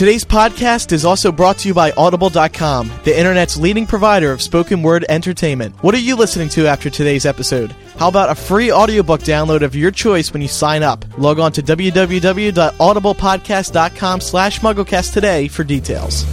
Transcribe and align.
Today's 0.00 0.24
podcast 0.24 0.92
is 0.92 1.04
also 1.04 1.30
brought 1.30 1.58
to 1.58 1.68
you 1.68 1.74
by 1.74 1.90
Audible.com, 1.90 2.90
the 3.04 3.18
internet's 3.18 3.58
leading 3.58 3.86
provider 3.86 4.32
of 4.32 4.40
spoken 4.40 4.82
word 4.82 5.04
entertainment. 5.10 5.74
What 5.82 5.94
are 5.94 5.98
you 5.98 6.16
listening 6.16 6.48
to 6.56 6.66
after 6.66 6.88
today's 6.88 7.26
episode? 7.26 7.72
How 7.98 8.08
about 8.08 8.30
a 8.30 8.34
free 8.34 8.72
audiobook 8.72 9.20
download 9.20 9.60
of 9.60 9.74
your 9.74 9.90
choice 9.90 10.32
when 10.32 10.40
you 10.40 10.48
sign 10.48 10.82
up? 10.82 11.04
Log 11.18 11.38
on 11.38 11.52
to 11.52 11.62
www.audiblepodcast.com 11.62 14.20
slash 14.22 14.60
mugglecast 14.60 15.12
today 15.12 15.48
for 15.48 15.64
details. 15.64 16.24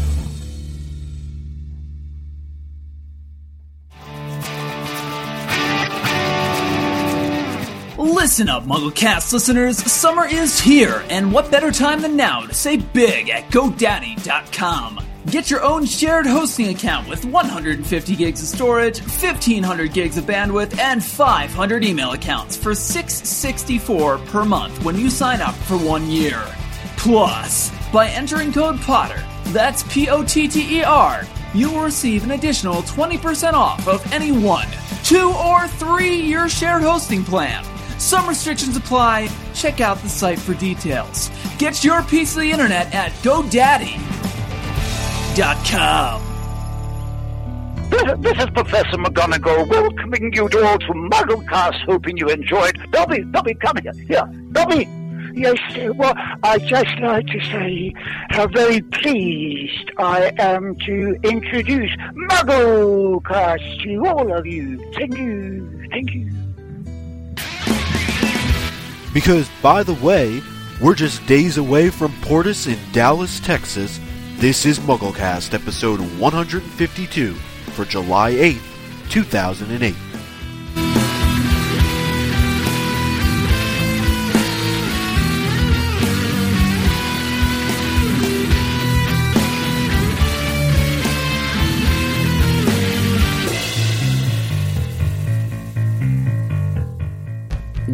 Listen 8.38 8.50
up, 8.50 8.66
MuggleCast 8.66 9.34
listeners. 9.34 9.78
Summer 9.92 10.24
is 10.24 10.60
here, 10.60 11.04
and 11.10 11.34
what 11.34 11.50
better 11.50 11.72
time 11.72 12.04
than 12.04 12.16
now 12.16 12.42
to 12.42 12.54
say 12.54 12.78
big 12.78 13.32
at 13.32 13.50
GoDaddy.com. 13.50 15.04
Get 15.32 15.50
your 15.50 15.64
own 15.64 15.86
shared 15.86 16.28
hosting 16.28 16.68
account 16.68 17.10
with 17.10 17.26
150 17.26 18.16
gigs 18.16 18.44
of 18.44 18.48
storage, 18.48 19.00
1500 19.00 19.92
gigs 19.92 20.20
of 20.20 20.26
bandwidth, 20.26 20.78
and 20.78 21.04
500 21.04 21.84
email 21.84 22.12
accounts 22.12 22.56
for 22.56 22.76
664 22.76 24.20
per 24.20 24.46
month 24.46 24.86
when 24.86 24.96
you 24.96 25.10
sign 25.10 25.42
up 25.42 25.56
for 25.56 25.78
one 25.80 26.08
year. 26.08 26.46
Plus, 26.96 27.72
by 27.92 28.08
entering 28.08 28.54
code 28.54 28.80
Potter, 28.82 29.24
that's 29.46 29.82
P 29.92 30.10
O 30.10 30.24
T 30.24 30.48
T 30.48 30.78
E 30.78 30.84
R, 30.84 31.24
you 31.56 31.72
will 31.72 31.82
receive 31.82 32.24
an 32.24 32.30
additional 32.30 32.84
20% 32.84 33.54
off 33.54 33.88
of 33.88 34.14
any 34.14 34.32
one, 34.32 34.68
two, 35.04 35.34
or 35.44 35.68
three 35.68 36.22
year 36.22 36.48
shared 36.48 36.84
hosting 36.84 37.24
plan. 37.24 37.66
Some 37.98 38.28
restrictions 38.28 38.78
apply. 38.78 39.30
Check 39.54 39.82
out 39.82 39.98
the 40.00 40.10
site 40.10 40.40
for 40.40 40.54
details. 40.54 41.32
Get 41.58 41.84
your 41.84 42.04
piece 42.04 42.36
of 42.36 42.42
the 42.42 42.52
internet 42.52 42.94
at 42.94 43.12
GoDaddy.com. 43.24 43.98
This, 47.90 48.04
this 48.20 48.38
is 48.38 48.50
Professor 48.52 48.98
McGonagall 48.98 49.70
welcoming 49.70 50.34
you 50.34 50.50
to 50.50 50.66
all 50.66 50.78
to 50.78 50.94
Mugglecast, 50.94 51.86
hoping 51.86 52.18
you 52.18 52.28
enjoyed. 52.28 52.78
Dobby, 52.92 53.24
Dobby, 53.32 53.54
come 53.56 53.78
here. 53.82 53.94
Here, 53.94 54.26
Dobby. 54.52 54.88
Yes, 55.34 55.58
well, 55.96 56.14
I'd 56.44 56.66
just 56.66 57.00
like 57.00 57.28
to 57.28 57.40
say 57.40 57.94
how 58.30 58.48
very 58.48 58.82
pleased 58.82 59.92
I 60.00 60.34
am 60.40 60.76
to 60.86 61.16
introduce 61.24 61.96
Mugglecast 62.32 63.84
to 63.84 64.06
all 64.08 64.34
of 64.34 64.46
you. 64.48 64.80
Thank 64.96 65.18
you, 65.18 65.88
thank 65.92 66.14
you. 66.14 66.47
Because, 69.18 69.50
by 69.64 69.82
the 69.82 69.96
way, 69.96 70.44
we're 70.80 70.94
just 70.94 71.26
days 71.26 71.58
away 71.58 71.90
from 71.90 72.14
Portus 72.22 72.68
in 72.68 72.78
Dallas, 72.92 73.40
Texas. 73.40 74.00
This 74.36 74.64
is 74.64 74.78
MuggleCast, 74.78 75.56
episode 75.56 76.00
152 76.20 77.34
for 77.74 77.84
July 77.84 78.34
8th, 78.34 79.10
2008. 79.10 80.07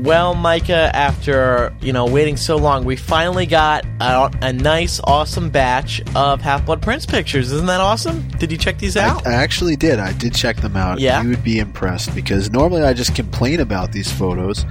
Well, 0.03 0.35
Micah, 0.35 0.91
after 0.93 1.73
you 1.81 1.93
know 1.93 2.05
waiting 2.05 2.35
so 2.35 2.57
long, 2.57 2.83
we 2.83 2.97
finally 2.97 3.45
got 3.45 3.85
a, 4.01 4.29
a 4.41 4.51
nice, 4.51 4.99
awesome 5.05 5.49
batch 5.49 6.01
of 6.13 6.41
Half 6.41 6.65
Blood 6.65 6.81
Prince 6.81 7.05
pictures. 7.05 7.53
Isn't 7.53 7.67
that 7.67 7.79
awesome? 7.79 8.27
Did 8.37 8.51
you 8.51 8.57
check 8.57 8.77
these 8.79 8.97
out? 8.97 9.25
I, 9.25 9.31
I 9.31 9.33
actually 9.35 9.77
did. 9.77 9.99
I 9.99 10.11
did 10.11 10.35
check 10.35 10.57
them 10.57 10.75
out. 10.75 10.99
Yeah? 10.99 11.21
You 11.23 11.29
would 11.29 11.43
be 11.43 11.59
impressed 11.59 12.13
because 12.13 12.51
normally 12.51 12.81
I 12.83 12.91
just 12.91 13.15
complain 13.15 13.61
about 13.61 13.93
these 13.93 14.11
photos 14.11 14.65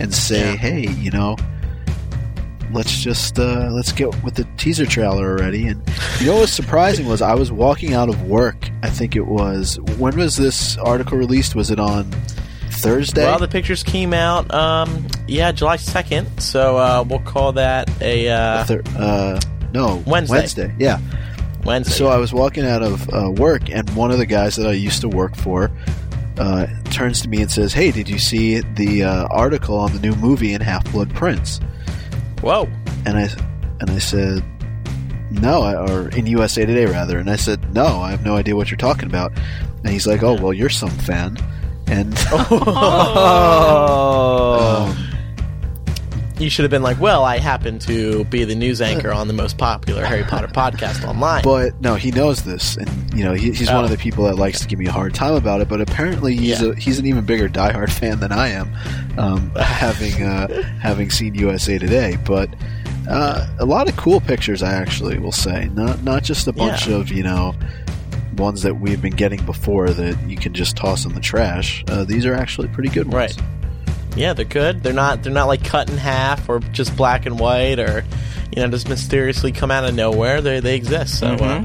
and 0.00 0.12
say, 0.12 0.50
Yeah. 0.50 0.56
hey, 0.56 0.88
you 0.90 1.12
know, 1.12 1.36
let's 2.72 3.00
just 3.00 3.38
uh, 3.38 3.68
let's 3.70 3.92
get 3.92 4.08
with 4.24 4.34
the 4.34 4.48
teaser 4.56 4.84
trailer 4.84 5.30
already. 5.30 5.68
And 5.68 5.80
you 6.18 6.26
know 6.26 6.32
what 6.34 6.40
was 6.42 6.52
surprising 6.52 7.06
was 7.06 7.22
I 7.22 7.34
was 7.34 7.52
walking 7.52 7.94
out 7.94 8.08
of 8.08 8.22
work. 8.22 8.68
I 8.82 8.90
think 8.90 9.14
it 9.14 9.26
was 9.28 9.78
when 9.96 10.16
was 10.16 10.36
this 10.36 10.76
article 10.78 11.18
released? 11.18 11.54
Was 11.54 11.70
it 11.70 11.78
on 11.78 12.10
Thursday? 12.82 13.24
well, 13.24 13.38
the 13.38 13.48
pictures 13.48 13.82
came 13.82 14.12
out, 14.12 14.52
um, 14.52 15.06
yeah, 15.26 15.52
July 15.52 15.76
second. 15.76 16.40
So 16.40 16.76
uh, 16.76 17.04
we'll 17.06 17.20
call 17.20 17.52
that 17.52 17.90
a 18.02 18.28
uh, 18.28 18.64
Thir- 18.64 18.82
uh, 18.96 19.40
no, 19.72 20.02
Wednesday. 20.06 20.34
Wednesday, 20.36 20.74
yeah. 20.78 20.98
Wednesday. 21.64 21.94
So 21.94 22.08
I 22.08 22.16
was 22.16 22.32
walking 22.32 22.64
out 22.64 22.82
of 22.82 23.08
uh, 23.12 23.30
work, 23.30 23.70
and 23.70 23.88
one 23.96 24.10
of 24.10 24.18
the 24.18 24.26
guys 24.26 24.56
that 24.56 24.66
I 24.66 24.72
used 24.72 25.00
to 25.02 25.08
work 25.08 25.36
for 25.36 25.70
uh, 26.38 26.66
turns 26.90 27.20
to 27.22 27.28
me 27.28 27.40
and 27.40 27.50
says, 27.50 27.72
"Hey, 27.72 27.90
did 27.90 28.08
you 28.08 28.18
see 28.18 28.60
the 28.60 29.04
uh, 29.04 29.26
article 29.30 29.76
on 29.76 29.92
the 29.92 30.00
new 30.00 30.14
movie 30.16 30.54
in 30.54 30.60
Half 30.60 30.90
Blood 30.92 31.14
Prince?" 31.14 31.60
Whoa. 32.40 32.68
And 33.06 33.16
I 33.16 33.28
and 33.80 33.90
I 33.90 33.98
said, 33.98 34.42
"No," 35.30 35.62
I- 35.62 35.76
or 35.76 36.08
in 36.10 36.26
USA 36.26 36.66
Today 36.66 36.86
rather. 36.86 37.18
And 37.18 37.30
I 37.30 37.36
said, 37.36 37.72
"No, 37.74 38.00
I 38.00 38.10
have 38.10 38.24
no 38.24 38.36
idea 38.36 38.56
what 38.56 38.70
you're 38.70 38.78
talking 38.78 39.08
about." 39.08 39.32
And 39.84 39.88
he's 39.88 40.06
like, 40.06 40.22
"Oh, 40.22 40.34
well, 40.34 40.52
you're 40.52 40.68
some 40.70 40.90
fan." 40.90 41.36
And 41.92 42.14
Oh. 43.54 44.86
um, 44.88 44.96
You 46.38 46.48
should 46.50 46.62
have 46.64 46.70
been 46.70 46.82
like, 46.82 46.98
well, 46.98 47.22
I 47.24 47.36
happen 47.38 47.78
to 47.80 48.24
be 48.24 48.44
the 48.44 48.54
news 48.54 48.80
anchor 48.80 49.12
on 49.12 49.28
the 49.28 49.34
most 49.34 49.58
popular 49.58 50.04
Harry 50.04 50.24
Potter 50.24 50.48
podcast 50.48 51.06
online. 51.06 51.42
But 51.44 51.78
no, 51.80 51.94
he 51.94 52.10
knows 52.10 52.42
this, 52.44 52.76
and 52.78 52.88
you 53.14 53.22
know 53.24 53.32
he, 53.34 53.52
he's 53.52 53.68
one 53.68 53.82
Oh. 53.82 53.84
of 53.84 53.90
the 53.90 53.98
people 53.98 54.24
that 54.24 54.36
likes 54.36 54.60
to 54.60 54.66
give 54.66 54.78
me 54.78 54.86
a 54.86 54.92
hard 54.92 55.14
time 55.14 55.34
about 55.34 55.60
it. 55.60 55.68
But 55.68 55.80
apparently, 55.82 56.34
he's 56.34 56.60
Yeah. 56.62 56.70
a, 56.70 56.74
he's 56.74 56.98
an 56.98 57.06
even 57.06 57.24
bigger 57.24 57.48
diehard 57.48 57.90
fan 58.00 58.18
than 58.20 58.32
I 58.32 58.48
am, 58.48 58.72
um, 59.18 59.50
having 59.56 60.22
uh, 60.22 60.48
having 60.80 61.10
seen 61.10 61.34
USA 61.34 61.78
Today. 61.78 62.16
But 62.24 62.48
uh, 63.08 63.46
a 63.60 63.64
lot 63.66 63.88
of 63.88 63.96
cool 63.96 64.20
pictures, 64.20 64.62
I 64.62 64.72
actually 64.72 65.18
will 65.18 65.30
say, 65.32 65.68
not 65.74 66.02
not 66.02 66.22
just 66.24 66.48
a 66.48 66.52
bunch 66.52 66.88
Yeah. 66.88 66.96
of 66.96 67.12
you 67.12 67.22
know 67.22 67.54
ones 68.36 68.62
that 68.62 68.74
we've 68.80 69.00
been 69.02 69.14
getting 69.16 69.44
before 69.44 69.90
that 69.90 70.28
you 70.28 70.36
can 70.36 70.52
just 70.52 70.76
toss 70.76 71.04
in 71.04 71.14
the 71.14 71.20
trash. 71.20 71.84
Uh, 71.88 72.04
these 72.04 72.24
are 72.26 72.34
actually 72.34 72.68
pretty 72.68 72.88
good 72.88 73.12
ones. 73.12 73.36
Right. 73.38 73.46
Yeah, 74.16 74.34
they're 74.34 74.44
good. 74.44 74.82
They're 74.82 74.92
not. 74.92 75.22
They're 75.22 75.32
not 75.32 75.46
like 75.46 75.64
cut 75.64 75.88
in 75.90 75.96
half 75.96 76.48
or 76.48 76.60
just 76.60 76.94
black 76.96 77.24
and 77.24 77.38
white 77.40 77.78
or, 77.78 78.04
you 78.54 78.62
know, 78.62 78.68
just 78.68 78.86
mysteriously 78.88 79.52
come 79.52 79.70
out 79.70 79.84
of 79.86 79.94
nowhere. 79.94 80.42
They 80.42 80.60
they 80.60 80.76
exist. 80.76 81.18
So 81.18 81.28
uh, 81.28 81.64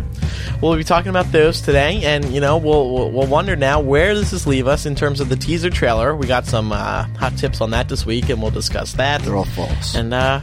we'll 0.61 0.77
be 0.77 0.85
talking 0.85 1.09
about 1.09 1.29
those 1.33 1.59
today, 1.59 2.03
and 2.06 2.23
you 2.33 2.39
know, 2.39 2.57
we'll, 2.57 2.94
we'll 2.94 3.11
we'll 3.11 3.27
wonder 3.27 3.57
now 3.57 3.81
where 3.81 4.13
does 4.13 4.31
this 4.31 4.47
leave 4.47 4.66
us 4.66 4.85
in 4.85 4.95
terms 4.95 5.19
of 5.19 5.27
the 5.27 5.35
teaser 5.35 5.69
trailer. 5.69 6.16
We 6.16 6.25
got 6.25 6.45
some 6.45 6.72
uh, 6.72 7.03
hot 7.17 7.38
tips 7.38 7.59
on 7.59 7.72
that 7.72 7.89
this 7.89 8.06
week, 8.06 8.29
and 8.29 8.41
we'll 8.41 8.51
discuss 8.51 8.94
that. 8.94 9.22
They're 9.23 9.35
all 9.35 9.44
false. 9.44 9.94
and 9.95 10.13
uh, 10.13 10.39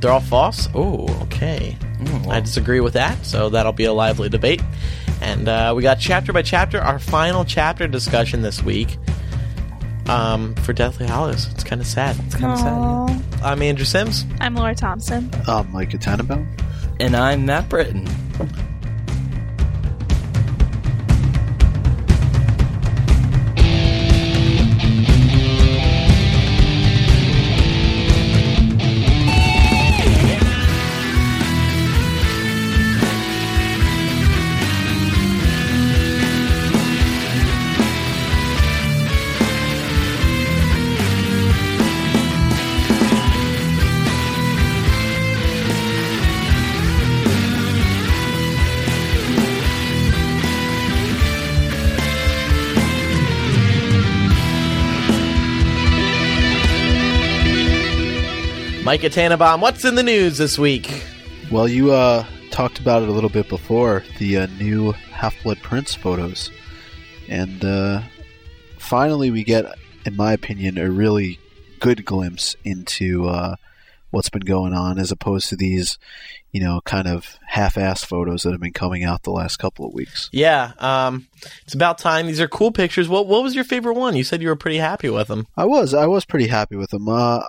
they're 0.00 0.12
all 0.12 0.20
false. 0.20 0.68
Oh, 0.72 1.08
okay. 1.22 1.76
I 2.28 2.38
disagree 2.40 2.78
with 2.80 2.92
that, 2.92 3.24
so 3.26 3.48
that'll 3.48 3.72
be 3.72 3.84
a 3.86 3.92
lively 3.92 4.28
debate. 4.28 4.62
And 5.20 5.48
uh, 5.48 5.72
we 5.76 5.82
got 5.82 5.98
chapter 5.98 6.32
by 6.32 6.42
chapter, 6.42 6.80
our 6.80 6.98
final 6.98 7.44
chapter 7.44 7.86
discussion 7.88 8.42
this 8.42 8.62
week 8.62 8.98
um, 10.06 10.54
for 10.56 10.72
Deathly 10.72 11.06
Hallows. 11.06 11.48
It's 11.52 11.64
kind 11.64 11.80
of 11.80 11.86
sad. 11.86 12.16
It's 12.26 12.34
kind 12.34 12.52
of 12.52 12.58
sad. 12.58 13.42
I'm 13.44 13.62
Andrew 13.62 13.84
Sims. 13.86 14.24
I'm 14.40 14.54
Laura 14.54 14.74
Thompson. 14.74 15.30
um, 15.48 15.70
Micah 15.72 15.98
Tannenbaum. 15.98 16.46
And 17.00 17.16
I'm 17.16 17.46
Matt 17.46 17.68
Britton. 17.68 18.06
Micah 58.84 59.08
Tannenbaum, 59.08 59.62
what's 59.62 59.82
in 59.86 59.94
the 59.94 60.02
news 60.02 60.36
this 60.36 60.58
week? 60.58 61.04
Well, 61.50 61.66
you 61.66 61.92
uh, 61.92 62.26
talked 62.50 62.78
about 62.78 63.02
it 63.02 63.08
a 63.08 63.12
little 63.12 63.30
bit 63.30 63.48
before 63.48 64.04
the 64.18 64.36
uh, 64.36 64.46
new 64.58 64.92
Half 64.92 65.42
Blood 65.42 65.58
Prince 65.62 65.94
photos, 65.94 66.50
and 67.26 67.64
uh, 67.64 68.02
finally 68.76 69.30
we 69.30 69.42
get, 69.42 69.64
in 70.04 70.16
my 70.16 70.34
opinion, 70.34 70.76
a 70.76 70.90
really 70.90 71.38
good 71.80 72.04
glimpse 72.04 72.56
into 72.62 73.26
uh, 73.26 73.56
what's 74.10 74.28
been 74.28 74.42
going 74.42 74.74
on, 74.74 74.98
as 74.98 75.10
opposed 75.10 75.48
to 75.48 75.56
these, 75.56 75.98
you 76.52 76.60
know, 76.60 76.82
kind 76.84 77.08
of 77.08 77.38
half-ass 77.46 78.04
photos 78.04 78.42
that 78.42 78.52
have 78.52 78.60
been 78.60 78.74
coming 78.74 79.02
out 79.02 79.22
the 79.22 79.30
last 79.30 79.56
couple 79.56 79.86
of 79.86 79.94
weeks. 79.94 80.28
Yeah, 80.30 80.72
um, 80.78 81.26
it's 81.62 81.74
about 81.74 81.96
time. 81.96 82.26
These 82.26 82.40
are 82.40 82.48
cool 82.48 82.70
pictures. 82.70 83.08
What 83.08 83.26
What 83.28 83.42
was 83.42 83.54
your 83.54 83.64
favorite 83.64 83.94
one? 83.94 84.14
You 84.14 84.24
said 84.24 84.42
you 84.42 84.48
were 84.48 84.56
pretty 84.56 84.78
happy 84.78 85.08
with 85.08 85.28
them. 85.28 85.46
I 85.56 85.64
was 85.64 85.94
I 85.94 86.06
was 86.06 86.26
pretty 86.26 86.48
happy 86.48 86.76
with 86.76 86.90
them. 86.90 87.08
Uh, 87.08 87.40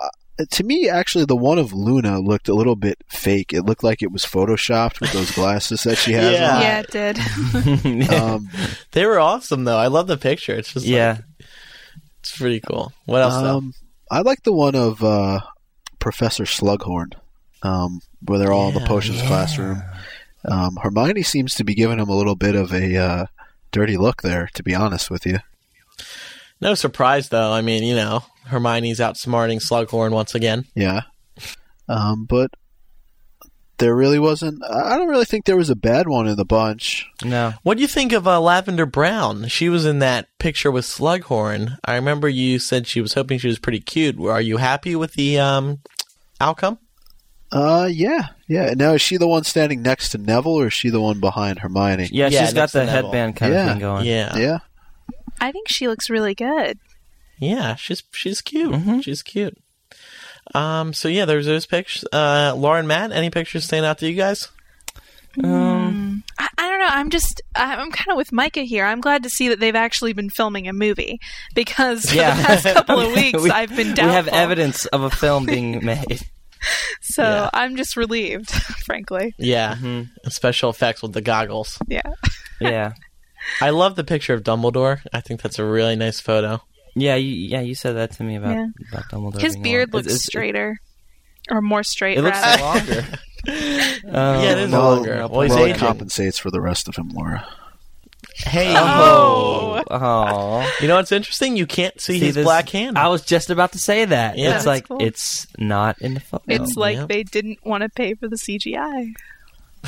to 0.50 0.64
me, 0.64 0.88
actually, 0.88 1.24
the 1.24 1.36
one 1.36 1.58
of 1.58 1.72
Luna 1.72 2.20
looked 2.20 2.48
a 2.48 2.54
little 2.54 2.76
bit 2.76 2.98
fake. 3.08 3.52
It 3.52 3.62
looked 3.62 3.82
like 3.82 4.02
it 4.02 4.12
was 4.12 4.24
photoshopped 4.24 5.00
with 5.00 5.12
those 5.12 5.30
glasses 5.30 5.82
that 5.84 5.96
she 5.96 6.12
has. 6.12 6.32
Yeah. 6.32 6.56
on. 6.56 6.62
yeah, 6.62 6.80
it 6.80 6.90
did. 6.90 8.10
Um, 8.12 8.48
They 8.92 9.06
were 9.06 9.18
awesome, 9.18 9.64
though. 9.64 9.78
I 9.78 9.86
love 9.86 10.06
the 10.06 10.16
picture. 10.18 10.54
It's 10.54 10.72
just 10.72 10.86
yeah. 10.86 11.18
like, 11.40 11.48
it's 12.20 12.36
pretty 12.36 12.60
cool. 12.60 12.92
What 13.06 13.22
else? 13.22 13.34
um, 13.34 13.72
I 14.10 14.20
like 14.20 14.42
the 14.42 14.52
one 14.52 14.74
of 14.74 15.02
uh, 15.02 15.40
Professor 15.98 16.44
Slughorn, 16.44 17.12
um, 17.62 18.00
where 18.24 18.38
they're 18.38 18.52
all 18.52 18.68
in 18.68 18.74
the 18.74 18.80
Yeah, 18.80 18.86
potions 18.86 19.22
classroom. 19.22 19.82
Um, 20.44 20.76
Hermione 20.76 21.22
seems 21.22 21.54
to 21.56 21.64
be 21.64 21.74
giving 21.74 21.98
him 21.98 22.08
a 22.08 22.16
little 22.16 22.36
bit 22.36 22.54
of 22.54 22.72
a 22.72 22.96
uh, 22.96 23.26
dirty 23.72 23.96
look 23.96 24.22
there, 24.22 24.48
to 24.54 24.62
be 24.62 24.74
honest 24.74 25.10
with 25.10 25.26
you. 25.26 25.38
No 26.60 26.74
surprise, 26.74 27.28
though. 27.28 27.52
I 27.52 27.60
mean, 27.60 27.82
you 27.84 27.94
know, 27.96 28.24
Hermione's 28.46 28.98
outsmarting 29.00 29.60
Slughorn 29.60 30.10
once 30.12 30.34
again. 30.34 30.64
Yeah. 30.74 31.02
Um, 31.88 32.24
but 32.24 32.50
there 33.78 33.94
really 33.94 34.18
wasn't. 34.18 34.62
I 34.64 34.96
don't 34.96 35.08
really 35.08 35.26
think 35.26 35.44
there 35.44 35.56
was 35.56 35.68
a 35.70 35.76
bad 35.76 36.08
one 36.08 36.26
in 36.26 36.36
the 36.36 36.46
bunch. 36.46 37.06
No. 37.22 37.52
What 37.62 37.76
do 37.76 37.82
you 37.82 37.86
think 37.88 38.12
of 38.12 38.26
uh, 38.26 38.40
Lavender 38.40 38.86
Brown? 38.86 39.48
She 39.48 39.68
was 39.68 39.84
in 39.84 39.98
that 39.98 40.28
picture 40.38 40.70
with 40.70 40.86
Slughorn. 40.86 41.76
I 41.84 41.94
remember 41.96 42.28
you 42.28 42.58
said 42.58 42.86
she 42.86 43.02
was 43.02 43.12
hoping 43.12 43.38
she 43.38 43.48
was 43.48 43.58
pretty 43.58 43.80
cute. 43.80 44.18
Are 44.18 44.40
you 44.40 44.56
happy 44.56 44.96
with 44.96 45.12
the 45.12 45.38
um, 45.38 45.80
outcome? 46.40 46.78
Uh, 47.52 47.88
yeah, 47.92 48.28
yeah. 48.48 48.72
Now 48.74 48.94
is 48.94 49.02
she 49.02 49.18
the 49.18 49.28
one 49.28 49.44
standing 49.44 49.82
next 49.82 50.08
to 50.10 50.18
Neville, 50.18 50.54
or 50.62 50.66
is 50.68 50.72
she 50.74 50.88
the 50.90 51.00
one 51.00 51.20
behind 51.20 51.58
Hermione? 51.60 52.08
Yeah, 52.10 52.28
Yeah, 52.28 52.40
she's 52.46 52.54
got 52.54 52.60
next 52.62 52.72
to 52.72 52.78
the 52.78 52.84
Neville. 52.86 53.02
headband 53.12 53.36
kind 53.36 53.52
Yeah. 53.52 53.62
of 53.64 53.68
thing 53.72 53.78
going. 53.78 54.06
Yeah, 54.06 54.36
Yeah. 54.36 54.58
I 55.40 55.52
think 55.52 55.68
she 55.68 55.88
looks 55.88 56.08
really 56.10 56.34
good. 56.34 56.78
Yeah, 57.38 57.74
she's 57.76 58.02
she's 58.12 58.40
cute. 58.40 58.72
Mhm. 58.72 59.02
She's 59.04 59.22
cute. 59.22 59.56
Um. 60.54 60.92
So 60.92 61.08
yeah, 61.08 61.24
there's 61.24 61.46
those 61.46 61.66
pictures. 61.66 62.04
Uh, 62.12 62.54
Lauren, 62.56 62.86
Matt, 62.86 63.12
any 63.12 63.30
pictures 63.30 63.64
stand 63.64 63.84
out 63.84 63.98
to 63.98 64.08
you 64.08 64.14
guys? 64.16 64.48
Um, 65.44 66.22
I, 66.38 66.48
I 66.56 66.70
don't 66.70 66.78
know. 66.78 66.88
I'm 66.88 67.10
just, 67.10 67.42
I- 67.54 67.74
I'm 67.76 67.90
kind 67.92 68.10
of 68.10 68.16
with 68.16 68.32
Micah 68.32 68.62
here. 68.62 68.86
I'm 68.86 69.02
glad 69.02 69.22
to 69.24 69.28
see 69.28 69.48
that 69.48 69.60
they've 69.60 69.76
actually 69.76 70.14
been 70.14 70.30
filming 70.30 70.66
a 70.66 70.72
movie 70.72 71.20
because 71.54 72.08
for 72.08 72.16
Yeah. 72.16 72.34
the 72.36 72.42
past 72.42 72.64
couple 72.64 73.00
of 73.00 73.12
weeks 73.14 73.42
We- 73.42 73.50
I've 73.50 73.74
been 73.76 73.92
down. 73.94 74.06
we 74.08 74.14
have 74.14 74.28
evidence 74.28 74.86
of 74.86 75.02
a 75.02 75.10
film 75.10 75.44
being 75.44 75.84
made. 75.84 76.20
So 77.02 77.22
Yeah. 77.22 77.50
I'm 77.52 77.76
just 77.76 77.96
relieved, 77.98 78.50
frankly. 78.86 79.34
Yeah, 79.36 79.74
Mhm. 79.74 80.08
special 80.30 80.70
effects 80.70 81.02
with 81.02 81.12
the 81.12 81.20
goggles. 81.20 81.78
Yeah. 81.86 82.00
Yeah. 82.58 82.92
I 83.60 83.70
love 83.70 83.96
the 83.96 84.04
picture 84.04 84.34
of 84.34 84.42
Dumbledore. 84.42 85.00
I 85.12 85.20
think 85.20 85.42
that's 85.42 85.58
a 85.58 85.64
really 85.64 85.96
nice 85.96 86.20
photo. 86.20 86.60
Yeah, 86.94 87.14
you, 87.16 87.28
yeah, 87.34 87.60
you 87.60 87.74
said 87.74 87.92
that 87.96 88.12
to 88.12 88.22
me 88.22 88.36
about, 88.36 88.54
Yeah. 88.56 88.66
about 88.92 89.04
Dumbledore. 89.10 89.40
His 89.40 89.56
beard 89.56 89.92
long. 89.92 89.98
looks 89.98 90.06
It's- 90.06 90.16
it's- 90.16 90.24
straighter. 90.26 90.80
Or 91.50 91.60
more 91.62 91.82
straight, 91.84 92.18
It 92.18 92.22
looks 92.22 92.40
rather. 92.40 92.62
longer. 92.62 93.00
Um, 93.08 93.12
Yeah, 94.42 94.52
it 94.52 94.58
is 94.58 94.70
Well, 94.72 94.94
longer. 94.96 95.28
Well, 95.28 95.40
he's 95.42 95.50
well, 95.52 95.64
it 95.64 95.76
compensates 95.76 96.38
for 96.38 96.50
the 96.50 96.60
rest 96.60 96.88
of 96.88 96.96
him, 96.96 97.10
Laura. 97.10 97.46
Hey, 98.34 98.74
Oh. 98.76 99.82
Oh. 99.90 100.76
you 100.80 100.88
know 100.88 100.96
what's 100.96 101.12
interesting? 101.12 101.56
You 101.56 101.66
can't 101.66 101.98
see, 102.00 102.18
See, 102.18 102.26
his 102.26 102.34
this- 102.34 102.44
black 102.44 102.68
hand. 102.70 102.98
I 102.98 103.08
was 103.08 103.22
just 103.22 103.50
about 103.50 103.72
to 103.72 103.78
say 103.78 104.04
that. 104.06 104.36
Yeah. 104.36 104.46
It's 104.46 104.54
That's 104.54 104.66
like 104.66 104.88
cool. 104.88 104.98
it's 105.00 105.46
not 105.58 106.00
in 106.02 106.14
the 106.14 106.20
photo. 106.20 106.42
It's 106.48 106.76
like 106.76 106.96
yeah. 106.96 107.06
they 107.06 107.22
didn't 107.22 107.64
want 107.64 107.82
to 107.82 107.88
pay 107.88 108.14
for 108.14 108.26
the 108.28 108.36
CGI. 108.36 109.12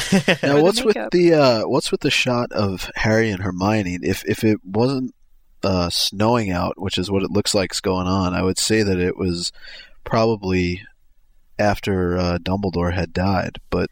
Now, 0.43 0.57
the 0.57 0.63
what's 0.63 0.83
with 0.83 0.97
the 1.11 1.35
uh, 1.35 1.63
what's 1.69 1.91
with 1.91 2.01
the 2.01 2.11
shot 2.11 2.53
of 2.53 2.91
Harry 2.95 3.31
and 3.31 3.43
Hermione? 3.43 3.99
If 4.03 4.25
if 4.25 4.45
it 4.45 4.59
wasn't 4.65 5.15
uh, 5.63 5.91
snowing 5.91 6.51
out, 6.51 6.81
which 6.81 6.99
is 6.99 7.11
what 7.11 7.23
it 7.23 7.31
looks 7.31 7.55
like's 7.55 7.81
going 7.81 8.07
on, 8.07 8.35
I 8.35 8.43
would 8.43 8.59
say 8.59 8.83
that 8.83 8.99
it 8.99 9.17
was 9.17 9.53
probably 10.05 10.83
after 11.59 12.17
uh, 12.17 12.39
Dumbledore 12.39 12.95
had 12.95 13.13
died. 13.13 13.59
But 13.71 13.91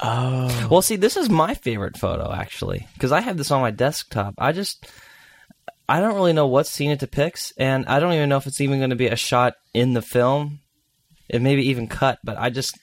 oh, 0.00 0.68
Well, 0.70 0.82
see, 0.82 0.96
this 0.96 1.16
is 1.16 1.28
my 1.28 1.54
favorite 1.54 1.96
photo 1.96 2.32
actually 2.32 2.86
because 2.94 3.12
I 3.12 3.20
have 3.20 3.36
this 3.36 3.50
on 3.50 3.60
my 3.60 3.70
desktop. 3.70 4.34
I 4.38 4.52
just 4.52 4.86
I 5.88 6.00
don't 6.00 6.14
really 6.14 6.32
know 6.32 6.46
what 6.46 6.66
scene 6.66 6.92
it 6.92 7.00
depicts, 7.00 7.52
and 7.56 7.86
I 7.86 7.98
don't 7.98 8.12
even 8.12 8.28
know 8.28 8.36
if 8.36 8.46
it's 8.46 8.60
even 8.60 8.78
going 8.78 8.90
to 8.90 8.96
be 8.96 9.08
a 9.08 9.16
shot 9.16 9.54
in 9.74 9.92
the 9.92 10.02
film. 10.02 10.60
It 11.28 11.42
may 11.42 11.56
be 11.56 11.68
even 11.68 11.88
cut, 11.88 12.18
but 12.22 12.38
I 12.38 12.50
just 12.50 12.78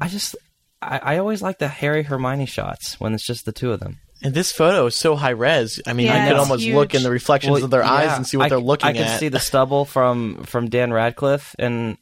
I 0.00 0.08
just 0.08 0.36
I, 0.82 0.98
I 0.98 1.18
always 1.18 1.42
like 1.42 1.58
the 1.58 1.68
Harry 1.68 2.02
Hermione 2.02 2.46
shots 2.46 2.98
when 3.00 3.14
it's 3.14 3.24
just 3.24 3.44
the 3.44 3.52
two 3.52 3.72
of 3.72 3.80
them. 3.80 3.98
and 4.22 4.34
this 4.34 4.52
photo 4.52 4.86
is 4.86 4.96
so 4.96 5.16
high 5.16 5.30
res. 5.30 5.80
I 5.86 5.92
mean, 5.92 6.06
Yeah, 6.06 6.24
you 6.24 6.28
could 6.30 6.36
it's 6.40 6.48
almost 6.50 6.66
look 6.66 6.94
in 6.94 7.02
the 7.02 7.10
reflections 7.10 7.52
Well, 7.54 7.64
of 7.64 7.70
their 7.70 7.82
eyes 7.84 8.16
and 8.16 8.26
see 8.26 8.36
what 8.36 8.46
I 8.46 8.48
they're 8.50 8.58
looking 8.60 8.88
at. 8.88 8.94
I 8.94 8.98
can 8.98 9.06
at. 9.06 9.20
see 9.20 9.28
the 9.28 9.38
stubble 9.40 9.84
from 9.84 10.44
from 10.44 10.68
Dan 10.70 10.92
Radcliffe, 10.92 11.54
and 11.58 11.96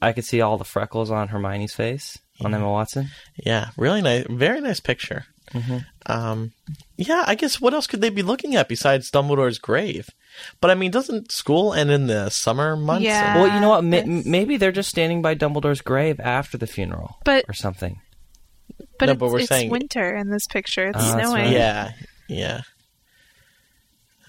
I 0.00 0.12
could 0.12 0.24
see 0.24 0.40
all 0.40 0.58
the 0.58 0.64
freckles 0.64 1.10
on 1.10 1.28
Hermione's 1.28 1.72
face 1.74 2.18
on 2.40 2.54
Emma 2.54 2.70
Watson. 2.70 3.08
Yeah, 3.44 3.70
really 3.76 4.00
nice, 4.02 4.26
very 4.30 4.60
nice 4.60 4.80
picture. 4.80 5.24
Mhm. 5.52 5.84
Um, 6.06 6.52
yeah, 6.96 7.24
I 7.26 7.34
guess 7.34 7.60
what 7.60 7.74
else 7.74 7.86
could 7.86 8.00
they 8.02 8.10
be 8.10 8.22
looking 8.22 8.54
at 8.54 8.68
besides 8.68 9.10
Dumbledore's 9.10 9.58
grave? 9.58 10.08
But 10.60 10.70
I 10.70 10.74
mean, 10.74 10.90
doesn't 10.90 11.32
school 11.32 11.74
end 11.74 11.90
in 11.90 12.06
the 12.06 12.30
summer 12.30 12.76
months? 12.76 13.04
Yeah. 13.04 13.36
Well, 13.36 13.54
you 13.54 13.60
know 13.60 13.68
what? 13.70 13.84
Ma- 13.84 13.96
that's- 13.98 14.24
maybe 14.26 14.56
they're 14.56 14.72
just 14.72 14.88
standing 14.90 15.22
by 15.22 15.34
Dumbledore's 15.34 15.80
grave 15.80 16.20
after 16.20 16.56
the 16.58 16.66
funeral, 16.66 17.16
But 17.24 17.44
or 17.48 17.54
something. 17.54 18.00
but 18.98 19.06
No, 19.06 19.12
it's, 19.12 19.18
but 19.20 19.30
we're 19.30 19.38
it's 19.40 19.48
saying- 19.48 19.70
winter 19.70 20.14
in 20.16 20.30
this 20.30 20.46
picture. 20.46 20.88
It's 20.88 20.98
Oh, 21.00 21.12
snowing. 21.12 21.44
right. 21.44 21.50
yeah, 21.52 21.92
yeah. 22.28 22.60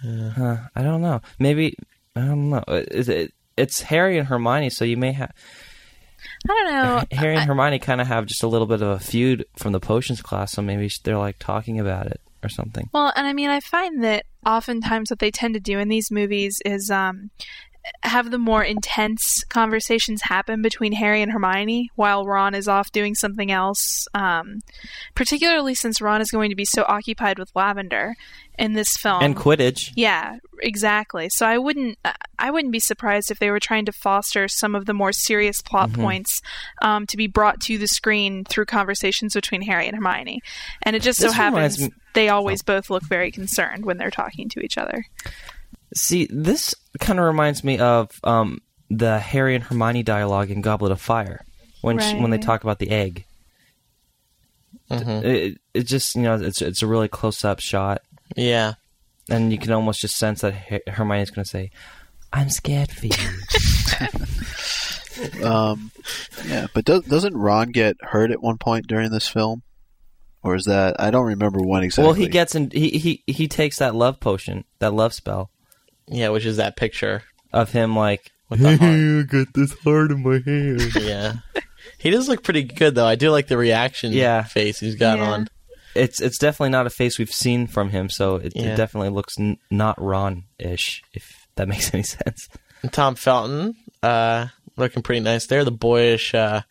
Huh, 0.02 0.58
I 0.76 0.82
don't 0.82 1.02
know. 1.02 1.22
Maybe 1.40 1.76
I 2.16 2.22
don't 2.22 2.50
know. 2.50 2.64
Uh, 2.68 2.84
is 2.92 3.10
it? 3.10 3.34
It's 3.58 3.82
Harry 3.84 4.18
and 4.18 4.28
Hermione, 4.28 4.70
so 4.70 4.86
you 4.86 4.96
may 4.96 5.12
have 5.12 5.32
I 6.46 6.48
don't 6.48 6.66
know. 6.74 7.04
Harry 7.18 7.34
and 7.34 7.42
I- 7.44 7.46
Hermione 7.46 7.80
kind 7.80 8.00
of 8.00 8.08
have 8.08 8.26
just 8.26 8.44
a 8.44 8.48
little 8.48 8.68
bit 8.68 8.82
of 8.82 8.88
a 8.88 9.00
feud 9.00 9.46
from 9.58 9.74
the 9.74 9.80
potions 9.82 10.22
class, 10.22 10.54
so 10.54 10.62
maybe 10.62 10.90
they're 11.04 11.18
like 11.18 11.38
talking 11.40 11.80
about 11.80 12.08
it 12.08 12.22
or 12.44 12.50
something. 12.50 12.90
Well, 12.94 13.12
and 13.16 13.28
I 13.28 13.34
mean, 13.34 13.50
I 13.50 13.60
find 13.60 14.04
that 14.04 14.26
oftentimes 14.46 15.10
what 15.10 15.20
they 15.20 15.32
tend 15.32 15.54
to 15.56 15.60
do 15.60 15.80
in 15.80 15.90
these 15.90 16.12
movies 16.12 16.62
is 16.66 16.90
um, 16.90 17.32
have 18.04 18.30
the 18.32 18.38
more 18.38 18.64
intense 18.64 19.44
conversations 19.50 20.22
happen 20.24 20.62
between 20.62 20.94
Harry 20.94 21.22
and 21.22 21.32
Hermione 21.32 21.90
while 21.96 22.26
Ron 22.26 22.54
is 22.54 22.68
off 22.68 22.92
doing 22.92 23.16
something 23.16 23.52
else. 23.52 24.06
Um, 24.14 24.60
particularly 25.16 25.74
since 25.76 26.02
Ron 26.02 26.22
is 26.22 26.30
going 26.32 26.50
to 26.50 26.56
be 26.56 26.66
so 26.66 26.84
occupied 26.88 27.40
with 27.40 27.50
Lavender 27.56 28.16
in 28.58 28.74
this 28.74 28.90
film. 28.98 29.24
and 29.24 29.36
Quidditch. 29.36 29.92
Yeah, 29.96 30.36
exactly. 30.62 31.30
So 31.30 31.46
I 31.46 31.58
wouldn't 31.58 31.98
I 32.38 32.52
wouldn't 32.52 32.74
be 32.74 32.80
surprised 32.82 33.32
if 33.32 33.40
they 33.40 33.50
were 33.52 33.60
trying 33.60 33.86
to 33.86 33.92
foster 33.94 34.48
some 34.48 34.76
of 34.76 34.86
the 34.86 34.94
more 34.94 35.12
serious 35.14 35.62
plot 35.62 35.90
Mm-hmm. 35.90 36.02
points 36.02 36.42
um, 36.82 37.06
to 37.08 37.16
be 37.18 37.28
brought 37.28 37.62
to 37.62 37.78
the 37.78 37.88
screen 37.88 38.44
through 38.44 38.66
conversations 38.66 39.34
between 39.34 39.62
Harry 39.62 39.88
and 39.88 39.96
Hermione. 39.96 40.42
And 40.84 40.96
it 40.96 41.02
just 41.02 41.20
so 41.20 41.28
This 41.28 41.38
reminds 41.38 41.76
happens 41.78 41.80
me- 41.82 41.96
they 42.14 42.28
always 42.30 42.62
both 42.64 42.90
look 42.90 43.04
very 43.04 43.32
concerned 43.32 43.86
when 43.86 43.98
they're 43.98 44.12
talking 44.12 44.50
to 44.50 44.60
each 44.60 44.78
other. 44.78 45.06
See, 45.96 46.28
this 46.32 46.76
kind 47.00 47.20
of 47.20 47.26
reminds 47.26 47.64
me 47.64 47.80
of 47.80 48.12
um, 48.24 48.60
the 48.90 49.20
Harry 49.20 49.56
and 49.56 49.64
Hermione 49.64 50.04
dialogue 50.04 50.52
in 50.52 50.62
Goblet 50.62 50.92
of 50.92 51.02
Fire 51.02 51.44
when 51.82 52.00
she, 52.00 52.16
when 52.16 52.30
they 52.32 52.38
talk 52.38 52.64
about 52.64 52.80
the 52.80 52.90
egg. 52.92 53.26
Mhm. 54.92 55.24
It, 55.24 55.58
it 55.74 55.84
just 55.84 56.16
you 56.16 56.24
know 56.24 56.36
it's 56.36 56.62
it's 56.62 56.82
a 56.82 56.88
really 56.88 57.08
close 57.08 57.46
up 57.46 57.60
shot, 57.60 58.02
Yeah. 58.36 58.74
and 59.30 59.52
you 59.52 59.58
can 59.60 59.72
almost 59.72 60.02
just 60.02 60.18
sense 60.18 60.42
that 60.42 60.54
Her- 60.54 60.82
Hermione's 60.88 61.30
going 61.32 61.44
to 61.44 61.50
say, 61.50 61.70
"I'm 62.34 62.50
scared 62.50 62.90
for 62.92 63.06
you." 63.06 63.14
um, 65.44 65.92
yeah, 66.48 66.68
but 66.74 66.86
do- 66.86 67.02
doesn't 67.04 67.36
Ron 67.38 67.70
get 67.70 67.98
hurt 68.02 68.32
at 68.32 68.42
one 68.42 68.58
point 68.58 68.88
during 68.88 69.12
this 69.12 69.28
film, 69.28 69.62
or 70.44 70.56
is 70.56 70.66
that 70.66 70.96
I 71.00 71.12
don't 71.12 71.26
remember 71.28 71.60
when 71.62 71.84
exactly? 71.84 72.06
Well, 72.06 72.14
he 72.14 72.28
gets 72.28 72.56
in. 72.56 72.72
He, 72.72 72.90
he 72.92 73.24
he 73.28 73.48
takes 73.48 73.78
that 73.78 73.94
love 73.96 74.20
potion, 74.20 74.66
that 74.80 74.94
love 74.94 75.14
spell 75.14 75.52
Yeah, 76.10 76.30
which 76.30 76.46
is 76.46 76.58
that 76.58 76.76
picture 76.76 77.24
of 77.54 77.72
him 77.72 77.96
like 77.96 78.32
with 78.50 78.60
the 78.62 78.78
heart. 78.78 78.92
I 78.92 79.22
got 79.46 79.54
this 79.54 79.74
heart 79.80 80.12
in 80.12 80.24
my 80.24 80.40
hand. 80.46 80.96
yeah. 81.02 81.34
He 81.98 82.10
does 82.10 82.28
look 82.28 82.44
pretty 82.44 82.64
good 82.64 82.96
though. 82.96 83.06
I 83.06 83.16
do 83.16 83.30
like 83.32 83.48
the 83.48 83.58
reaction 83.58 84.12
Yeah. 84.12 84.44
face 84.44 84.80
he's 84.80 84.96
got 84.96 85.20
Yeah. 85.20 85.30
on. 85.32 85.48
It's 85.96 86.22
it's 86.22 86.38
definitely 86.38 86.70
not 86.70 86.86
a 86.88 86.90
face 86.92 87.18
we've 87.18 87.32
seen 87.34 87.68
from 87.68 87.90
him, 87.90 88.10
so 88.10 88.36
it, 88.36 88.54
Yeah. 88.56 88.74
it 88.74 88.76
definitely 88.78 89.10
looks 89.10 89.40
n- 89.40 89.58
not 89.72 90.02
Ron-ish, 90.02 91.02
if 91.14 91.48
that 91.56 91.68
makes 91.70 91.94
any 91.94 92.04
sense. 92.04 92.48
And 92.84 92.94
Tom 92.94 93.16
Felton, 93.16 93.76
uh, 94.04 94.48
looking 94.78 95.02
pretty 95.04 95.20
nice 95.22 95.46
there. 95.48 95.64
The 95.66 95.72
boyish 95.72 96.34
uh, 96.36 96.62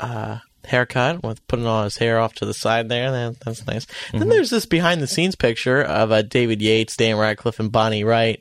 uh, 0.00 0.38
haircut 0.64 1.22
with 1.22 1.46
putting 1.48 1.66
all 1.66 1.84
his 1.84 1.96
hair 1.98 2.18
off 2.18 2.34
to 2.34 2.46
the 2.46 2.54
side 2.54 2.88
there. 2.88 3.10
That, 3.10 3.40
that's 3.40 3.66
nice. 3.66 3.86
Then 4.12 4.28
there's 4.28 4.50
this 4.50 4.66
behind 4.66 5.00
the 5.00 5.06
scenes 5.06 5.34
picture 5.36 5.82
of 5.82 6.10
uh, 6.12 6.22
David 6.22 6.60
Yates, 6.62 6.96
Dan 6.96 7.16
Radcliffe, 7.16 7.60
and 7.60 7.70
Bonnie 7.72 8.04
Wright. 8.04 8.40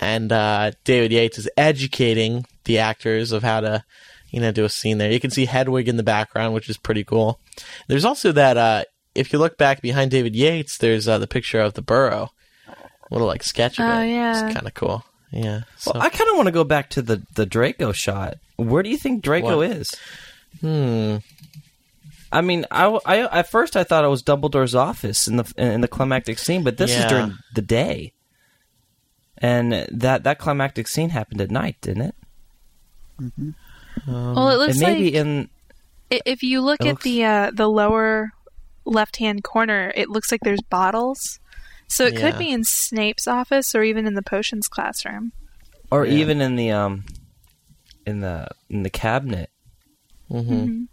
And 0.00 0.30
uh, 0.30 0.72
David 0.84 1.10
Yates 1.12 1.38
is 1.38 1.48
educating 1.56 2.44
the 2.64 2.78
actors 2.78 3.32
of 3.32 3.42
how 3.42 3.60
to 3.60 3.84
you 4.30 4.40
know, 4.40 4.52
do 4.52 4.64
a 4.64 4.68
scene 4.68 4.98
there. 4.98 5.10
You 5.10 5.20
can 5.20 5.30
see 5.30 5.46
Hedwig 5.46 5.88
in 5.88 5.96
the 5.96 6.02
background, 6.02 6.52
which 6.54 6.68
is 6.68 6.76
pretty 6.76 7.02
cool. 7.02 7.40
There's 7.88 8.04
also 8.04 8.30
that 8.32 8.56
uh, 8.58 8.84
if 9.14 9.32
you 9.32 9.38
look 9.38 9.56
back 9.56 9.80
behind 9.80 10.10
David 10.10 10.36
Yates, 10.36 10.76
there's 10.78 11.08
uh, 11.08 11.16
the 11.18 11.26
picture 11.26 11.60
of 11.60 11.72
the 11.74 11.80
burrow, 11.82 12.30
a 12.68 12.74
little 13.10 13.26
like 13.26 13.42
sketch 13.42 13.80
of 13.80 13.86
Oh, 13.86 14.00
it. 14.02 14.10
yeah. 14.10 14.44
it's 14.46 14.54
kind 14.54 14.66
of 14.66 14.74
cool. 14.74 15.02
Yeah. 15.32 15.62
So, 15.78 15.92
Well, 15.94 16.02
I 16.02 16.10
kind 16.10 16.28
of 16.30 16.36
want 16.36 16.46
to 16.46 16.52
go 16.52 16.62
back 16.64 16.90
to 16.90 17.02
the 17.02 17.22
the 17.34 17.46
Draco 17.46 17.92
shot. 17.92 18.34
Where 18.56 18.82
do 18.82 18.90
you 18.90 18.98
think 18.98 19.22
Draco 19.22 19.56
What? 19.58 19.70
is? 19.70 19.94
hmm. 20.60 21.16
I 22.30 22.40
mean, 22.42 22.66
I, 22.70 22.86
I- 23.06 23.38
at 23.40 23.50
first 23.50 23.76
I 23.76 23.84
thought 23.84 24.04
it 24.04 24.08
was 24.08 24.22
Dumbledore's 24.22 24.74
office 24.74 25.26
in 25.28 25.36
the 25.36 25.52
in 25.56 25.80
the 25.80 25.88
climactic 25.88 26.38
scene, 26.38 26.62
but 26.62 26.76
this 26.76 26.90
Yeah. 26.90 27.04
is 27.06 27.10
during 27.10 27.38
the 27.54 27.62
day, 27.62 28.12
and 29.38 29.72
that 29.90 30.24
that 30.24 30.38
climactic 30.38 30.88
scene 30.88 31.10
happened 31.10 31.40
at 31.40 31.50
night, 31.50 31.76
didn't 31.80 32.02
it? 32.02 32.14
well, 34.06 34.50
it 34.50 34.56
looks 34.58 34.78
maybe 34.78 35.06
like 35.06 35.14
in 35.14 35.48
if 36.10 36.42
you 36.42 36.60
look 36.60 36.80
at 36.80 36.86
looks- 36.86 37.04
the 37.04 37.24
uh, 37.24 37.50
the 37.52 37.68
lower 37.68 38.30
left 38.84 39.16
hand 39.18 39.44
corner, 39.44 39.92
it 39.94 40.08
looks 40.08 40.30
like 40.32 40.40
there's 40.42 40.62
bottles. 40.62 41.40
So 41.90 42.04
it 42.06 42.14
Yeah. 42.14 42.20
could 42.30 42.38
be 42.38 42.50
in 42.50 42.64
Snape's 42.64 43.26
office 43.26 43.74
or 43.74 43.82
even 43.82 44.06
in 44.06 44.14
the 44.14 44.22
potions 44.22 44.68
classroom. 44.68 45.32
or 45.90 46.04
Yeah. 46.04 46.18
even 46.18 46.40
in 46.42 46.56
the 46.56 46.70
um 46.70 47.04
in 48.06 48.20
the 48.20 48.46
in 48.68 48.82
the 48.82 48.90
cabinet 48.90 49.50
hmm 50.30 50.84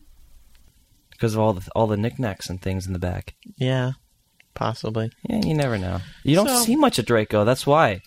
because 1.16 1.34
of 1.34 1.40
all 1.40 1.54
the 1.54 1.70
all 1.76 1.88
the 1.88 1.98
knickknacks 1.98 2.50
and 2.50 2.62
things 2.62 2.86
in 2.88 2.94
the 2.94 3.00
back. 3.00 3.34
Yeah. 3.58 3.92
Possibly. 4.54 5.12
Yeah, 5.30 5.42
you 5.46 5.54
never 5.54 5.78
know. 5.78 6.00
You 6.24 6.36
don't 6.36 6.48
So- 6.48 6.64
see 6.64 6.76
much 6.76 6.98
of 7.00 7.06
Draco. 7.06 7.44
That's 7.44 7.68
why. 7.68 8.02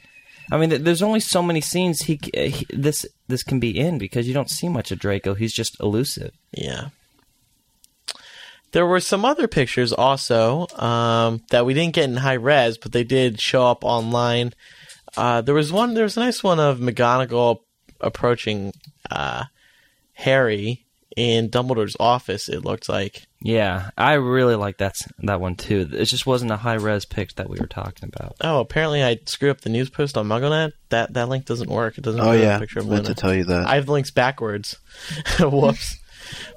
I 0.51 0.57
mean, 0.57 0.71
th- 0.71 0.81
there's 0.81 1.03
only 1.03 1.21
so 1.21 1.43
many 1.43 1.61
scenes 1.61 2.01
he, 2.03 2.19
he 2.33 2.65
this 2.71 3.05
this 3.29 3.43
can 3.43 3.61
be 3.61 3.79
in 3.79 3.99
because 3.99 4.27
you 4.27 4.33
don't 4.33 4.49
see 4.49 4.69
much 4.71 4.91
of 4.91 4.99
Draco. 4.99 5.35
He's 5.35 5.53
just 5.53 5.79
elusive. 5.81 6.33
Yeah. 6.53 6.89
There 8.73 8.87
were 8.87 9.01
some 9.01 9.25
other 9.25 9.49
pictures 9.49 9.93
also 9.93 10.67
um, 10.77 11.43
that 11.51 11.65
we 11.65 11.75
didn't 11.75 11.95
get 11.95 12.05
in 12.09 12.17
high 12.17 12.35
res, 12.35 12.77
but 12.79 12.93
they 12.93 13.05
did 13.05 13.41
show 13.41 13.67
up 13.67 13.83
online. 13.85 14.53
Uh, 15.17 15.41
there 15.41 15.55
was 15.55 15.73
one. 15.73 15.95
There 15.95 16.05
was 16.05 16.17
a 16.17 16.21
nice 16.21 16.43
one 16.43 16.61
of 16.61 16.79
McGonagall 16.79 17.61
approaching 18.01 18.73
uh, 19.11 19.45
Harry 20.15 20.87
in 21.19 21.51
Dumbledore's 21.51 21.97
office. 21.99 22.49
It 22.49 22.65
looked 22.65 22.89
like. 22.89 23.27
Yeah, 23.41 23.91
I 23.97 24.15
really 24.15 24.55
like 24.55 24.79
that 24.79 24.95
that 25.21 25.41
one 25.41 25.55
too. 25.57 25.89
It 25.93 26.05
just 26.07 26.27
wasn't 26.27 26.51
a 26.51 26.57
high 26.57 26.75
res 26.75 27.05
pic 27.05 27.35
that 27.35 27.49
we 27.51 27.59
were 27.59 27.67
talking 27.67 28.09
about. 28.13 28.37
Oh, 28.41 28.61
apparently 28.61 29.03
I 29.03 29.19
screwed 29.27 29.51
up 29.53 29.61
the 29.61 29.71
news 29.71 29.91
post 29.91 30.17
on 30.17 30.27
MuggleNet. 30.27 30.73
That 30.89 31.15
that 31.15 31.29
link 31.29 31.45
doesn't 31.45 31.71
work. 31.71 31.99
It 31.99 32.05
doesn't. 32.05 32.21
Oh 32.21 32.33
yeah, 32.33 32.57
a 32.57 32.61
picture 32.61 32.79
of 32.81 32.89
meant 32.89 33.07
to 33.07 33.15
tell 33.15 33.35
you 33.35 33.45
that. 33.45 33.67
I 33.67 33.75
have 33.77 33.87
the 33.87 33.93
links 33.93 34.11
backwards. 34.11 34.77
Whoops. 35.41 35.99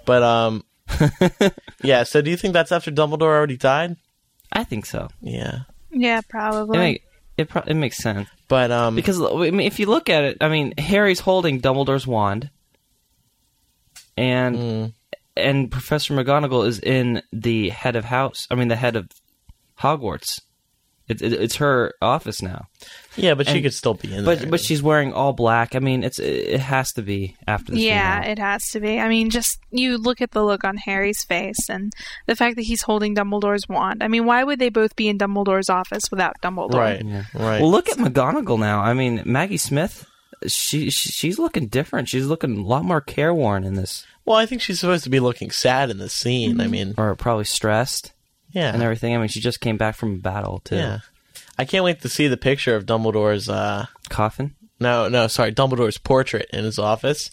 But 0.06 0.24
um, 0.24 0.64
yeah. 1.84 2.04
So 2.04 2.22
do 2.22 2.30
you 2.30 2.38
think 2.38 2.54
that's 2.54 2.72
after 2.72 2.92
Dumbledore 2.92 3.24
already 3.24 3.58
died? 3.58 3.96
I 4.52 4.64
think 4.64 4.86
so. 4.86 5.10
Yeah. 5.22 5.60
Yeah, 5.92 6.20
It 6.20 6.28
probably. 6.30 6.78
make, 6.78 7.04
it 7.38 7.50
pro- 7.50 7.64
it 7.64 7.74
makes 7.74 7.98
sense 7.98 8.28
But 8.48 8.72
um, 8.72 8.96
because 8.96 9.22
I 9.22 9.34
mean, 9.52 9.62
if 9.62 9.80
you 9.80 9.86
look 9.88 10.10
at 10.10 10.24
it, 10.24 10.38
I 10.42 10.48
mean, 10.50 10.74
Harry's 10.78 11.20
holding 11.20 11.62
Dumbledore's 11.62 12.08
wand, 12.08 12.50
and 14.22 14.56
mm, 14.56 14.94
and 15.36 15.72
Professor 15.72 16.14
McGonagall 16.14 16.68
is 16.68 16.80
in 16.80 17.22
the 17.34 17.70
head 17.70 17.96
of 17.96 18.06
house. 18.06 18.48
I 18.52 18.56
mean, 18.56 18.68
the 18.68 18.76
head 18.76 18.96
of 18.96 19.10
Hogwarts. 19.80 20.42
It, 21.08 21.22
it, 21.22 21.34
it's 21.34 21.56
her 21.58 21.94
office 22.02 22.42
now, 22.42 22.68
yeah, 23.18 23.34
but 23.34 23.46
she 23.46 23.62
could 23.62 23.74
still 23.74 23.96
be 23.96 24.16
in 24.16 24.24
but 24.24 24.40
there. 24.40 24.50
but 24.50 24.62
she's 24.62 24.82
wearing 24.82 25.12
all 25.12 25.34
black. 25.34 25.76
I 25.76 25.80
mean, 25.80 26.06
it's 26.06 26.20
it 26.20 26.60
has 26.62 26.94
to 26.94 27.02
be 27.02 27.36
after 27.46 27.74
the 27.74 27.82
yeah, 27.82 28.22
funeral. 28.22 28.32
it 28.32 28.40
has 28.40 28.70
to 28.70 28.80
be. 28.80 28.98
I 28.98 29.10
mean, 29.10 29.30
just 29.30 29.58
you 29.72 29.98
look 29.98 30.22
at 30.22 30.32
the 30.32 30.42
look 30.42 30.64
on 30.64 30.78
Harry's 30.78 31.22
face 31.26 31.70
and 31.70 31.92
the 32.28 32.36
fact 32.36 32.56
that 32.56 32.62
he's 32.62 32.84
holding 32.84 33.14
Dumbledore's 33.14 33.68
wand. 33.68 34.04
I 34.04 34.08
mean, 34.08 34.26
why 34.26 34.42
would 34.46 34.60
they 34.60 34.70
both 34.70 34.96
be 34.96 35.10
in 35.10 35.18
Dumbledore's 35.18 35.70
office 35.70 36.04
without 36.12 36.36
Dumbledore? 36.42 36.76
right, 36.76 37.04
Yeah. 37.04 37.24
right. 37.34 37.60
Well, 37.60 37.72
look 37.72 37.90
at 37.90 37.98
McGonagall 37.98 38.60
now. 38.60 38.80
I 38.80 38.94
mean, 38.94 39.24
Maggie 39.26 39.58
Smith. 39.58 40.08
She, 40.48 40.90
she 40.92 41.10
she's 41.10 41.38
looking 41.40 41.68
different. 41.68 42.08
She's 42.08 42.28
looking 42.28 42.58
a 42.60 42.64
lot 42.64 42.86
more 42.86 43.02
careworn 43.02 43.64
in 43.66 43.74
this, 43.74 44.06
Well, 44.26 44.38
I 44.38 44.46
think 44.46 44.62
she's 44.62 44.80
supposed 44.80 45.04
to 45.06 45.10
be 45.10 45.20
looking 45.20 45.52
sad 45.52 45.90
in 45.90 45.98
the 45.98 46.10
scene. 46.10 46.62
I 46.62 46.68
mean, 46.68 46.94
or 46.98 47.16
probably 47.16 47.46
stressed 47.46 48.14
yeah, 48.52 48.74
and 48.74 48.84
everything. 48.84 49.16
I 49.16 49.18
mean, 49.18 49.28
she 49.30 49.40
just 49.40 49.60
came 49.62 49.78
back 49.78 49.96
from 49.96 50.16
a 50.16 50.18
battle 50.20 50.60
too. 50.64 50.76
yeah. 50.76 51.00
I 51.58 51.66
can't 51.66 51.84
wait 51.84 52.02
to 52.02 52.10
see 52.10 52.28
the 52.28 52.38
picture 52.38 52.76
of 52.76 52.86
Dumbledore's. 52.86 53.50
Uh, 53.50 53.86
Coffin. 54.10 54.56
no, 54.80 55.08
no, 55.10 55.28
sorry, 55.28 55.52
Dumbledore's 55.54 55.98
portrait 55.98 56.48
in 56.54 56.64
his 56.66 56.80
office. 56.80 57.32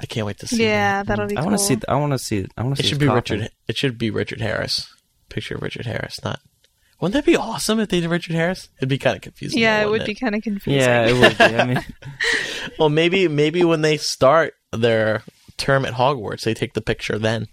I 0.00 0.06
can't 0.06 0.26
wait 0.26 0.38
to 0.38 0.46
see. 0.46 0.64
Yeah, 0.64 1.02
that. 1.02 1.06
that'll 1.06 1.26
be 1.28 1.36
I 1.36 1.40
cool. 1.42 1.50
want 1.50 1.58
to 1.60 1.64
see. 1.64 1.78
I 1.88 1.94
want 1.96 2.12
to 2.12 2.18
see. 2.18 2.46
I 2.56 2.62
want 2.62 2.76
to 2.76 2.80
It 2.80 2.84
see. 2.84 2.88
should 2.90 2.98
be 2.98 3.06
coffin. 3.06 3.40
Richard. 3.40 3.52
It 3.68 3.76
should 3.76 3.98
be 3.98 4.10
Richard 4.10 4.40
Harris. 4.40 4.92
Picture 5.28 5.54
of 5.56 5.62
Richard 5.62 5.86
Harris, 5.86 6.18
not. 6.24 6.40
Wouldn't 7.00 7.14
that 7.14 7.24
be 7.30 7.36
awesome 7.36 7.80
if 7.80 7.88
they 7.88 8.00
did 8.00 8.10
Richard 8.10 8.34
Harris? 8.36 8.68
It'd 8.78 8.88
be 8.88 8.98
kind 8.98 9.16
of 9.16 9.22
confusing. 9.22 9.58
yeah, 9.60 9.80
though, 9.80 9.82
it 9.82 9.84
would 9.86 9.90
wouldn't 10.02 10.06
be 10.06 10.14
kind 10.14 10.34
of 10.34 10.42
confusing. 10.42 10.80
Yeah, 10.80 11.06
it 11.08 11.12
would 11.18 11.36
be. 11.38 11.44
I 11.44 11.64
mean, 11.66 11.84
Well, 12.78 12.88
maybe 12.90 13.26
maybe 13.28 13.64
when 13.64 13.80
they 13.82 13.96
start 13.96 14.54
their 14.72 15.22
term 15.62 15.84
at 15.84 15.94
Hogwarts, 15.94 16.42
they 16.42 16.54
take 16.54 16.74
the 16.74 16.80
picture 16.82 17.18
then. 17.18 17.46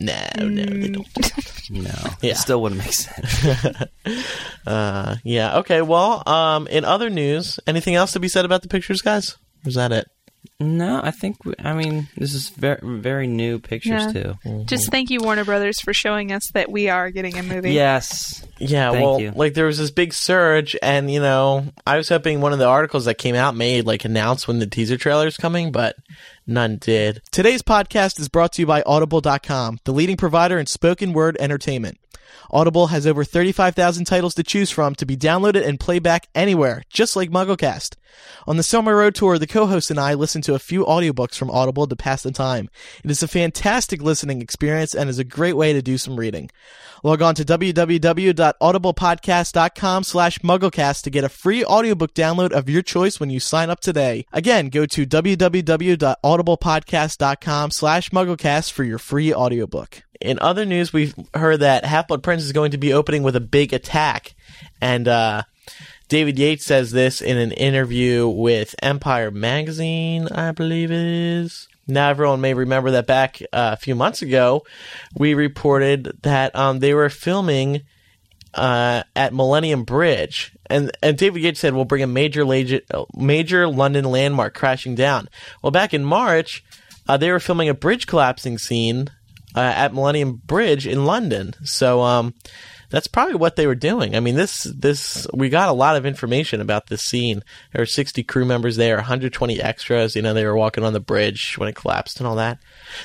No, 0.00 0.20
no, 0.38 0.64
they 0.64 0.88
don't. 0.88 1.06
no, 1.70 1.90
Yeah. 2.20 2.32
it 2.32 2.36
still 2.36 2.60
wouldn't 2.62 2.80
make 2.80 2.92
sense. 2.92 3.84
Uh, 4.64 5.16
yeah. 5.24 5.58
Okay. 5.58 5.82
Well, 5.82 6.22
um, 6.28 6.68
in 6.68 6.84
other 6.84 7.10
news, 7.10 7.58
anything 7.66 7.96
else 7.96 8.12
to 8.12 8.20
be 8.20 8.28
said 8.28 8.44
about 8.44 8.62
the 8.62 8.68
pictures, 8.68 9.02
guys? 9.02 9.32
Or 9.64 9.68
is 9.68 9.74
that 9.74 9.90
it? 9.90 10.06
No, 10.58 11.00
I 11.02 11.10
think. 11.10 11.44
We, 11.44 11.54
I 11.58 11.72
mean, 11.72 12.08
this 12.16 12.34
is 12.34 12.50
very 12.50 12.78
very 12.82 13.26
new 13.26 13.58
pictures 13.58 14.04
Yeah. 14.04 14.12
too. 14.12 14.34
Mm-hmm. 14.44 14.64
Just 14.66 14.90
thank 14.90 15.10
you, 15.10 15.20
Warner 15.20 15.44
Brothers, 15.44 15.80
for 15.80 15.92
showing 15.92 16.32
us 16.32 16.50
that 16.54 16.70
we 16.70 16.88
are 16.88 17.10
getting 17.10 17.38
a 17.38 17.42
movie. 17.42 17.72
Yes. 17.72 18.44
Yeah. 18.58 18.90
Thank 18.92 19.02
well, 19.04 19.20
you. 19.20 19.32
like 19.34 19.54
there 19.54 19.66
was 19.66 19.78
this 19.78 19.90
big 19.90 20.12
surge, 20.12 20.76
and 20.82 21.10
you 21.10 21.20
know, 21.20 21.66
I 21.86 21.96
was 21.96 22.08
hoping 22.08 22.40
one 22.40 22.52
of 22.52 22.58
the 22.58 22.66
articles 22.66 23.04
that 23.06 23.14
came 23.18 23.34
out 23.34 23.56
made 23.56 23.86
like 23.86 24.04
announce 24.04 24.46
when 24.46 24.58
the 24.58 24.66
teaser 24.66 24.96
trailer 24.96 25.26
is 25.26 25.36
coming, 25.36 25.72
but 25.72 25.96
none 26.46 26.76
did. 26.76 27.22
Today's 27.30 27.62
podcast 27.62 28.20
is 28.20 28.28
brought 28.28 28.52
to 28.54 28.62
you 28.62 28.66
by 28.66 28.82
Audible.com, 28.82 29.78
the 29.84 29.92
leading 29.92 30.16
provider 30.16 30.58
in 30.58 30.66
spoken 30.66 31.12
word 31.12 31.36
entertainment. 31.40 31.98
Audible 32.50 32.88
has 32.88 33.06
over 33.06 33.24
35,000 33.24 34.04
titles 34.04 34.34
to 34.34 34.42
choose 34.42 34.70
from 34.70 34.94
to 34.96 35.06
be 35.06 35.16
downloaded 35.16 35.66
and 35.66 35.80
playback 35.80 36.28
anywhere, 36.34 36.82
just 36.90 37.16
like 37.16 37.30
MuggleCast. 37.30 37.96
On 38.46 38.56
the 38.56 38.62
Summer 38.62 38.96
Road 38.96 39.14
Tour, 39.14 39.38
the 39.38 39.46
co-host 39.46 39.90
and 39.90 40.00
I 40.00 40.14
listen 40.14 40.42
to 40.42 40.54
a 40.54 40.58
few 40.58 40.84
audiobooks 40.84 41.34
from 41.34 41.50
Audible 41.50 41.86
to 41.86 41.96
pass 41.96 42.22
the 42.22 42.32
time. 42.32 42.68
It 43.04 43.10
is 43.10 43.22
a 43.22 43.28
fantastic 43.28 44.02
listening 44.02 44.42
experience 44.42 44.94
and 44.94 45.08
is 45.08 45.18
a 45.18 45.24
great 45.24 45.56
way 45.56 45.72
to 45.72 45.82
do 45.82 45.98
some 45.98 46.16
reading. 46.16 46.50
Log 47.04 47.20
on 47.20 47.34
to 47.34 47.44
www.audiblepodcast.com 47.44 50.04
slash 50.04 50.38
mugglecast 50.38 51.02
to 51.02 51.10
get 51.10 51.24
a 51.24 51.28
free 51.28 51.64
audiobook 51.64 52.14
download 52.14 52.52
of 52.52 52.68
your 52.68 52.82
choice 52.82 53.18
when 53.18 53.30
you 53.30 53.40
sign 53.40 53.70
up 53.70 53.80
today. 53.80 54.24
Again, 54.32 54.68
go 54.68 54.86
to 54.86 55.04
www.audiblepodcast.com 55.04 57.70
slash 57.72 58.10
mugglecast 58.10 58.70
for 58.72 58.84
your 58.84 58.98
free 58.98 59.34
audiobook. 59.34 60.04
In 60.20 60.38
other 60.38 60.64
news, 60.64 60.92
we've 60.92 61.16
heard 61.34 61.58
that 61.60 61.84
Half-Blood 61.84 62.22
Prince 62.22 62.44
is 62.44 62.52
going 62.52 62.70
to 62.70 62.78
be 62.78 62.92
opening 62.92 63.24
with 63.24 63.34
a 63.34 63.40
big 63.40 63.72
attack. 63.72 64.36
And, 64.80 65.08
uh, 65.08 65.42
David 66.12 66.38
Yates 66.38 66.66
says 66.66 66.90
this 66.90 67.22
in 67.22 67.38
an 67.38 67.52
interview 67.52 68.28
with 68.28 68.74
Empire 68.82 69.30
Magazine, 69.30 70.28
I 70.28 70.52
believe 70.52 70.90
it 70.90 71.06
is. 71.06 71.68
Now, 71.86 72.10
everyone 72.10 72.42
may 72.42 72.52
remember 72.52 72.90
that 72.90 73.06
back 73.06 73.40
uh, 73.50 73.70
a 73.72 73.76
few 73.78 73.94
months 73.94 74.20
ago, 74.20 74.66
we 75.16 75.32
reported 75.32 76.18
that 76.20 76.54
um, 76.54 76.80
they 76.80 76.92
were 76.92 77.08
filming 77.08 77.84
uh, 78.52 79.04
at 79.16 79.32
Millennium 79.32 79.84
Bridge, 79.84 80.52
and 80.66 80.90
and 81.02 81.16
David 81.16 81.40
Yates 81.40 81.60
said 81.60 81.72
we'll 81.72 81.86
bring 81.86 82.02
a 82.02 82.06
major 82.06 82.44
major 83.16 83.66
London 83.66 84.04
landmark 84.04 84.52
crashing 84.52 84.94
down. 84.94 85.30
Well, 85.62 85.70
back 85.70 85.94
in 85.94 86.04
March, 86.04 86.62
uh, 87.08 87.16
they 87.16 87.30
were 87.30 87.40
filming 87.40 87.70
a 87.70 87.74
bridge 87.74 88.06
collapsing 88.06 88.58
scene 88.58 89.08
uh, 89.56 89.60
at 89.60 89.94
Millennium 89.94 90.42
Bridge 90.44 90.86
in 90.86 91.06
London. 91.06 91.54
So 91.64 92.02
um, 92.02 92.34
that's 92.92 93.08
probably 93.08 93.34
what 93.34 93.56
they 93.56 93.66
were 93.66 93.74
doing. 93.74 94.14
I 94.14 94.20
mean, 94.20 94.36
this 94.36 94.62
this 94.64 95.26
we 95.34 95.48
got 95.48 95.68
a 95.68 95.72
lot 95.72 95.96
of 95.96 96.06
information 96.06 96.60
about 96.60 96.86
this 96.86 97.02
scene. 97.02 97.42
There 97.72 97.82
were 97.82 97.86
60 97.86 98.22
crew 98.22 98.44
members 98.44 98.76
there, 98.76 98.94
120 98.96 99.60
extras. 99.60 100.14
You 100.14 100.22
know, 100.22 100.34
they 100.34 100.44
were 100.44 100.56
walking 100.56 100.84
on 100.84 100.92
the 100.92 101.00
bridge 101.00 101.56
when 101.58 101.68
it 101.68 101.74
collapsed 101.74 102.20
and 102.20 102.26
all 102.28 102.36
that. 102.36 102.58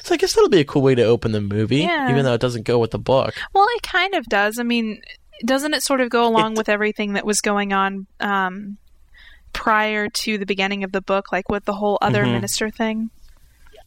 So 0.03 0.13
I 0.13 0.17
guess 0.17 0.33
that'll 0.33 0.49
be 0.49 0.59
a 0.59 0.65
cool 0.65 0.83
way 0.83 0.93
to 0.93 1.03
open 1.03 1.31
the 1.31 1.41
movie, 1.41 1.77
Yeah. 1.77 2.11
even 2.11 2.23
though 2.25 2.33
it 2.35 2.41
doesn't 2.41 2.65
go 2.65 2.77
with 2.77 2.91
the 2.91 2.99
book. 2.99 3.33
Well, 3.53 3.65
it 3.77 3.81
kind 3.81 4.13
of 4.13 4.25
does. 4.25 4.59
I 4.59 4.63
mean, 4.63 5.01
doesn't 5.45 5.73
it 5.73 5.81
sort 5.83 6.01
of 6.01 6.09
go 6.09 6.27
along 6.27 6.51
It- 6.53 6.57
with 6.59 6.69
everything 6.69 7.13
that 7.13 7.25
was 7.25 7.41
going 7.41 7.71
on 7.73 8.05
um, 8.19 8.77
prior 9.53 10.09
to 10.09 10.37
the 10.37 10.45
beginning 10.45 10.83
of 10.83 10.91
the 10.91 11.01
book, 11.01 11.31
like 11.31 11.49
with 11.49 11.65
the 11.65 11.73
whole 11.73 11.97
other 12.01 12.23
Mhm. 12.25 12.33
minister 12.33 12.69
thing? 12.69 13.09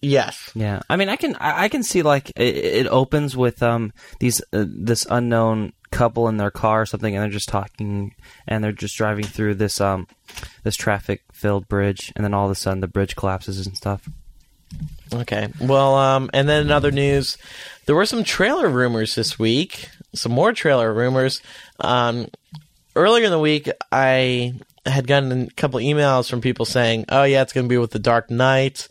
Yes. 0.02 0.50
Yeah, 0.54 0.80
I 0.88 0.96
mean, 0.96 1.10
I 1.10 1.16
can 1.16 1.36
I, 1.36 1.64
I 1.64 1.68
can 1.68 1.82
see 1.82 2.00
like 2.02 2.30
it, 2.30 2.56
it 2.56 2.86
opens 2.86 3.36
with 3.36 3.62
um 3.62 3.92
these 4.18 4.40
uh, 4.52 4.64
this 4.66 5.06
unknown 5.10 5.74
couple 5.90 6.28
in 6.28 6.36
their 6.36 6.50
car 6.50 6.82
or 6.82 6.86
something, 6.86 7.14
and 7.14 7.22
they're 7.22 7.30
just 7.30 7.48
talking, 7.48 8.14
and 8.46 8.62
they're 8.62 8.72
just 8.72 8.96
driving 8.96 9.24
through 9.24 9.54
this 9.54 9.80
um 9.80 10.06
this 10.62 10.76
traffic 10.76 11.22
filled 11.32 11.68
bridge, 11.68 12.12
and 12.16 12.24
then 12.24 12.34
all 12.34 12.46
of 12.46 12.50
a 12.50 12.54
sudden 12.54 12.80
the 12.80 12.88
bridge 12.88 13.16
collapses 13.16 13.66
and 13.66 13.76
stuff. 13.76 14.08
Okay. 15.12 15.48
Well, 15.60 15.96
um, 15.96 16.30
and 16.32 16.48
then 16.48 16.62
in 16.62 16.70
other 16.70 16.92
news, 16.92 17.36
there 17.86 17.96
were 17.96 18.06
some 18.06 18.22
trailer 18.22 18.68
rumors 18.68 19.16
this 19.16 19.38
week. 19.38 19.88
Some 20.14 20.32
more 20.32 20.52
trailer 20.52 20.94
rumors. 20.94 21.42
Um, 21.80 22.28
earlier 22.94 23.24
in 23.24 23.32
the 23.32 23.38
week, 23.38 23.68
I 23.90 24.54
had 24.86 25.06
gotten 25.06 25.32
a 25.32 25.50
couple 25.50 25.80
emails 25.80 26.30
from 26.30 26.40
people 26.40 26.64
saying, 26.64 27.06
"Oh 27.08 27.24
yeah, 27.24 27.42
it's 27.42 27.52
going 27.52 27.66
to 27.66 27.72
be 27.72 27.78
with 27.78 27.90
the 27.90 27.98
Dark 27.98 28.30
Knight." 28.30 28.88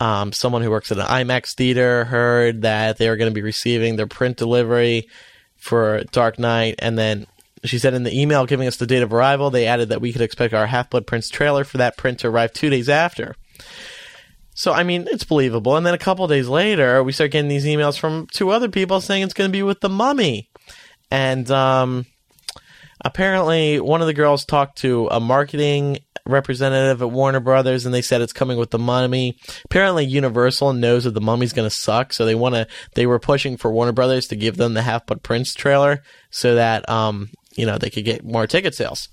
Um, 0.00 0.32
someone 0.32 0.62
who 0.62 0.70
works 0.70 0.90
at 0.90 0.98
an 0.98 1.06
IMAX 1.06 1.54
theater 1.54 2.06
heard 2.06 2.62
that 2.62 2.96
they 2.96 3.08
were 3.08 3.16
going 3.16 3.30
to 3.30 3.34
be 3.34 3.42
receiving 3.42 3.96
their 3.96 4.06
print 4.06 4.38
delivery 4.38 5.08
for 5.60 6.02
Dark 6.10 6.38
Knight, 6.38 6.76
and 6.78 6.98
then 6.98 7.26
she 7.64 7.78
said 7.78 7.94
in 7.94 8.02
the 8.02 8.18
email 8.18 8.46
giving 8.46 8.66
us 8.66 8.76
the 8.76 8.86
date 8.86 9.02
of 9.02 9.12
arrival, 9.12 9.50
they 9.50 9.66
added 9.66 9.90
that 9.90 10.00
we 10.00 10.12
could 10.12 10.22
expect 10.22 10.54
our 10.54 10.66
Half 10.66 10.90
Blood 10.90 11.06
Prince 11.06 11.28
trailer 11.28 11.64
for 11.64 11.78
that 11.78 11.96
print 11.96 12.20
to 12.20 12.28
arrive 12.28 12.52
two 12.52 12.70
days 12.70 12.88
after. 12.88 13.36
So 14.54 14.72
I 14.72 14.82
mean, 14.82 15.06
it's 15.10 15.24
believable. 15.24 15.76
And 15.76 15.86
then 15.86 15.94
a 15.94 15.98
couple 15.98 16.26
days 16.26 16.48
later, 16.48 17.02
we 17.02 17.12
start 17.12 17.30
getting 17.30 17.48
these 17.48 17.66
emails 17.66 17.98
from 17.98 18.26
two 18.26 18.50
other 18.50 18.68
people 18.68 19.00
saying 19.00 19.22
it's 19.22 19.34
going 19.34 19.48
to 19.48 19.52
be 19.52 19.62
with 19.62 19.80
the 19.80 19.88
Mummy, 19.88 20.50
and 21.10 21.50
um, 21.50 22.06
apparently 23.04 23.80
one 23.80 24.00
of 24.00 24.06
the 24.06 24.14
girls 24.14 24.44
talked 24.44 24.78
to 24.78 25.08
a 25.08 25.20
marketing 25.20 25.98
representative 26.30 27.02
at 27.02 27.10
Warner 27.10 27.40
Brothers, 27.40 27.84
and 27.86 27.94
they 27.94 28.02
said 28.02 28.20
it's 28.20 28.32
coming 28.32 28.58
with 28.58 28.70
the 28.70 28.78
Mummy. 28.78 29.36
Apparently, 29.64 30.04
Universal 30.04 30.72
knows 30.74 31.04
that 31.04 31.14
the 31.14 31.20
Mummy's 31.20 31.52
going 31.52 31.68
to 31.68 31.74
suck, 31.74 32.12
so 32.12 32.24
they 32.24 32.34
want 32.34 32.54
to. 32.54 32.66
They 32.94 33.06
were 33.06 33.18
pushing 33.18 33.56
for 33.56 33.70
Warner 33.70 33.92
Brothers 33.92 34.26
to 34.28 34.36
give 34.36 34.56
them 34.56 34.74
the 34.74 34.82
Half 34.82 35.06
Blood 35.06 35.22
Prince 35.22 35.54
trailer 35.54 36.02
so 36.30 36.54
that 36.54 36.88
um, 36.88 37.30
you 37.56 37.66
know 37.66 37.78
they 37.78 37.90
could 37.90 38.04
get 38.04 38.24
more 38.24 38.46
ticket 38.46 38.74
sales. 38.74 39.08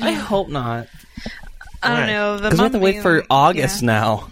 I 0.00 0.12
hope 0.12 0.48
not. 0.48 0.86
I 1.82 1.88
don't 1.88 1.98
Right. 2.00 2.06
know. 2.06 2.36
The 2.36 2.42
Because 2.44 2.58
we 2.58 2.62
have 2.64 2.72
to 2.72 2.78
wait 2.78 3.02
for 3.02 3.24
August 3.30 3.82
yeah. 3.82 3.86
now. 3.86 4.30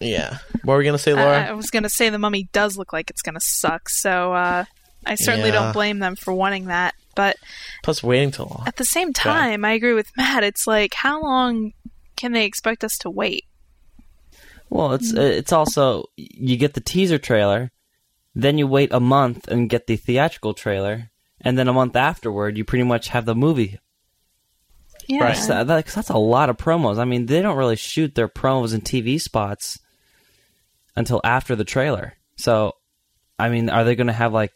Yeah. 0.00 0.38
What 0.64 0.74
were 0.74 0.78
we 0.78 0.84
going 0.84 0.96
to 0.96 1.02
say, 1.02 1.12
I, 1.12 1.14
Laura? 1.14 1.48
I 1.48 1.52
was 1.52 1.70
gonna 1.70 1.88
say 1.90 2.08
the 2.08 2.18
mummy 2.18 2.48
does 2.52 2.76
look 2.78 2.92
like 2.92 3.10
it's 3.10 3.22
gonna 3.22 3.40
suck, 3.40 3.88
so 3.88 4.32
uh, 4.32 4.64
I 5.06 5.14
certainly 5.14 5.48
Yeah. 5.50 5.54
don't 5.62 5.72
blame 5.72 5.98
them 5.98 6.16
for 6.16 6.32
wanting 6.32 6.66
that. 6.66 6.94
But 7.16 7.36
Plus, 7.82 8.02
waiting 8.02 8.30
too 8.30 8.44
long. 8.44 8.64
at 8.66 8.76
the 8.76 8.84
same 8.84 9.12
time, 9.12 9.64
I 9.64 9.72
agree 9.72 9.94
with 9.94 10.10
Matt. 10.16 10.44
It's 10.44 10.66
like, 10.66 10.94
how 10.94 11.20
long 11.22 11.72
can 12.16 12.32
they 12.32 12.44
expect 12.44 12.84
us 12.84 12.96
to 12.98 13.10
wait? 13.10 13.44
Well, 14.68 14.92
it's 14.92 15.12
uh, 15.12 15.20
it's 15.20 15.52
also 15.52 16.04
you 16.16 16.56
get 16.56 16.74
the 16.74 16.80
teaser 16.80 17.18
trailer, 17.18 17.72
then 18.34 18.58
you 18.58 18.66
wait 18.68 18.92
a 18.92 19.00
month 19.00 19.48
and 19.48 19.68
get 19.68 19.86
the 19.88 19.96
theatrical 19.96 20.54
trailer, 20.54 21.10
and 21.40 21.58
then 21.58 21.66
a 21.66 21.72
month 21.72 21.96
afterward 21.96 22.56
you 22.56 22.64
pretty 22.64 22.84
much 22.84 23.08
have 23.08 23.24
the 23.26 23.34
movie. 23.34 23.78
Yeah, 25.08 25.24
Right. 25.24 25.36
So 25.36 25.64
that- 25.64 25.86
that's 25.86 26.10
a 26.10 26.16
lot 26.18 26.50
of 26.50 26.56
promos. 26.56 26.98
I 26.98 27.04
mean, 27.04 27.26
they 27.26 27.42
don't 27.42 27.56
really 27.56 27.74
shoot 27.76 28.14
their 28.14 28.28
promos 28.28 28.72
and 28.72 28.84
TV 28.84 29.18
spots 29.20 29.80
until 30.94 31.20
after 31.24 31.56
the 31.56 31.64
trailer. 31.64 32.14
So, 32.36 32.76
I 33.38 33.48
mean, 33.48 33.68
are 33.70 33.82
they 33.82 33.96
going 33.96 34.06
to 34.06 34.12
have 34.12 34.32
like 34.32 34.52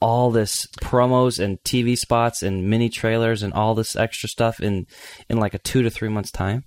all 0.00 0.30
this 0.30 0.66
promos 0.80 1.42
and 1.42 1.62
TV 1.62 1.96
spots 1.96 2.42
and 2.42 2.68
mini 2.68 2.88
trailers 2.88 3.42
and 3.42 3.52
all 3.52 3.74
this 3.74 3.96
extra 3.96 4.28
stuff 4.28 4.60
in 4.60 4.86
in 5.28 5.38
like 5.38 5.54
a 5.54 5.58
two 5.58 5.82
to 5.82 5.90
three 5.90 6.08
months 6.08 6.30
time? 6.30 6.64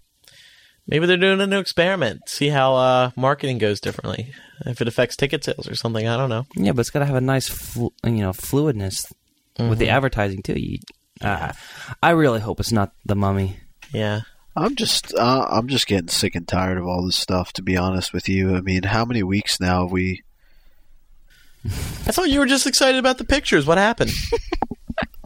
Maybe 0.87 1.05
they're 1.05 1.17
doing 1.17 1.39
a 1.39 1.47
new 1.47 1.59
experiment. 1.59 2.27
See 2.27 2.49
how 2.49 2.75
uh, 2.75 3.11
marketing 3.15 3.57
goes 3.57 3.79
differently. 3.79 4.33
If 4.65 4.81
it 4.81 4.87
affects 4.87 5.15
ticket 5.15 5.43
sales 5.43 5.67
or 5.67 5.75
something, 5.75 6.07
I 6.07 6.17
don't 6.17 6.29
know. 6.29 6.45
Yeah, 6.55 6.73
but 6.73 6.81
it's 6.81 6.89
got 6.89 6.99
to 6.99 7.05
have 7.05 7.15
a 7.15 7.21
nice, 7.21 7.47
flu- 7.47 7.93
you 8.03 8.11
know, 8.11 8.31
fluidness 8.31 9.11
with 9.57 9.79
the 9.79 9.89
advertising 9.89 10.41
too. 10.41 10.59
You, 10.59 10.79
uh, 11.21 11.53
I 12.01 12.09
really 12.11 12.41
hope 12.41 12.59
it's 12.59 12.71
not 12.71 12.91
the 13.05 13.15
Mummy. 13.15 13.59
Yeah. 13.93 14.21
I'm 14.55 14.75
just 14.75 15.15
uh, 15.15 15.47
I'm 15.49 15.67
just 15.67 15.87
getting 15.87 16.09
sick 16.09 16.35
and 16.35 16.47
tired 16.47 16.77
of 16.77 16.85
all 16.85 17.05
this 17.05 17.15
stuff. 17.15 17.53
To 17.53 17.63
be 17.63 17.75
honest 17.75 18.13
with 18.13 18.29
you, 18.29 18.55
I 18.55 18.61
mean, 18.61 18.83
how 18.83 19.03
many 19.03 19.23
weeks 19.23 19.59
now 19.59 19.83
have 19.83 19.91
we? 19.91 20.21
I 21.65 22.11
thought 22.11 22.29
you 22.29 22.39
were 22.39 22.45
just 22.45 22.67
excited 22.67 22.99
about 22.99 23.17
the 23.17 23.25
pictures. 23.25 23.65
What 23.65 23.77
happened? 23.77 24.11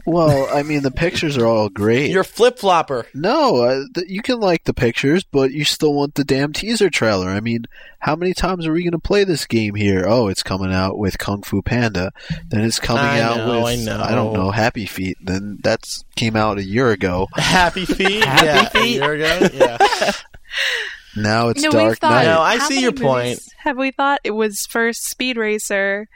Well, 0.06 0.48
I 0.50 0.62
mean, 0.62 0.82
the 0.84 0.90
pictures 0.90 1.36
are 1.36 1.44
all 1.44 1.68
great. 1.68 2.10
You're 2.10 2.22
a 2.22 2.24
flip 2.24 2.58
flopper. 2.58 3.06
no, 3.12 3.56
uh, 3.56 3.84
th- 3.94 4.08
you 4.08 4.22
can 4.22 4.40
like 4.40 4.64
the 4.64 4.72
pictures, 4.72 5.22
but 5.22 5.52
you 5.52 5.64
still 5.64 5.92
want 5.92 6.14
the 6.14 6.24
damn 6.24 6.54
teaser 6.54 6.88
trailer. 6.88 7.28
I 7.28 7.40
mean, 7.40 7.66
how 7.98 8.16
many 8.16 8.32
times 8.32 8.66
are 8.66 8.72
we 8.72 8.82
going 8.82 8.92
to 8.92 8.98
play 8.98 9.24
this 9.24 9.44
game 9.44 9.74
here? 9.74 10.06
Oh, 10.08 10.28
it's 10.28 10.42
coming 10.42 10.72
out 10.72 10.96
with 10.96 11.18
Kung 11.18 11.42
Fu 11.42 11.60
Panda. 11.60 12.12
Then 12.48 12.62
it's 12.62 12.78
coming 12.78 13.04
I 13.04 13.20
out 13.20 13.36
know, 13.36 13.62
with 13.62 13.80
I 13.80 13.84
know. 13.84 14.14
don't 14.14 14.32
know 14.32 14.50
Happy 14.50 14.86
Feet. 14.86 15.18
Then 15.20 15.58
that's 15.62 16.06
came 16.16 16.36
out 16.36 16.56
a 16.56 16.64
year 16.64 16.90
ago. 16.90 17.28
Happy 17.36 17.84
feet. 17.84 18.24
Happy 18.24 18.46
yeah, 18.46 18.68
Feet? 18.70 18.80
A 18.80 19.04
year 19.04 19.12
ago. 19.12 19.48
Yeah. 19.52 20.12
Now 21.16 21.48
it's 21.48 21.62
no, 21.62 21.70
we've 21.70 21.78
Dark 21.78 21.98
thought. 21.98 22.10
Knight. 22.10 22.24
No, 22.26 22.40
I 22.40 22.58
how 22.58 22.68
see 22.68 22.74
many 22.74 22.82
your 22.84 22.92
point. 22.92 23.40
Have 23.58 23.76
we 23.76 23.90
thought 23.90 24.20
it 24.24 24.30
was 24.30 24.66
first 24.70 25.04
Speed 25.04 25.36
Racer, 25.36 26.06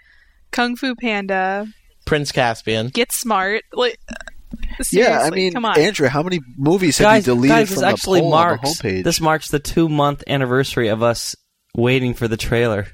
Kung 0.52 0.76
Fu 0.76 0.94
Panda, 0.94 1.66
Prince 2.06 2.30
Caspian. 2.32 2.88
Get 2.88 3.10
Smart? 3.12 3.62
Like, 3.72 3.98
Yeah, 4.92 5.20
I 5.22 5.30
mean, 5.30 5.52
come 5.54 5.64
on. 5.64 5.78
Andrew, 5.78 6.08
how 6.08 6.22
many 6.22 6.40
movies 6.56 6.98
have 6.98 7.06
guys, 7.06 7.26
you 7.26 7.34
deleted 7.34 7.48
guys, 7.56 7.68
from 7.68 7.74
this 7.76 7.80
the 7.82 7.86
actually 7.88 8.20
poll 8.20 8.30
marks 8.30 8.68
on 8.68 8.74
the 8.82 8.88
homepage? 9.00 9.04
this 9.04 9.20
marks 9.20 9.48
the 9.48 9.58
two 9.58 9.88
month 9.88 10.22
anniversary 10.26 10.88
of 10.88 11.02
us 11.02 11.34
waiting 11.74 12.14
for 12.14 12.28
the 12.28 12.36
trailer 12.36 12.86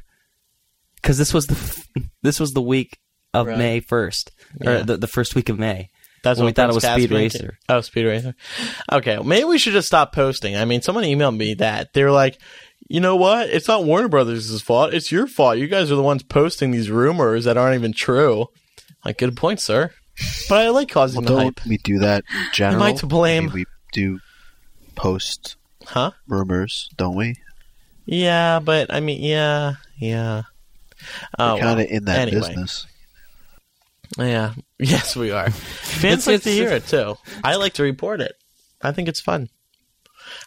because 0.96 1.18
this 1.18 1.34
was 1.34 1.46
the 1.48 1.84
this 2.22 2.38
was 2.40 2.52
the 2.52 2.62
week 2.62 2.96
of 3.34 3.46
Right. 3.46 3.58
May 3.58 3.80
first 3.80 4.30
Yeah. 4.60 4.70
or 4.70 4.82
the, 4.84 4.96
the 4.96 5.06
first 5.08 5.34
week 5.34 5.48
of 5.48 5.58
May. 5.58 5.90
That's 6.24 6.38
When 6.38 6.46
we 6.46 6.52
thought 6.52 6.70
it 6.70 6.72
Prince 6.72 6.84
was 6.84 6.92
Speed 7.04 7.10
Racer. 7.12 7.38
did. 7.38 7.50
Oh, 7.68 7.80
Speed 7.80 8.04
Racer. 8.06 8.34
Okay, 8.90 9.14
well, 9.18 9.24
maybe 9.24 9.44
we 9.44 9.58
should 9.58 9.72
just 9.72 9.86
stop 9.86 10.12
posting. 10.12 10.56
I 10.56 10.64
mean, 10.64 10.82
someone 10.82 11.04
emailed 11.04 11.36
me 11.36 11.54
that 11.54 11.92
they 11.92 12.02
were 12.02 12.10
like, 12.10 12.40
you 12.88 13.00
know 13.00 13.16
what? 13.16 13.48
It's 13.50 13.68
not 13.68 13.84
Warner 13.84 14.08
Brothers' 14.08 14.60
fault. 14.62 14.92
It's 14.94 15.12
your 15.12 15.26
fault. 15.26 15.58
You 15.58 15.68
guys 15.68 15.90
are 15.92 15.96
the 15.96 16.02
ones 16.02 16.22
posting 16.22 16.70
these 16.70 16.90
rumors 16.90 17.44
that 17.44 17.56
aren't 17.56 17.74
even 17.76 17.92
true. 17.92 18.46
Like, 19.04 19.18
good 19.18 19.36
point, 19.36 19.60
sir. 19.60 19.92
But 20.48 20.58
I 20.66 20.68
like 20.70 20.88
causing 20.88 21.22
well, 21.24 21.36
the 21.36 21.42
don't 21.44 21.58
hype. 21.60 21.66
we 21.68 21.76
do 21.78 21.98
that 22.00 22.24
in 22.34 22.46
general? 22.52 22.82
Am 22.82 22.88
I 22.88 22.92
to 22.94 23.06
blame? 23.06 23.44
I 23.44 23.46
mean, 23.46 23.54
we 23.54 23.64
do 23.92 24.18
post 24.96 25.56
Huh? 25.86 26.10
rumors, 26.26 26.90
don't 26.96 27.14
we? 27.14 27.36
Yeah, 28.04 28.58
but 28.58 28.92
I 28.92 28.98
mean, 29.00 29.22
yeah, 29.22 29.74
yeah. 29.98 30.42
Oh, 31.38 31.54
We're 31.54 31.60
kind 31.60 31.80
of 31.80 31.86
well. 31.86 31.96
in 31.96 32.04
that 32.06 32.18
Anyway. 32.28 32.38
business. 32.40 32.86
Yeah. 34.18 34.54
Yes, 34.80 35.16
we 35.16 35.32
are. 35.32 35.50
Fans 35.50 36.04
It's- 36.04 36.26
like 36.28 36.42
to 36.42 36.50
hear 36.52 36.70
it 36.70 36.86
too. 36.86 37.16
I 37.42 37.56
like 37.56 37.72
to 37.74 37.82
report 37.82 38.20
it. 38.20 38.32
I 38.80 38.92
think 38.92 39.08
it's 39.08 39.20
fun. 39.20 39.48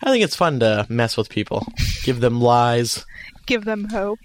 I 0.03 0.11
think 0.11 0.23
it's 0.23 0.35
fun 0.35 0.59
to 0.61 0.85
mess 0.89 1.17
with 1.17 1.29
people, 1.29 1.65
give 2.03 2.19
them 2.21 2.39
lies, 2.41 3.05
Give 3.47 3.65
them 3.65 3.85
hope. 3.85 4.19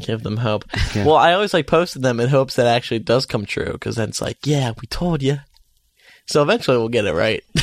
give 0.00 0.22
them 0.22 0.38
hope. 0.38 0.64
Well, 0.96 1.16
I 1.16 1.32
always 1.34 1.52
like 1.54 1.66
posted 1.66 2.02
them 2.02 2.18
in 2.20 2.28
hopes 2.28 2.56
that 2.56 2.66
actually 2.66 3.00
does 3.00 3.26
come 3.26 3.44
true 3.44 3.72
because 3.72 3.96
then 3.96 4.08
it's 4.08 4.20
like, 4.22 4.38
yeah, 4.44 4.72
we 4.80 4.86
told 4.88 5.22
you. 5.22 5.38
So 6.26 6.42
eventually 6.42 6.76
we'll 6.78 6.88
get 6.88 7.04
it 7.04 7.12
right. 7.14 7.42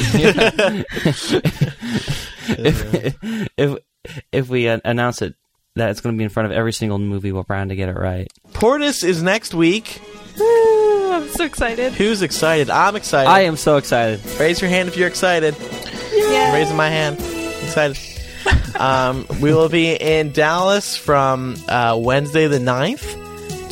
if 2.50 3.16
if 3.58 3.78
if 4.32 4.50
we 4.50 4.68
uh, 4.68 4.80
announce 4.86 5.22
it 5.22 5.36
that 5.76 5.90
it's 5.92 6.02
going 6.02 6.16
to 6.16 6.18
be 6.18 6.24
in 6.24 6.30
front 6.30 6.46
of 6.48 6.52
every 6.52 6.74
single 6.74 7.00
movie, 7.00 7.32
we're 7.32 7.44
bound 7.44 7.70
to 7.70 7.76
get 7.76 7.90
it 7.90 7.96
right. 7.96 8.28
Portus 8.54 9.04
is 9.04 9.22
next 9.24 9.54
week. 9.54 10.02
I'm 10.40 11.28
so 11.30 11.46
excited. 11.46 11.94
Who's 11.94 12.22
excited? 12.22 12.70
I'm 12.70 12.96
excited. 12.96 13.30
I 13.30 13.42
am 13.42 13.56
so 13.58 13.78
excited. 13.78 14.20
Raise 14.40 14.62
your 14.62 14.70
hand 14.70 14.88
if 14.88 14.98
you're 14.98 15.08
excited. 15.08 15.56
I'm 16.22 16.54
raising 16.54 16.78
my 16.78 16.90
hand. 16.90 17.18
Excited. 17.20 17.98
um, 18.80 19.26
we 19.42 19.54
will 19.54 19.70
be 19.70 19.94
in 19.96 20.32
Dallas 20.32 20.96
from 20.96 21.56
uh, 21.68 21.98
Wednesday 22.02 22.48
the 22.48 22.60
9th 22.60 23.18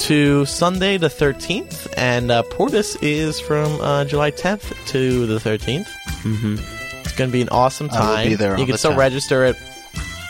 to 0.08 0.46
Sunday 0.46 0.98
the 0.98 1.08
13th. 1.08 1.92
And 1.98 2.32
uh, 2.32 2.44
Portus 2.44 2.96
is 3.02 3.40
from 3.40 3.80
uh, 3.82 4.06
July 4.06 4.32
10th 4.32 4.86
to 4.88 5.26
the 5.26 5.40
13th. 5.40 5.88
Mm-hmm. 6.22 6.56
It's 7.02 7.16
going 7.16 7.30
to 7.30 7.34
be 7.34 7.42
an 7.42 7.50
awesome 7.50 7.90
time. 7.90 8.28
be 8.28 8.36
there 8.36 8.52
you 8.56 8.62
on 8.62 8.66
can 8.66 8.72
the 8.74 8.78
still 8.78 8.92
10th. 8.92 8.98
register 8.98 9.46
it. 9.46 9.56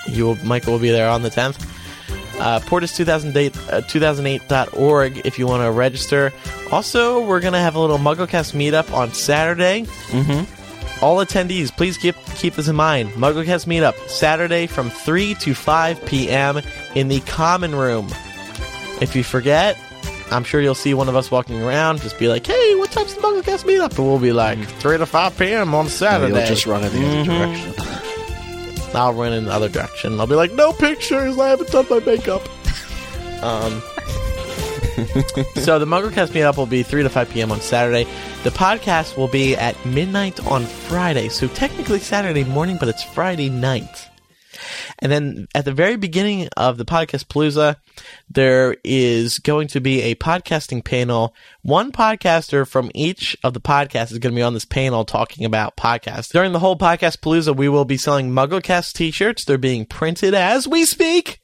You 0.08 0.25
will, 0.27 0.36
Micah 0.45 0.71
will 0.71 0.80
be 0.80 0.91
there 0.91 1.10
on 1.10 1.21
the 1.21 1.30
10th. 1.30 1.73
Uh, 2.39 2.60
Portus2008, 2.60 3.73
uh, 3.73 3.82
2008.org 3.82 5.25
if 5.25 5.39
you 5.39 5.47
want 5.47 5.63
to 5.63 5.71
register. 5.71 6.32
Also, 6.71 7.25
we're 7.25 7.39
going 7.39 7.53
to 7.53 7.60
have 7.60 7.75
a 7.75 7.80
little 7.80 7.97
MuggleCast 7.97 8.53
meetup 8.53 8.93
on 8.93 9.12
Saturday. 9.12 9.86
All 11.01 11.17
attendees, 11.17 11.75
please 11.75 11.97
keep 11.97 12.15
keep 12.36 12.55
this 12.55 12.67
in 12.67 12.75
mind. 12.75 13.10
MuggleCast 13.12 13.65
meetup 13.67 13.95
Saturday 14.10 14.65
from 14.67 14.89
3 14.89 15.36
to 15.36 15.53
5 15.53 16.05
p.m. 16.05 16.60
in 16.95 17.07
the 17.07 17.19
common 17.21 17.75
room. 17.75 18.07
If 18.99 19.15
you 19.15 19.23
forget, 19.23 19.77
I'm 20.31 20.43
sure 20.43 20.60
you'll 20.60 20.73
see 20.75 20.95
one 20.95 21.07
of 21.07 21.15
us 21.15 21.29
walking 21.29 21.62
around. 21.62 22.01
Just 22.01 22.17
be 22.17 22.27
like, 22.27 22.47
"Hey, 22.47 22.75
what 22.75 22.89
time's 22.91 23.13
the 23.13 23.21
MuggleCast 23.21 23.65
meetup?" 23.65 23.95
And 23.97 24.07
we'll 24.07 24.17
be 24.19 24.31
like, 24.33 24.57
3 24.65 24.97
to 24.97 25.05
5 25.05 25.38
p.m. 25.38 25.75
on 25.75 25.88
Saturday." 25.88 26.33
You'll 26.36 26.47
just 26.47 26.65
run 26.65 26.83
in 26.83 26.91
the 26.91 26.97
Mm-hmm. 26.99 27.29
other 27.31 27.55
direction. 27.55 28.95
I'll 28.95 29.13
run 29.13 29.33
in 29.33 29.45
the 29.45 29.51
other 29.51 29.69
direction. 29.69 30.19
I'll 30.19 30.25
be 30.27 30.33
like, 30.36 30.53
"No 30.53 30.73
pictures. 30.73 31.38
I 31.38 31.49
haven't 31.49 31.69
done 31.71 31.86
my 31.89 31.99
makeup." 31.99 32.41
Um. 33.43 33.83
so 35.57 35.77
the 35.77 35.86
MuggleCast 35.86 36.29
meetup 36.29 36.57
will 36.57 36.65
be 36.65 36.81
3 36.81 37.03
to 37.03 37.10
5 37.10 37.29
p.m. 37.29 37.51
on 37.51 37.62
Saturday. 37.62 38.05
The 38.43 38.49
podcast 38.49 39.15
will 39.15 39.27
be 39.27 39.55
at 39.55 39.86
midnight 39.86 40.43
on 40.47 40.65
Friday. 40.65 41.29
So 41.29 41.47
technically 41.47 41.99
Saturday 41.99 42.43
morning, 42.43 42.77
but 42.79 42.89
it's 42.89 43.03
Friday 43.03 43.47
night. 43.47 44.10
And 44.97 45.12
then 45.12 45.47
at 45.53 45.65
the 45.65 45.71
very 45.71 45.97
beginning 45.97 46.49
of 46.57 46.79
the 46.79 46.86
podcast 46.86 47.25
Palooza, 47.25 47.75
there 48.27 48.75
is 48.83 49.38
going 49.38 49.67
to 49.67 49.79
be 49.79 50.01
a 50.01 50.15
podcasting 50.15 50.83
panel. 50.83 51.36
One 51.62 51.91
podcaster 51.91 52.67
from 52.67 52.89
each 52.95 53.38
of 53.43 53.53
the 53.53 53.62
podcasts 53.62 54.12
is 54.12 54.17
going 54.17 54.33
to 54.33 54.39
be 54.39 54.41
on 54.41 54.55
this 54.55 54.65
panel 54.65 55.05
talking 55.05 55.45
about 55.45 55.77
podcasts. 55.77 56.31
During 56.31 56.53
the 56.53 56.60
whole 56.60 56.75
podcast 56.75 57.19
Palooza, 57.19 57.55
we 57.55 57.69
will 57.69 57.86
be 57.86 57.97
selling 57.97 58.31
MuggleCast 58.31 58.93
t-shirts. 58.93 59.45
They're 59.45 59.60
being 59.60 59.86
printed 59.86 60.33
as 60.33 60.67
we 60.67 60.86
speak. 60.86 61.39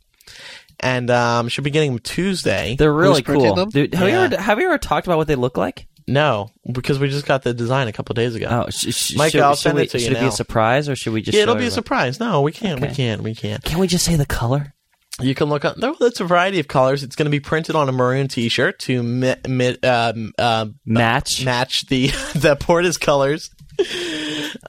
And 0.84 1.10
um, 1.10 1.48
should 1.48 1.64
be 1.64 1.70
getting 1.72 1.92
them 1.92 2.00
Tuesday. 2.00 2.76
They're 2.78 2.92
really 2.94 3.22
cool. 3.24 3.56
them? 3.56 3.70
Dude, 3.70 3.94
have, 3.94 4.08
Yeah. 4.08 4.20
you 4.20 4.26
ever, 4.26 4.42
have 4.42 4.60
you 4.60 4.66
ever 4.66 4.78
talked 4.78 5.08
about 5.08 5.18
what 5.18 5.28
they 5.28 5.36
look 5.36 5.58
like? 5.58 5.88
No, 6.06 6.50
because 6.70 7.00
we 7.00 7.08
just 7.08 7.26
got 7.26 7.44
the 7.44 7.54
design 7.54 7.88
a 7.88 7.94
couple 7.94 8.14
days 8.14 8.36
ago. 8.36 8.48
Oh, 8.68 8.70
sh- 8.70 8.94
sh- 8.94 9.16
Mike, 9.16 9.32
should, 9.32 9.40
I'll 9.40 9.56
should 9.56 9.62
send 9.64 9.76
we, 9.78 9.84
it 9.84 9.92
to 9.92 9.98
you 10.00 10.04
Should 10.04 10.12
it 10.14 10.16
be 10.20 10.22
now. 10.24 10.28
a 10.28 10.32
surprise, 10.34 10.90
or 10.90 10.98
should 10.98 11.14
we 11.14 11.22
just? 11.22 11.34
yeah, 11.36 11.44
it'll 11.44 11.54
show 11.54 11.60
be 11.60 11.64
a 11.64 11.68
everybody? 11.68 11.74
surprise. 11.76 12.20
No, 12.20 12.42
we 12.42 12.52
can't. 12.52 12.82
We 12.82 12.88
Okay. 12.88 12.96
can't. 12.96 13.22
We 13.22 13.34
can't. 13.34 13.64
Can 13.64 13.80
we 13.80 13.88
just 13.88 14.04
say 14.04 14.18
the 14.18 14.26
color? 14.26 14.74
You 15.22 15.34
can 15.34 15.48
look 15.48 15.64
up. 15.64 15.78
No, 15.78 15.96
it's 16.02 16.20
a 16.20 16.26
variety 16.26 16.60
of 16.60 16.68
colors. 16.68 17.04
It's 17.04 17.16
going 17.16 17.28
to 17.28 17.32
be 17.32 17.40
printed 17.40 17.76
on 17.76 17.88
a 17.88 17.92
maroon 17.94 18.28
T-shirt 18.28 18.80
to 18.80 19.02
mi- 19.02 19.36
mi- 19.48 19.80
um, 19.84 20.34
um, 20.38 20.76
Match. 20.86 21.46
match 21.46 21.88
the 21.88 22.08
the 22.36 22.58
Portus 22.60 22.98
colors. 22.98 23.50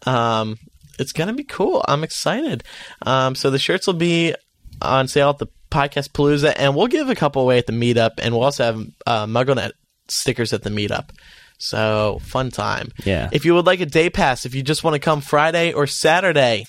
Um, 0.07 0.57
it's 0.99 1.13
going 1.13 1.29
to 1.29 1.35
be 1.35 1.45
cool. 1.45 1.85
I'm 1.89 2.05
excited. 2.05 2.63
Um, 3.03 3.35
so 3.35 3.51
the 3.51 3.59
shirts 3.59 3.87
will 3.87 3.95
be 3.95 4.35
on 4.81 5.09
sale 5.09 5.31
at 5.31 5.39
the 5.39 5.49
Podcast 5.75 6.11
Palooza, 6.11 6.55
and 6.57 6.77
we'll 6.77 6.87
give 6.87 7.09
a 7.09 7.15
couple 7.15 7.43
away 7.43 7.59
at 7.59 7.67
the 7.67 7.73
meetup, 7.73 8.13
and 8.19 8.33
we'll 8.33 8.45
also 8.45 8.65
have 8.65 8.87
uh, 9.07 9.27
MuggleNet 9.27 9.73
stickers 10.09 10.53
at 10.53 10.63
the 10.63 10.71
meetup. 10.71 11.11
So 11.59 12.21
fun 12.23 12.51
time. 12.51 12.93
Yeah. 13.05 13.29
If 13.33 13.45
you 13.45 13.55
would 13.55 13.67
like 13.67 13.81
a 13.81 13.87
day 13.87 14.11
pass, 14.11 14.47
if 14.47 14.55
you 14.55 14.63
just 14.63 14.85
want 14.85 14.95
to 14.95 15.01
come 15.01 15.21
Friday 15.21 15.73
or 15.73 15.87
Saturday, 15.87 16.67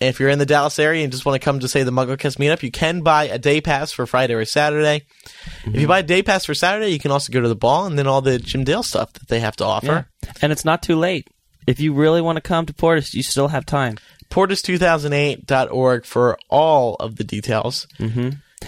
if 0.00 0.20
you're 0.20 0.30
in 0.30 0.38
the 0.38 0.46
Dallas 0.46 0.78
area 0.78 1.02
and 1.02 1.12
just 1.12 1.24
want 1.24 1.40
to 1.40 1.44
come 1.44 1.60
to 1.60 1.68
say 1.68 1.82
the 1.82 1.90
MuggleCast 1.90 2.38
meetup, 2.38 2.62
you 2.62 2.70
can 2.70 3.02
buy 3.02 3.24
a 3.24 3.38
day 3.38 3.60
pass 3.60 3.92
for 3.92 4.06
Friday 4.06 4.34
or 4.34 4.44
Saturday. 4.44 5.02
If 5.64 5.80
you 5.80 5.86
buy 5.86 6.00
a 6.00 6.02
day 6.02 6.22
pass 6.22 6.44
for 6.44 6.54
Saturday, 6.54 6.88
you 6.88 6.98
can 6.98 7.10
also 7.10 7.32
go 7.32 7.40
to 7.40 7.48
the 7.48 7.54
ball 7.56 7.86
and 7.86 7.98
then 7.98 8.06
all 8.06 8.20
the 8.20 8.38
Jim 8.38 8.64
Dale 8.64 8.82
stuff 8.82 9.12
that 9.14 9.28
they 9.28 9.40
have 9.40 9.56
to 9.56 9.64
offer. 9.64 10.08
Yeah. 10.22 10.32
And 10.42 10.52
it's 10.52 10.64
not 10.64 10.82
too 10.82 10.96
late. 10.96 11.28
If 11.66 11.78
you 11.78 11.94
really 11.94 12.20
want 12.20 12.36
to 12.36 12.40
come 12.40 12.66
to 12.66 12.74
Portus, 12.74 13.14
you 13.14 13.22
still 13.22 13.48
have 13.48 13.64
time. 13.64 13.96
Portus2008.org 14.32 16.04
for 16.04 16.38
all 16.48 16.94
of 16.96 17.16
the 17.16 17.24
details. 17.24 17.86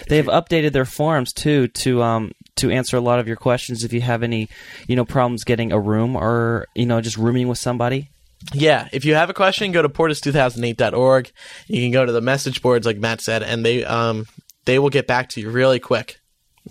They 0.09 0.17
have 0.17 0.25
updated 0.27 0.73
their 0.73 0.85
forums 0.85 1.31
too 1.33 1.67
to 1.69 2.03
um 2.03 2.31
to 2.57 2.69
answer 2.69 2.95
a 2.97 3.01
lot 3.01 3.19
of 3.19 3.27
your 3.27 3.35
questions 3.37 3.83
if 3.83 3.91
you 3.93 4.01
have 4.01 4.23
any, 4.23 4.49
you 4.87 4.95
know, 4.95 5.05
problems 5.05 5.43
getting 5.43 5.71
a 5.71 5.79
room 5.79 6.15
or 6.15 6.67
you 6.75 6.85
know 6.85 7.01
just 7.01 7.17
rooming 7.17 7.47
with 7.47 7.57
somebody. 7.57 8.09
Yeah, 8.53 8.89
if 8.91 9.05
you 9.05 9.15
have 9.15 9.29
a 9.29 9.33
question, 9.33 9.71
go 9.71 9.81
to 9.81 9.89
portus2008.org. 9.89 11.31
You 11.67 11.81
can 11.81 11.91
go 11.91 12.05
to 12.05 12.11
the 12.11 12.21
message 12.21 12.61
boards, 12.61 12.85
like 12.85 12.97
Matt 12.97 13.21
said, 13.21 13.41
and 13.41 13.65
they 13.65 13.83
um 13.85 14.25
they 14.65 14.77
will 14.79 14.89
get 14.89 15.07
back 15.07 15.29
to 15.29 15.41
you 15.41 15.49
really 15.49 15.79
quick 15.79 16.19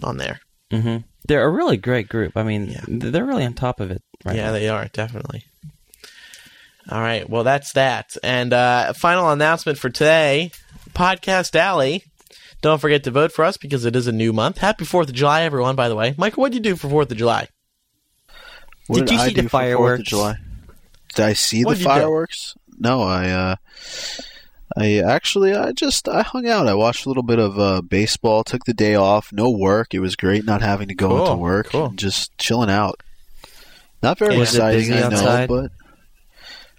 on 0.03 0.19
there. 0.19 0.41
hmm 0.71 0.99
They're 1.27 1.45
a 1.45 1.51
really 1.51 1.79
great 1.79 2.09
group. 2.09 2.37
I 2.37 2.43
mean, 2.43 2.67
Yeah. 2.69 2.85
they're 2.87 3.25
really 3.25 3.45
on 3.47 3.55
top 3.55 3.81
of 3.81 3.91
it 3.91 4.03
right 4.25 4.37
yeah, 4.37 4.47
now. 4.47 4.53
they 4.53 4.69
are 4.69 4.87
definitely. 4.93 5.45
All 6.91 7.01
right, 7.01 7.29
well 7.29 7.45
that's 7.45 7.73
that, 7.73 8.17
and 8.23 8.53
uh, 8.53 8.93
final 8.93 9.31
announcement 9.31 9.79
for 9.79 9.89
today: 9.91 10.51
Podcast 10.93 11.55
Alley. 11.57 12.05
Don't 12.61 12.81
forget 12.81 13.05
to 13.05 13.11
vote 13.11 13.33
for 13.33 13.45
us 13.45 13.57
because 13.57 13.85
it 13.85 13.95
is 13.97 14.07
a 14.07 14.13
new 14.13 14.33
month. 14.33 14.59
Happy 14.59 14.85
Fourth 14.85 15.09
of 15.09 15.15
July, 15.15 15.43
everyone! 15.43 15.77
By 15.77 15.89
the 15.89 15.97
way, 15.97 16.15
Micah, 16.19 16.41
what 16.41 16.53
did 16.53 16.59
you 16.65 16.73
do 16.73 16.77
for 16.77 16.89
Fourth 16.89 17.11
of 17.11 17.17
July? 17.17 17.49
What 18.87 19.01
Did 19.01 19.11
you 19.13 19.19
I 19.19 19.29
see 19.29 19.35
the 19.35 19.43
do 19.43 19.49
for 19.49 19.57
4th 19.57 19.61
fireworks? 19.63 20.01
Of 20.01 20.07
July? 20.07 20.37
Did 21.15 21.25
I 21.25 21.33
see 21.33 21.65
What'd 21.65 21.79
the 21.79 21.83
you 21.85 21.89
do? 21.89 21.95
fireworks? 21.95 22.55
No, 22.79 23.03
I. 23.03 23.31
Uh, 23.31 23.57
I 24.77 24.99
actually, 24.99 25.55
I 25.55 25.71
just, 25.73 26.09
I 26.09 26.23
hung 26.23 26.49
out. 26.49 26.67
I 26.67 26.75
watched 26.75 27.07
a 27.07 27.09
little 27.09 27.23
bit 27.23 27.39
of 27.39 27.59
uh, 27.59 27.81
baseball. 27.81 28.43
Took 28.45 28.65
the 28.65 28.75
day 28.75 28.95
off. 28.97 29.33
No 29.33 29.49
work. 29.51 29.95
It 29.95 30.01
was 30.01 30.17
great 30.17 30.45
not 30.45 30.63
having 30.63 30.89
to 30.89 30.95
go 30.95 31.09
Cool, 31.11 31.27
into 31.27 31.37
work. 31.37 31.69
cool. 31.69 31.91
Just 31.95 32.37
chilling 32.39 32.71
out. 32.71 33.01
Not 34.03 34.19
very 34.19 34.37
Was 34.37 34.55
it 34.55 34.59
exciting, 34.59 34.81
busy 34.89 34.95
I 34.95 35.09
know, 35.09 35.17
outside? 35.17 35.49
but 35.49 35.71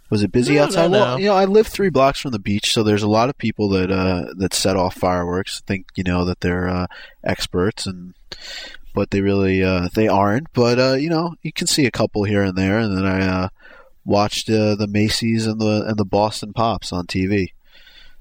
was 0.10 0.24
it 0.24 0.32
busy 0.32 0.54
No, 0.54 0.60
no, 0.60 0.66
outside? 0.66 0.92
no. 0.92 1.00
Well, 1.00 1.20
you 1.20 1.26
know, 1.28 1.36
I 1.36 1.46
live 1.46 1.68
three 1.68 1.90
blocks 1.90 2.20
from 2.20 2.32
the 2.32 2.40
beach, 2.40 2.72
so 2.72 2.84
there's 2.84 3.04
a 3.04 3.08
lot 3.08 3.30
of 3.30 3.38
people 3.38 3.70
that 3.70 3.92
uh, 3.92 4.34
that 4.38 4.54
set 4.54 4.76
off 4.76 4.96
fireworks. 4.96 5.62
Think 5.62 5.88
you 5.96 6.04
know 6.04 6.26
that 6.26 6.42
they're 6.42 6.68
uh, 6.68 6.88
experts, 7.24 7.86
and 7.88 8.14
but 8.94 9.12
they 9.12 9.22
really 9.22 9.64
uh, 9.64 9.90
they 9.94 10.08
aren't. 10.08 10.48
But 10.54 10.80
uh, 10.80 10.94
you 10.94 11.10
know, 11.10 11.36
you 11.42 11.52
can 11.52 11.68
see 11.68 11.86
a 11.86 11.92
couple 11.92 12.24
here 12.24 12.44
and 12.44 12.58
there, 12.58 12.78
and 12.80 12.96
then 12.96 13.06
I 13.06 13.28
uh, 13.28 13.48
watched 14.06 14.50
uh, 14.50 14.76
the 14.76 14.88
Macy's 14.88 15.48
and 15.48 15.60
the 15.60 15.84
and 15.88 15.98
the 15.98 16.06
Boston 16.06 16.54
Pops 16.54 16.94
on 16.94 17.08
TV. 17.08 17.48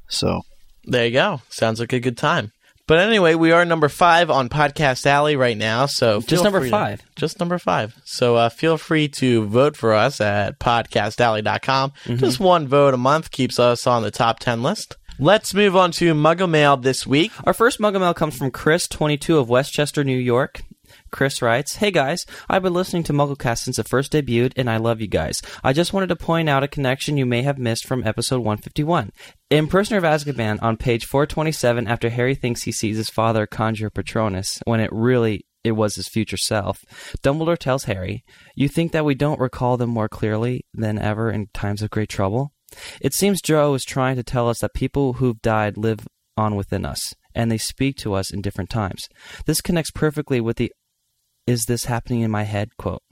So 0.09 0.43
There 0.85 1.07
you 1.07 1.13
go. 1.13 1.43
Sounds 1.49 1.81
like 1.81 1.93
a 1.93 2.01
good 2.01 2.17
time. 2.19 2.53
But 2.87 2.99
anyway, 2.99 3.35
we 3.35 3.51
are 3.53 3.65
number 3.65 3.89
five 3.89 4.31
on 4.31 4.51
Podcast 4.51 5.07
Alley 5.07 5.37
right 5.37 5.57
now. 5.57 5.87
So 5.87 6.21
Just 6.21 6.45
number 6.45 6.61
free 6.61 6.69
to- 6.69 6.77
five. 6.77 7.03
just 7.17 7.41
number 7.41 7.59
five. 7.59 7.97
So 8.05 8.37
uh, 8.37 8.49
feel 8.51 8.77
free 8.77 9.09
to 9.09 9.47
vote 9.47 9.75
for 9.77 9.95
us 9.95 10.21
at 10.21 10.59
podcastalley.com. 10.59 11.91
Mm-hmm. 12.05 12.17
Just 12.17 12.41
one 12.41 12.69
vote 12.69 12.93
a 12.95 12.99
month 12.99 13.31
keeps 13.31 13.59
us 13.59 13.87
on 13.87 14.03
the 14.03 14.11
top 14.11 14.39
10 14.39 14.63
list. 14.63 14.97
Let's 15.19 15.55
move 15.55 15.77
on 15.77 15.93
to 15.93 16.13
Muggle 16.13 16.51
Mail 16.51 16.77
this 16.77 17.07
week. 17.07 17.31
Our 17.47 17.55
first 17.55 17.79
Muggle 17.79 18.01
Mail 18.01 18.15
comes 18.15 18.37
from 18.37 18.51
Chris, 18.51 18.89
22 18.89 19.39
of 19.39 19.49
Westchester, 19.49 20.03
New 20.05 20.19
York. 20.19 20.63
Chris 21.15 21.41
writes, 21.41 21.77
Hey 21.77 21.93
guys, 21.93 22.27
I've 22.51 22.65
been 22.65 22.75
listening 22.75 23.05
to 23.05 23.13
MuggleCast 23.13 23.59
since 23.59 23.79
it 23.79 23.87
first 23.87 24.11
debuted, 24.11 24.53
and 24.57 24.69
I 24.69 24.79
love 24.79 25.01
you 25.01 25.07
guys. 25.07 25.41
I 25.63 25.73
just 25.73 25.93
wanted 25.93 26.09
to 26.09 26.17
point 26.17 26.49
out 26.49 26.65
a 26.65 26.69
connection 26.69 27.17
you 27.17 27.25
may 27.25 27.43
have 27.43 27.57
missed 27.57 27.87
from 27.87 28.05
episode 28.05 28.39
151. 28.39 29.13
In 29.49 29.69
Prisoner 29.69 29.99
of 29.99 30.03
Azkaban, 30.03 30.61
on 30.61 30.77
page 30.77 31.07
427, 31.07 31.87
after 31.87 32.11
Harry 32.11 32.35
thinks 32.35 32.63
he 32.63 32.73
sees 32.73 32.97
his 32.97 33.11
father 33.11 33.47
conjure 33.47 33.91
Patronus, 33.91 34.61
when 34.65 34.81
it 34.81 34.91
really 34.93 35.47
it 35.63 35.73
was 35.73 35.95
his 35.95 36.09
future 36.09 36.37
self, 36.37 36.85
Dumbledore 37.23 37.59
tells 37.59 37.85
Harry, 37.85 38.25
You 38.57 38.67
think 38.67 38.91
that 38.91 39.05
we 39.05 39.15
don't 39.15 39.39
recall 39.39 39.77
them 39.77 39.91
more 39.91 40.09
clearly 40.09 40.67
than 40.75 40.99
ever 40.99 41.31
in 41.31 41.47
times 41.55 41.81
of 41.81 41.91
great 41.91 42.09
trouble? 42.09 42.51
It 43.01 43.15
seems 43.15 43.41
Jo 43.41 43.75
is 43.75 43.85
trying 43.85 44.17
to 44.17 44.25
tell 44.25 44.49
us 44.49 44.59
that 44.59 44.75
people 44.75 45.13
who've 45.13 45.41
died 45.41 45.77
live 45.77 46.09
on 46.37 46.57
within 46.57 46.85
us, 46.85 47.15
and 47.37 47.53
they 47.53 47.59
speak 47.59 47.97
to 47.99 48.15
us 48.15 48.33
in 48.33 48.43
different 48.43 48.69
times. 48.69 49.09
This 49.47 49.61
connects 49.61 49.93
perfectly 49.93 50.41
with 50.41 50.57
the 50.57 50.73
is 51.47 51.65
this 51.65 51.87
happening 51.87 52.21
in 52.21 52.31
my 52.31 52.45
head 52.45 52.77
quote. 52.77 53.03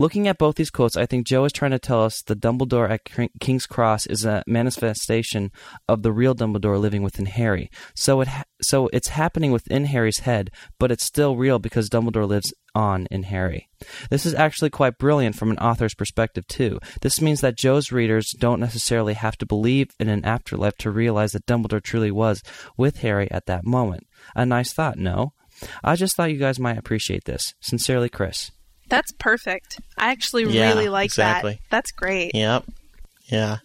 Looking 0.00 0.28
at 0.28 0.38
both 0.38 0.54
these 0.54 0.70
quotes, 0.70 0.96
I 0.96 1.04
think 1.04 1.26
Jo 1.26 1.44
is 1.44 1.52
trying 1.52 1.72
to 1.72 1.78
tell 1.78 2.02
us 2.02 2.22
the 2.22 2.34
Dumbledore 2.34 2.88
at 2.88 3.30
King's 3.38 3.66
Cross 3.66 4.06
is 4.06 4.24
a 4.24 4.42
manifestation 4.46 5.52
of 5.88 6.02
the 6.02 6.10
real 6.10 6.34
Dumbledore 6.34 6.80
living 6.80 7.02
within 7.02 7.26
Harry. 7.26 7.70
So 7.94 8.22
it 8.22 8.28
ha- 8.28 8.44
so 8.62 8.88
it's 8.94 9.08
happening 9.08 9.52
within 9.52 9.84
Harry's 9.84 10.20
head, 10.20 10.50
but 10.78 10.90
it's 10.90 11.04
still 11.04 11.36
real 11.36 11.58
because 11.58 11.90
Dumbledore 11.90 12.26
lives 12.26 12.54
on 12.74 13.08
in 13.10 13.24
Harry. 13.24 13.68
This 14.08 14.24
is 14.24 14.34
actually 14.34 14.70
quite 14.70 14.96
brilliant 14.96 15.36
from 15.36 15.50
an 15.50 15.58
author's 15.58 15.94
perspective 15.94 16.46
too. 16.46 16.78
This 17.02 17.20
means 17.20 17.42
that 17.42 17.58
Jo's 17.58 17.92
readers 17.92 18.32
don't 18.38 18.60
necessarily 18.60 19.12
have 19.12 19.36
to 19.36 19.44
believe 19.44 19.90
in 20.00 20.08
an 20.08 20.24
afterlife 20.24 20.78
to 20.78 20.90
realize 20.90 21.32
that 21.32 21.44
Dumbledore 21.44 21.82
truly 21.82 22.10
was 22.10 22.42
with 22.76 23.00
Harry 23.00 23.30
at 23.30 23.44
that 23.46 23.66
moment. 23.66 24.06
A 24.34 24.46
nice 24.46 24.72
thought, 24.72 24.96
no? 24.96 25.34
I 25.84 25.96
just 25.96 26.16
thought 26.16 26.30
you 26.30 26.38
guys 26.38 26.58
might 26.58 26.78
appreciate 26.78 27.24
this. 27.24 27.54
Sincerely, 27.60 28.08
Chris. 28.08 28.50
That's 28.88 29.12
perfect. 29.12 29.80
I 29.96 30.10
actually 30.10 30.44
Yeah, 30.44 30.68
really 30.72 30.88
like 30.88 31.06
exactly. 31.06 31.52
that. 31.54 31.70
That's 31.70 31.92
great. 31.92 32.32
Yep. 32.34 32.64
Yeah. 33.26 33.58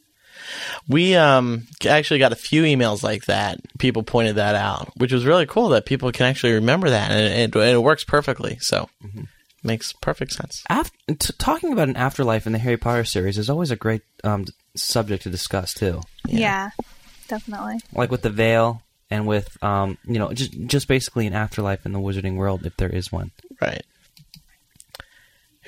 We 0.87 1.15
um 1.15 1.67
actually 1.87 2.19
got 2.19 2.31
a 2.31 2.35
few 2.35 2.63
emails 2.63 3.01
like 3.01 3.25
that. 3.25 3.59
People 3.79 4.03
pointed 4.03 4.35
that 4.35 4.53
out, 4.55 4.91
which 4.97 5.11
was 5.13 5.25
really 5.25 5.45
cool 5.47 5.69
that 5.69 5.85
people 5.85 6.11
can 6.11 6.27
actually 6.27 6.53
remember 6.53 6.89
that, 6.89 7.09
and 7.09 7.55
it, 7.55 7.55
it, 7.55 7.73
it 7.75 7.81
works 7.81 8.03
perfectly. 8.03 8.57
So 8.59 8.89
makes 9.63 9.93
perfect 9.93 10.33
sense. 10.33 10.63
Af- 10.69 10.91
t- 11.07 11.33
talking 11.39 11.73
about 11.73 11.87
an 11.87 11.95
afterlife 11.95 12.45
in 12.45 12.53
the 12.53 12.59
Harry 12.59 12.77
Potter 12.77 13.05
series 13.05 13.37
is 13.39 13.49
always 13.49 13.71
a 13.71 13.75
great 13.75 14.01
um, 14.23 14.45
subject 14.75 15.23
to 15.23 15.29
discuss 15.31 15.73
too. 15.73 16.01
Yeah, 16.27 16.69
definitely. 17.27 17.79
Like 17.93 18.11
with 18.11 18.21
the 18.21 18.29
veil 18.29 18.83
and 19.09 19.27
with 19.27 19.61
um, 19.63 19.97
you 20.05 20.19
know 20.19 20.33
just 20.33 20.53
just 20.67 20.87
basically 20.87 21.27
an 21.27 21.33
afterlife 21.33 21.85
in 21.85 21.91
the 21.91 21.99
wizarding 21.99 22.35
world 22.35 22.65
if 22.65 22.75
there 22.77 22.89
is 22.89 23.11
one. 23.11 23.31
Right. 23.61 23.83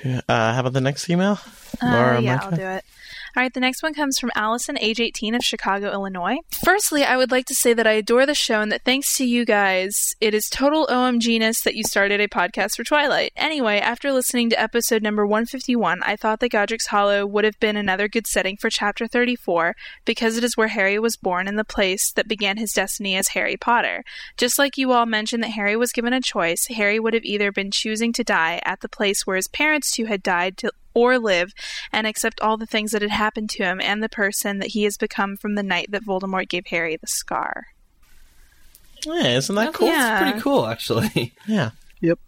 Uh, 0.04 0.20
how 0.28 0.60
about 0.60 0.72
the 0.72 0.80
next 0.80 1.10
email? 1.10 1.38
Uh, 1.82 1.90
Laura, 1.90 2.20
yeah, 2.20 2.36
Micah? 2.36 2.44
I'll 2.46 2.56
do 2.56 2.62
it. 2.62 2.84
All 3.36 3.42
right, 3.42 3.52
the 3.52 3.60
next 3.60 3.82
one 3.82 3.94
comes 3.94 4.18
from 4.18 4.30
Allison, 4.34 4.78
age 4.78 5.00
18 5.00 5.34
of 5.34 5.42
Chicago, 5.42 5.92
Illinois. 5.92 6.38
Firstly, 6.64 7.04
I 7.04 7.16
would 7.16 7.30
like 7.30 7.46
to 7.46 7.54
say 7.54 7.72
that 7.74 7.86
I 7.86 7.92
adore 7.92 8.26
the 8.26 8.34
show 8.34 8.60
and 8.60 8.72
that 8.72 8.84
thanks 8.84 9.16
to 9.16 9.24
you 9.24 9.44
guys, 9.44 9.94
it 10.20 10.34
is 10.34 10.48
total 10.50 10.86
OMGness 10.86 11.62
that 11.64 11.74
you 11.74 11.84
started 11.84 12.20
a 12.20 12.28
podcast 12.28 12.76
for 12.76 12.84
Twilight. 12.84 13.32
Anyway, 13.36 13.78
after 13.78 14.12
listening 14.12 14.50
to 14.50 14.60
episode 14.60 15.02
number 15.02 15.26
151, 15.26 16.02
I 16.02 16.16
thought 16.16 16.40
that 16.40 16.50
Godric's 16.50 16.86
Hollow 16.86 17.26
would 17.26 17.44
have 17.44 17.58
been 17.60 17.76
another 17.76 18.08
good 18.08 18.26
setting 18.26 18.56
for 18.56 18.70
chapter 18.70 19.06
34 19.06 19.74
because 20.04 20.36
it 20.36 20.44
is 20.44 20.56
where 20.56 20.68
Harry 20.68 20.98
was 20.98 21.16
born 21.16 21.48
and 21.48 21.58
the 21.58 21.64
place 21.64 22.12
that 22.12 22.28
began 22.28 22.56
his 22.56 22.72
destiny 22.72 23.16
as 23.16 23.28
Harry 23.28 23.56
Potter. 23.56 24.04
Just 24.36 24.58
like 24.58 24.76
you 24.76 24.92
all 24.92 25.06
mentioned 25.06 25.42
that 25.42 25.50
Harry 25.50 25.76
was 25.76 25.92
given 25.92 26.12
a 26.12 26.20
choice, 26.20 26.66
Harry 26.68 26.98
would 26.98 27.14
have 27.14 27.24
either 27.24 27.52
been 27.52 27.70
choosing 27.70 28.12
to 28.14 28.24
die 28.24 28.60
at 28.64 28.80
the 28.80 28.88
place 28.88 29.26
where 29.26 29.36
his 29.36 29.48
parents 29.48 29.92
too 29.92 30.06
had 30.06 30.22
died 30.22 30.56
to 30.58 30.72
or 30.98 31.18
live 31.18 31.52
and 31.92 32.06
accept 32.06 32.40
all 32.40 32.56
the 32.56 32.66
things 32.66 32.90
that 32.92 33.02
had 33.02 33.10
happened 33.10 33.50
to 33.50 33.62
him 33.64 33.80
and 33.80 34.02
the 34.02 34.08
person 34.08 34.58
that 34.58 34.70
he 34.70 34.82
has 34.84 34.96
become 34.96 35.36
from 35.36 35.54
the 35.54 35.62
night 35.62 35.86
that 35.90 36.04
Voldemort 36.04 36.48
gave 36.48 36.66
Harry 36.66 36.96
the 36.96 37.06
scar. 37.06 37.66
Yeah, 39.06 39.36
isn't 39.36 39.54
that 39.54 39.74
cool? 39.74 39.88
Yeah. 39.88 40.22
Pretty 40.22 40.40
cool, 40.40 40.66
actually. 40.66 41.34
Yeah. 41.46 41.70
Yep. 42.00 42.18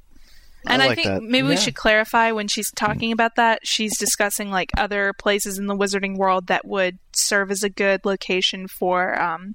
And 0.67 0.83
I, 0.83 0.89
like 0.89 0.97
think 0.97 1.07
that. 1.09 1.23
maybe 1.23 1.49
we 1.49 1.57
should 1.57 1.75
clarify 1.75 2.33
when 2.33 2.47
she's 2.47 2.71
talking 2.73 3.13
about 3.13 3.37
that, 3.37 3.61
she's 3.65 3.97
discussing 3.99 4.51
like 4.51 4.71
other 4.77 5.13
places 5.19 5.59
in 5.59 5.67
the 5.67 5.75
wizarding 5.77 6.17
world 6.17 6.49
that 6.49 6.67
would 6.67 6.99
serve 7.17 7.51
as 7.51 7.63
a 7.63 7.71
good 7.71 8.05
location 8.05 8.69
for 8.69 9.19
um, 9.21 9.55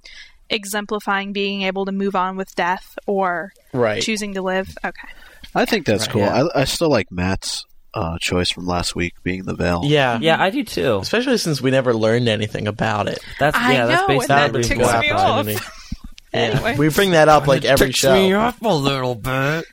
exemplifying 0.49 1.32
being 1.32 1.62
able 1.62 1.86
to 1.86 1.91
move 1.91 2.15
on 2.15 2.38
with 2.38 2.54
death 2.56 2.97
or 3.08 3.51
Right. 3.71 4.01
choosing 4.01 4.34
to 4.34 4.41
live. 4.41 4.75
Okay. 4.84 5.08
I 5.54 5.65
think 5.65 5.86
that's 5.86 6.08
Right, 6.08 6.12
cool. 6.12 6.21
yeah. 6.21 6.43
I, 6.56 6.62
I 6.62 6.63
still 6.65 6.89
like 6.89 7.12
Matt's 7.12 7.65
uh, 7.95 8.17
choice 8.19 8.49
from 8.51 8.67
last 8.67 8.95
week 8.95 9.13
being 9.23 9.43
the 9.43 9.55
veil. 9.55 9.81
Yeah. 9.86 10.19
Yeah, 10.21 10.41
I 10.41 10.49
do 10.51 10.63
too. 10.63 10.99
Especially 11.01 11.38
since 11.38 11.62
we 11.62 11.71
never 11.71 11.93
learned 11.93 12.27
anything 12.27 12.67
about 12.67 13.08
it. 13.08 13.19
That's 13.39 13.55
I 13.58 13.73
yeah, 13.73 13.86
that's 13.88 14.01
know, 14.01 14.08
based 14.08 14.29
and 14.29 14.39
on 14.39 14.51
that 14.51 14.53
the 14.53 14.63
ticks 14.63 14.79
reasonable 14.79 15.01
me 15.01 15.12
opportunity. 15.12 15.55
off. 15.55 15.81
Anyway. 16.34 16.75
We 16.77 16.89
bring 16.89 17.12
that 17.12 17.29
up 17.29 17.47
like 17.47 17.63
every 17.63 17.93
show. 17.93 18.38
off 18.38 18.62
a 18.62 18.67
little 18.67 19.15
bit. 19.15 19.63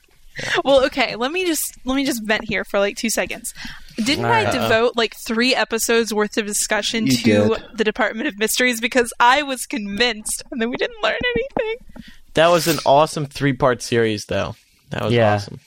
Well, 0.65 0.85
okay, 0.87 1.17
let 1.17 1.33
me 1.33 1.45
just 1.45 1.77
let 1.85 1.97
me 1.97 2.05
just 2.07 2.23
vent 2.25 2.45
here 2.49 2.65
for 2.65 2.79
like 2.79 2.97
2 2.97 3.11
seconds. 3.11 3.53
Didn't 3.97 4.25
Alright. 4.25 4.47
I 4.47 4.53
devote 4.53 4.93
like 4.97 5.15
3 5.27 5.57
episodes 5.57 6.15
worth 6.15 6.37
of 6.37 6.47
discussion 6.47 7.07
You 7.09 7.17
to 7.17 7.25
did. 7.59 7.65
the 7.79 7.83
Department 7.85 8.29
of 8.29 8.39
Mysteries 8.39 8.81
because 8.81 9.13
I 9.19 9.43
was 9.43 9.67
convinced 9.67 10.45
and 10.53 10.63
then 10.63 10.71
we 10.71 10.77
didn't 10.77 11.03
learn 11.03 11.19
anything. 11.35 11.77
That 12.35 12.47
was 12.53 12.69
an 12.69 12.79
awesome 12.87 13.27
three 13.27 13.55
part 13.55 13.83
series, 13.83 14.27
though. 14.27 14.55
That 14.91 15.03
was 15.03 15.13
Yeah. 15.13 15.35
awesome. 15.35 15.59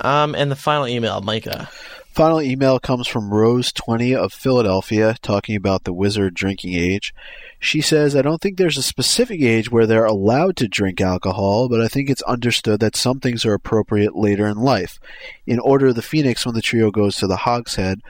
Um, 0.00 0.34
and 0.34 0.50
the 0.50 0.56
final 0.56 0.86
email, 0.86 1.20
Micah. 1.20 1.68
Final 2.16 2.40
email 2.40 2.78
comes 2.78 3.06
from 3.06 3.30
Rose20 3.30 4.16
of 4.16 4.32
Philadelphia 4.32 5.16
talking 5.20 5.54
about 5.54 5.84
the 5.84 5.92
wizard 5.92 6.32
drinking 6.32 6.72
age. 6.72 7.12
She 7.60 7.82
says, 7.82 8.16
I 8.16 8.22
don't 8.22 8.40
think 8.40 8.56
there's 8.56 8.78
a 8.78 8.82
specific 8.82 9.42
age 9.42 9.70
where 9.70 9.86
they're 9.86 10.06
allowed 10.06 10.56
to 10.56 10.66
drink 10.66 10.98
alcohol, 11.02 11.68
but 11.68 11.82
I 11.82 11.88
think 11.88 12.08
it's 12.08 12.22
understood 12.22 12.80
that 12.80 12.96
some 12.96 13.20
things 13.20 13.44
are 13.44 13.52
appropriate 13.52 14.16
later 14.16 14.46
in 14.46 14.56
life. 14.56 14.98
In 15.46 15.58
Order 15.58 15.88
of 15.88 15.94
the 15.94 16.00
Phoenix, 16.00 16.46
when 16.46 16.54
the 16.54 16.62
trio 16.62 16.90
goes 16.90 17.16
to 17.18 17.26
the 17.26 17.36
Hogshead 17.36 18.00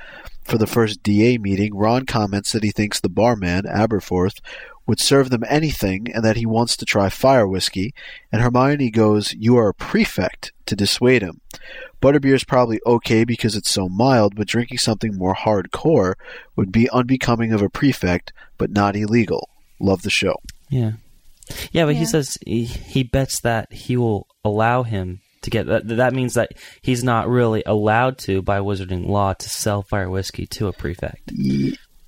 for 0.44 0.56
the 0.56 0.68
first 0.68 1.02
DA 1.02 1.36
meeting, 1.38 1.76
Ron 1.76 2.06
comments 2.06 2.52
that 2.52 2.62
he 2.62 2.70
thinks 2.70 3.00
the 3.00 3.08
barman, 3.08 3.64
Aberforth, 3.64 4.38
would 4.86 5.00
serve 5.00 5.30
them 5.30 5.44
anything 5.48 6.06
and 6.14 6.24
that 6.24 6.36
he 6.36 6.46
wants 6.46 6.76
to 6.76 6.84
try 6.84 7.08
fire 7.08 7.46
whiskey, 7.46 7.92
and 8.30 8.40
Hermione 8.42 8.90
goes, 8.90 9.34
You 9.34 9.56
are 9.56 9.68
a 9.68 9.74
prefect, 9.74 10.52
to 10.66 10.76
dissuade 10.76 11.22
him. 11.22 11.40
Butterbeer 12.02 12.34
is 12.34 12.44
probably 12.44 12.80
okay 12.86 13.24
because 13.24 13.56
it's 13.56 13.70
so 13.70 13.88
mild, 13.88 14.34
but 14.36 14.46
drinking 14.48 14.78
something 14.78 15.16
more 15.16 15.34
hardcore 15.34 16.14
would 16.54 16.70
be 16.70 16.88
unbecoming 16.90 17.52
of 17.52 17.62
a 17.62 17.70
prefect, 17.70 18.32
but 18.58 18.70
not 18.70 18.94
illegal. 18.96 19.48
Love 19.80 20.02
the 20.02 20.10
show. 20.10 20.36
Yeah. 20.70 20.92
Yeah, 21.72 21.84
but 21.84 21.94
Yeah. 21.94 22.00
he 22.00 22.04
says 22.06 22.36
he, 22.44 22.64
he 22.64 23.02
bets 23.02 23.40
that 23.40 23.72
he 23.72 23.96
will 23.96 24.26
allow 24.44 24.82
him 24.82 25.20
to 25.42 25.50
get 25.50 25.66
that. 25.66 25.86
That 25.86 26.12
means 26.12 26.34
that 26.34 26.52
he's 26.82 27.04
not 27.04 27.28
really 27.28 27.62
allowed 27.64 28.18
to, 28.18 28.42
by 28.42 28.58
wizarding 28.58 29.06
law, 29.06 29.32
to 29.34 29.48
sell 29.48 29.82
fire 29.82 30.10
whiskey 30.10 30.46
to 30.48 30.66
a 30.66 30.72
prefect. 30.72 31.30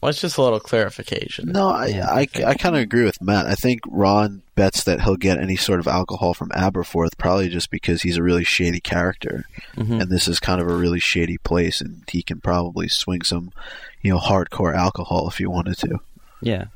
Well, 0.00 0.10
it's 0.10 0.20
just 0.20 0.36
a 0.38 0.42
little 0.42 0.60
clarification. 0.60 1.48
No, 1.50 1.70
I, 1.70 1.86
Yeah, 1.86 2.08
I, 2.08 2.22
okay. 2.22 2.44
I 2.44 2.54
kind 2.54 2.76
of 2.76 2.82
agree 2.82 3.02
with 3.04 3.20
Matt. 3.20 3.46
I 3.46 3.54
think 3.56 3.80
Ron 3.88 4.42
bets 4.54 4.84
that 4.84 5.00
he'll 5.00 5.16
get 5.16 5.38
any 5.40 5.56
sort 5.56 5.80
of 5.80 5.88
alcohol 5.88 6.34
from 6.34 6.50
Aberforth, 6.50 7.18
probably 7.18 7.48
just 7.48 7.70
because 7.70 8.02
he's 8.02 8.16
a 8.16 8.22
really 8.22 8.44
shady 8.44 8.78
character, 8.80 9.44
Mhm. 9.76 10.02
and 10.02 10.10
this 10.10 10.28
is 10.28 10.38
kind 10.38 10.60
of 10.60 10.68
a 10.68 10.74
really 10.76 11.00
shady 11.00 11.36
place, 11.38 11.80
and 11.80 12.04
he 12.08 12.22
can 12.22 12.40
probably 12.40 12.86
swing 12.88 13.22
some, 13.22 13.50
you 14.02 14.12
know, 14.12 14.18
hardcore 14.20 14.74
alcohol 14.74 15.28
if 15.28 15.38
he 15.38 15.46
wanted 15.46 15.76
to. 15.78 15.98
Yeah. 16.42 16.66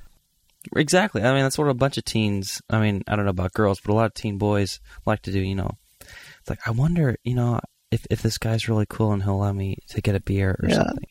Exactly. 0.77 1.23
I 1.23 1.33
mean, 1.33 1.43
that's 1.43 1.59
what 1.59 1.69
a 1.69 1.75
bunch 1.75 1.99
of 1.99 2.05
teens, 2.05 2.61
I 2.71 2.81
mean, 2.81 3.03
I 3.07 3.15
don't 3.17 3.25
know 3.25 3.31
about 3.31 3.53
girls, 3.53 3.81
but 3.81 3.93
a 3.93 3.95
lot 3.97 4.07
of 4.07 4.15
teen 4.15 4.39
boys 4.39 4.81
like 5.07 5.23
to 5.23 5.33
do, 5.33 5.41
you 5.41 5.55
know. 5.55 5.77
It's 6.01 6.51
like, 6.51 6.67
I 6.67 6.71
wonder, 6.73 7.17
you 7.25 7.35
know, 7.35 7.61
if, 7.93 8.05
if 8.11 8.23
this 8.23 8.39
guy's 8.39 8.69
really 8.69 8.87
cool 8.89 9.13
and 9.13 9.23
he'll 9.23 9.35
allow 9.35 9.53
me 9.53 9.77
to 9.91 10.01
get 10.01 10.15
a 10.17 10.21
beer 10.21 10.57
or 10.61 10.69
Yeah. 10.69 10.75
something. 10.77 11.07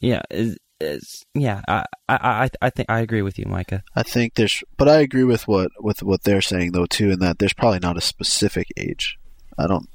Yeah. 0.00 0.22
It's, 0.80 1.04
it's, 1.04 1.24
yeah. 1.34 1.62
I, 1.68 1.84
I, 2.08 2.16
I, 2.16 2.50
I 2.62 2.70
think 2.70 2.90
I 2.90 3.00
agree 3.00 3.22
with 3.22 3.38
you, 3.38 3.46
Micah. 3.46 3.82
I 3.94 4.02
think 4.02 4.34
there's, 4.34 4.62
but 4.76 4.88
I 4.88 5.00
agree 5.00 5.24
with 5.24 5.46
what 5.46 5.70
with 5.78 6.02
what 6.02 6.22
they're 6.22 6.40
saying 6.40 6.72
though 6.72 6.86
too, 6.86 7.10
in 7.10 7.18
that 7.20 7.38
there's 7.38 7.52
probably 7.52 7.78
not 7.80 7.96
a 7.96 8.00
specific 8.00 8.68
age. 8.76 9.18
I 9.58 9.66
don't. 9.66 9.88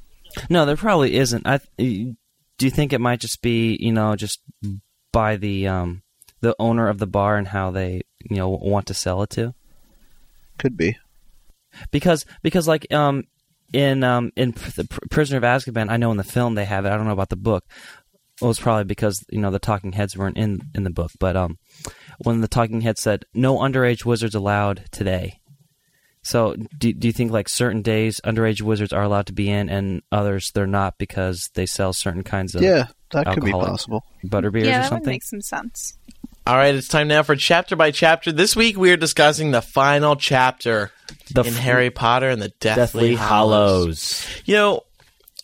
No, 0.50 0.66
there 0.66 0.76
probably 0.76 1.16
isn't. 1.16 1.48
I, 1.48 1.60
do 1.78 2.16
you 2.60 2.70
think 2.70 2.94
it 2.94 3.02
might 3.02 3.20
just 3.20 3.42
be, 3.42 3.78
you 3.80 3.92
know, 3.92 4.16
just 4.16 4.40
by 5.12 5.36
the, 5.38 5.68
um, 5.68 6.04
the 6.42 6.56
owner 6.60 6.88
of 6.88 7.00
the 7.00 7.08
bar 7.08 7.38
and 7.38 7.48
how 7.48 7.72
they, 7.72 8.02
you 8.30 8.38
know, 8.38 8.50
want 8.50 8.88
to 8.88 8.94
sell 8.94 9.24
it 9.24 9.30
to? 9.32 9.54
Could 10.58 10.78
be. 10.78 10.98
because 11.92 12.26
because 12.44 12.68
like 12.68 12.92
um 12.94 13.24
in 13.74 14.04
um 14.04 14.32
in 14.36 14.54
Pr- 14.54 14.70
the 14.72 14.86
Pr- 14.86 15.00
Prisoner 15.10 15.38
of 15.38 15.44
Azkaban, 15.44 15.90
I 15.90 15.98
know 15.98 16.12
in 16.12 16.18
the 16.18 16.24
film 16.24 16.56
they 16.56 16.66
have 16.66 16.86
it. 16.86 16.90
I 16.92 16.98
don't 16.98 17.06
know 17.06 17.12
about 17.12 17.30
the 17.30 17.36
book. 17.36 17.66
Well, 18.42 18.52
it's 18.52 18.60
probably 18.60 18.84
because 18.84 19.24
you 19.30 19.40
know 19.40 19.52
the 19.52 19.60
talking 19.60 19.94
heads 19.94 20.18
weren't 20.18 20.38
in 20.38 20.62
in 20.74 20.84
the 20.84 20.90
book, 20.90 21.12
but 21.20 21.36
um 21.38 21.58
when 22.20 22.42
the 22.42 22.48
talking 22.48 22.82
head 22.82 22.98
said 22.98 23.26
no 23.34 23.58
underage 23.58 24.06
wizards 24.06 24.36
allowed 24.36 24.86
today. 24.92 25.40
So 26.22 26.56
do 26.78 26.92
do 26.92 27.08
you 27.08 27.14
think 27.14 27.32
like 27.32 27.48
certain 27.48 27.82
days 27.82 28.20
underage 28.26 28.62
wizards 28.62 28.92
are 28.92 29.04
allowed 29.04 29.28
to 29.28 29.34
be 29.34 29.50
in 29.50 29.70
and 29.70 30.02
others 30.12 30.52
they're 30.54 30.66
not 30.68 30.98
because 30.98 31.50
they 31.54 31.66
sell 31.66 31.94
certain 31.94 32.24
kinds 32.24 32.56
of 32.56 32.62
Yeah, 32.64 32.88
that 33.12 33.26
could 33.28 33.44
be 33.44 33.52
alcoholic 33.52 33.68
possible. 33.72 34.04
butterbeers 34.26 34.66
yeah, 34.66 34.70
or 34.70 34.72
that 34.72 34.82
would 34.82 34.90
something? 34.90 35.10
make 35.12 35.24
some 35.24 35.42
sense. 35.42 35.98
All 36.48 36.56
right, 36.56 36.76
it's 36.76 36.88
time 36.88 37.08
now 37.08 37.24
for 37.24 37.36
chapter 37.36 37.76
by 37.76 37.90
chapter. 37.92 38.32
This 38.32 38.56
week 38.56 38.78
we 38.78 38.92
are 38.92 38.98
discussing 38.98 39.50
the 39.52 39.62
final 39.64 40.16
chapter 40.16 40.92
The 41.34 41.42
in 41.42 41.48
f- 41.48 41.58
Harry 41.58 41.90
Potter 41.90 42.30
and 42.30 42.40
the 42.42 42.50
Deathly, 42.60 42.82
Deathly 42.82 43.16
Hallows. 43.16 44.24
Hollows. 44.24 44.28
You 44.46 44.56
know, 44.56 44.82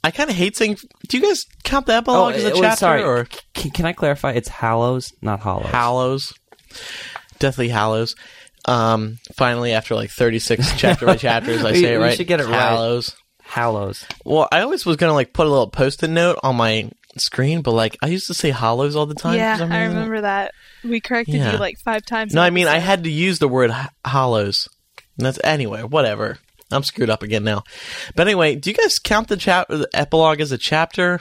I 0.04 0.12
kind 0.12 0.30
of 0.30 0.36
hate 0.36 0.56
saying. 0.58 0.78
Do 1.08 1.18
you 1.18 1.24
guys 1.24 1.46
count 1.64 1.86
the 1.86 1.94
epilogue 1.94 2.34
as 2.36 2.44
a 2.44 2.48
wait, 2.52 2.62
chapter 2.62 2.78
sorry. 2.78 3.04
or 3.04 3.28
Can, 3.54 3.72
can 3.72 3.86
I 3.86 3.94
clarify? 3.94 4.32
It's 4.32 4.50
Hallows, 4.50 5.14
not 5.22 5.40
Hollows. 5.42 5.68
Hallows? 5.68 6.34
Deathly 7.40 7.70
Hallows. 7.70 8.16
Um, 8.66 9.18
finally, 9.36 9.74
after 9.74 9.96
like 9.96 10.12
thirty 10.12 10.40
six 10.40 10.72
chapter 10.78 11.06
by 11.06 11.18
chapters, 11.18 11.64
I 11.64 11.72
We- 11.72 11.82
say 11.82 11.94
it 11.96 11.98
we 11.98 12.04
right. 12.04 12.18
should 12.18 12.28
get 12.28 12.40
it 12.40 12.46
right. 12.46 12.54
Hallows. 12.54 13.16
Hallows. 13.44 14.06
Well, 14.24 14.48
I 14.52 14.62
always 14.62 14.86
was 14.86 14.98
gonna 14.98 15.14
like 15.14 15.34
put 15.34 15.46
a 15.48 15.50
little 15.50 15.70
post-it 15.70 16.10
note 16.10 16.40
on 16.44 16.56
my 16.56 16.90
screen, 17.18 17.62
but 17.62 17.72
like 17.72 17.98
I 18.02 18.08
used 18.08 18.28
to 18.28 18.34
say 18.34 18.50
Hollows 18.52 18.96
all 18.96 19.06
the 19.06 19.16
time. 19.16 19.34
for 19.34 19.38
yeah, 19.38 19.58
some 19.58 19.72
I 19.72 19.86
remember 19.86 20.22
that. 20.22 20.54
We 20.84 21.00
corrected 21.02 21.36
Yeah. 21.36 21.54
you 21.54 21.58
like 21.58 21.78
five 21.80 22.06
times. 22.06 22.34
No, 22.34 22.42
I 22.42 22.50
mean 22.52 22.68
I 22.68 22.78
had 22.78 23.04
to 23.04 23.12
use 23.12 23.40
the 23.40 23.48
word 23.48 23.72
h- 23.72 23.88
hollows. 24.06 24.68
That's 25.18 25.40
anyway, 25.44 25.84
whatever. 25.84 26.38
I'm 26.72 26.84
screwed 26.84 27.10
up 27.10 27.24
again 27.24 27.44
now. 27.44 27.64
But 28.16 28.28
anyway, 28.28 28.56
do 28.56 28.70
you 28.70 28.76
guys 28.76 29.00
count 29.00 29.28
the 29.28 29.38
chap 29.38 29.68
the 29.68 29.90
epilogue 29.94 30.40
as 30.42 30.52
a 30.52 30.58
chapter, 30.58 31.20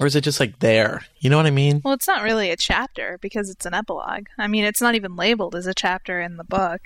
or 0.00 0.06
is 0.06 0.16
it 0.16 0.22
just 0.22 0.40
like 0.40 0.58
there? 0.58 1.02
You 1.20 1.30
know 1.30 1.36
what 1.36 1.46
I 1.46 1.50
mean? 1.50 1.80
Well, 1.84 1.94
it's 1.94 2.08
not 2.08 2.22
really 2.22 2.50
a 2.50 2.56
chapter 2.56 3.18
because 3.20 3.48
it's 3.50 3.66
an 3.66 3.74
epilogue. 3.74 4.26
I 4.38 4.48
mean, 4.48 4.64
it's 4.64 4.80
not 4.80 4.94
even 4.94 5.16
labeled 5.16 5.54
as 5.54 5.66
a 5.66 5.74
chapter 5.74 6.20
in 6.20 6.36
the 6.36 6.44
book. 6.44 6.80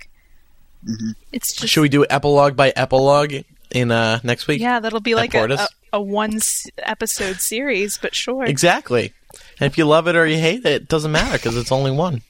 It's 1.33 1.55
just 1.57 1.73
Should 1.73 1.83
we 1.83 1.89
do 1.89 2.07
epilogue 2.09 2.55
by 2.55 2.73
epilogue 2.77 3.35
in 3.71 3.91
uh 3.91 4.21
next 4.23 4.47
week? 4.47 4.61
yeah, 4.61 4.81
that'll 4.81 5.01
be 5.01 5.15
like 5.15 5.35
a, 5.35 5.45
a, 5.45 5.69
a 5.95 6.01
one 6.01 6.39
episode 6.79 7.37
series, 7.41 7.99
but 7.99 8.15
sure. 8.15 8.45
Exactly. 8.45 9.13
And 9.61 9.71
if 9.71 9.77
you 9.77 9.85
love 9.85 10.07
it 10.07 10.17
or 10.17 10.27
you 10.27 10.39
hate 10.39 10.61
it, 10.61 10.67
it 10.67 10.89
doesn't 10.89 11.11
matter 11.13 11.37
because 11.37 11.57
it's 11.57 11.73
only 11.73 11.91
one. 11.91 12.23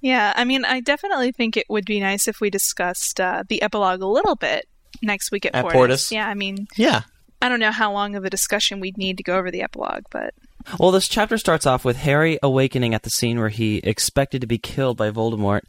Yeah, 0.00 0.32
I 0.34 0.44
mean, 0.44 0.64
I 0.64 0.80
definitely 0.80 1.32
think 1.32 1.56
it 1.56 1.66
would 1.68 1.84
be 1.84 2.00
nice 2.00 2.26
if 2.26 2.40
we 2.40 2.50
discussed 2.50 3.20
uh, 3.20 3.44
the 3.48 3.62
epilogue 3.62 4.02
a 4.02 4.06
little 4.06 4.36
bit 4.36 4.66
next 5.02 5.30
week 5.30 5.46
at, 5.46 5.54
At 5.54 5.62
Portus. 5.62 5.76
Portus? 5.76 6.12
Yeah, 6.12 6.26
I 6.26 6.34
mean, 6.34 6.66
Yeah. 6.76 7.02
I 7.42 7.48
don't 7.48 7.60
know 7.60 7.70
how 7.72 7.90
long 7.92 8.16
of 8.16 8.24
a 8.24 8.30
discussion 8.30 8.80
we'd 8.80 8.98
need 8.98 9.16
to 9.16 9.22
go 9.22 9.36
over 9.38 9.50
the 9.50 9.62
epilogue, 9.62 10.04
but 10.10 10.34
Well, 10.78 10.90
this 10.90 11.08
chapter 11.08 11.38
starts 11.38 11.66
off 11.66 11.86
with 11.86 11.96
Harry 11.96 12.38
awakening 12.42 12.92
at 12.94 13.02
the 13.02 13.10
scene 13.10 13.38
where 13.38 13.48
he 13.48 13.78
expected 13.78 14.42
to 14.42 14.46
be 14.46 14.58
killed 14.58 14.98
by 14.98 15.10
Voldemort, 15.10 15.62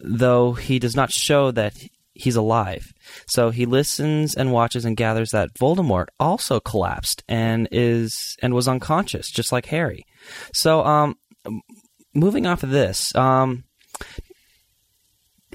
though 0.00 0.52
he 0.54 0.78
does 0.78 0.96
not 0.96 1.12
show 1.12 1.50
that 1.50 1.74
he's 2.14 2.34
alive. 2.36 2.92
So 3.26 3.50
he 3.50 3.66
listens 3.66 4.34
and 4.34 4.52
watches 4.52 4.86
and 4.86 4.96
gathers 4.96 5.30
that 5.30 5.52
Voldemort 5.60 6.06
also 6.18 6.60
collapsed 6.60 7.22
and 7.28 7.68
is 7.70 8.36
and 8.42 8.54
was 8.54 8.66
unconscious, 8.66 9.30
just 9.30 9.52
like 9.52 9.66
Harry. 9.66 10.04
So, 10.54 10.84
um, 10.84 11.16
moving 12.14 12.46
off 12.46 12.62
of 12.62 12.70
this, 12.70 13.14
um, 13.14 13.64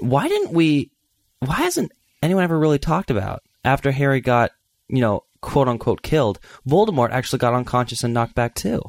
why 0.03 0.27
didn't 0.27 0.53
we? 0.53 0.91
Why 1.39 1.55
hasn't 1.55 1.91
anyone 2.21 2.43
ever 2.43 2.57
really 2.57 2.79
talked 2.79 3.11
about 3.11 3.43
after 3.65 3.91
Harry 3.91 4.21
got, 4.21 4.51
you 4.87 5.01
know, 5.01 5.23
quote 5.41 5.67
unquote 5.67 6.01
killed? 6.01 6.39
Voldemort 6.67 7.11
actually 7.11 7.39
got 7.39 7.53
unconscious 7.53 8.03
and 8.03 8.13
knocked 8.13 8.35
back 8.35 8.55
too. 8.55 8.81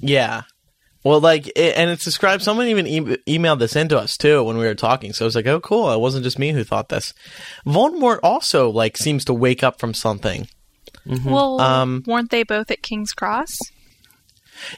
Yeah. 0.00 0.42
Well, 1.04 1.20
like, 1.20 1.46
it, 1.48 1.76
and 1.76 1.90
it's 1.90 2.04
described. 2.04 2.42
Someone 2.42 2.66
even 2.66 2.86
e- 2.86 3.00
emailed 3.38 3.60
this 3.60 3.76
into 3.76 3.96
us 3.96 4.16
too 4.16 4.42
when 4.42 4.58
we 4.58 4.64
were 4.66 4.74
talking. 4.74 5.12
So 5.12 5.24
I 5.24 5.26
was 5.26 5.36
like, 5.36 5.46
"Oh, 5.46 5.60
cool! 5.60 5.90
It 5.92 6.00
wasn't 6.00 6.24
just 6.24 6.38
me 6.38 6.52
who 6.52 6.64
thought 6.64 6.88
this." 6.88 7.14
Voldemort 7.64 8.18
also 8.22 8.68
like 8.68 8.96
seems 8.96 9.24
to 9.26 9.32
wake 9.34 9.62
up 9.62 9.78
from 9.78 9.94
something. 9.94 10.48
Well, 11.24 11.60
Um, 11.60 12.02
weren't 12.06 12.30
they 12.30 12.42
both 12.42 12.70
at 12.70 12.82
King's 12.82 13.12
Cross? 13.12 13.56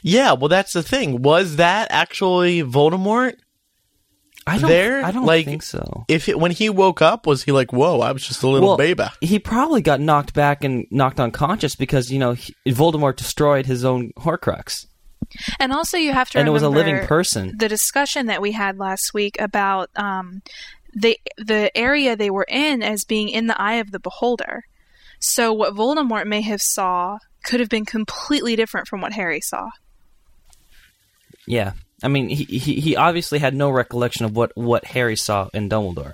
Yeah, 0.03 0.33
well, 0.33 0.47
that's 0.47 0.73
the 0.73 0.83
thing. 0.83 1.21
Was 1.23 1.55
that 1.57 1.87
actually 1.89 2.61
Voldemort? 2.63 3.33
I 4.51 4.57
don't. 4.57 4.69
There, 4.69 5.03
I 5.05 5.11
don't 5.11 5.25
like- 5.25 5.45
think 5.45 5.63
so. 5.63 6.05
If 6.07 6.27
it, 6.29 6.39
when 6.39 6.51
he 6.51 6.69
woke 6.69 7.01
up, 7.01 7.25
was 7.25 7.43
he 7.43 7.51
like, 7.51 7.71
"Whoa, 7.71 7.99
I 8.01 8.11
was 8.11 8.25
just 8.25 8.43
a 8.43 8.47
little 8.47 8.69
well, 8.69 8.77
baby"? 8.77 9.03
he 9.21 9.39
probably 9.39 9.81
got 9.81 9.99
knocked 9.99 10.33
back 10.33 10.63
and 10.63 10.85
knocked 10.91 11.19
unconscious 11.19 11.75
because 11.75 12.11
you 12.11 12.19
know 12.19 12.33
he, 12.33 12.53
Voldemort 12.67 13.15
destroyed 13.15 13.65
his 13.65 13.85
own 13.85 14.11
Horcrux, 14.17 14.87
And 15.59 15.71
also, 15.71 15.97
you 15.97 16.13
have 16.13 16.29
to 16.31 16.39
and 16.39 16.47
it 16.47 16.51
was 16.51 16.63
a 16.63 16.69
living 16.69 16.99
person. 17.05 17.55
The 17.57 17.69
discussion 17.69 18.25
that 18.27 18.41
we 18.41 18.51
had 18.51 18.77
last 18.77 19.13
week 19.13 19.39
about 19.39 19.89
um, 19.95 20.41
the 20.93 21.17
the 21.37 21.75
area 21.77 22.15
they 22.15 22.29
were 22.29 22.47
in 22.49 22.83
as 22.83 23.05
being 23.05 23.29
in 23.29 23.47
the 23.47 23.59
eye 23.61 23.75
of 23.75 23.91
the 23.91 23.99
beholder. 23.99 24.65
So 25.19 25.53
what 25.53 25.75
Voldemort 25.75 26.25
may 26.25 26.41
have 26.41 26.61
saw 26.61 27.19
could 27.43 27.59
have 27.59 27.69
been 27.69 27.85
completely 27.85 28.55
different 28.55 28.87
from 28.87 29.01
what 29.01 29.13
Harry 29.13 29.39
saw. 29.41 29.69
Yeah, 31.47 31.73
I 32.03 32.07
mean, 32.07 32.29
he, 32.29 32.43
he 32.45 32.79
he 32.79 32.95
obviously 32.95 33.39
had 33.39 33.53
no 33.53 33.69
recollection 33.69 34.25
of 34.25 34.35
what 34.35 34.51
what 34.55 34.85
Harry 34.85 35.15
saw 35.15 35.49
in 35.53 35.69
Dumbledore. 35.69 36.13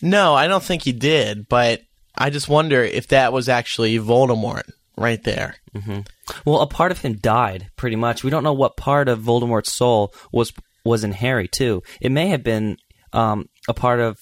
No, 0.00 0.34
I 0.34 0.48
don't 0.48 0.62
think 0.62 0.82
he 0.82 0.92
did. 0.92 1.48
But 1.48 1.82
I 2.16 2.30
just 2.30 2.48
wonder 2.48 2.82
if 2.82 3.08
that 3.08 3.32
was 3.32 3.48
actually 3.48 3.98
Voldemort 3.98 4.70
right 4.96 5.22
there. 5.22 5.56
Well, 6.44 6.60
a 6.60 6.66
part 6.66 6.92
of 6.92 6.98
him 6.98 7.14
died, 7.14 7.70
pretty 7.76 7.96
much. 7.96 8.22
We 8.22 8.30
don't 8.30 8.44
know 8.44 8.52
what 8.52 8.76
part 8.76 9.08
of 9.08 9.20
Voldemort's 9.20 9.72
soul 9.72 10.14
was 10.32 10.52
was 10.84 11.04
in 11.04 11.12
Harry 11.12 11.48
too. 11.48 11.82
It 12.00 12.12
may 12.12 12.28
have 12.28 12.42
been 12.42 12.76
um, 13.12 13.48
a 13.68 13.74
part 13.74 14.00
of 14.00 14.18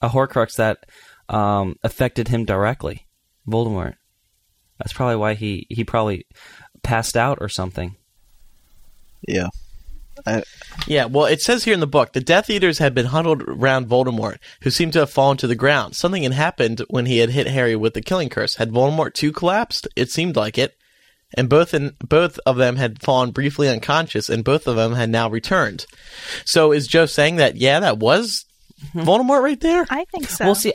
a 0.00 0.08
Horcrux 0.08 0.56
that 0.56 0.86
um, 1.28 1.76
affected 1.82 2.28
him 2.28 2.44
directly. 2.44 3.06
Voldemort. 3.48 3.94
That's 4.78 4.92
probably 4.92 5.16
why 5.16 5.34
he 5.34 5.66
he 5.70 5.84
probably 5.84 6.26
passed 6.82 7.16
out 7.16 7.38
or 7.40 7.48
something. 7.48 7.96
Yeah. 9.26 9.48
I, 10.26 10.42
Yeah, 10.86 11.06
well, 11.06 11.26
it 11.26 11.40
says 11.40 11.64
here 11.64 11.74
in 11.74 11.80
the 11.80 11.86
book 11.86 12.12
the 12.12 12.20
Death 12.20 12.50
Eaters 12.50 12.78
had 12.78 12.94
been 12.94 13.06
huddled 13.06 13.42
around 13.42 13.88
Voldemort, 13.88 14.38
who 14.62 14.70
seemed 14.70 14.92
to 14.94 15.00
have 15.00 15.10
fallen 15.10 15.36
to 15.38 15.46
the 15.46 15.54
ground. 15.54 15.96
Something 15.96 16.22
had 16.22 16.32
happened 16.32 16.82
when 16.88 17.06
he 17.06 17.18
had 17.18 17.30
hit 17.30 17.46
Harry 17.46 17.76
with 17.76 17.94
the 17.94 18.02
killing 18.02 18.28
curse. 18.28 18.56
Had 18.56 18.70
Voldemort 18.70 19.14
too 19.14 19.32
collapsed? 19.32 19.88
It 19.96 20.10
seemed 20.10 20.36
like 20.36 20.58
it. 20.58 20.76
And 21.34 21.48
both 21.48 21.72
in, 21.72 21.96
both 21.98 22.38
of 22.44 22.56
them 22.56 22.76
had 22.76 23.00
fallen 23.02 23.30
briefly 23.30 23.68
unconscious, 23.68 24.28
and 24.28 24.44
both 24.44 24.66
of 24.66 24.76
them 24.76 24.92
had 24.92 25.08
now 25.08 25.30
returned. 25.30 25.86
So 26.44 26.72
is 26.72 26.86
Jo 26.86 27.06
saying 27.06 27.36
that? 27.36 27.56
Yeah, 27.56 27.80
that 27.80 27.98
was 27.98 28.44
Voldemort 28.94 29.42
right 29.42 29.60
there. 29.60 29.86
I 29.88 30.04
think 30.06 30.28
so. 30.28 30.44
Well, 30.44 30.54
see, 30.54 30.74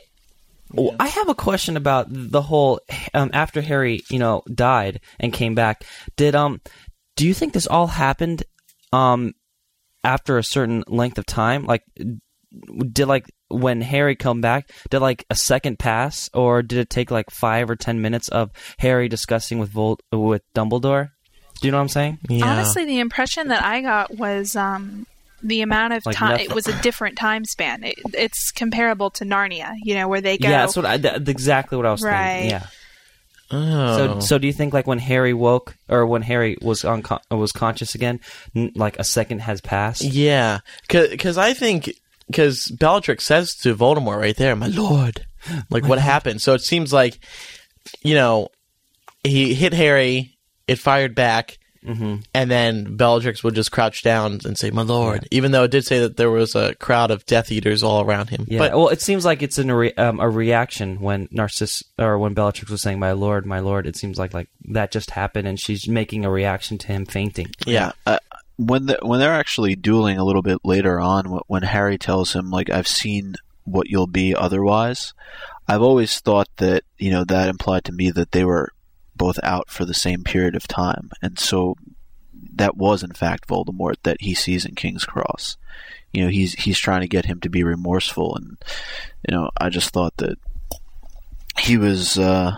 I 1.00 1.08
have 1.08 1.30
a 1.30 1.36
question 1.36 1.78
about 1.78 2.08
the 2.10 2.42
whole 2.42 2.82
um, 3.14 3.30
after 3.34 3.62
Harry, 3.62 4.04
you 4.10 4.20
know, 4.20 4.44
died 4.54 5.00
and 5.20 5.32
came 5.32 5.56
back. 5.56 5.84
Did 6.16 6.36
um, 6.36 6.62
do 7.16 7.28
you 7.28 7.34
think 7.34 7.54
this 7.54 7.68
all 7.68 7.88
happened 7.88 8.44
um 8.94 9.34
after 10.04 10.38
a 10.38 10.44
certain 10.44 10.84
length 10.88 11.18
of 11.18 11.26
time? 11.26 11.66
Like, 11.66 11.84
did 12.92 13.08
like 13.08 13.26
when 13.50 13.82
Harry 13.82 14.16
come 14.16 14.42
back, 14.42 14.70
did 14.90 15.00
like 15.00 15.26
a 15.30 15.36
second 15.36 15.80
pass, 15.80 16.30
or 16.34 16.62
did 16.62 16.80
it 16.80 16.90
take 16.90 17.12
like 17.12 17.30
five 17.30 17.70
or 17.70 17.76
ten 17.76 18.02
minutes 18.02 18.30
of 18.30 18.52
Harry 18.80 19.08
discussing 19.10 19.60
with 19.60 19.70
Vol- 19.70 20.00
with 20.12 20.42
Dumbledore? 20.54 21.12
Do 21.62 21.68
you 21.68 21.72
know 21.72 21.78
what 21.78 21.84
I'm 21.84 21.90
saying? 21.90 22.20
Yeah. 22.30 22.46
Honestly, 22.52 22.86
the 22.86 23.00
impression 23.00 23.48
that 23.48 23.64
I 23.64 23.82
got 23.82 24.16
was 24.16 24.56
um, 24.56 25.08
the 25.42 25.62
amount 25.62 25.94
of 25.94 26.06
Like 26.06 26.16
time. 26.16 26.32
nothing. 26.32 26.46
It 26.52 26.54
was 26.56 26.68
a 26.68 26.82
different 26.84 27.18
time 27.18 27.46
span. 27.46 27.84
It, 27.84 27.96
it's 28.14 28.52
comparable 28.52 29.10
to 29.12 29.26
Narnia, 29.26 29.74
you 29.84 29.96
know, 29.96 30.08
where 30.08 30.22
they 30.22 30.38
go. 30.38 30.48
Yeah, 30.50 30.60
that's 30.62 30.76
what 30.76 30.86
I, 30.86 30.98
that's 30.98 31.28
exactly 31.30 31.76
what 31.76 31.86
I 31.88 31.92
was 31.92 32.04
Right. 32.04 32.34
thinking. 32.42 32.50
Yeah. 32.52 32.68
Oh. 33.50 33.98
So, 33.98 34.20
so 34.20 34.38
do 34.38 34.48
you 34.48 34.54
think 34.54 34.74
like 34.74 34.88
when 34.88 35.00
Harry 35.00 35.34
woke 35.34 35.76
or 35.88 36.06
when 36.06 36.22
Harry 36.22 36.58
was 36.62 36.82
uncon- 36.82 37.22
was 37.32 37.52
conscious 37.52 37.96
again, 37.96 38.20
n- 38.56 38.72
like 38.76 39.00
a 39.00 39.04
second 39.04 39.40
has 39.40 39.62
passed? 39.62 40.04
Yeah, 40.04 40.60
because 40.88 41.38
I 41.38 41.54
think 41.54 41.92
because 42.28 42.70
Bellatrix 42.78 43.26
says 43.26 43.56
to 43.62 43.76
Voldemort 43.76 44.20
right 44.20 44.36
there, 44.36 44.56
"My 44.56 44.68
lord," 44.68 45.26
like 45.70 45.88
what 45.88 46.00
happened. 46.00 46.42
So 46.42 46.54
it 46.54 46.62
seems 46.62 46.92
like 46.92 47.20
you 48.04 48.16
know 48.16 48.50
he 49.24 49.54
hit 49.54 49.74
Harry, 49.74 50.38
it 50.68 50.78
fired 50.80 51.16
back, 51.16 51.58
and 52.34 52.52
then 52.52 52.96
Bellatrix 52.96 53.44
would 53.44 53.56
just 53.56 53.72
crouch 53.72 54.04
down 54.04 54.40
and 54.46 54.58
say, 54.58 54.70
"My 54.72 54.82
lord," 54.82 55.28
even 55.32 55.52
though 55.52 55.64
it 55.64 55.72
did 55.72 55.86
say 55.86 56.00
that 56.00 56.18
there 56.18 56.30
was 56.30 56.56
a 56.56 56.76
crowd 56.76 57.12
of 57.12 57.26
Death 57.26 57.52
Eaters 57.52 57.84
all 57.84 58.02
around 58.02 58.30
him. 58.30 58.46
Yeah. 58.48 58.60
But 58.60 58.72
well, 58.74 58.90
it 58.90 59.02
seems 59.02 59.26
like 59.26 59.42
it's 59.42 59.58
in 59.58 59.70
a, 59.70 59.76
re- 59.76 59.94
um, 59.94 60.20
a 60.20 60.30
reaction 60.30 61.00
when 61.00 61.28
Narciss 61.28 61.84
or 61.98 62.18
when 62.18 62.34
Bellatrix 62.34 62.70
was 62.70 62.82
saying, 62.82 63.00
"My 63.00 63.14
lord, 63.14 63.46
my 63.46 63.60
lord." 63.60 63.88
It 63.88 63.96
seems 63.96 64.18
like 64.18 64.34
like 64.34 64.50
that 64.70 64.92
just 64.92 65.12
happened, 65.12 65.48
and 65.48 65.60
she's 65.60 65.88
making 65.88 66.26
a 66.26 66.32
reaction 66.32 66.78
to 66.80 66.88
him 66.88 67.06
fainting. 67.06 67.48
yeah, 67.66 67.92
uh, 68.06 68.20
when 68.58 68.88
the, 68.88 69.00
when 69.02 69.20
they're 69.20 69.34
actually 69.34 69.76
dueling 69.76 70.18
a 70.18 70.26
little 70.26 70.42
bit 70.42 70.60
later 70.64 71.00
on, 71.00 71.26
when 71.48 71.64
Harry 71.64 71.98
tells 71.98 72.34
him 72.34 72.50
like 72.50 72.70
I've 72.70 72.88
seen 72.88 73.36
what 73.64 73.88
you'll 73.88 74.08
be 74.08 74.34
otherwise, 74.34 75.14
I've 75.68 75.82
always 75.82 76.20
thought 76.20 76.48
that 76.58 76.84
you 76.98 77.12
know 77.12 77.24
that 77.26 77.50
implied 77.50 77.86
to 77.86 77.92
me 77.92 78.12
that 78.12 78.32
they 78.32 78.44
were 78.44 78.72
both 79.18 79.40
out 79.44 79.70
for 79.70 79.86
the 79.86 79.94
same 79.94 80.24
period 80.24 80.56
of 80.56 80.68
time, 80.68 81.10
and 81.22 81.38
so 81.40 81.76
that 82.54 82.78
was 82.78 83.04
in 83.04 83.14
fact 83.14 83.48
Voldemort 83.48 83.96
that 84.04 84.18
he 84.20 84.34
sees 84.34 84.66
in 84.66 84.76
King's 84.76 85.06
Cross. 85.06 85.58
You 86.14 86.24
know, 86.24 86.30
he's 86.30 86.54
he's 86.54 86.80
trying 86.80 87.02
to 87.02 87.08
get 87.08 87.26
him 87.26 87.40
to 87.42 87.50
be 87.50 87.64
remorseful, 87.64 88.36
and 88.36 88.58
you 89.28 89.36
know, 89.36 89.50
I 89.58 89.70
just 89.70 89.90
thought 89.90 90.18
that 90.18 90.38
he 91.60 91.78
was. 91.78 92.18
Uh, 92.18 92.58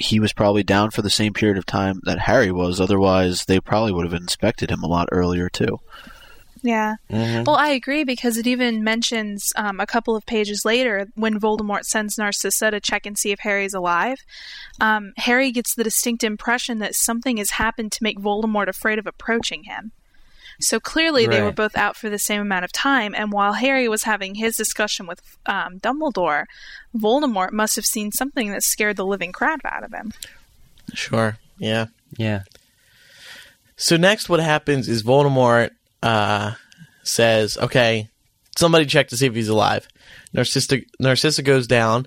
he 0.00 0.20
was 0.20 0.32
probably 0.32 0.62
down 0.62 0.92
for 0.92 1.02
the 1.02 1.10
same 1.10 1.32
period 1.32 1.58
of 1.58 1.66
time 1.66 2.00
that 2.04 2.20
Harry 2.20 2.52
was. 2.52 2.80
Otherwise, 2.80 3.46
they 3.46 3.58
probably 3.58 3.90
would 3.90 4.04
have 4.04 4.14
inspected 4.14 4.70
him 4.70 4.84
a 4.84 4.86
lot 4.86 5.08
earlier 5.10 5.48
too. 5.48 5.80
Yeah. 6.62 6.96
Mm-hmm. 7.10 7.44
Well, 7.44 7.56
I 7.56 7.68
agree 7.68 8.04
because 8.04 8.36
it 8.36 8.46
even 8.46 8.84
mentions 8.84 9.52
um, 9.56 9.80
a 9.80 9.86
couple 9.86 10.16
of 10.16 10.26
pages 10.26 10.62
later 10.64 11.06
when 11.14 11.40
Voldemort 11.40 11.84
sends 11.84 12.18
Narcissa 12.18 12.70
to 12.70 12.80
check 12.80 13.06
and 13.06 13.16
see 13.18 13.30
if 13.30 13.40
Harry's 13.40 13.74
alive. 13.74 14.18
Um, 14.80 15.12
Harry 15.18 15.50
gets 15.52 15.74
the 15.74 15.84
distinct 15.84 16.24
impression 16.24 16.78
that 16.78 16.94
something 16.94 17.36
has 17.36 17.50
happened 17.50 17.92
to 17.92 18.02
make 18.02 18.18
Voldemort 18.18 18.68
afraid 18.68 18.98
of 18.98 19.06
approaching 19.06 19.64
him. 19.64 19.92
So 20.60 20.80
clearly, 20.80 21.26
they 21.26 21.40
were 21.40 21.52
both 21.52 21.76
out 21.76 21.96
for 21.96 22.10
the 22.10 22.18
same 22.18 22.40
amount 22.40 22.64
of 22.64 22.72
time, 22.72 23.14
and 23.14 23.30
while 23.30 23.52
Harry 23.52 23.88
was 23.88 24.02
having 24.02 24.34
his 24.34 24.56
discussion 24.56 25.06
with 25.06 25.20
um, 25.46 25.78
Dumbledore, 25.78 26.46
Voldemort 26.96 27.52
must 27.52 27.76
have 27.76 27.84
seen 27.84 28.10
something 28.10 28.50
that 28.50 28.64
scared 28.64 28.96
the 28.96 29.06
living 29.06 29.30
crap 29.30 29.60
out 29.64 29.84
of 29.84 29.92
him. 29.92 30.12
sure, 30.94 31.38
yeah. 31.58 31.86
Yeah. 32.16 32.42
So 33.76 33.96
next, 33.96 34.28
what 34.28 34.40
happens 34.40 34.88
is 34.88 35.04
Voldemort 35.04 35.70
uh, 36.02 36.52
says, 37.02 37.56
"Okay, 37.58 38.08
somebody 38.56 38.86
check 38.86 39.08
to 39.08 39.16
see 39.16 39.26
if 39.26 39.34
he's 39.34 39.48
alive." 39.48 39.88
Narcissa 40.32 40.78
Narcissa 41.00 41.42
goes 41.42 41.66
down 41.66 42.06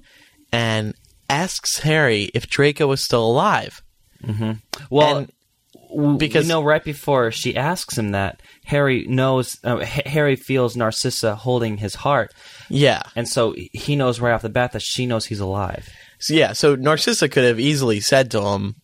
and 0.51 0.93
asks 1.29 1.79
Harry 1.79 2.29
if 2.33 2.47
Draco 2.49 2.91
is 2.91 3.03
still 3.03 3.25
alive. 3.25 3.81
Well, 4.89 5.17
And- 5.17 6.17
because- 6.19 6.45
you 6.45 6.49
know, 6.49 6.63
right 6.63 6.83
before 6.83 7.31
she 7.31 7.55
asks 7.57 7.97
him 7.97 8.11
that, 8.11 8.41
Harry 8.65 9.05
knows. 9.07 9.57
Uh, 9.63 9.79
H- 9.81 10.05
Harry 10.07 10.35
feels 10.35 10.75
Narcissa 10.77 11.35
holding 11.35 11.77
his 11.77 11.95
heart, 11.95 12.31
Yeah, 12.69 13.01
and 13.15 13.27
so 13.27 13.55
he 13.73 13.95
knows 13.95 14.19
right 14.19 14.31
off 14.33 14.41
the 14.43 14.49
bat 14.49 14.71
that 14.73 14.81
she 14.81 15.05
knows 15.05 15.25
he's 15.25 15.39
alive. 15.39 15.89
so 16.19 16.33
yeah. 16.33 16.53
So 16.53 16.75
Narcissa 16.75 17.27
could 17.27 17.43
have 17.43 17.59
easily 17.59 17.99
said 17.99 18.31
to 18.31 18.41
him, 18.41 18.75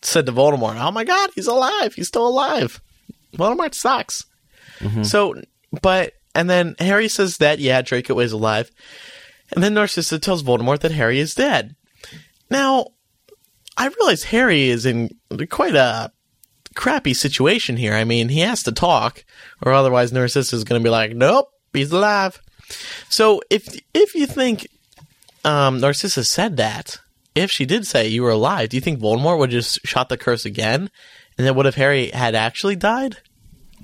said 0.00 0.26
to 0.26 0.32
Voldemort, 0.32 0.76
"Oh 0.82 0.90
my 0.90 1.04
God, 1.04 1.30
he's 1.34 1.46
alive! 1.46 1.94
He's 1.94 2.08
still 2.08 2.26
alive." 2.26 2.80
Voldemort 3.36 3.74
sucks. 3.74 4.24
So, 5.04 5.34
but 5.80 6.14
and 6.34 6.48
then 6.50 6.74
Harry 6.78 7.08
says 7.08 7.36
that 7.38 7.58
yeah, 7.58 7.82
Draco 7.82 8.18
is 8.18 8.32
alive, 8.32 8.70
and 9.52 9.62
then 9.62 9.74
Narcissa 9.74 10.18
tells 10.18 10.42
Voldemort 10.42 10.80
that 10.80 10.92
Harry 10.92 11.18
is 11.18 11.34
dead. 11.34 11.76
Now, 12.50 12.88
I 13.76 13.88
realize 13.88 14.24
Harry 14.24 14.68
is 14.68 14.84
in 14.86 15.10
quite 15.50 15.74
a 15.74 16.12
crappy 16.74 17.14
situation 17.14 17.76
here. 17.76 17.94
I 17.94 18.04
mean, 18.04 18.28
he 18.28 18.40
has 18.40 18.62
to 18.64 18.72
talk, 18.72 19.24
or 19.64 19.72
otherwise 19.72 20.12
Narcissa 20.12 20.56
is 20.56 20.64
going 20.64 20.80
to 20.80 20.84
be 20.84 20.90
like, 20.90 21.14
"Nope, 21.14 21.48
he's 21.72 21.92
alive." 21.92 22.40
So 23.08 23.40
if 23.50 23.66
if 23.94 24.14
you 24.14 24.26
think 24.26 24.66
um, 25.44 25.80
Narcissa 25.80 26.24
said 26.24 26.56
that, 26.56 26.98
if 27.34 27.50
she 27.50 27.64
did 27.64 27.86
say 27.86 28.08
you 28.08 28.22
were 28.22 28.30
alive, 28.30 28.70
do 28.70 28.76
you 28.76 28.80
think 28.80 29.00
Voldemort 29.00 29.38
would 29.38 29.50
just 29.50 29.80
shot 29.84 30.08
the 30.08 30.16
curse 30.16 30.44
again? 30.44 30.90
And 31.38 31.46
then 31.46 31.54
what 31.54 31.66
if 31.66 31.74
Harry 31.74 32.10
had 32.10 32.34
actually 32.34 32.76
died? 32.76 33.16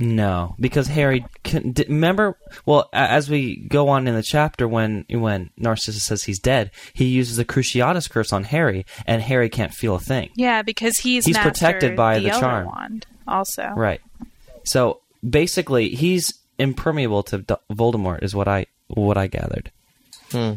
No, 0.01 0.55
because 0.61 0.86
Harry 0.86 1.24
can, 1.42 1.74
remember. 1.88 2.38
Well, 2.64 2.88
as 2.92 3.28
we 3.28 3.57
go 3.57 3.88
on 3.88 4.07
in 4.07 4.14
the 4.14 4.22
chapter, 4.22 4.68
when 4.68 5.05
when 5.11 5.51
Narcissus 5.57 6.05
says 6.05 6.22
he's 6.22 6.38
dead, 6.38 6.70
he 6.92 7.07
uses 7.07 7.36
the 7.36 7.44
Cruciatus 7.44 8.09
curse 8.09 8.32
on 8.32 8.44
Harry, 8.44 8.86
and 9.07 9.20
Harry 9.20 9.49
can't 9.49 9.74
feel 9.74 9.96
a 9.96 10.01
thing. 10.01 10.30
Yeah, 10.36 10.62
because 10.62 10.99
he's 10.99 11.26
He's 11.26 11.36
protected 11.36 11.96
by 11.96 12.20
the 12.20 12.30
Elder 12.30 12.40
charm. 12.40 12.66
Wand 12.66 13.07
also. 13.26 13.70
Right. 13.74 14.01
So 14.62 15.01
basically, 15.28 15.88
he's 15.88 16.32
impermeable 16.61 17.24
to 17.24 17.38
D- 17.38 17.55
Voldemort, 17.72 18.22
is 18.22 18.36
what 18.36 18.46
I 18.46 18.66
what 18.86 19.18
I 19.18 19.26
gathered. 19.26 19.72
Hmm. 20.30 20.53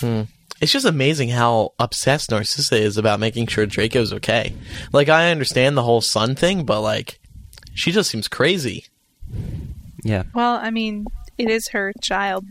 Hmm. 0.00 0.22
It's 0.60 0.72
just 0.72 0.86
amazing 0.86 1.28
how 1.30 1.72
obsessed 1.78 2.30
Narcissa 2.30 2.76
is 2.76 2.96
about 2.96 3.20
making 3.20 3.46
sure 3.46 3.66
Draco's 3.66 4.12
okay. 4.14 4.54
Like 4.92 5.08
I 5.08 5.30
understand 5.30 5.76
the 5.76 5.82
whole 5.82 6.00
son 6.00 6.34
thing, 6.34 6.64
but 6.64 6.80
like 6.80 7.18
she 7.74 7.92
just 7.92 8.10
seems 8.10 8.28
crazy. 8.28 8.86
Yeah. 10.04 10.24
Well, 10.34 10.56
I 10.56 10.70
mean, 10.70 11.06
it 11.36 11.50
is 11.50 11.68
her 11.68 11.92
child. 12.00 12.46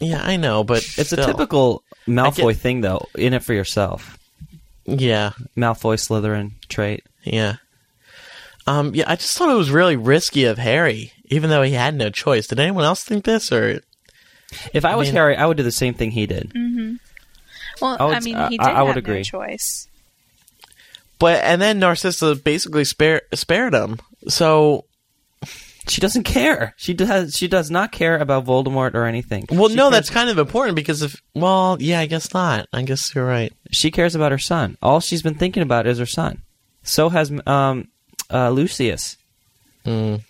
Yeah, 0.00 0.20
I 0.22 0.36
know, 0.36 0.64
but 0.64 0.78
It's 0.96 1.08
still. 1.10 1.24
a 1.24 1.26
typical 1.26 1.82
Malfoy 2.08 2.52
get- 2.52 2.56
thing, 2.56 2.80
though. 2.80 3.06
In 3.16 3.34
it 3.34 3.42
for 3.42 3.52
yourself. 3.52 4.18
Yeah, 4.86 5.32
Malfoy 5.56 5.96
Slytherin 5.98 6.52
trait. 6.68 7.04
yeah. 7.22 7.56
Um, 8.66 8.94
yeah, 8.94 9.04
I 9.06 9.16
just 9.16 9.36
thought 9.36 9.50
it 9.50 9.56
was 9.56 9.70
really 9.70 9.96
risky 9.96 10.44
of 10.44 10.58
Harry, 10.58 11.12
even 11.26 11.50
though 11.50 11.62
he 11.62 11.72
had 11.72 11.94
no 11.94 12.08
choice. 12.10 12.46
Did 12.46 12.60
anyone 12.60 12.84
else 12.84 13.02
think 13.04 13.24
this, 13.24 13.50
or 13.52 13.80
If 14.74 14.84
I 14.84 14.96
was 14.96 15.08
mean- 15.08 15.14
Harry, 15.16 15.36
I 15.36 15.46
would 15.46 15.56
do 15.56 15.62
the 15.62 15.70
same 15.72 15.94
thing 15.94 16.10
he 16.12 16.26
did. 16.26 16.52
Well, 17.80 17.96
I 17.98 18.04
would- 18.04 18.14
I 18.16 18.20
mean, 18.20 18.36
he 18.50 18.58
did 18.58 18.66
I 18.66 18.82
would 18.82 18.88
have 18.96 18.96
agree. 18.98 19.16
no 19.18 19.22
choice. 19.22 19.88
but 21.18 21.42
and 21.44 21.60
then 21.60 21.78
Narcissa 21.78 22.34
basically 22.36 22.84
spare, 22.84 23.22
spared 23.34 23.74
him. 23.74 23.98
So 24.28 24.84
She 25.88 26.00
doesn't 26.00 26.22
care. 26.24 26.74
She 26.76 26.94
does. 26.94 27.34
She 27.34 27.48
does 27.48 27.70
not 27.70 27.90
care 27.90 28.16
about 28.18 28.44
Voldemort 28.44 28.94
or 28.94 29.06
anything. 29.06 29.46
Well, 29.50 29.70
She 29.70 29.74
no, 29.74 29.84
cares- 29.84 29.92
that's 29.92 30.10
kind 30.10 30.30
of 30.30 30.38
important 30.38 30.76
because 30.76 31.02
if 31.02 31.20
well, 31.34 31.76
yeah, 31.80 31.98
I 32.00 32.06
guess 32.06 32.32
not. 32.32 32.68
I 32.72 32.82
guess 32.82 33.12
you're 33.14 33.26
right. 33.26 33.52
she 33.72 33.90
cares 33.90 34.14
about 34.14 34.30
her 34.30 34.38
son. 34.38 34.76
All 34.82 35.00
she's 35.00 35.22
been 35.22 35.34
thinking 35.34 35.62
about 35.62 35.86
is 35.86 35.98
her 35.98 36.06
son. 36.06 36.42
So 36.84 37.08
has 37.08 37.32
um, 37.46 37.88
uh, 38.32 38.50
Lucius. 38.50 39.16
Mm. 39.84 40.22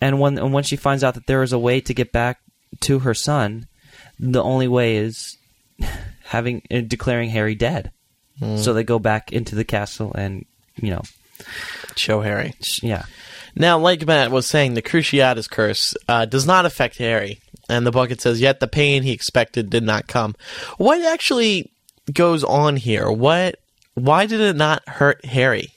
And 0.00 0.20
when 0.20 0.38
and 0.38 0.52
when 0.52 0.62
she 0.64 0.76
finds 0.76 1.02
out 1.02 1.14
that 1.14 1.26
there 1.26 1.42
is 1.42 1.52
a 1.52 1.58
way 1.58 1.80
to 1.80 1.92
get 1.94 2.12
back 2.12 2.38
to 2.80 3.00
her 3.00 3.14
son, 3.14 3.66
the 4.20 4.42
only 4.42 4.68
way 4.68 4.96
is 4.98 5.36
having 6.30 6.62
uh, 6.70 6.80
declaring 6.86 7.28
Harry 7.30 7.54
dead. 7.56 7.90
So 8.56 8.72
they 8.72 8.84
go 8.84 8.98
back 8.98 9.32
into 9.32 9.54
the 9.54 9.64
castle 9.64 10.12
and 10.14 10.46
you 10.76 10.88
know, 10.90 11.02
Show 11.96 12.22
Harry. 12.22 12.54
yeah. 12.82 13.04
Now, 13.54 13.78
like 13.78 14.06
Matt 14.06 14.30
was 14.30 14.46
saying, 14.46 14.74
the 14.74 14.80
Cruciatus 14.82 15.50
curse 15.50 15.94
uh, 16.08 16.24
does 16.24 16.46
not 16.46 16.64
affect 16.64 16.96
Harry, 16.98 17.40
and 17.68 17.84
the 17.84 17.90
bucket 17.90 18.20
says, 18.20 18.40
"Yet 18.40 18.60
the 18.60 18.68
pain 18.68 19.02
he 19.02 19.12
expected 19.12 19.68
did 19.68 19.82
not 19.82 20.06
come." 20.06 20.36
What 20.78 21.02
actually 21.02 21.70
goes 22.12 22.42
on 22.44 22.76
here? 22.76 23.10
What? 23.10 23.56
Why 23.94 24.24
did 24.26 24.40
it 24.40 24.56
not 24.56 24.88
hurt 24.88 25.24
Harry? 25.26 25.74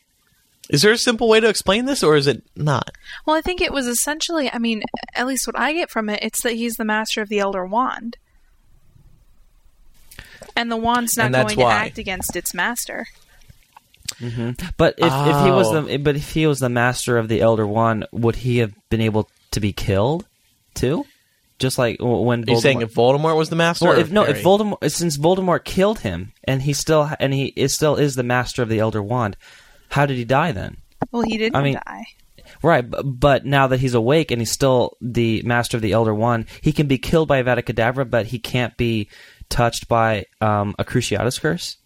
Is 0.69 0.83
there 0.83 0.93
a 0.93 0.97
simple 0.97 1.27
way 1.27 1.39
to 1.41 1.49
explain 1.49 1.85
this, 1.85 2.03
or 2.03 2.15
is 2.15 2.27
it 2.27 2.43
not? 2.55 2.91
Well, 3.25 3.35
I 3.35 3.41
think 3.41 3.59
it 3.59 3.73
was 3.73 3.87
essentially, 3.87 4.49
I 4.53 4.57
mean, 4.59 4.83
at 5.15 5.27
least 5.27 5.45
what 5.47 5.59
I 5.59 5.73
get 5.73 5.89
from 5.89 6.07
it, 6.09 6.19
it's 6.21 6.41
that 6.43 6.53
he's 6.53 6.75
the 6.75 6.85
master 6.85 7.21
of 7.21 7.27
the 7.27 7.39
Elder 7.39 7.65
Wand. 7.65 8.15
And 10.55 10.71
the 10.71 10.77
wand's 10.77 11.17
not 11.17 11.27
And 11.27 11.35
that's 11.35 11.55
going 11.55 11.67
to 11.67 11.73
act 11.73 11.97
against 11.97 12.35
its 12.35 12.53
master. 12.53 13.05
Mm-hmm. 14.19 14.51
But 14.77 14.95
if, 14.97 15.05
if 15.05 15.45
he 15.45 15.51
was 15.51 15.67
Oh. 15.67 15.81
the 15.81 15.97
but 15.97 16.15
if 16.15 16.31
he 16.33 16.45
was 16.45 16.59
the 16.59 16.69
master 16.69 17.17
of 17.17 17.27
the 17.29 17.41
Elder 17.41 17.65
Wand, 17.65 18.05
would 18.11 18.35
he 18.37 18.57
have 18.59 18.73
been 18.89 19.01
able 19.01 19.29
to 19.51 19.59
be 19.59 19.73
killed 19.73 20.25
too? 20.75 21.05
Just 21.59 21.77
like 21.77 21.97
when 21.99 22.39
Are 22.41 22.43
you 22.51 22.57
Voldemort- 22.57 22.61
saying 22.61 22.81
if 22.81 22.93
Voldemort 22.93 23.37
was 23.37 23.49
the 23.49 23.55
master? 23.55 23.87
well, 23.87 23.97
if 23.97 24.11
no, 24.11 24.23
Harry? 24.23 24.37
if 24.37 24.43
Voldemort 24.43 24.89
since 24.91 25.17
Voldemort 25.17 25.63
killed 25.63 25.99
him 25.99 26.33
and 26.43 26.61
he 26.61 26.73
still 26.73 27.09
and 27.19 27.33
he 27.33 27.53
is 27.55 27.73
still 27.73 27.95
is 27.95 28.15
the 28.15 28.23
master 28.23 28.61
of 28.61 28.69
the 28.69 28.79
Elder 28.79 29.01
Wand, 29.01 29.37
how 29.89 30.05
did 30.05 30.17
he 30.17 30.25
die 30.25 30.51
then? 30.51 30.77
Well, 31.11 31.23
he 31.23 31.37
didn't 31.37 31.55
I 31.55 31.63
mean- 31.63 31.79
die. 31.85 32.03
Right, 32.61 32.89
b- 32.89 32.97
but 33.03 33.45
now 33.45 33.67
that 33.67 33.79
he's 33.79 33.93
awake 33.93 34.29
and 34.31 34.39
he's 34.41 34.51
still 34.51 34.95
the 35.01 35.41
master 35.43 35.75
of 35.77 35.81
the 35.81 35.93
Elder 35.93 36.13
Wand, 36.13 36.45
he 36.61 36.71
can 36.71 36.87
be 36.87 36.97
killed 36.97 37.27
by 37.27 37.41
Avada 37.41 37.61
Kedavra, 37.63 38.09
but 38.09 38.27
he 38.27 38.37
can't 38.39 38.75
be 38.77 39.09
touched 39.53 39.87
by 39.87 40.25
um, 40.41 40.75
a 40.79 40.83
Cruciatus 40.83 41.39
curse. 41.39 41.77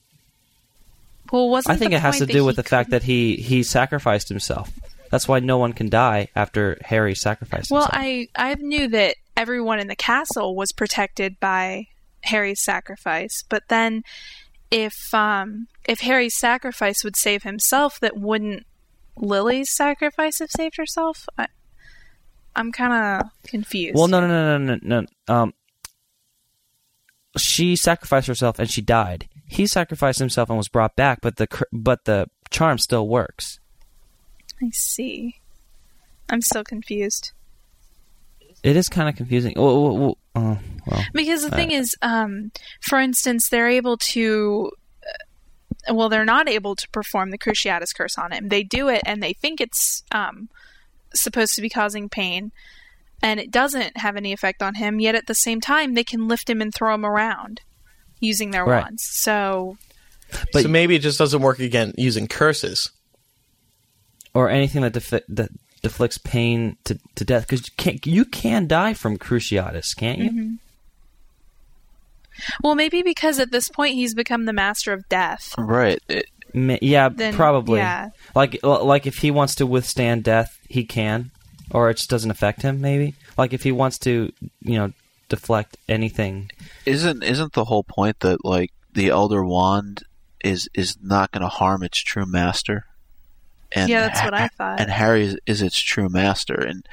Well, 1.31 1.49
wasn't 1.49 1.75
I 1.75 1.77
think 1.77 1.91
it 1.91 1.99
has 1.99 2.19
to 2.19 2.25
do 2.25 2.45
with 2.45 2.55
the 2.55 2.63
fact 2.63 2.91
that 2.91 3.03
he 3.03 3.35
he 3.35 3.61
sacrificed 3.61 4.29
himself. 4.29 4.71
That's 5.11 5.27
why 5.27 5.39
no 5.39 5.57
one 5.57 5.73
can 5.73 5.89
die 5.89 6.29
after 6.35 6.77
Harry 6.81 7.15
sacrificed 7.15 7.69
Well, 7.69 7.83
himself. 7.83 8.01
I 8.01 8.27
I 8.35 8.55
knew 8.55 8.87
that 8.89 9.15
everyone 9.35 9.79
in 9.79 9.87
the 9.87 9.95
castle 9.95 10.55
was 10.55 10.71
protected 10.71 11.39
by 11.39 11.87
Harry's 12.23 12.63
sacrifice, 12.63 13.43
but 13.49 13.63
then 13.67 14.03
if 14.71 15.13
um 15.13 15.67
if 15.85 15.99
Harry's 15.99 16.37
sacrifice 16.39 17.03
would 17.03 17.17
save 17.17 17.43
himself, 17.43 17.99
that 17.99 18.17
wouldn't 18.17 18.65
Lily's 19.17 19.75
sacrifice 19.75 20.39
have 20.39 20.51
saved 20.51 20.77
herself? 20.77 21.27
I, 21.37 21.47
I'm 22.55 22.71
kind 22.71 22.93
of 23.21 23.49
confused. 23.49 23.95
Well, 23.95 24.07
no, 24.07 24.21
no, 24.21 24.27
no, 24.27 24.57
no, 24.57 24.79
no, 24.81 25.01
no. 25.01 25.33
Um, 25.33 25.53
she 27.37 27.75
sacrificed 27.75 28.27
herself 28.27 28.59
and 28.59 28.69
she 28.69 28.81
died. 28.81 29.27
He 29.45 29.65
sacrificed 29.67 30.19
himself 30.19 30.49
and 30.49 30.57
was 30.57 30.67
brought 30.67 30.95
back, 30.95 31.19
but 31.21 31.37
the 31.37 31.47
but 31.71 32.05
the 32.05 32.27
charm 32.49 32.77
still 32.77 33.07
works. 33.07 33.59
I 34.61 34.69
see. 34.73 35.35
I'm 36.29 36.41
still 36.41 36.63
confused 36.63 37.31
It 38.63 38.75
is 38.75 38.89
kind 38.89 39.07
of 39.07 39.15
confusing. 39.15 39.53
Well, 39.55 39.97
well, 39.97 40.17
oh, 40.35 40.59
because 41.13 41.43
the 41.43 41.51
thing 41.51 41.71
is, 41.71 41.95
um, 42.01 42.51
for 42.81 42.99
instance, 42.99 43.47
they're 43.49 43.69
able 43.69 43.97
to. 44.13 44.71
uh, 45.87 45.93
Well, 45.93 46.09
they're 46.09 46.25
not 46.25 46.49
able 46.49 46.75
to 46.75 46.89
perform 46.89 47.31
the 47.31 47.37
Cruciatus 47.37 47.95
curse 47.95 48.17
on 48.17 48.31
him. 48.33 48.49
They 48.49 48.63
do 48.63 48.89
it, 48.89 49.03
and 49.05 49.21
they 49.23 49.33
think 49.33 49.61
it's 49.61 50.03
um, 50.11 50.49
supposed 51.13 51.53
to 51.55 51.61
be 51.61 51.69
causing 51.69 52.09
pain, 52.09 52.51
and 53.21 53.39
it 53.39 53.51
doesn't 53.51 53.97
have 53.97 54.15
any 54.15 54.31
effect 54.33 54.61
on 54.61 54.75
him. 54.75 54.99
Yet 54.99 55.15
at 55.15 55.27
the 55.27 55.35
same 55.35 55.59
time, 55.61 55.93
they 55.93 56.03
can 56.03 56.27
lift 56.27 56.49
him 56.49 56.61
and 56.61 56.73
throw 56.73 56.93
him 56.93 57.05
around 57.05 57.61
using 58.19 58.51
their 58.51 58.65
Right. 58.65 58.83
wands. 58.83 59.03
So 59.11 59.77
but- 60.53 60.63
so 60.63 60.67
maybe 60.67 60.95
it 60.95 60.99
just 61.01 61.17
doesn't 61.17 61.41
work 61.41 61.59
again 61.59 61.93
using 61.97 62.27
curses. 62.27 62.91
or 64.33 64.49
anything 64.51 64.83
that 64.83 64.93
defi- 64.93 65.21
that 65.29 65.49
deflicts 65.81 66.19
pain 66.19 66.77
to, 66.83 66.99
to 67.15 67.25
death 67.25 67.47
because 67.47 67.61
you 67.67 67.73
can 67.77 67.99
you 68.03 68.23
can 68.25 68.67
die 68.67 68.93
from 68.93 69.17
Cruciatus, 69.17 69.95
can't 69.95 70.19
you? 70.19 70.29
Mm-hmm. 70.29 70.53
Well, 72.63 72.75
maybe 72.75 73.01
because 73.01 73.39
at 73.39 73.51
this 73.51 73.67
point 73.69 73.95
he's 73.95 74.13
become 74.13 74.45
the 74.45 74.53
master 74.53 74.93
of 74.93 75.07
death. 75.09 75.55
Right. 75.57 75.99
It, 76.07 76.27
Ma- 76.53 76.77
yeah, 76.81 77.09
Then- 77.09 77.33
probably. 77.33 77.79
yeah. 77.79 78.09
Like 78.35 78.57
like 78.63 79.07
if 79.07 79.17
he 79.17 79.31
wants 79.31 79.55
to 79.55 79.65
withstand 79.65 80.23
death, 80.23 80.57
he 80.69 80.85
can, 80.85 81.31
or 81.71 81.89
it 81.89 81.97
just 81.97 82.09
doesn't 82.09 82.31
affect 82.31 82.61
him. 82.61 82.81
Maybe 82.81 83.15
like 83.37 83.53
if 83.53 83.63
he 83.63 83.71
wants 83.71 83.97
to, 83.99 84.31
you 84.61 84.77
know, 84.77 84.93
deflect 85.29 85.77
anything. 85.87 86.51
isn't 86.85 87.23
isn't 87.23 87.53
the 87.53 87.65
whole 87.65 87.83
point 87.83 88.19
that 88.21 88.45
like 88.45 88.71
the 88.93 89.09
Elder 89.09 89.43
Wand 89.43 90.03
is 90.43 90.69
is 90.73 90.97
not 91.01 91.31
going 91.31 91.41
to 91.41 91.47
harm 91.47 91.83
its 91.83 91.99
true 91.99 92.25
master? 92.25 92.85
And 93.71 93.89
Yeah, 93.89 94.01
that's 94.07 94.23
what 94.23 94.33
I 94.33 94.47
thought. 94.47 94.79
And 94.79 94.89
Harry 94.89 95.23
is, 95.23 95.37
is 95.45 95.61
its 95.61 95.77
true 95.77 96.07
master, 96.07 96.55
and 96.55 96.87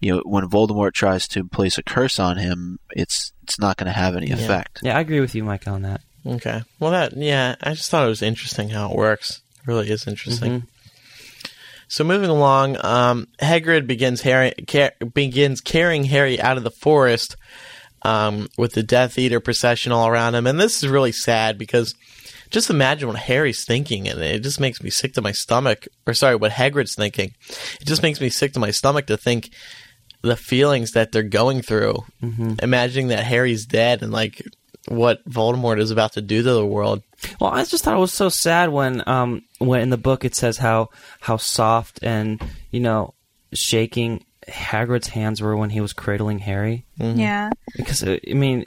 you 0.00 0.16
know 0.16 0.22
when 0.24 0.48
Voldemort 0.48 0.92
tries 0.92 1.28
to 1.28 1.44
place 1.44 1.78
a 1.78 1.82
curse 1.82 2.18
on 2.18 2.36
him, 2.36 2.80
it's 2.90 3.32
it's 3.44 3.60
not 3.60 3.76
going 3.76 3.86
to 3.86 3.92
have 3.92 4.16
any 4.16 4.30
effect. 4.30 4.80
Yeah, 4.82 4.96
I 4.96 5.00
agree 5.00 5.20
with 5.20 5.34
you, 5.34 5.44
Mike, 5.44 5.68
on 5.68 5.82
that. 5.82 6.00
Okay. 6.26 6.62
Well, 6.80 6.90
that 6.90 7.16
yeah, 7.16 7.54
I 7.62 7.74
just 7.74 7.90
thought 7.90 8.06
it 8.06 8.08
was 8.08 8.22
interesting 8.22 8.70
how 8.70 8.90
it 8.90 8.96
works. 8.96 9.42
It 9.60 9.68
really 9.68 9.88
is 9.90 10.06
interesting. 10.08 10.52
Mm-hmm. 10.52 10.66
So 11.88 12.04
moving 12.04 12.30
along, 12.30 12.76
um, 12.84 13.28
Hagrid 13.40 13.86
begins 13.86 14.22
Harry 14.22 14.52
car- 14.66 14.92
begins 15.14 15.60
carrying 15.60 16.04
Harry 16.04 16.40
out 16.40 16.56
of 16.56 16.64
the 16.64 16.70
forest 16.70 17.36
um, 18.02 18.48
with 18.58 18.72
the 18.72 18.82
Death 18.82 19.18
Eater 19.18 19.40
procession 19.40 19.92
all 19.92 20.08
around 20.08 20.34
him, 20.34 20.46
and 20.46 20.58
this 20.60 20.82
is 20.82 20.88
really 20.88 21.12
sad 21.12 21.58
because 21.58 21.94
just 22.50 22.70
imagine 22.70 23.08
what 23.08 23.18
Harry's 23.18 23.64
thinking, 23.64 24.08
and 24.08 24.20
it 24.20 24.42
just 24.42 24.60
makes 24.60 24.82
me 24.82 24.90
sick 24.90 25.14
to 25.14 25.22
my 25.22 25.32
stomach. 25.32 25.86
Or 26.06 26.14
sorry, 26.14 26.36
what 26.36 26.52
Hagrid's 26.52 26.94
thinking. 26.94 27.32
It 27.80 27.86
just 27.86 28.02
makes 28.02 28.20
me 28.20 28.28
sick 28.30 28.52
to 28.52 28.60
my 28.60 28.70
stomach 28.70 29.06
to 29.06 29.16
think 29.16 29.50
the 30.22 30.36
feelings 30.36 30.92
that 30.92 31.12
they're 31.12 31.22
going 31.22 31.62
through. 31.62 32.04
Imagining 32.62 33.08
that 33.08 33.24
Harry's 33.24 33.66
dead 33.66 34.02
and 34.02 34.12
like 34.12 34.42
what 34.88 35.28
Voldemort 35.28 35.80
is 35.80 35.90
about 35.90 36.12
to 36.14 36.22
do 36.22 36.42
to 36.42 36.52
the 36.52 36.66
world. 36.66 37.02
Well, 37.40 37.50
I 37.50 37.64
just 37.64 37.84
thought 37.84 37.96
it 37.96 38.00
was 38.00 38.12
so 38.12 38.28
sad 38.28 38.70
when, 38.70 39.06
um, 39.08 39.42
when 39.58 39.80
in 39.80 39.90
the 39.90 39.96
book 39.96 40.24
it 40.24 40.34
says 40.34 40.58
how 40.58 40.90
how 41.20 41.36
soft 41.36 42.00
and 42.02 42.42
you 42.70 42.80
know 42.80 43.14
shaking 43.52 44.24
Hagrid's 44.48 45.08
hands 45.08 45.40
were 45.40 45.56
when 45.56 45.70
he 45.70 45.80
was 45.80 45.92
cradling 45.92 46.38
Harry. 46.40 46.86
Yeah. 46.98 47.50
Because 47.76 48.02
uh, 48.02 48.18
I 48.28 48.34
mean, 48.34 48.66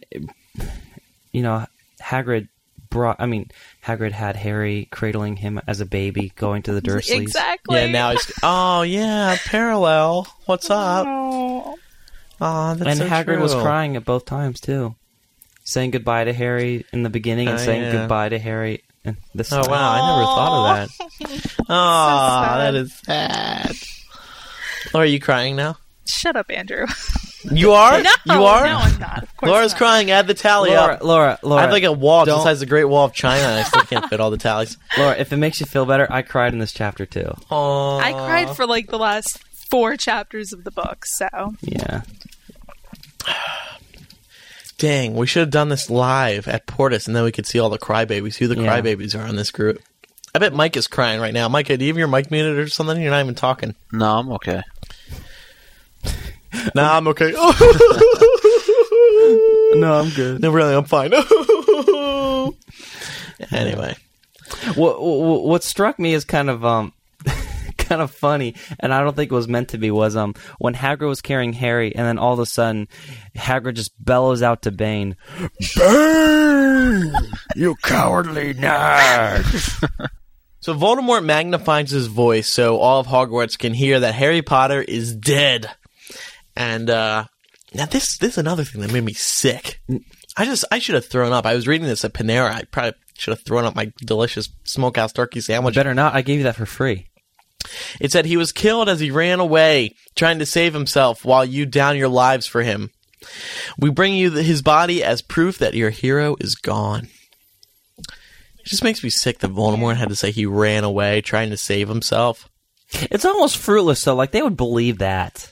you 1.31 1.41
know, 1.41 1.65
Hagrid 2.01 2.49
brought. 2.89 3.17
I 3.19 3.25
mean, 3.25 3.49
Hagrid 3.85 4.11
had 4.11 4.35
Harry 4.35 4.87
cradling 4.91 5.37
him 5.37 5.61
as 5.67 5.79
a 5.79 5.85
baby, 5.85 6.33
going 6.35 6.63
to 6.63 6.73
the 6.73 6.81
Dursleys. 6.89 7.21
Exactly. 7.21 7.77
Yeah, 7.77 7.87
now 7.87 8.11
he's 8.11 8.31
oh 8.43 8.81
yeah, 8.81 9.37
parallel. 9.45 10.27
What's 10.45 10.69
up? 10.69 11.05
Oh. 11.07 11.75
Oh, 12.41 12.73
that's 12.75 12.99
and 12.99 12.99
so 12.99 13.07
Hagrid 13.07 13.41
was 13.41 13.53
crying 13.53 13.97
at 13.97 14.05
both 14.05 14.23
times 14.23 14.61
too, 14.61 14.95
saying 15.69 15.91
goodbye 15.91 16.23
to 16.25 16.33
Harry 16.33 16.85
in 16.91 17.03
the 17.03 17.09
beginning 17.09 17.47
and 17.47 17.59
Oh, 17.59 17.61
saying 17.63 17.81
yeah. 17.83 17.91
goodbye 17.91 18.29
to 18.29 18.39
Harry. 18.39 18.83
And 19.05 19.17
this 19.33 19.51
Oh 19.53 19.61
wow, 19.67 19.91
I 19.91 20.09
never 20.09 20.25
thought 20.25 20.81
of 20.81 20.89
that. 20.89 21.55
Oh, 21.69 22.43
sad. 22.43 22.57
that 22.59 22.75
is 22.75 22.93
sad. 22.93 23.75
Oh, 24.93 24.99
are 24.99 25.05
you 25.05 25.19
crying 25.19 25.55
now? 25.55 25.77
Shut 26.07 26.35
up, 26.35 26.49
Andrew. 26.49 26.87
You 27.51 27.71
are? 27.73 28.01
No, 28.25 28.33
you 28.33 28.43
are? 28.43 28.65
no, 28.65 28.75
I'm 28.77 28.99
not. 28.99 29.23
Of 29.23 29.37
course 29.37 29.49
Laura's 29.49 29.71
not. 29.73 29.77
crying. 29.77 30.11
Add 30.11 30.27
the 30.27 30.33
tally 30.33 30.71
Laura, 30.71 30.95
up. 30.95 31.03
Laura, 31.03 31.39
Laura. 31.43 31.59
I 31.59 31.61
have 31.61 31.71
like 31.71 31.83
a 31.83 31.91
wall 31.93 32.25
just 32.25 32.35
don't- 32.37 32.43
size 32.43 32.59
the 32.59 32.65
Great 32.65 32.83
Wall 32.85 33.05
of 33.05 33.13
China, 33.13 33.43
and 33.43 33.59
I 33.59 33.63
still 33.63 33.83
can't 33.83 34.09
fit 34.09 34.19
all 34.19 34.29
the 34.31 34.37
tallies. 34.37 34.77
Laura, 34.97 35.15
if 35.17 35.31
it 35.31 35.37
makes 35.37 35.59
you 35.61 35.65
feel 35.65 35.85
better, 35.85 36.05
I 36.11 36.21
cried 36.23 36.51
in 36.53 36.59
this 36.59 36.73
chapter 36.73 37.05
too. 37.05 37.33
Aww. 37.51 38.01
I 38.01 38.11
cried 38.13 38.55
for 38.55 38.65
like 38.65 38.87
the 38.87 38.97
last 38.99 39.39
four 39.69 39.95
chapters 39.95 40.51
of 40.51 40.63
the 40.65 40.71
book, 40.71 41.05
so 41.05 41.27
Yeah. 41.61 42.01
Dang, 44.79 45.13
we 45.13 45.27
should 45.27 45.41
have 45.41 45.49
done 45.51 45.69
this 45.69 45.89
live 45.89 46.47
at 46.47 46.65
Portus, 46.65 47.05
and 47.05 47.15
then 47.15 47.23
we 47.23 47.31
could 47.31 47.45
see 47.45 47.59
all 47.59 47.69
the 47.69 47.77
crybabies. 47.77 48.37
Who 48.37 48.47
the 48.47 48.59
Yeah. 48.59 48.81
crybabies 48.81 49.17
are 49.17 49.27
on 49.27 49.35
this 49.35 49.51
group? 49.51 49.81
I 50.33 50.39
bet 50.39 50.53
Mike 50.53 50.77
is 50.77 50.87
crying 50.87 51.19
right 51.19 51.33
now. 51.33 51.49
Mike, 51.49 51.67
do 51.67 51.73
you 51.75 51.87
have 51.87 51.97
your 51.97 52.07
mic 52.07 52.31
muted 52.31 52.57
or 52.57 52.67
something? 52.69 52.99
You're 53.01 53.11
not 53.11 53.21
even 53.21 53.35
talking. 53.35 53.75
No, 53.91 54.17
I'm 54.17 54.31
okay. 54.33 54.61
Nah, 56.73 56.97
I'm 56.97 57.07
okay. 57.09 57.31
No, 59.75 59.99
I'm 59.99 60.09
good. 60.09 60.41
no, 60.41 60.49
really, 60.51 60.73
I'm 60.73 60.85
fine. 60.85 61.13
anyway, 63.51 63.95
What, 64.75 64.99
what 65.01 65.43
what 65.43 65.63
struck 65.63 65.99
me 65.99 66.13
as 66.15 66.25
kind 66.25 66.49
of 66.49 66.65
um 66.65 66.91
kind 67.89 68.01
of 68.01 68.11
funny, 68.11 68.55
and 68.79 68.93
I 68.93 69.01
don't 69.01 69.15
think 69.15 69.31
it 69.31 69.35
was 69.35 69.47
meant 69.47 69.69
to 69.69 69.77
be, 69.77 69.91
was 69.91 70.15
um 70.15 70.35
when 70.59 70.75
Hagrid 70.75 71.07
was 71.07 71.21
carrying 71.21 71.53
Harry, 71.53 71.93
and 71.95 72.05
then 72.05 72.17
all 72.17 72.33
of 72.33 72.39
a 72.39 72.45
sudden 72.45 72.87
Hagrid 73.35 73.73
just 73.73 73.91
bellows 74.03 74.41
out 74.41 74.61
to 74.61 74.71
Bane, 74.71 75.17
"Bane, 75.75 77.13
you 77.55 77.75
cowardly 77.83 78.53
nerd!" 78.53 79.43
so 80.61 80.73
Voldemort 80.75 81.25
magnifies 81.25 81.89
his 81.89 82.07
voice 82.07 82.53
so 82.53 82.77
all 82.77 82.99
of 82.99 83.07
Hogwarts 83.07 83.57
can 83.57 83.73
hear 83.73 83.99
that 83.99 84.15
Harry 84.15 84.41
Potter 84.41 84.81
is 84.81 85.15
dead. 85.15 85.69
And 86.55 86.89
uh 86.89 87.25
now 87.73 87.85
this 87.85 88.17
this 88.17 88.33
is 88.33 88.37
another 88.37 88.63
thing 88.63 88.81
that 88.81 88.93
made 88.93 89.03
me 89.03 89.13
sick. 89.13 89.81
I 90.37 90.45
just 90.45 90.65
I 90.71 90.79
should 90.79 90.95
have 90.95 91.07
thrown 91.07 91.33
up. 91.33 91.45
I 91.45 91.55
was 91.55 91.67
reading 91.67 91.87
this 91.87 92.05
at 92.05 92.13
Panera. 92.13 92.51
I 92.51 92.63
probably 92.63 92.93
should 93.17 93.31
have 93.31 93.43
thrown 93.45 93.65
up 93.65 93.75
my 93.75 93.91
delicious 93.99 94.49
smokehouse 94.63 95.11
turkey 95.11 95.41
sandwich. 95.41 95.75
Better 95.75 95.93
not. 95.93 96.15
I 96.15 96.21
gave 96.21 96.37
you 96.37 96.43
that 96.45 96.55
for 96.55 96.65
free. 96.65 97.07
It 97.99 98.11
said 98.11 98.25
he 98.25 98.37
was 98.37 98.51
killed 98.51 98.89
as 98.89 98.99
he 98.99 99.11
ran 99.11 99.39
away, 99.39 99.95
trying 100.15 100.39
to 100.39 100.45
save 100.45 100.73
himself 100.73 101.25
while 101.25 101.45
you 101.45 101.65
down 101.65 101.97
your 101.97 102.07
lives 102.07 102.47
for 102.47 102.61
him. 102.61 102.91
We 103.77 103.89
bring 103.89 104.13
you 104.13 104.29
the, 104.29 104.43
his 104.43 104.61
body 104.61 105.03
as 105.03 105.21
proof 105.21 105.57
that 105.57 105.73
your 105.73 105.89
hero 105.89 106.35
is 106.39 106.55
gone. 106.55 107.09
It 107.97 108.65
just 108.65 108.83
makes 108.83 109.03
me 109.03 109.09
sick 109.09 109.39
that 109.39 109.51
Voldemort 109.51 109.97
had 109.97 110.09
to 110.09 110.15
say 110.15 110.31
he 110.31 110.45
ran 110.45 110.83
away 110.83 111.21
trying 111.21 111.49
to 111.49 111.57
save 111.57 111.89
himself. 111.89 112.49
It's 112.93 113.25
almost 113.25 113.57
fruitless 113.57 114.03
though. 114.03 114.15
Like 114.15 114.31
they 114.31 114.41
would 114.41 114.57
believe 114.57 114.99
that. 114.99 115.51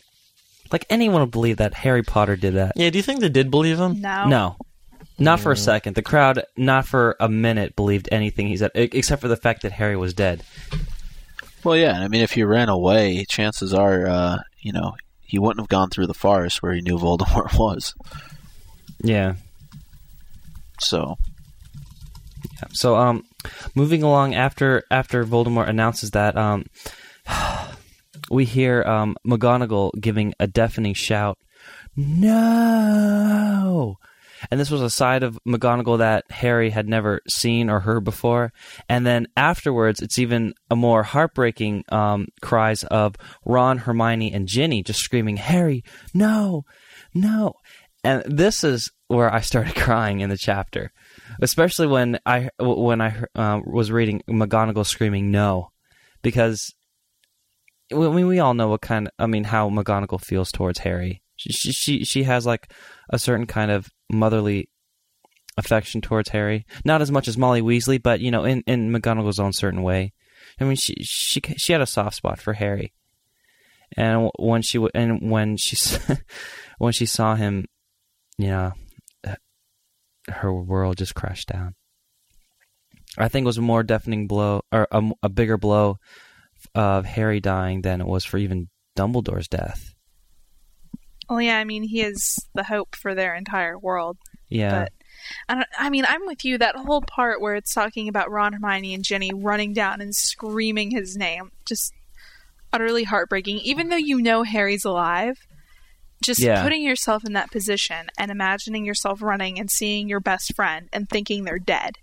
Like 0.72 0.86
anyone 0.90 1.22
would 1.22 1.32
believe 1.32 1.58
that 1.58 1.74
Harry 1.74 2.04
Potter 2.04 2.36
did 2.36 2.56
that. 2.56 2.74
Yeah, 2.76 2.90
do 2.90 2.98
you 2.98 3.04
think 3.04 3.20
they 3.20 3.30
did 3.30 3.52
believe 3.52 3.80
him? 3.80 4.02
no. 4.02 4.28
No. 4.28 4.58
Not 5.20 5.40
for 5.40 5.52
a 5.52 5.56
mm. 5.56 5.60
second. 5.60 5.96
The 5.96 6.04
crowd, 6.04 6.44
not 6.56 6.86
for 6.86 7.16
a 7.20 7.28
minute, 7.28 7.76
believed 7.76 8.08
anything 8.12 8.48
he 8.48 8.58
said, 8.58 8.72
except 8.76 9.22
for 9.22 9.28
the 9.28 9.36
fact 9.36 9.64
that 9.64 9.72
Harry 9.72 9.98
was 9.98 10.14
dead. 10.14 10.44
Well, 11.64 11.76
yeah. 11.76 12.00
I 12.00 12.08
mean, 12.08 12.22
if 12.22 12.34
he 12.34 12.44
ran 12.44 12.70
away, 12.70 13.26
chances 13.28 13.74
are, 13.74 14.08
uh, 14.08 14.38
you 14.62 14.72
know, 14.72 14.96
he 15.22 15.40
wouldn't 15.40 15.60
have 15.60 15.70
gone 15.70 15.90
through 15.90 16.08
the 16.08 16.14
forest 16.14 16.62
where 16.62 16.74
he 16.74 16.82
knew 16.82 16.98
Voldemort 16.98 17.54
was. 17.60 17.94
Yeah. 19.04 19.36
So, 20.80 21.18
Yeah. 22.62 22.68
So, 22.72 22.96
um, 22.96 23.24
moving 23.76 24.04
along 24.04 24.36
after 24.36 24.84
after 24.92 25.26
Voldemort 25.26 25.70
announces 25.70 26.12
that, 26.12 26.38
um, 26.38 26.66
we 28.30 28.46
hear 28.46 28.84
um 28.84 29.16
McGonagall 29.26 29.92
giving 30.00 30.34
a 30.40 30.48
deafening 30.48 30.94
shout, 30.94 31.38
"No!" 31.96 33.98
And 34.50 34.60
this 34.60 34.72
was 34.72 34.82
a 34.82 34.90
side 34.90 35.24
of 35.24 35.40
McGonagall 35.48 36.00
that 36.00 36.30
Harry 36.32 36.70
had 36.70 36.88
never 36.88 37.22
seen 37.28 37.70
or 37.70 37.80
heard 37.80 38.04
before. 38.04 38.54
And 38.88 39.06
then 39.06 39.28
afterwards, 39.36 40.02
it's 40.02 40.20
even 40.20 40.54
a 40.70 40.76
more 40.76 41.04
heartbreaking 41.04 41.84
um, 41.90 42.28
cries 42.42 42.84
of 42.84 43.16
Ron, 43.46 43.80
Hermione, 43.80 44.34
and 44.34 44.48
Ginny 44.48 44.84
just 44.84 45.00
screaming, 45.00 45.38
"Harry, 45.38 45.84
no, 46.14 46.64
no!" 47.14 47.54
And 48.04 48.24
this 48.26 48.64
is 48.64 48.92
where 49.08 49.34
I 49.34 49.42
started 49.42 49.76
crying 49.84 50.22
in 50.22 50.30
the 50.30 50.38
chapter, 50.38 50.92
especially 51.42 51.88
when 51.88 52.20
I 52.26 52.50
when 52.60 53.02
I 53.02 53.24
uh, 53.36 53.60
was 53.66 53.92
reading 53.92 54.22
McGonagall 54.30 54.86
screaming 54.86 55.32
"no," 55.32 55.72
because 56.22 56.74
I 57.92 57.96
mean 57.96 58.28
we 58.28 58.40
all 58.40 58.54
know 58.54 58.70
what 58.70 58.82
kind. 58.82 59.08
Of, 59.08 59.14
I 59.20 59.26
mean 59.28 59.44
how 59.46 59.70
McGonagall 59.70 60.22
feels 60.24 60.52
towards 60.52 60.80
Harry. 60.80 61.22
She 61.38 61.72
she 61.72 62.04
she, 62.04 62.24
has 62.24 62.46
like 62.46 62.72
a 63.10 63.20
certain 63.20 63.46
kind 63.46 63.72
of 63.72 63.90
motherly 64.12 64.70
affection 65.58 66.02
towards 66.02 66.30
Harry. 66.30 66.66
Not 66.84 67.02
as 67.02 67.12
much 67.12 67.28
as 67.28 67.38
Molly 67.38 67.62
Weasley, 67.62 68.02
but 68.02 68.20
you 68.20 68.32
know, 68.32 68.44
in 68.44 68.64
in 68.68 68.92
McGonagall's 68.92 69.40
own 69.40 69.54
certain 69.54 69.84
way. 69.84 70.14
I 70.60 70.64
mean, 70.64 70.76
she 70.76 70.96
she 71.02 71.42
she 71.58 71.72
had 71.72 71.82
a 71.82 71.86
soft 71.86 72.16
spot 72.16 72.40
for 72.40 72.54
Harry, 72.54 72.94
and 73.96 74.30
when 74.40 74.62
she 74.62 74.84
and 74.94 75.30
when 75.32 75.58
she 75.58 75.78
when 76.80 76.94
she 76.94 77.06
saw 77.06 77.36
him, 77.36 77.66
you 78.38 78.48
know, 78.48 78.74
her 80.30 80.54
world 80.54 80.98
just 80.98 81.16
crashed 81.16 81.50
down. 81.50 81.76
I 83.18 83.28
think 83.30 83.46
it 83.46 83.48
was 83.48 83.58
a 83.58 83.62
more 83.62 83.84
deafening 83.84 84.28
blow, 84.28 84.62
or 84.72 84.88
a, 84.92 85.02
a 85.24 85.30
bigger 85.30 85.58
blow 85.58 85.98
of 86.76 87.06
Harry 87.06 87.40
dying 87.40 87.82
than 87.82 88.02
it 88.02 88.08
was 88.08 88.26
for 88.26 88.38
even 88.38 88.70
Dumbledore's 88.96 89.48
death. 89.48 89.94
Well, 91.30 91.42
yeah, 91.42 91.58
I 91.58 91.64
mean, 91.64 91.84
he 91.84 92.02
is 92.02 92.38
the 92.54 92.64
hope 92.64 92.96
for 92.96 93.14
their 93.16 93.36
entire 93.36 93.78
world. 93.78 94.18
Yeah, 94.50 94.80
But 94.84 94.92
I, 95.50 95.56
don't, 95.56 95.68
I 95.78 95.90
mean, 95.90 96.06
I'm 96.08 96.26
with 96.26 96.46
you. 96.46 96.58
That 96.58 96.76
whole 96.78 97.02
part 97.02 97.42
where 97.42 97.56
it's 97.56 97.74
talking 97.74 98.08
about 98.08 98.32
Ron, 98.32 98.54
Hermione, 98.54 98.94
and 98.94 99.04
Ginny 99.04 99.32
running 99.34 99.74
down 99.74 100.00
and 100.00 100.16
screaming 100.16 100.92
his 100.92 101.18
name, 101.18 101.52
just 101.66 101.92
utterly 102.72 103.04
heartbreaking. 103.04 103.58
Even 103.58 103.90
though 103.90 103.98
you 103.98 104.22
know 104.22 104.44
Harry's 104.44 104.86
alive, 104.86 105.38
just 106.24 106.42
Yeah. 106.42 106.64
putting 106.64 106.82
yourself 106.82 107.26
in 107.26 107.34
that 107.34 107.52
position 107.52 108.08
and 108.18 108.32
imagining 108.32 108.86
yourself 108.86 109.22
running 109.22 109.60
and 109.60 109.70
seeing 109.70 110.08
your 110.08 110.22
best 110.22 110.56
friend 110.56 110.88
and 110.94 111.10
thinking 111.10 111.44
they're 111.44 111.60
dead. 111.60 111.98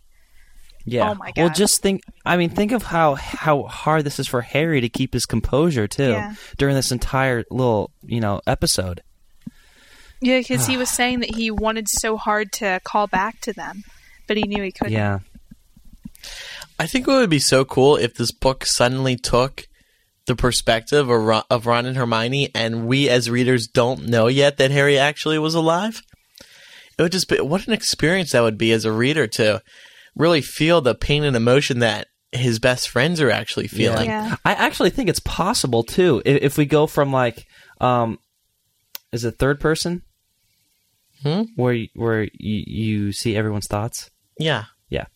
yeah. 0.85 1.09
oh 1.11 1.15
my 1.15 1.33
god. 1.33 1.43
Well, 1.43 1.51
just 1.51 1.81
think. 1.81 2.03
I 2.27 2.37
mean, 2.37 2.51
think 2.51 2.73
of 2.73 2.83
how 2.83 3.15
how 3.15 3.63
hard 3.63 4.05
this 4.05 4.19
is 4.19 4.29
for 4.29 4.43
Harry 4.43 4.83
to 4.83 4.89
keep 4.91 5.15
his 5.15 5.25
composure 5.25 5.89
too 5.89 6.11
Yeah. 6.11 6.35
during 6.59 6.75
this 6.75 6.93
entire 6.93 7.43
little 7.51 7.91
you 8.03 8.21
know 8.21 8.43
episode. 8.47 9.01
Yeah, 10.25 10.39
because 10.39 10.67
he 10.67 10.77
was 10.79 10.91
saying 10.91 11.21
that 11.21 11.35
he 11.35 11.51
wanted 11.51 11.89
so 11.89 12.17
hard 12.17 12.53
to 12.53 12.81
call 12.85 13.07
back 13.07 13.41
to 13.43 13.53
them, 13.53 13.85
but 14.27 14.37
he 14.37 14.45
knew 14.45 14.63
he 14.63 14.73
couldn't. 14.73 14.93
Yeah, 14.93 15.21
I 16.79 16.87
think 16.87 17.07
it 17.07 17.11
would 17.11 17.31
be 17.31 17.39
so 17.39 17.65
cool 17.65 17.97
if 17.97 18.15
this 18.15 18.33
book 18.33 18.67
suddenly 18.67 19.17
took 19.17 19.67
the 20.27 20.35
perspective 20.35 21.09
of 21.09 21.21
Ron, 21.21 21.43
of 21.51 21.67
Ron 21.67 21.87
and 21.87 21.97
Hermione, 21.97 22.51
and 22.55 22.87
we 22.87 23.09
as 23.09 23.31
readers 23.31 23.67
don't 23.67 24.07
know 24.09 24.27
yet 24.27 24.57
that 24.57 24.71
Harry 24.71 24.99
actually 24.99 25.39
was 25.39 25.55
alive. 25.55 26.03
It 26.99 27.03
would 27.03 27.13
just 27.13 27.29
be 27.29 27.41
what 27.41 27.67
an 27.67 27.73
experience 27.73 28.33
that 28.33 28.43
would 28.43 28.59
be 28.59 28.73
as 28.73 28.85
a 28.85 28.93
reader 28.93 29.27
to 29.27 29.63
really 30.17 30.41
feel 30.41 30.81
the 30.81 30.95
pain 30.95 31.25
and 31.25 31.37
emotion 31.37 31.81
that 31.81 32.07
his 32.33 32.59
best 32.59 32.89
friends 32.89 33.21
are 33.21 33.31
actually 33.31 33.69
feeling. 33.69 34.07
Yeah. 34.07 34.37
I 34.45 34.55
actually 34.55 34.91
think 34.91 35.09
it's 35.09 35.21
possible 35.21 35.83
too. 35.83 36.23
If, 36.25 36.43
if 36.43 36.57
we 36.57 36.67
go 36.67 36.87
from 36.87 37.13
like, 37.13 37.47
um, 37.81 38.19
is 39.13 39.25
it 39.25 39.39
third 39.39 39.61
person? 39.61 40.03
Hmm? 41.25 41.43
Where 41.57 41.73
you, 41.73 41.89
where 41.95 42.23
you, 42.23 42.31
you 42.67 43.13
see 43.13 43.35
everyone's 43.37 43.67
thoughts. 43.67 44.11
Yeah. 44.39 44.65
Yeah. 44.89 45.07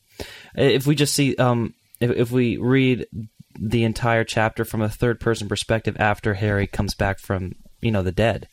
If 0.56 0.86
we 0.86 0.94
just 0.96 1.14
see, 1.14 1.36
um, 1.36 1.74
if, 2.00 2.10
if 2.10 2.30
we 2.32 2.56
read 2.56 3.06
the 3.60 3.84
entire 3.84 4.24
chapter 4.24 4.64
from 4.64 4.82
a 4.82 4.88
third 4.88 5.20
person 5.20 5.48
perspective 5.48 5.96
after 6.00 6.34
Harry 6.34 6.66
comes 6.66 6.94
back 6.94 7.18
from, 7.20 7.52
you 7.80 7.90
know, 7.92 8.02
the 8.02 8.10
dead, 8.12 8.48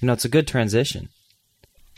you 0.00 0.06
know, 0.06 0.12
it's 0.12 0.24
a 0.24 0.28
good 0.28 0.46
transition 0.48 1.08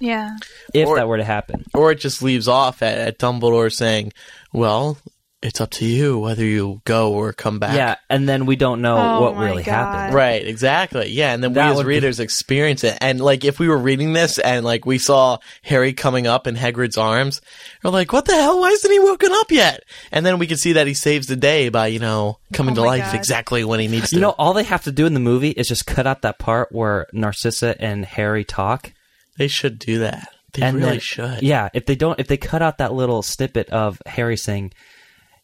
Yeah. 0.01 0.37
if 0.75 0.87
Or- 0.87 0.97
that 0.97 1.09
were 1.09 1.17
to 1.17 1.25
happen. 1.25 1.65
Or 1.75 1.91
it 1.93 2.01
just 2.01 2.23
leaves 2.23 2.47
off 2.47 2.83
at, 2.83 2.99
at 2.99 3.19
Dumbledore 3.19 3.73
saying, 3.73 4.13
"Well, 4.53 4.99
it's 5.43 5.59
up 5.61 5.71
to 5.71 5.87
you 5.87 6.19
whether 6.19 6.45
you 6.45 6.83
go 6.85 7.13
or 7.13 7.33
come 7.33 7.59
back." 7.59 7.75
Yeah. 7.75 7.97
And 8.11 8.29
then 8.29 8.45
we 8.47 8.57
don't 8.57 8.83
know 8.83 8.97
Oh 8.99 9.21
what 9.23 9.37
really 9.37 9.63
God. 9.63 9.73
happened. 9.73 10.15
Right, 10.15 10.47
exactly. 10.47 11.09
Yeah, 11.11 11.33
and 11.33 11.43
then 11.43 11.55
That 11.55 11.67
we 11.67 11.71
as 11.71 11.77
would 11.79 11.85
be- 11.85 11.89
readers 11.89 12.21
experience 12.21 12.85
it. 12.85 12.99
And 13.01 13.21
like 13.21 13.45
if 13.45 13.59
we 13.59 13.67
were 13.69 13.79
reading 13.79 14.13
this 14.13 14.39
and 14.39 14.65
like 14.65 14.85
we 14.85 14.99
saw 14.99 15.39
Harry 15.63 15.93
coming 15.93 16.27
up 16.27 16.47
in 16.47 16.57
Hagrid's 16.57 16.99
arms, 16.99 17.41
we're 17.83 17.91
like, 17.91 18.13
"What 18.13 18.27
the 18.27 18.35
hell? 18.35 18.61
Why 18.61 18.69
isn't 18.69 18.91
he 18.93 18.99
woken 18.99 19.33
up 19.33 19.51
yet?" 19.51 19.83
And 20.13 20.27
then 20.27 20.39
we 20.39 20.47
can 20.47 20.57
see 20.59 20.75
that 20.75 20.87
he 20.87 20.95
saves 20.95 21.27
the 21.27 21.37
day 21.37 21.69
by, 21.71 21.87
you 21.87 21.99
know, 22.01 22.39
coming 22.53 22.73
Oh 22.73 22.83
to 22.83 22.87
life 22.87 23.05
God. 23.07 23.15
exactly 23.15 23.65
when 23.65 23.81
he 23.81 23.89
needs 23.89 24.11
to. 24.11 24.17
You 24.17 24.21
know, 24.23 24.35
all 24.39 24.53
they 24.53 24.65
have 24.65 24.85
to 24.85 24.93
do 24.93 25.07
in 25.07 25.15
the 25.15 25.21
movie 25.21 25.51
is 25.51 25.69
just 25.69 25.87
cut 25.87 26.07
out 26.07 26.23
that 26.23 26.39
part 26.39 26.69
where 26.71 27.07
Narcissa 27.13 27.81
and 27.81 28.05
Harry 28.05 28.45
talk. 28.45 28.93
they 29.39 29.49
should 29.49 29.79
do 29.79 30.01
that. 30.01 30.29
They 30.53 30.63
and 30.63 30.77
really 30.77 30.91
then- 30.91 31.01
should. 31.01 31.43
Yeah, 31.43 31.71
if 31.73 31.87
they 31.87 31.95
don't, 31.95 32.21
if 32.21 32.27
they 32.27 32.37
cut 32.37 32.61
out 32.61 32.77
that 32.79 32.93
little 32.93 33.23
snippet 33.23 33.71
of 33.71 34.03
Harry 34.05 34.37
saying, 34.37 34.73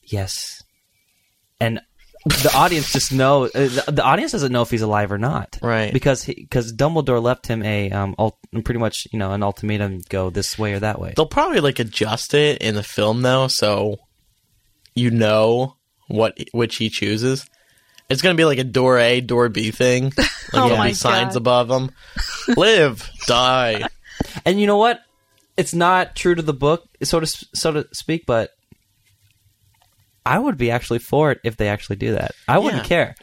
"Yes," 0.07 0.63
and 1.61 1.81
the 2.25 2.53
audience 2.57 2.93
just 2.93 3.13
know 3.13 3.45
uh, 3.45 3.51
the, 3.53 3.85
the 3.93 4.03
audience 4.03 4.33
doesn't 4.33 4.51
know 4.51 4.63
if 4.63 4.71
he's 4.71 4.83
alive 4.83 5.13
or 5.13 5.19
not, 5.19 5.59
Right. 5.63 5.93
Because 5.93 6.25
because 6.25 6.73
Dumbledore 6.73 7.23
left 7.23 7.47
him 7.47 7.63
a 7.63 7.91
um 7.93 8.15
ult- 8.19 8.39
pretty 8.65 8.81
much 8.81 9.07
you 9.13 9.19
know 9.19 9.33
an 9.33 9.43
ultimatum 9.43 10.01
go 10.09 10.31
this 10.31 10.59
way 10.59 10.73
or 10.73 10.81
that 10.81 11.01
way. 11.01 11.13
They'll 11.17 11.27
probably 11.27 11.61
like 11.61 11.79
adjust 11.79 12.35
it 12.35 12.59
in 12.63 12.75
the 12.75 12.83
film 12.83 13.23
though, 13.23 13.47
so 13.49 13.99
you 14.95 15.11
know 15.11 15.77
what 16.09 16.37
which 16.53 16.77
he 16.77 16.89
chooses. 16.89 17.49
It's 18.09 18.23
gonna 18.23 18.35
be 18.37 18.45
like 18.45 18.59
a 18.59 18.65
door 18.65 18.99
A, 18.99 19.21
door 19.21 19.49
B 19.49 19.71
thing. 19.71 20.13
Like 20.53 20.63
Oh 20.63 20.69
there'll 20.69 20.79
my 20.79 20.93
signs 20.93 21.35
God. 21.35 21.39
above 21.39 21.69
them. 21.69 21.91
Live, 22.57 23.11
die. 23.27 23.83
And 24.45 24.61
you 24.61 24.67
know 24.69 24.77
what? 24.79 25.01
It's 25.57 25.75
not 25.75 26.15
true 26.15 26.37
to 26.37 26.43
the 26.43 26.53
book, 26.55 26.85
so 27.03 27.19
to 27.19 27.27
so 27.27 27.73
to 27.73 27.89
speak, 27.93 28.27
but 28.27 28.51
I 30.27 30.39
would 30.39 30.57
be 30.59 30.71
actually 30.71 30.99
for 30.99 31.31
it 31.33 31.41
if 31.45 31.57
they 31.57 31.69
actually 31.69 31.97
do 31.97 32.13
that. 32.13 32.33
I 32.49 32.59
wouldn't 32.59 32.83
Yeah. 32.85 32.89
care. 32.89 33.15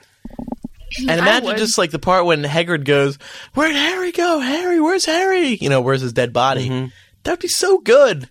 And 0.99 1.09
I 1.11 1.15
imagine 1.15 1.47
would. 1.49 1.57
just 1.57 1.77
like 1.77 1.89
the 1.91 1.97
part 1.99 2.25
when 2.25 2.43
Hagrid 2.43 2.85
goes, 2.85 3.17
"Where'd 3.55 3.75
Harry 3.75 4.11
go? 4.11 4.39
Harry, 4.39 4.79
where's 4.79 5.05
Harry? 5.05 5.57
You 5.59 5.69
know, 5.69 5.81
where's 5.81 6.01
his 6.01 6.13
dead 6.13 6.31
body?" 6.33 6.69
Mm-hmm. 6.69 6.87
That'd 7.23 7.39
be 7.39 7.47
so 7.47 7.79
good. 7.79 8.29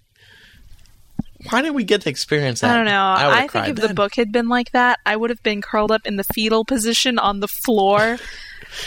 Why 1.50 1.60
didn't 1.60 1.74
we 1.74 1.82
get 1.82 2.02
to 2.02 2.10
experience 2.10 2.60
that? 2.60 2.70
I 2.70 2.76
don't 2.76 2.84
know. 2.84 3.14
would've 3.16 3.32
I, 3.32 3.38
think 3.40 3.50
cried 3.50 3.68
if 3.70 3.76
the 3.76 3.86
then. 3.88 3.94
book 3.96 4.14
had 4.14 4.30
been 4.30 4.48
like 4.48 4.70
that, 4.72 5.00
I 5.04 5.16
would 5.16 5.30
have 5.30 5.42
been 5.42 5.60
curled 5.60 5.90
up 5.90 6.02
in 6.04 6.16
the 6.16 6.24
fetal 6.34 6.64
position 6.64 7.18
on 7.18 7.40
the 7.40 7.48
floor. 7.64 8.18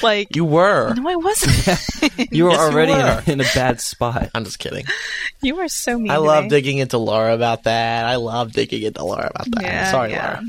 like, 0.03 0.35
you 0.35 0.45
were. 0.45 0.93
no, 0.93 1.09
I 1.09 1.15
wasn't. 1.15 1.79
You 2.31 2.45
were 2.45 2.51
Yes, 2.51 2.59
you 2.59 2.65
already 2.73 2.91
in, 2.93 2.97
were. 2.99 3.23
a, 3.25 3.31
in 3.31 3.41
a 3.41 3.45
bad 3.55 3.81
spot. 3.81 4.29
I'm 4.33 4.43
just 4.45 4.59
kidding. 4.59 4.85
you 5.41 5.55
were 5.55 5.67
so 5.67 5.97
mean. 5.99 6.11
I 6.11 6.17
love 6.17 6.43
me. 6.45 6.49
digging 6.49 6.77
into 6.77 6.97
Laura 6.97 7.33
about 7.33 7.63
that. 7.63 8.05
I 8.05 8.15
love 8.15 8.51
digging 8.53 8.83
into 8.83 9.03
Laura 9.03 9.29
about 9.33 9.51
that. 9.51 9.61
Yeah, 9.63 9.91
Sorry, 9.91 10.11
yeah. 10.11 10.41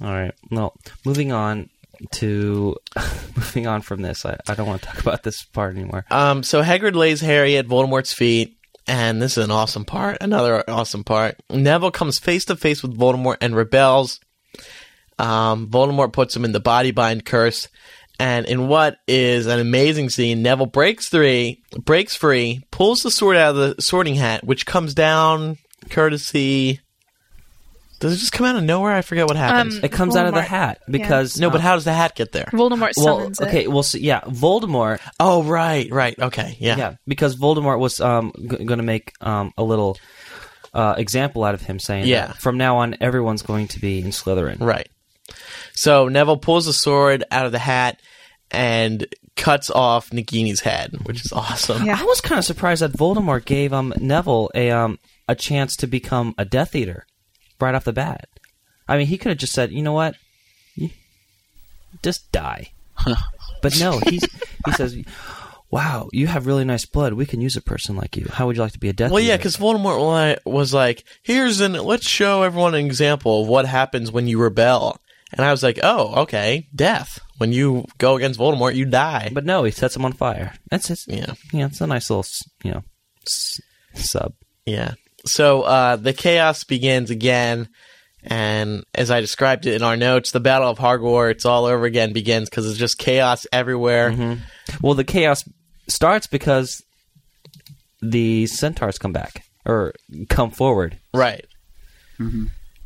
Laura. 0.00 0.12
All 0.12 0.20
right. 0.22 0.34
Well, 0.50 0.74
moving 1.04 1.32
on 1.32 1.68
to 2.12 2.76
moving 3.36 3.66
on 3.66 3.82
from 3.82 4.02
this. 4.02 4.24
I, 4.26 4.38
I 4.48 4.54
don't 4.54 4.66
want 4.66 4.82
to 4.82 4.88
talk 4.88 5.00
about 5.00 5.22
this 5.22 5.42
part 5.42 5.74
anymore. 5.76 6.04
Um, 6.10 6.42
so 6.42 6.62
Hagrid 6.62 6.94
lays 6.94 7.20
Harry 7.20 7.56
at 7.56 7.66
Voldemort's 7.66 8.12
feet, 8.12 8.56
and 8.86 9.20
this 9.22 9.36
is 9.38 9.44
an 9.44 9.50
awesome 9.50 9.84
part. 9.84 10.18
Another 10.20 10.68
awesome 10.68 11.04
part. 11.04 11.36
Neville 11.50 11.90
comes 11.92 12.18
face 12.18 12.44
to 12.46 12.56
face 12.56 12.82
with 12.82 12.96
Voldemort 12.98 13.36
and 13.40 13.54
rebels. 13.56 14.20
Um, 15.18 15.68
Voldemort 15.68 16.12
puts 16.12 16.34
him 16.34 16.44
in 16.44 16.52
the 16.52 16.60
body 16.60 16.90
bind 16.90 17.24
curse, 17.24 17.68
and 18.18 18.46
in 18.46 18.68
what 18.68 18.98
is 19.08 19.46
an 19.46 19.58
amazing 19.58 20.10
scene, 20.10 20.42
Neville 20.42 20.66
breaks 20.66 21.08
three, 21.08 21.62
breaks 21.78 22.14
free, 22.14 22.64
pulls 22.70 23.02
the 23.02 23.10
sword 23.10 23.36
out 23.36 23.56
of 23.56 23.76
the 23.76 23.82
sorting 23.82 24.14
hat, 24.14 24.44
which 24.44 24.66
comes 24.66 24.94
down 24.94 25.58
courtesy. 25.90 26.80
Does 28.00 28.12
it 28.14 28.16
just 28.18 28.32
come 28.32 28.44
out 28.44 28.56
of 28.56 28.64
nowhere? 28.64 28.92
I 28.92 29.02
forget 29.02 29.26
what 29.26 29.36
happens. 29.36 29.78
Um, 29.78 29.84
It 29.84 29.92
comes 29.92 30.14
out 30.14 30.26
of 30.26 30.34
the 30.34 30.42
hat 30.42 30.80
because 30.88 31.38
no, 31.40 31.48
but 31.48 31.58
uh, 31.58 31.62
how 31.62 31.74
does 31.74 31.84
the 31.84 31.92
hat 31.92 32.14
get 32.14 32.32
there? 32.32 32.46
Voldemort 32.52 32.92
well, 32.96 33.18
summons 33.18 33.40
okay, 33.40 33.62
it. 33.64 33.72
well, 33.72 33.82
so, 33.82 33.98
yeah, 33.98 34.20
Voldemort 34.22 35.00
Oh, 35.18 35.42
right, 35.42 35.90
right, 35.90 36.18
okay, 36.18 36.56
yeah, 36.58 36.76
Yeah, 36.76 36.94
because 37.06 37.36
Voldemort 37.36 37.78
was 37.78 38.00
um, 38.00 38.32
g- 38.36 38.46
going 38.64 38.78
to 38.78 38.82
make 38.82 39.12
um, 39.22 39.52
a 39.56 39.62
little 39.62 39.96
uh, 40.74 40.94
example 40.98 41.44
out 41.44 41.54
of 41.54 41.62
him, 41.62 41.78
saying, 41.78 42.06
Yeah. 42.06 42.26
that 42.26 42.36
from 42.36 42.58
now 42.58 42.78
on, 42.78 42.96
everyone's 43.00 43.42
going 43.42 43.68
to 43.68 43.80
be 43.80 44.00
in 44.00 44.08
Slytherin." 44.08 44.60
Right. 44.60 44.88
So 45.74 46.08
Neville 46.08 46.36
pulls 46.38 46.66
the 46.66 46.72
sword 46.72 47.24
out 47.30 47.46
of 47.46 47.52
the 47.52 47.58
hat 47.58 48.00
and 48.50 49.06
cuts 49.36 49.70
off 49.70 50.10
Nagini's 50.10 50.60
head, 50.60 50.96
which 51.04 51.24
is 51.24 51.32
awesome. 51.32 51.84
Yeah. 51.84 51.98
I 52.00 52.04
was 52.04 52.20
kind 52.20 52.38
of 52.38 52.44
surprised 52.44 52.82
that 52.82 52.92
Voldemort 52.92 53.44
gave 53.44 53.72
um, 53.72 53.92
Neville 53.98 54.50
a 54.54 54.70
um, 54.70 54.98
a 55.28 55.34
chance 55.34 55.74
to 55.76 55.86
become 55.86 56.34
a 56.38 56.44
Death 56.44 56.74
Eater 56.76 57.06
right 57.60 57.74
off 57.74 57.84
the 57.84 57.92
bat. 57.92 58.28
I 58.86 58.96
mean, 58.98 59.06
he 59.06 59.18
could 59.18 59.30
have 59.30 59.38
just 59.38 59.52
said, 59.54 59.72
"You 59.72 59.82
know 59.82 59.92
what, 59.92 60.14
just 62.02 62.30
die." 62.32 62.70
but 63.62 63.78
no, 63.78 63.98
he's 63.98 64.24
he 64.66 64.72
says. 64.72 64.96
Wow, 65.70 66.08
you 66.12 66.28
have 66.28 66.46
really 66.46 66.64
nice 66.64 66.86
blood. 66.86 67.14
We 67.14 67.26
can 67.26 67.40
use 67.40 67.56
a 67.56 67.60
person 67.60 67.96
like 67.96 68.16
you. 68.16 68.26
How 68.30 68.46
would 68.46 68.54
you 68.54 68.62
like 68.62 68.74
to 68.74 68.78
be 68.78 68.90
a 68.90 68.92
Death 68.92 69.10
Well, 69.10 69.18
Eater? 69.18 69.30
yeah, 69.30 69.36
because 69.38 69.56
Voldemort 69.56 70.36
was 70.44 70.72
like, 70.72 71.02
"Here's 71.22 71.60
an 71.60 71.72
let's 71.72 72.06
show 72.08 72.44
everyone 72.44 72.76
an 72.76 72.86
example 72.86 73.42
of 73.42 73.48
what 73.48 73.66
happens 73.66 74.12
when 74.12 74.28
you 74.28 74.38
rebel." 74.40 74.98
And 75.36 75.44
I 75.44 75.50
was 75.50 75.62
like, 75.62 75.78
"Oh, 75.82 76.22
okay, 76.22 76.68
death. 76.74 77.18
When 77.38 77.52
you 77.52 77.84
go 77.98 78.16
against 78.16 78.38
Voldemort, 78.38 78.74
you 78.76 78.84
die." 78.84 79.30
But 79.32 79.44
no, 79.44 79.64
he 79.64 79.70
sets 79.72 79.96
him 79.96 80.04
on 80.04 80.12
fire. 80.12 80.52
That's 80.70 80.90
it's 80.90 81.06
Yeah. 81.08 81.34
yeah, 81.52 81.66
it's 81.66 81.80
a 81.80 81.86
nice 81.86 82.08
little 82.10 82.24
you 82.62 82.70
know 82.72 82.82
s- 83.26 83.60
sub. 83.94 84.32
Yeah. 84.64 84.94
So 85.26 85.62
uh, 85.62 85.96
the 85.96 86.12
chaos 86.12 86.64
begins 86.64 87.10
again, 87.10 87.68
and 88.22 88.84
as 88.94 89.10
I 89.10 89.20
described 89.20 89.66
it 89.66 89.74
in 89.74 89.82
our 89.82 89.96
notes, 89.96 90.30
the 90.30 90.40
Battle 90.40 90.70
of 90.70 90.78
Hogwarts 90.78 91.44
all 91.46 91.64
over 91.64 91.84
again 91.84 92.12
begins 92.12 92.48
because 92.48 92.68
it's 92.68 92.78
just 92.78 92.98
chaos 92.98 93.46
everywhere. 93.52 94.38
Well, 94.82 94.94
the 94.94 95.04
chaos 95.04 95.42
starts 95.88 96.26
because 96.26 96.82
the 98.02 98.46
centaurs 98.46 98.98
come 98.98 99.12
back 99.12 99.44
or 99.64 99.94
come 100.28 100.50
forward. 100.50 100.98
Right. 101.14 101.44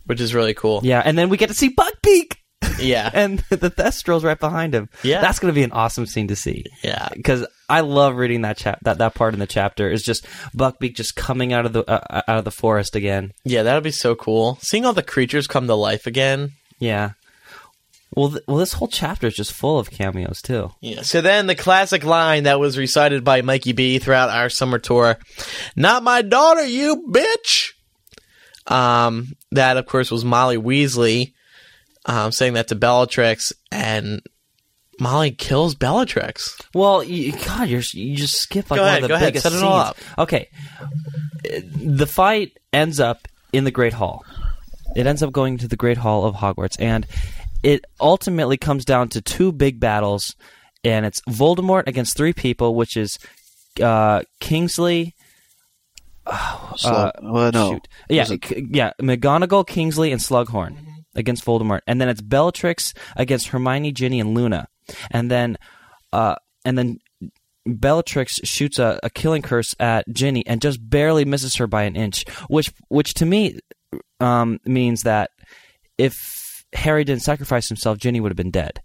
Which 0.09 0.21
is 0.21 0.35
really 0.35 0.55
cool. 0.55 0.81
Yeah, 0.83 1.01
and 1.05 1.17
then 1.17 1.29
we 1.29 1.37
get 1.37 1.49
to 1.49 1.55
see 1.55 1.75
Buckbeak 1.75 2.35
Yeah. 2.81 3.09
and 3.15 3.39
the 3.51 3.71
Thestrals 3.71 4.25
right 4.25 4.39
behind 4.39 4.75
him. 4.75 4.89
Yeah. 5.03 5.21
that's 5.21 5.39
going 5.39 5.53
to 5.53 5.59
be 5.59 5.63
an 5.65 5.73
awesome 5.73 6.07
scene 6.07 6.29
to 6.29 6.37
see. 6.37 6.65
Yeah. 6.83 7.09
because 7.15 7.47
I 7.69 7.81
love 7.81 8.17
reading 8.17 8.43
that 8.43 8.57
chap 8.57 8.79
that 8.83 8.99
that 8.99 9.15
part 9.15 9.35
in 9.35 9.41
the 9.41 9.47
chapter 9.47 9.91
is 9.91 10.03
just 10.03 10.25
Buckbeak 10.57 10.97
just 10.97 11.15
coming 11.15 11.53
out 11.53 11.67
of 11.67 11.73
the 11.75 11.85
uh, 11.89 12.23
out 12.27 12.39
of 12.39 12.45
the 12.45 12.51
forest 12.51 12.97
again. 12.97 13.33
Yeah, 13.45 13.63
that'll 13.63 13.83
be 13.83 13.91
so 13.91 14.15
cool. 14.15 14.59
Seeing 14.63 14.85
all 14.87 14.95
the 14.95 15.03
creatures 15.03 15.47
come 15.47 15.67
to 15.67 15.75
life 15.75 16.07
again. 16.07 16.53
Yeah. 16.79 17.11
Well, 18.17 18.31
th- 18.31 18.43
well, 18.49 18.57
this 18.57 18.73
whole 18.73 18.89
chapter 18.89 19.27
is 19.27 19.35
just 19.35 19.53
full 19.53 19.79
of 19.79 19.91
cameos 19.91 20.41
too. 20.41 20.71
Yeah. 20.81 21.03
So 21.03 21.21
then 21.21 21.47
the 21.47 21.55
classic 21.55 22.05
line 22.05 22.45
that 22.45 22.59
was 22.59 22.79
recited 22.79 23.23
by 23.23 23.43
Mikey 23.43 23.73
B 23.73 23.99
throughout 23.99 24.31
our 24.31 24.49
summer 24.49 24.79
tour, 24.79 25.19
"Not 25.77 26.03
my 26.03 26.23
daughter, 26.23 26.65
you 26.67 27.05
bitch." 27.11 27.73
Um, 28.69 29.33
that 29.53 29.77
of 29.77 29.87
course 29.87 30.11
was 30.11 30.25
Molly 30.25 30.57
Weasley, 30.59 31.33
um, 32.07 32.33
saying 32.33 32.55
that 32.55 32.69
to 32.69 32.75
Bellatrix, 32.75 33.53
and 33.73 34.21
Molly 35.01 35.31
kills 35.31 35.75
Bellatrix. 35.75 36.57
Well, 36.75 37.03
you, 37.03 37.33
God, 37.33 37.69
you're 37.69 37.83
you 37.93 38.16
just 38.16 38.37
skip 38.37 38.71
like 38.71 38.79
Go 38.79 38.83
one 38.83 38.89
ahead, 38.89 38.99
of 38.99 39.03
the 39.03 39.09
go 39.09 39.14
ahead, 39.14 39.29
biggest 39.33 39.43
set 39.45 39.53
it 39.55 39.62
all 39.62 39.85
scenes. 39.95 40.07
Okay, 40.19 40.49
Uh, 40.81 41.61
the 41.77 42.07
fight 42.07 42.59
ends 42.73 43.01
up 43.01 43.27
in 43.53 43.64
the 43.64 43.71
Great 43.71 43.95
Hall. 43.95 44.25
It 44.97 45.07
ends 45.07 45.23
up 45.23 45.33
going 45.33 45.59
to 45.59 45.69
the 45.69 45.77
Great 45.77 45.99
Hall 45.99 46.25
of 46.25 46.35
Hogwarts, 46.37 46.77
and 46.81 47.07
it 47.62 47.85
ultimately 48.01 48.57
comes 48.57 48.85
down 48.85 49.09
to 49.11 49.21
two 49.21 49.53
big 49.53 49.81
battles, 49.81 50.35
and 50.85 51.07
it's 51.07 51.21
Voldemort 51.23 51.87
against 51.87 52.16
three 52.16 52.33
people, 52.33 52.75
which 52.75 52.97
is 52.97 53.19
uh, 53.83 54.23
Kingsley. 54.41 55.14
Slug- 56.76 57.12
well, 57.22 57.53
no. 57.53 57.66
Uh, 57.68 57.70
Shoot. 57.72 57.89
Yeah, 58.09 58.26
it- 58.31 58.74
yeah. 58.74 58.93
McGonagall, 59.01 59.66
Kingsley, 59.66 60.12
and 60.12 60.20
Slughorn 60.20 60.76
against 61.14 61.45
Voldemort, 61.45 61.81
and 61.87 62.01
then 62.01 62.09
it's 62.09 62.20
Bellatrix 62.20 62.95
against 63.16 63.49
Hermione, 63.49 63.93
Ginny, 63.93 64.20
and 64.20 64.35
Luna, 64.35 64.68
and 65.11 65.31
then, 65.31 65.57
uh, 66.12 66.37
and 66.64 66.79
then 66.79 66.99
Bellatrix 67.66 68.35
shoots 68.45 68.79
a, 68.79 69.01
a 69.03 69.11
killing 69.11 69.43
curse 69.43 69.74
at 69.81 70.05
Ginny 70.12 70.47
and 70.47 70.61
just 70.61 70.79
barely 70.89 71.24
misses 71.24 71.57
her 71.57 71.66
by 71.66 71.83
an 71.85 71.97
inch, 71.97 72.24
which, 72.49 72.72
which 72.89 73.14
to 73.14 73.26
me, 73.26 73.59
um, 74.20 74.59
means 74.64 75.03
that 75.03 75.31
if 75.99 76.14
Harry 76.72 77.05
didn't 77.05 77.22
sacrifice 77.22 77.68
himself, 77.68 77.99
Ginny 77.99 78.20
would 78.20 78.31
have 78.31 78.37
been 78.37 78.51
dead. 78.51 78.81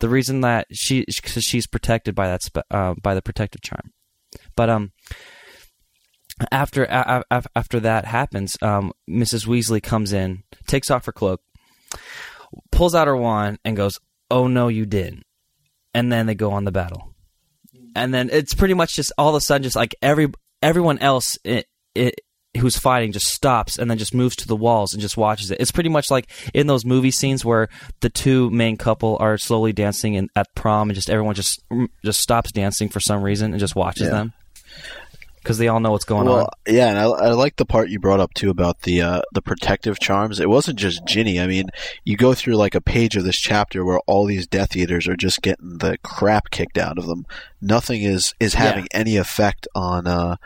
The 0.00 0.08
reason 0.08 0.40
that 0.40 0.66
she, 0.72 1.04
cause 1.22 1.44
she's 1.44 1.66
protected 1.66 2.14
by 2.14 2.26
that, 2.28 2.42
spe- 2.42 2.58
uh, 2.70 2.94
by 3.02 3.14
the 3.14 3.22
protective 3.22 3.60
charm, 3.62 3.92
but 4.56 4.68
um, 4.70 4.92
after 6.50 6.84
a- 6.84 7.24
a- 7.30 7.42
after 7.54 7.80
that 7.80 8.04
happens, 8.06 8.56
um, 8.62 8.92
Mrs. 9.08 9.46
Weasley 9.46 9.82
comes 9.82 10.12
in, 10.12 10.42
takes 10.66 10.90
off 10.90 11.04
her 11.06 11.12
cloak, 11.12 11.40
pulls 12.70 12.94
out 12.94 13.06
her 13.06 13.16
wand, 13.16 13.58
and 13.64 13.76
goes, 13.76 13.98
"Oh 14.30 14.46
no, 14.46 14.68
you 14.68 14.86
didn't." 14.86 15.24
And 15.94 16.10
then 16.10 16.26
they 16.26 16.34
go 16.34 16.52
on 16.52 16.64
the 16.64 16.72
battle, 16.72 17.14
and 17.94 18.12
then 18.14 18.30
it's 18.32 18.54
pretty 18.54 18.74
much 18.74 18.94
just 18.94 19.12
all 19.18 19.28
of 19.30 19.34
a 19.34 19.40
sudden, 19.40 19.62
just 19.62 19.76
like 19.76 19.94
every 20.02 20.28
everyone 20.62 20.98
else 20.98 21.36
it, 21.44 21.66
it, 21.94 22.14
who's 22.58 22.78
fighting 22.78 23.12
just 23.12 23.26
stops 23.26 23.78
and 23.78 23.90
then 23.90 23.98
just 23.98 24.14
moves 24.14 24.36
to 24.36 24.46
the 24.46 24.54
walls 24.56 24.92
and 24.92 25.02
just 25.02 25.16
watches 25.16 25.50
it. 25.50 25.60
It's 25.60 25.72
pretty 25.72 25.88
much 25.88 26.10
like 26.10 26.30
in 26.54 26.66
those 26.66 26.84
movie 26.84 27.10
scenes 27.10 27.44
where 27.44 27.68
the 28.00 28.08
two 28.10 28.48
main 28.50 28.76
couple 28.76 29.16
are 29.20 29.36
slowly 29.38 29.72
dancing 29.72 30.14
in, 30.14 30.28
at 30.36 30.46
prom, 30.54 30.88
and 30.88 30.94
just 30.94 31.10
everyone 31.10 31.34
just 31.34 31.62
just 32.04 32.20
stops 32.20 32.52
dancing 32.52 32.88
for 32.88 33.00
some 33.00 33.22
reason 33.22 33.50
and 33.52 33.60
just 33.60 33.74
watches 33.76 34.04
Yeah. 34.06 34.10
them 34.14 34.32
because 35.42 35.58
they 35.58 35.68
all 35.68 35.80
know 35.80 35.90
what's 35.90 36.04
going 36.04 36.28
on. 36.28 36.46
Yeah, 36.66 36.88
and 36.88 36.98
I, 36.98 37.04
I 37.04 37.28
like 37.32 37.56
the 37.56 37.64
part 37.66 37.88
you 37.90 37.98
brought 37.98 38.20
up 38.20 38.32
too 38.34 38.50
about 38.50 38.82
the 38.82 39.02
uh, 39.02 39.22
the 39.32 39.42
protective 39.42 39.98
charms. 39.98 40.40
It 40.40 40.48
wasn't 40.48 40.78
just 40.78 41.04
Ginny. 41.06 41.40
I 41.40 41.46
mean, 41.46 41.70
you 42.04 42.16
go 42.16 42.34
through 42.34 42.54
like 42.56 42.74
a 42.74 42.80
page 42.80 43.16
of 43.16 43.24
this 43.24 43.38
chapter 43.38 43.84
where 43.84 44.00
all 44.06 44.24
these 44.24 44.46
Death 44.46 44.76
Eaters 44.76 45.08
are 45.08 45.16
just 45.16 45.42
getting 45.42 45.78
the 45.78 45.98
crap 46.02 46.50
kicked 46.50 46.78
out 46.78 46.98
of 46.98 47.06
them. 47.06 47.26
Nothing 47.60 48.02
is 48.02 48.34
is 48.40 48.54
having 48.54 48.86
any 48.92 49.16
effect 49.16 49.66
on 49.74 50.06
uh, 50.06 50.36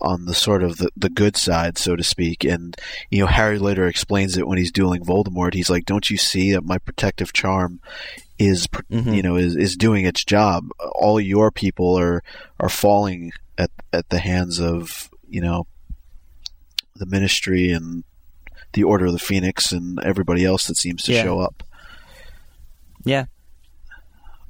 on 0.00 0.26
the 0.26 0.34
sort 0.34 0.62
of 0.62 0.78
the, 0.78 0.90
the 0.96 1.08
good 1.08 1.36
side, 1.36 1.78
so 1.78 1.94
to 1.96 2.02
speak. 2.02 2.44
And 2.44 2.76
you 3.10 3.20
know, 3.20 3.26
Harry 3.26 3.58
later 3.58 3.86
explains 3.86 4.36
it 4.36 4.46
when 4.46 4.58
he's 4.58 4.72
dueling 4.72 5.04
Voldemort. 5.04 5.54
He's 5.54 5.70
like, 5.70 5.84
"Don't 5.86 6.10
you 6.10 6.16
see 6.16 6.52
that 6.52 6.64
my 6.64 6.78
protective 6.78 7.32
charm 7.32 7.80
is, 8.36 8.66
Mhm. 8.66 9.14
you 9.14 9.22
know, 9.22 9.36
is, 9.36 9.54
is 9.54 9.76
doing 9.76 10.04
its 10.04 10.24
job? 10.24 10.66
All 10.96 11.20
your 11.20 11.52
people 11.52 11.96
are 11.98 12.22
are 12.58 12.68
falling 12.68 13.30
at 13.58 13.70
at 13.92 14.08
the 14.08 14.18
hands 14.18 14.60
of 14.60 15.08
you 15.28 15.40
know 15.40 15.66
the 16.96 17.06
Ministry 17.06 17.70
and 17.70 18.04
the 18.72 18.84
Order 18.84 19.06
of 19.06 19.12
the 19.12 19.18
Phoenix 19.18 19.72
and 19.72 19.98
everybody 20.02 20.44
else 20.44 20.66
that 20.66 20.76
seems 20.76 21.02
to 21.04 21.12
Yeah. 21.12 21.22
show 21.22 21.40
up." 21.40 21.62
Yeah. 23.04 23.26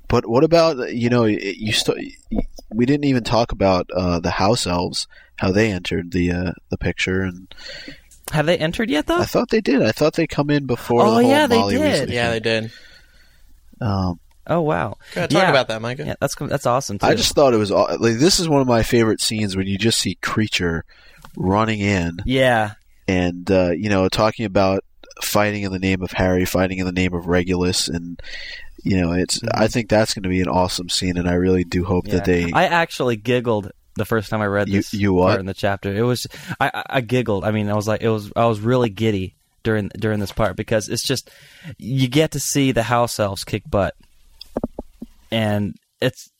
But 0.08 0.26
what 0.28 0.44
about 0.44 0.94
you 0.94 1.08
know 1.10 1.24
you 1.24 1.72
st- 1.72 2.14
we 2.72 2.86
didn't 2.86 3.04
even 3.04 3.24
talk 3.24 3.52
about 3.52 3.88
uh, 3.94 4.20
the 4.20 4.32
house 4.32 4.66
elves 4.66 5.06
how 5.36 5.50
they 5.50 5.70
entered 5.72 6.12
the 6.12 6.30
uh, 6.30 6.52
the 6.70 6.78
picture 6.78 7.22
and 7.22 7.52
Have 8.30 8.46
they 8.46 8.56
entered 8.58 8.90
yet, 8.90 9.06
though? 9.06 9.18
I 9.18 9.24
thought 9.24 9.50
they 9.50 9.60
did 9.60 9.82
I 9.82 9.92
thought 9.92 10.14
they 10.14 10.26
come 10.26 10.50
in 10.50 10.66
before 10.66 11.02
Oh, 11.02 11.06
the 11.06 11.22
whole 11.22 11.30
yeah, 11.30 11.46
they 11.46 11.62
did. 11.68 11.80
Weasley 12.08 12.12
Yeah, 12.12 12.30
they 12.30 12.40
did. 12.40 12.70
um, 13.80 14.20
oh, 14.46 14.60
wow. 14.60 14.96
Go 15.14 15.22
talk 15.22 15.32
Yeah. 15.32 15.50
about 15.50 15.68
that, 15.68 15.80
Micah. 15.82 16.04
Yeah, 16.06 16.14
that's 16.20 16.34
that's 16.36 16.66
awesome 16.66 16.98
too. 16.98 17.06
I 17.06 17.14
just 17.14 17.34
thought 17.34 17.54
it 17.54 17.58
was 17.58 17.70
aw- 17.70 17.96
like 17.98 18.18
this 18.18 18.40
is 18.40 18.48
one 18.48 18.60
of 18.60 18.66
my 18.66 18.82
favorite 18.82 19.20
scenes 19.20 19.56
when 19.56 19.66
you 19.66 19.78
just 19.78 19.98
see 20.00 20.16
Kreacher 20.22 20.82
running 21.36 21.80
in 21.80 22.18
yeah, 22.24 22.74
and 23.08 23.50
uh, 23.50 23.70
you 23.70 23.88
know 23.88 24.08
talking 24.08 24.46
about 24.46 24.84
fighting 25.22 25.62
in 25.62 25.72
the 25.72 25.78
name 25.78 26.02
of 26.02 26.10
Harry 26.12 26.44
fighting 26.44 26.78
in 26.78 26.86
the 26.86 26.92
name 26.92 27.14
of 27.14 27.26
Regulus 27.26 27.88
and 27.88 28.20
you 28.82 29.00
know 29.00 29.12
it's 29.12 29.40
I 29.52 29.68
think 29.68 29.88
that's 29.88 30.12
going 30.14 30.24
to 30.24 30.28
be 30.28 30.40
an 30.40 30.48
awesome 30.48 30.88
scene 30.88 31.16
and 31.16 31.28
I 31.28 31.34
really 31.34 31.64
do 31.64 31.84
hope 31.84 32.06
yeah. 32.06 32.14
that 32.16 32.24
they 32.24 32.50
I 32.52 32.64
actually 32.66 33.16
giggled 33.16 33.70
the 33.96 34.04
first 34.04 34.28
time 34.30 34.40
I 34.42 34.46
read 34.46 34.68
You- 34.68 34.78
this 34.80 34.92
you 34.92 35.12
what? 35.12 35.28
part 35.28 35.40
in 35.40 35.46
the 35.46 35.54
chapter. 35.54 35.94
It 35.94 36.02
was 36.02 36.26
I, 36.60 36.70
I, 36.74 36.82
I 36.96 37.00
giggled. 37.00 37.44
I 37.44 37.50
mean, 37.52 37.68
I 37.70 37.74
was 37.74 37.86
like, 37.88 38.02
it 38.02 38.08
was 38.08 38.30
I 38.36 38.46
was 38.46 38.60
really 38.60 38.90
giddy 38.90 39.36
during 39.62 39.88
during 39.98 40.18
this 40.20 40.32
part 40.32 40.56
because 40.56 40.88
it's 40.88 41.06
just 41.06 41.30
you 41.78 42.08
get 42.08 42.32
to 42.32 42.40
see 42.40 42.72
the 42.72 42.82
house 42.82 43.18
elves 43.20 43.44
kick 43.44 43.62
butt, 43.70 43.94
and 45.34 45.74
it's 46.00 46.30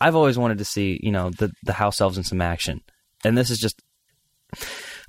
I've 0.00 0.14
always 0.14 0.38
wanted 0.38 0.58
to 0.58 0.64
see 0.64 0.98
you 1.02 1.10
know 1.10 1.30
the 1.30 1.50
the 1.64 1.74
house 1.74 2.00
elves 2.00 2.16
in 2.16 2.24
some 2.24 2.40
action, 2.40 2.80
and 3.24 3.36
this 3.36 3.50
is 3.50 3.58
just 3.58 3.82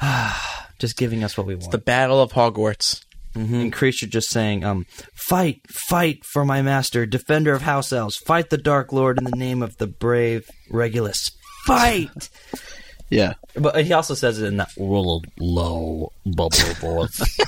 just 0.79 0.97
giving 0.97 1.23
us 1.23 1.37
what 1.37 1.47
we 1.47 1.55
want. 1.55 1.71
The 1.71 1.77
Battle 1.77 2.21
of 2.21 2.33
Hogwarts. 2.33 3.03
Mhm. 3.33 3.61
And 3.61 3.73
Kreacher 3.73 4.09
just 4.09 4.29
saying, 4.29 4.65
um, 4.65 4.85
fight, 5.15 5.61
fight 5.69 6.25
for 6.25 6.43
my 6.43 6.61
master, 6.61 7.05
defender 7.05 7.53
of 7.53 7.61
house 7.61 7.93
elves, 7.93 8.17
fight 8.17 8.49
the 8.49 8.57
Dark 8.57 8.91
Lord 8.91 9.17
in 9.17 9.23
the 9.23 9.31
name 9.31 9.63
of 9.63 9.77
the 9.77 9.87
brave 9.87 10.49
Regulus. 10.69 11.31
Fight! 11.65 12.29
yeah 13.11 13.33
but 13.55 13.83
he 13.85 13.93
also 13.93 14.13
says 14.13 14.41
it 14.41 14.47
in 14.47 14.57
that 14.57 14.71
real 14.77 15.21
low 15.39 16.11
bubble 16.25 16.73
voice. 16.79 17.39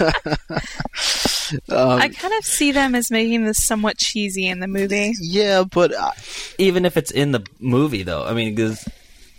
um, 1.68 2.00
I 2.00 2.08
kind 2.08 2.34
of 2.34 2.44
see 2.44 2.72
them 2.72 2.94
as 2.94 3.10
making 3.10 3.44
this 3.44 3.64
somewhat 3.64 3.98
cheesy 3.98 4.48
in 4.48 4.60
the 4.60 4.66
movie. 4.66 5.12
yeah 5.20 5.64
but 5.64 5.94
I, 5.96 6.12
Even 6.58 6.84
if 6.84 6.96
it's 6.96 7.10
in 7.10 7.32
the 7.32 7.46
movie, 7.60 8.02
though, 8.02 8.24
I 8.24 8.32
mean, 8.34 8.54
because 8.54 8.86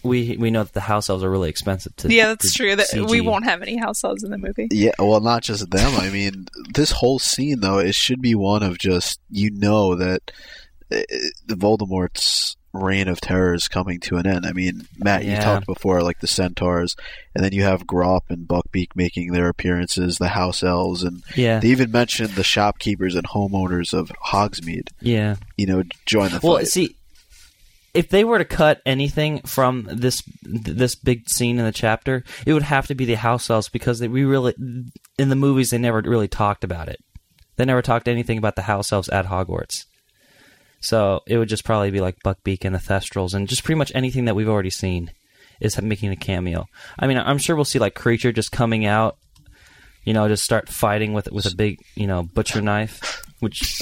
we 0.03 0.37
we 0.37 0.51
know 0.51 0.63
that 0.63 0.73
the 0.73 0.81
house 0.81 1.09
elves 1.09 1.23
are 1.23 1.29
really 1.29 1.49
expensive 1.49 1.95
to. 1.97 2.13
Yeah, 2.13 2.27
that's 2.27 2.53
to 2.53 2.57
true. 2.57 2.75
That 2.75 3.07
we 3.09 3.21
won't 3.21 3.45
have 3.45 3.61
any 3.61 3.77
house 3.77 4.03
elves 4.03 4.23
in 4.23 4.31
the 4.31 4.37
movie. 4.37 4.67
Yeah, 4.71 4.91
well, 4.99 5.19
not 5.19 5.43
just 5.43 5.69
them. 5.69 5.95
I 5.95 6.09
mean, 6.09 6.45
this 6.73 6.91
whole 6.91 7.19
scene 7.19 7.59
though, 7.59 7.79
it 7.79 7.95
should 7.95 8.21
be 8.21 8.35
one 8.35 8.63
of 8.63 8.77
just 8.77 9.19
you 9.29 9.51
know 9.51 9.95
that 9.95 10.31
uh, 10.91 11.01
the 11.45 11.55
Voldemort's 11.55 12.55
reign 12.75 13.07
of 13.07 13.19
terror 13.21 13.53
is 13.53 13.67
coming 13.67 13.99
to 14.01 14.17
an 14.17 14.27
end. 14.27 14.45
I 14.45 14.51
mean, 14.53 14.87
Matt, 14.97 15.23
you 15.25 15.35
talked 15.37 15.65
before 15.65 16.01
like 16.01 16.19
the 16.19 16.27
centaurs, 16.27 16.95
and 17.33 17.43
then 17.43 17.53
you 17.53 17.63
have 17.63 17.85
Grawp 17.87 18.21
and 18.29 18.47
Buckbeak 18.47 18.89
making 18.95 19.31
their 19.31 19.49
appearances, 19.49 20.17
the 20.17 20.29
house 20.29 20.63
elves, 20.63 21.03
and 21.03 21.23
Yeah, 21.35 21.59
they 21.59 21.69
even 21.69 21.91
mentioned 21.91 22.31
the 22.31 22.43
shopkeepers 22.43 23.15
and 23.15 23.27
homeowners 23.27 23.93
of 23.93 24.11
Hogsmeade. 24.27 24.89
yeah. 25.01 25.35
You 25.57 25.65
know, 25.67 25.83
join 26.05 26.31
the 26.31 26.39
Well, 26.43 26.57
fight. 26.57 26.67
see, 26.67 26.95
if 27.93 28.09
they 28.09 28.23
were 28.25 28.37
to 28.37 28.45
cut 28.45 28.81
anything 28.85 29.39
from 29.43 29.87
this 29.91 30.21
this 30.43 30.95
big 30.95 31.29
scene 31.29 31.57
in 31.59 31.65
the 31.65 31.71
chapter, 31.71 32.23
it 32.45 32.51
would 32.53 32.63
have 32.63 32.87
to 32.87 32.95
be 32.95 33.05
the 33.05 33.15
house 33.15 33.49
elves 33.49 33.69
because 33.69 33.99
they, 33.99 34.07
we 34.09 34.23
really 34.25 34.53
in 35.17 35.29
the 35.29 35.35
movies 35.35 35.69
they 35.69 35.77
never 35.77 36.01
really 36.01 36.27
talked 36.27 36.63
about 36.65 36.89
it. 36.89 36.99
They 37.55 37.63
never 37.63 37.81
talked 37.81 38.09
anything 38.09 38.37
about 38.37 38.57
the 38.57 38.63
house 38.63 38.91
elves 38.91 39.07
at 39.07 39.27
Hogwarts. 39.27 39.85
So 40.85 41.21
it 41.27 41.37
would 41.37 41.49
just 41.49 41.63
probably 41.65 41.91
be 41.91 41.99
like 41.99 42.17
Buckbeak 42.23 42.63
and 42.63 42.75
the 42.75 42.79
Thestrals 42.79 43.33
and 43.33 43.47
just 43.47 43.63
pretty 43.63 43.77
much 43.77 43.91
anything 43.95 44.25
that 44.25 44.35
we've 44.35 44.49
already 44.49 44.69
seen 44.69 45.11
is 45.59 45.81
making 45.81 46.11
a 46.11 46.15
cameo. 46.15 46.65
I 46.99 47.07
mean, 47.07 47.17
I'm 47.17 47.37
sure 47.37 47.55
we'll 47.55 47.65
see 47.65 47.79
like 47.79 47.95
Kreacher 47.95 48.33
just 48.33 48.51
coming 48.51 48.85
out, 48.85 49.17
you 50.03 50.13
know, 50.13 50.27
just 50.27 50.43
start 50.43 50.69
fighting 50.69 51.13
with 51.13 51.31
with 51.31 51.45
a 51.51 51.55
big, 51.55 51.79
you 51.95 52.07
know, 52.07 52.23
butcher 52.23 52.61
knife, 52.61 53.21
which 53.39 53.79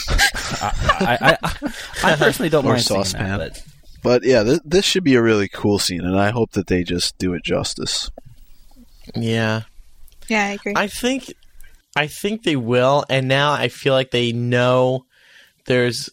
I, 0.61 0.71
I, 0.99 1.37
I, 1.43 1.73
I 2.03 2.15
personally 2.17 2.49
don't 2.49 2.65
Or 2.65 2.69
mind 2.73 2.83
seeing 2.83 3.03
saucepan. 3.03 3.39
that, 3.39 3.53
but 3.53 3.63
but 4.03 4.23
yeah, 4.23 4.43
this, 4.43 4.59
this 4.63 4.85
should 4.85 5.03
be 5.03 5.15
a 5.15 5.21
really 5.21 5.47
cool 5.47 5.79
scene, 5.79 6.01
and 6.01 6.17
I 6.19 6.31
hope 6.31 6.51
that 6.51 6.67
they 6.67 6.83
just 6.83 7.17
do 7.17 7.33
it 7.33 7.43
justice. 7.43 8.09
Yeah. 9.15 9.61
Yeah, 10.29 10.45
I 10.45 10.49
agree. 10.51 10.73
I 10.75 10.87
think 10.87 11.33
I 11.95 12.07
think 12.07 12.43
they 12.43 12.55
will, 12.55 13.03
and 13.09 13.27
now 13.27 13.51
I 13.51 13.67
feel 13.67 13.93
like 13.93 14.11
they 14.11 14.31
know 14.31 15.05
there's 15.65 16.09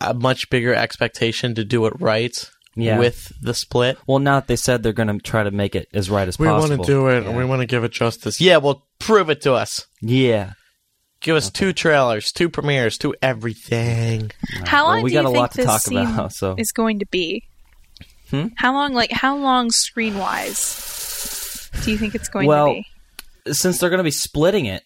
a 0.00 0.14
much 0.14 0.48
bigger 0.50 0.74
expectation 0.74 1.54
to 1.56 1.64
do 1.64 1.86
it 1.86 1.92
right 2.00 2.32
Yeah. 2.76 2.98
with 2.98 3.32
the 3.42 3.54
split. 3.54 3.98
Well, 4.06 4.18
now 4.20 4.36
that 4.40 4.46
they 4.46 4.56
said 4.56 4.82
they're 4.82 4.92
going 4.92 5.08
to 5.08 5.18
try 5.18 5.42
to 5.42 5.50
make 5.50 5.74
it 5.74 5.88
as 5.92 6.08
right 6.10 6.28
as 6.28 6.38
We 6.38 6.46
possible. 6.46 6.68
We 6.70 6.76
want 6.76 6.86
to 6.86 6.92
do 6.92 7.06
it, 7.08 7.26
and 7.26 7.36
we 7.36 7.44
want 7.44 7.60
to 7.62 7.66
give 7.66 7.82
it 7.84 7.92
justice. 7.92 8.40
Yeah, 8.40 8.58
well, 8.58 8.86
prove 8.98 9.28
it 9.30 9.40
to 9.42 9.54
us. 9.54 9.86
Yeah. 10.00 10.52
Give 11.20 11.34
us 11.34 11.50
two 11.50 11.72
trailers, 11.72 12.30
two 12.30 12.48
premieres, 12.48 12.96
two 12.96 13.12
everything. 13.20 14.30
how 14.64 14.84
Well, 14.84 14.94
long 14.94 15.02
we 15.02 15.10
do 15.10 15.16
you 15.16 15.22
got 15.22 15.28
a 15.28 15.32
think 15.32 15.38
lot 15.38 15.50
to 15.52 15.56
this 15.56 15.66
talk 15.66 15.80
scene 15.82 15.98
about, 15.98 16.32
so- 16.32 16.54
is 16.56 16.70
going 16.70 17.00
to 17.00 17.06
be? 17.06 17.42
Hmm? 18.30 18.48
How 18.56 18.72
long, 18.74 18.92
like, 18.94 19.10
how 19.10 19.36
long 19.36 19.70
screen 19.70 20.16
wise 20.18 21.70
do 21.82 21.90
you 21.90 21.98
think 21.98 22.14
it's 22.14 22.28
going 22.28 22.46
Well, 22.46 22.68
to 22.68 22.82
be? 23.44 23.52
Since 23.54 23.78
they're 23.78 23.90
going 23.90 23.98
to 23.98 24.04
be 24.04 24.10
splitting 24.10 24.66
it, 24.66 24.82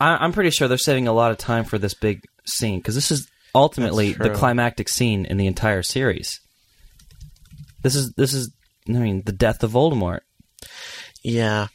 I, 0.00 0.16
I'm 0.16 0.32
pretty 0.32 0.50
sure 0.50 0.66
they're 0.66 0.78
saving 0.78 1.06
a 1.06 1.12
lot 1.12 1.30
of 1.30 1.38
time 1.38 1.64
for 1.64 1.78
this 1.78 1.94
big 1.94 2.24
scene 2.46 2.78
because 2.80 2.94
this 2.94 3.10
is 3.12 3.28
ultimately 3.54 4.12
the 4.12 4.30
climactic 4.30 4.88
scene 4.88 5.24
in 5.26 5.36
the 5.36 5.46
entire 5.46 5.82
series. 5.82 6.40
This 7.82 7.94
is 7.94 8.12
this 8.14 8.32
is 8.32 8.52
I 8.88 8.92
mean 8.92 9.22
the 9.24 9.32
death 9.32 9.62
of 9.62 9.72
Voldemort. 9.72 10.20
Yeah. 11.22 11.68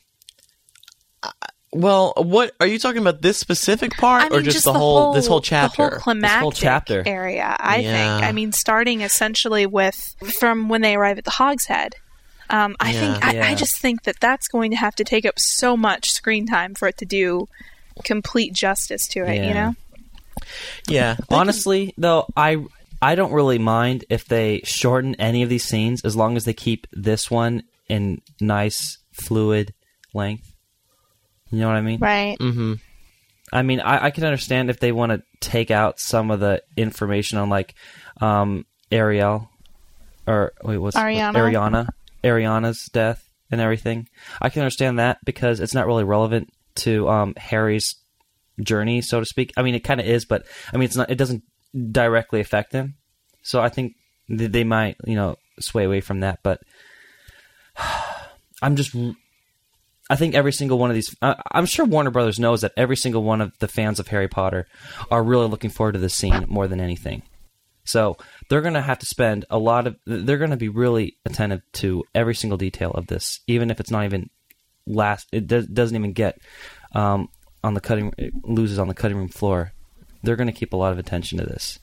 Uh, 1.24 1.32
Well, 1.74 2.14
what 2.16 2.54
are 2.62 2.66
you 2.68 2.80
talking 2.80 3.02
about? 3.02 3.22
This 3.22 3.38
specific 3.38 3.92
part, 3.98 4.24
I 4.24 4.30
mean, 4.30 4.40
or 4.40 4.42
just, 4.42 4.64
the, 4.64 4.74
whole, 4.74 5.12
this 5.14 5.28
whole 5.28 5.42
chapter? 5.42 5.84
the 5.84 5.90
whole 5.90 6.00
climactic 6.00 6.54
chapter. 6.56 7.04
area. 7.06 7.56
I 7.60 7.78
Yeah. 7.80 7.92
think. 8.20 8.30
I 8.30 8.32
mean, 8.32 8.52
starting 8.54 9.02
essentially 9.02 9.66
with 9.66 10.16
from 10.40 10.70
when 10.70 10.82
they 10.82 10.96
arrive 10.96 11.18
at 11.18 11.26
the 11.26 11.32
Hogshead. 11.32 11.96
Um, 12.50 12.78
I 12.80 12.94
Yeah. 12.94 13.00
think. 13.20 13.26
I, 13.26 13.52
I 13.52 13.56
just 13.56 13.78
think 13.80 14.04
that 14.04 14.16
that's 14.22 14.48
going 14.48 14.72
to 14.72 14.78
have 14.78 14.96
to 14.96 15.04
take 15.04 15.26
up 15.26 15.34
so 15.38 15.76
much 15.76 16.10
screen 16.12 16.48
time 16.48 16.74
for 16.74 16.88
it 16.88 16.98
to 17.00 17.06
do 17.06 17.48
complete 18.06 18.54
justice 18.54 19.06
to 19.10 19.26
it. 19.28 19.44
You 19.46 19.54
know. 19.54 19.76
Yeah. 20.88 21.18
Honestly, 21.30 21.94
though, 21.98 22.28
I 22.36 22.66
I 23.02 23.16
don't 23.16 23.32
really 23.32 23.60
mind 23.60 24.06
if 24.10 24.26
they 24.26 24.62
shorten 24.64 25.16
any 25.16 25.44
of 25.44 25.50
these 25.50 25.64
scenes 25.64 26.04
as 26.04 26.16
long 26.16 26.36
as 26.36 26.46
they 26.46 26.54
keep 26.54 26.88
this 26.92 27.30
one 27.30 27.64
in 27.88 28.22
nice 28.42 28.98
fluid 29.12 29.74
length. 30.14 30.54
You 31.52 31.60
know 31.60 31.68
what 31.68 31.78
I 31.78 31.82
mean? 31.82 32.00
Right. 32.00 32.38
Mm-hmm. 32.40 32.74
I 33.54 33.62
mean, 33.62 33.80
I, 33.80 34.06
I 34.06 34.12
can 34.12 34.26
understand 34.26 34.70
if 34.70 34.80
they 34.80 34.92
want 34.92 35.12
to 35.14 35.24
take 35.40 35.72
out 35.72 36.00
some 36.00 36.32
of 36.32 36.40
the 36.40 36.62
information 36.76 37.38
on 37.38 37.50
like 37.50 37.76
um, 38.20 38.66
Ariel 38.92 39.50
or 40.26 40.54
wait, 40.64 40.78
what's 40.78 40.98
Ariana. 40.98 41.34
Ariana, 41.34 41.88
Ariana's 42.24 42.86
death 42.86 43.24
and 43.50 43.62
everything. 43.62 44.10
I 44.42 44.50
can 44.50 44.64
understand 44.64 45.00
that 45.00 45.20
because 45.24 45.60
it's 45.60 45.74
not 45.74 45.88
really 45.88 46.04
relevant 46.04 46.50
to 46.76 47.08
um, 47.08 47.34
Harry's 47.38 47.96
journey, 48.62 49.02
so 49.02 49.20
to 49.20 49.26
speak. 49.26 49.54
I 49.58 49.62
mean, 49.62 49.76
it 49.76 49.84
kind 49.84 50.00
of 50.00 50.08
is, 50.08 50.26
but 50.26 50.46
I 50.74 50.78
mean, 50.78 50.86
it's 50.86 50.96
not. 50.96 51.10
It 51.10 51.18
doesn't 51.18 51.44
directly 51.92 52.40
affect 52.40 52.72
them. 52.72 52.96
So 53.42 53.62
I 53.62 53.70
think 53.70 53.96
th- 54.28 54.52
they 54.52 54.64
might, 54.64 54.98
you 55.06 55.16
know, 55.16 55.38
sway 55.60 55.86
away 55.86 56.02
from 56.02 56.22
that. 56.22 56.40
But 56.44 56.62
I'm 58.62 58.76
just 58.76 58.96
I 60.10 60.16
think 60.16 60.36
every 60.36 60.54
single 60.54 60.78
one 60.78 60.90
of 60.90 60.96
these. 60.96 61.16
Uh, 61.22 61.36
I'm 61.52 61.66
sure 61.66 61.86
Warner 61.86 62.12
Brothers 62.12 62.40
knows 62.40 62.62
that 62.62 62.74
every 62.78 62.96
single 62.96 63.24
one 63.24 63.42
of 63.42 63.58
the 63.60 63.68
fans 63.68 64.00
of 64.00 64.08
Harry 64.08 64.28
Potter 64.28 64.68
are 65.12 65.24
really 65.24 65.48
looking 65.48 65.70
forward 65.70 65.94
to 65.94 66.00
this 66.00 66.16
scene 66.16 66.46
more 66.48 66.68
than 66.68 66.80
anything. 66.80 67.24
So 67.84 68.18
they're 68.50 68.62
going 68.62 68.74
to 68.74 68.82
have 68.82 69.00
to 69.00 69.06
spend 69.06 69.46
a 69.50 69.58
lot 69.58 69.88
of. 69.88 69.98
They're 70.06 70.38
going 70.38 70.52
to 70.52 70.58
be 70.58 70.70
really 70.70 71.18
attentive 71.26 71.62
to 71.74 72.04
every 72.16 72.36
single 72.36 72.58
detail 72.58 72.92
of 72.92 73.08
this, 73.08 73.42
even 73.48 73.70
if 73.70 73.80
it's 73.80 73.92
not 73.92 74.06
even 74.06 74.30
last. 74.86 75.28
It 75.32 75.48
does, 75.48 75.68
doesn't 75.68 75.96
even 75.96 76.14
get 76.14 76.40
um, 76.94 77.30
on 77.64 77.74
the 77.74 77.82
cutting. 77.82 78.14
It 78.18 78.34
loses 78.44 78.80
on 78.80 78.88
the 78.88 78.94
cutting 78.94 79.18
room 79.18 79.30
floor. 79.30 79.74
They're 80.24 80.36
going 80.36 80.48
to 80.48 80.54
keep 80.54 80.74
a 80.74 80.78
lot 80.78 80.92
of 80.92 81.00
attention 81.00 81.38
to 81.38 81.46
this. 81.46 81.80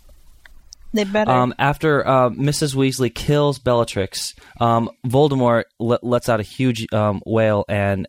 They 0.93 1.05
better. 1.05 1.31
Um, 1.31 1.55
after 1.59 2.07
uh, 2.07 2.31
Mrs. 2.31 2.75
Weasley 2.77 3.13
kills 3.13 3.59
Bellatrix, 3.59 4.35
um, 4.61 4.91
Voldemort 5.05 5.65
le- 5.81 5.99
lets 6.03 6.29
out 6.29 6.39
a 6.39 6.45
huge 6.45 6.93
um, 6.93 7.21
wail 7.27 7.65
and 7.69 8.07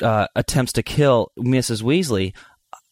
uh, 0.00 0.28
attempts 0.36 0.72
to 0.74 0.82
kill 0.84 1.32
Mrs. 1.36 1.82
Weasley. 1.82 2.32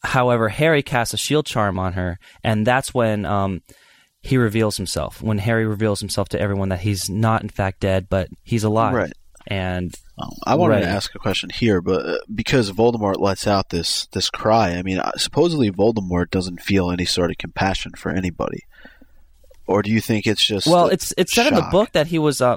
However, 0.03 0.49
Harry 0.49 0.83
casts 0.83 1.15
a 1.15 1.17
shield 1.17 1.47
charm 1.47 1.79
on 1.79 1.93
her, 1.95 2.19
and 2.43 2.67
that's 2.67 2.93
when 2.93 3.25
um, 3.25 3.63
he 4.21 4.37
reveals 4.37 4.77
himself. 4.77 5.23
When 5.23 5.39
Harry 5.39 5.65
reveals 5.65 6.01
himself 6.01 6.31
to 6.31 6.41
everyone 6.41 6.71
that 6.71 6.81
he's 6.81 7.09
not, 7.09 7.43
in 7.43 7.49
fact, 7.49 7.81
dead, 7.81 8.09
but 8.09 8.29
he's 8.43 8.65
alive. 8.65 8.95
Right. 8.95 9.13
And 9.47 9.95
Um, 10.19 10.31
I 10.47 10.55
wanted 10.55 10.81
to 10.81 10.89
ask 10.89 11.15
a 11.15 11.19
question 11.19 11.51
here, 11.51 11.81
but 11.83 12.07
uh, 12.07 12.19
because 12.35 12.71
Voldemort 12.73 13.19
lets 13.21 13.47
out 13.47 13.69
this 13.69 14.07
this 14.07 14.31
cry, 14.31 14.71
I 14.73 14.83
mean, 14.83 14.99
uh, 14.99 15.13
supposedly 15.17 15.71
Voldemort 15.71 16.31
doesn't 16.31 16.63
feel 16.63 16.91
any 16.91 17.05
sort 17.05 17.31
of 17.31 17.37
compassion 17.39 17.93
for 17.97 18.11
anybody, 18.11 18.61
or 19.67 19.83
do 19.83 19.91
you 19.91 20.01
think 20.01 20.27
it's 20.27 20.45
just 20.45 20.67
well, 20.67 20.89
it's 20.89 21.13
it's 21.19 21.35
said 21.35 21.47
in 21.49 21.55
the 21.55 21.69
book 21.71 21.93
that 21.93 22.07
he 22.07 22.19
was. 22.19 22.41
Uh, 22.41 22.57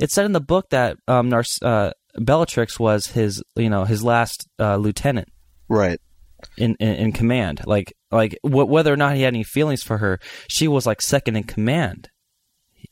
it's 0.00 0.14
said 0.14 0.24
in 0.24 0.32
the 0.32 0.40
book 0.40 0.70
that 0.70 0.96
um, 1.06 1.30
Narc- 1.30 1.62
uh, 1.62 1.92
Bellatrix 2.16 2.80
was 2.80 3.08
his, 3.08 3.42
you 3.56 3.68
know, 3.68 3.84
his 3.84 4.02
last 4.02 4.48
uh, 4.58 4.76
lieutenant. 4.76 5.28
right? 5.68 6.00
in, 6.58 6.76
in, 6.78 6.94
in 6.94 7.12
command. 7.12 7.62
Like 7.66 7.92
like 8.10 8.36
wh- 8.42 8.68
whether 8.68 8.92
or 8.92 8.96
not 8.96 9.16
he 9.16 9.22
had 9.22 9.34
any 9.34 9.44
feelings 9.44 9.82
for 9.82 9.98
her, 9.98 10.18
she 10.48 10.68
was 10.68 10.86
like 10.86 11.00
second 11.02 11.36
in 11.36 11.44
command. 11.44 12.08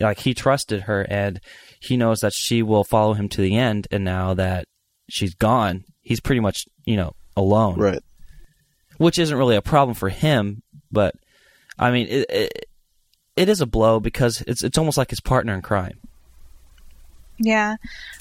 Like 0.00 0.20
he 0.20 0.34
trusted 0.34 0.82
her, 0.82 1.02
and 1.08 1.38
he 1.82 1.96
knows 1.96 2.20
that 2.20 2.32
she 2.34 2.62
will 2.62 2.84
follow 2.84 3.14
him 3.14 3.28
to 3.30 3.40
the 3.40 3.56
end. 3.56 3.88
And 3.90 4.04
now 4.04 4.34
that 4.34 4.66
she's 5.10 5.34
gone, 5.34 5.84
he's 6.00 6.20
pretty 6.20 6.40
much 6.40 6.64
you 6.86 6.96
know 6.96 7.12
alone, 7.36 7.78
Right. 7.78 8.02
which 8.98 9.18
isn't 9.18 9.36
really 9.36 9.56
a 9.56 9.62
problem 9.62 9.94
for 9.94 10.08
him. 10.08 10.62
But 10.90 11.14
I 11.78 11.90
mean, 11.90 12.06
it, 12.08 12.26
it, 12.30 12.64
it 13.36 13.48
is 13.48 13.60
a 13.60 13.66
blow 13.66 13.98
because 14.00 14.42
it's 14.46 14.62
it's 14.62 14.78
almost 14.78 14.98
like 14.98 15.10
his 15.10 15.20
partner 15.20 15.54
in 15.54 15.62
crime. 15.62 15.98
yeah. 17.38 17.76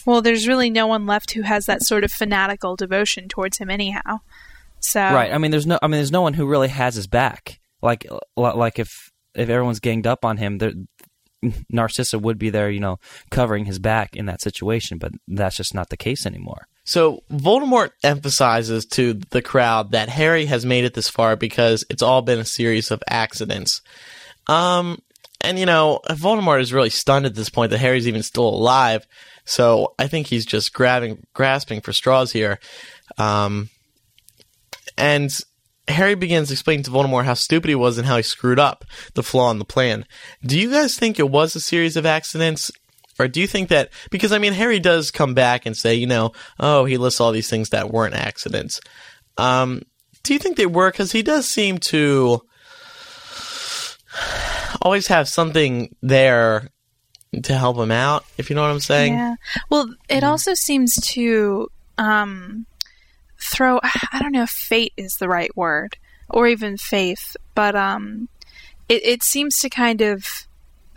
Well, 0.05 0.21
there's 0.21 0.47
really 0.47 0.69
no 0.69 0.87
one 0.87 1.05
left 1.05 1.31
who 1.31 1.41
has 1.43 1.65
that 1.65 1.83
sort 1.83 2.03
of 2.03 2.11
fanatical 2.11 2.75
devotion 2.75 3.27
towards 3.27 3.57
him, 3.59 3.69
anyhow. 3.69 4.19
So 4.79 4.99
Right. 5.01 5.31
I 5.31 5.37
mean, 5.37 5.51
there's 5.51 5.67
no. 5.67 5.77
I 5.81 5.87
mean, 5.87 5.99
there's 5.99 6.11
no 6.11 6.21
one 6.23 6.33
who 6.33 6.47
really 6.47 6.69
has 6.69 6.95
his 6.95 7.07
back. 7.07 7.59
Like, 7.81 8.05
like 8.35 8.79
if 8.79 9.11
if 9.35 9.49
everyone's 9.49 9.79
ganged 9.79 10.07
up 10.07 10.25
on 10.25 10.37
him, 10.37 10.57
there, 10.57 10.71
Narcissa 11.69 12.19
would 12.19 12.37
be 12.37 12.49
there, 12.49 12.69
you 12.69 12.79
know, 12.79 12.99
covering 13.29 13.65
his 13.65 13.79
back 13.79 14.15
in 14.15 14.25
that 14.25 14.41
situation. 14.41 14.97
But 14.97 15.13
that's 15.27 15.57
just 15.57 15.73
not 15.73 15.89
the 15.89 15.97
case 15.97 16.25
anymore. 16.25 16.67
So 16.83 17.23
Voldemort 17.31 17.91
emphasizes 18.03 18.85
to 18.87 19.13
the 19.29 19.41
crowd 19.41 19.91
that 19.91 20.09
Harry 20.09 20.45
has 20.45 20.65
made 20.65 20.83
it 20.83 20.93
this 20.93 21.09
far 21.09 21.35
because 21.35 21.85
it's 21.89 22.01
all 22.01 22.21
been 22.21 22.39
a 22.39 22.45
series 22.45 22.91
of 22.91 23.03
accidents. 23.07 23.81
Um, 24.47 24.99
and 25.41 25.59
you 25.59 25.65
know, 25.65 25.99
Voldemort 26.09 26.61
is 26.61 26.73
really 26.73 26.89
stunned 26.89 27.25
at 27.25 27.35
this 27.35 27.49
point 27.49 27.71
that 27.71 27.79
Harry's 27.79 28.07
even 28.07 28.23
still 28.23 28.47
alive. 28.47 29.05
So 29.45 29.93
I 29.97 30.07
think 30.07 30.27
he's 30.27 30.45
just 30.45 30.73
grabbing, 30.73 31.25
grasping 31.33 31.81
for 31.81 31.93
straws 31.93 32.31
here. 32.31 32.59
Um, 33.17 33.69
and 34.97 35.31
Harry 35.91 36.15
begins 36.15 36.51
explaining 36.51 36.83
to 36.83 36.91
Voldemort 36.91 37.25
how 37.25 37.33
stupid 37.33 37.69
he 37.69 37.75
was 37.75 37.97
and 37.97 38.07
how 38.07 38.17
he 38.17 38.23
screwed 38.23 38.59
up 38.59 38.85
the 39.13 39.23
flaw 39.23 39.51
in 39.51 39.59
the 39.59 39.65
plan. 39.65 40.05
Do 40.45 40.59
you 40.59 40.71
guys 40.71 40.97
think 40.97 41.19
it 41.19 41.29
was 41.29 41.55
a 41.55 41.59
series 41.59 41.95
of 41.97 42.05
accidents? 42.05 42.71
Or 43.19 43.27
do 43.27 43.39
you 43.39 43.47
think 43.47 43.69
that 43.69 43.89
because 44.09 44.31
I 44.31 44.37
mean 44.39 44.53
Harry 44.53 44.79
does 44.79 45.11
come 45.11 45.33
back 45.33 45.65
and 45.65 45.77
say, 45.77 45.93
you 45.95 46.07
know, 46.07 46.31
oh, 46.59 46.85
he 46.85 46.97
lists 46.97 47.21
all 47.21 47.31
these 47.31 47.49
things 47.49 47.69
that 47.69 47.91
weren't 47.91 48.15
accidents. 48.15 48.79
Um, 49.37 49.83
do 50.23 50.33
you 50.33 50.39
think 50.39 50.57
they 50.57 50.65
were? 50.65 50.91
Because 50.91 51.11
he 51.11 51.21
does 51.21 51.47
seem 51.47 51.77
to 51.79 52.41
always 54.81 55.07
have 55.07 55.27
something 55.27 55.95
there 56.01 56.69
to 57.43 57.57
help 57.57 57.77
him 57.77 57.91
out. 57.91 58.25
If 58.37 58.49
you 58.49 58.55
know 58.55 58.61
what 58.61 58.71
I'm 58.71 58.79
saying. 58.79 59.13
Yeah. 59.13 59.35
Well, 59.69 59.93
it 60.09 60.23
also 60.23 60.53
seems 60.53 60.95
to 61.13 61.69
um, 61.97 62.65
throw. 63.41 63.79
I 64.11 64.19
don't 64.19 64.31
know 64.31 64.43
if 64.43 64.49
fate 64.49 64.93
is 64.97 65.15
the 65.19 65.29
right 65.29 65.55
word, 65.55 65.97
or 66.29 66.47
even 66.47 66.77
faith, 66.77 67.35
but 67.55 67.75
um, 67.75 68.29
it, 68.89 69.05
it 69.05 69.23
seems 69.23 69.57
to 69.59 69.69
kind 69.69 70.01
of 70.01 70.25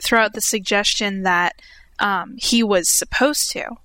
throw 0.03 0.21
out 0.21 0.35
the 0.35 0.41
suggestion 0.41 1.23
that 1.23 1.61
um, 1.99 2.37
he 2.39 2.63
was 2.63 2.97
supposed 2.97 3.51
to, 3.53 3.77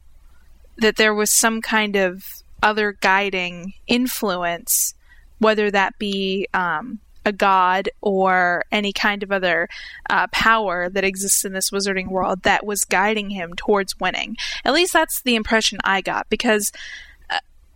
that 0.78 0.96
there 0.98 1.14
was 1.14 1.38
some 1.38 1.62
kind 1.62 1.96
of 1.96 2.26
other 2.62 2.94
guiding 3.00 3.74
influence, 3.88 4.94
whether 5.40 5.72
that 5.72 5.98
be 5.98 6.48
um, 6.54 7.00
a 7.26 7.32
god 7.32 7.90
or 8.02 8.64
any 8.72 8.92
kind 8.92 9.24
of 9.24 9.32
other 9.32 9.68
uh, 10.10 10.28
power 10.28 10.90
that 10.90 11.04
exists 11.04 11.46
in 11.46 11.54
this 11.54 11.70
wizarding 11.72 12.08
world 12.08 12.44
that 12.44 12.66
was 12.66 12.84
guiding 12.86 13.30
him 13.30 13.54
towards 13.56 14.00
winning. 14.00 14.36
At 14.66 14.74
least 14.74 14.94
that's 14.94 15.22
the 15.22 15.36
impression 15.36 15.80
I 15.84 16.02
got 16.02 16.30
because 16.30 16.72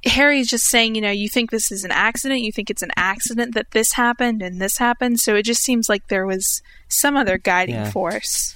Harry's 0.06 0.50
just 0.50 0.66
saying, 0.66 0.96
you 0.96 1.02
know, 1.02 1.12
you 1.12 1.30
think 1.30 1.50
this 1.52 1.72
is 1.72 1.84
an 1.84 1.92
accident, 1.92 2.42
you 2.42 2.52
think 2.52 2.70
it's 2.70 2.82
an 2.82 2.92
accident 2.96 3.54
that 3.56 3.72
this 3.72 3.94
happened 3.94 4.42
and 4.42 4.62
this 4.62 4.78
happened, 4.78 5.20
so 5.20 5.36
it 5.36 5.44
just 5.44 5.62
seems 5.62 5.88
like 5.90 6.08
there 6.08 6.26
was 6.26 6.62
some 6.88 7.16
other 7.16 7.38
guiding 7.38 7.76
Yeah. 7.76 7.92
force. 7.92 8.56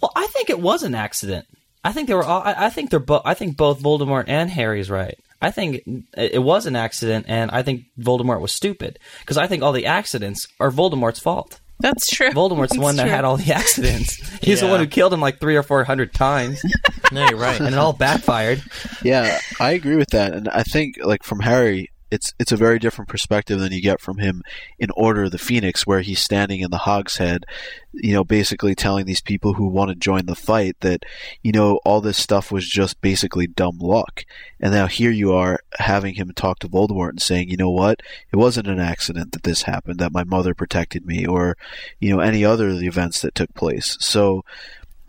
Well, 0.00 0.12
I 0.16 0.26
think 0.28 0.50
it 0.50 0.60
was 0.60 0.82
an 0.82 0.94
accident. 0.94 1.46
I 1.84 1.92
think 1.92 2.08
they 2.08 2.14
were 2.14 2.24
all. 2.24 2.42
I, 2.42 2.66
I 2.66 2.70
think 2.70 2.90
they're 2.90 2.98
both. 2.98 3.22
I 3.24 3.34
think 3.34 3.56
both 3.56 3.80
Voldemort 3.82 4.24
and 4.26 4.50
Harry's 4.50 4.90
right. 4.90 5.16
I 5.40 5.50
think 5.50 5.76
it, 6.16 6.32
it 6.34 6.42
was 6.42 6.66
an 6.66 6.76
accident, 6.76 7.26
and 7.28 7.50
I 7.50 7.62
think 7.62 7.84
Voldemort 7.98 8.40
was 8.40 8.52
stupid 8.52 8.98
because 9.20 9.38
I 9.38 9.46
think 9.46 9.62
all 9.62 9.72
the 9.72 9.86
accidents 9.86 10.46
are 10.58 10.70
Voldemort's 10.70 11.20
fault. 11.20 11.60
That's 11.80 12.08
true. 12.10 12.30
Voldemort's 12.30 12.74
the 12.74 12.80
one 12.80 12.96
that 12.96 13.04
That's 13.04 13.14
had 13.16 13.24
all 13.24 13.36
the 13.36 13.52
accidents. 13.52 14.16
He's 14.42 14.60
the 14.60 14.66
Yeah. 14.66 14.72
one 14.72 14.80
who 14.80 14.86
killed 14.86 15.12
him 15.12 15.20
like 15.20 15.40
three 15.40 15.56
or 15.56 15.62
four 15.62 15.82
hundred 15.84 16.12
times, 16.14 16.60
No, 17.12 17.26
you're 17.28 17.38
right. 17.38 17.58
and 17.60 17.68
it 17.68 17.74
all 17.78 17.92
backfired. 17.92 18.62
Yeah, 19.02 19.38
I 19.58 19.72
agree 19.72 19.96
with 19.96 20.10
that, 20.10 20.32
and 20.34 20.48
I 20.48 20.62
think 20.62 20.96
like 21.02 21.22
from 21.24 21.40
Harry, 21.40 21.90
it's 22.10 22.34
it's 22.38 22.52
a 22.52 22.56
very 22.56 22.78
different 22.78 23.08
perspective 23.08 23.60
than 23.60 23.72
you 23.72 23.80
get 23.80 24.00
from 24.00 24.18
him 24.18 24.42
in 24.78 24.90
Order 24.96 25.24
of 25.24 25.30
the 25.30 25.38
Phoenix, 25.38 25.86
where 25.86 26.00
he's 26.00 26.20
standing 26.20 26.60
in 26.60 26.70
the 26.70 26.78
Hogshead, 26.78 27.46
you 27.92 28.12
know, 28.12 28.24
basically 28.24 28.74
telling 28.74 29.06
these 29.06 29.20
people 29.20 29.54
who 29.54 29.68
want 29.68 29.90
to 29.90 29.94
join 29.94 30.26
the 30.26 30.34
fight 30.34 30.76
that 30.80 31.04
you 31.42 31.52
know 31.52 31.78
all 31.84 32.00
this 32.00 32.18
stuff 32.18 32.50
was 32.50 32.68
just 32.68 33.00
basically 33.00 33.46
dumb 33.46 33.78
luck, 33.78 34.24
and 34.58 34.72
now 34.72 34.86
here 34.86 35.10
you 35.10 35.32
are 35.32 35.60
having 35.78 36.14
him 36.14 36.32
talk 36.32 36.58
to 36.60 36.68
Voldemort 36.68 37.10
and 37.10 37.22
saying, 37.22 37.48
you 37.48 37.56
know 37.56 37.70
what, 37.70 38.00
it 38.32 38.36
wasn't 38.36 38.68
an 38.68 38.80
accident 38.80 39.32
that 39.32 39.44
this 39.44 39.62
happened, 39.62 40.00
that 40.00 40.12
my 40.12 40.24
mother 40.24 40.54
protected 40.54 41.06
me, 41.06 41.26
or 41.26 41.56
you 42.00 42.14
know 42.14 42.20
any 42.20 42.44
other 42.44 42.68
of 42.70 42.80
the 42.80 42.88
events 42.88 43.20
that 43.22 43.34
took 43.34 43.54
place. 43.54 43.96
So, 44.00 44.44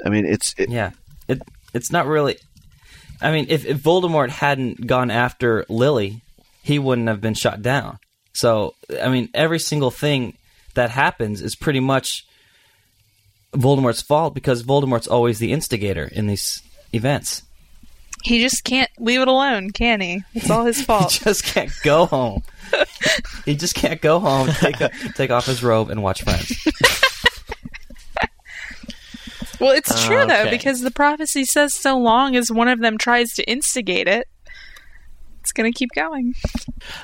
I 0.06 0.10
mean, 0.10 0.26
it's 0.26 0.54
it, 0.58 0.70
Yeah, 0.70 0.91
it 1.28 1.41
it's 1.74 1.91
not 1.91 2.06
really. 2.06 2.38
I 3.24 3.32
mean, 3.32 3.45
if, 3.49 3.66
if 3.66 3.78
Voldemort 3.78 4.30
hadn't 4.30 4.88
gone 4.88 5.12
after 5.12 5.64
Lily, 5.70 6.24
he 6.62 6.80
wouldn't 6.80 7.07
have 7.07 7.22
been 7.22 7.34
shot 7.34 7.62
down. 7.62 7.99
So, 8.34 8.76
I 9.01 9.09
mean, 9.09 9.30
every 9.34 9.59
single 9.59 9.91
thing 9.91 10.38
that 10.76 10.89
happens 10.89 11.41
is 11.41 11.55
pretty 11.55 11.80
much 11.82 12.26
Voldemort's 13.53 14.01
fault 14.01 14.34
because 14.34 14.64
Voldemort's 14.64 15.07
always 15.07 15.39
the 15.39 15.51
instigator 15.51 16.05
in 16.12 16.28
these 16.28 16.62
events. 16.93 17.43
He 18.24 18.39
just 18.41 18.64
can't 18.64 18.89
leave 18.99 19.20
it 19.22 19.28
alone, 19.28 19.72
can 19.72 19.99
he? 19.99 20.22
It's 20.34 20.49
all 20.49 20.64
his 20.66 20.82
fault. 20.86 21.12
He 21.14 21.26
just 21.26 21.43
can't 21.43 21.72
go 21.84 22.05
home. 22.05 22.43
he 23.45 23.55
just 23.55 23.76
can't 23.76 23.99
go 23.99 24.20
home, 24.20 24.47
take 24.49 24.80
a, 24.80 24.89
take 25.16 25.32
off 25.32 25.45
his 25.47 25.62
robe, 25.64 25.89
and 25.89 26.01
watch 26.03 26.22
Friends. 26.24 26.53
well, 29.59 29.72
it's 29.72 30.05
true 30.05 30.26
though 30.26 30.41
Okay. 30.41 30.51
because 30.51 30.82
the 30.82 30.91
prophecy 30.91 31.45
says 31.45 31.74
so 31.74 31.97
long 31.97 32.36
as 32.36 32.51
one 32.51 32.68
of 32.68 32.80
them 32.80 32.97
tries 32.97 33.34
to 33.34 33.43
instigate 33.49 34.07
it, 34.07 34.28
it's 35.52 35.58
going 35.58 35.72
to 35.72 35.78
keep 35.78 35.89
going. 35.93 36.34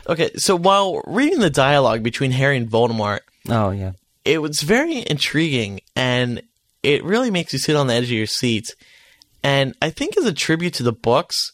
Okay, 0.08 0.32
so 0.38 0.56
while 0.56 1.02
reading 1.06 1.40
the 1.40 1.50
dialogue 1.50 2.02
between 2.02 2.32
Harry 2.32 2.56
and 2.58 2.70
Voldemort, 2.70 3.20
Oh 3.50 3.72
yeah, 3.72 3.92
it 4.24 4.42
was 4.42 4.62
very 4.62 5.04
intriguing 5.08 5.82
and 5.96 6.42
it 6.82 7.04
really 7.04 7.30
makes 7.30 7.54
you 7.54 7.60
sit 7.60 7.76
on 7.76 7.88
the 7.88 7.94
edge 7.94 8.06
of 8.06 8.12
your 8.12 8.26
seat. 8.26 8.74
And 9.44 9.76
I 9.82 9.90
think 9.90 10.18
as 10.18 10.26
a 10.26 10.34
tribute 10.34 10.74
to 10.76 10.84
the 10.84 10.94
books, 10.94 11.52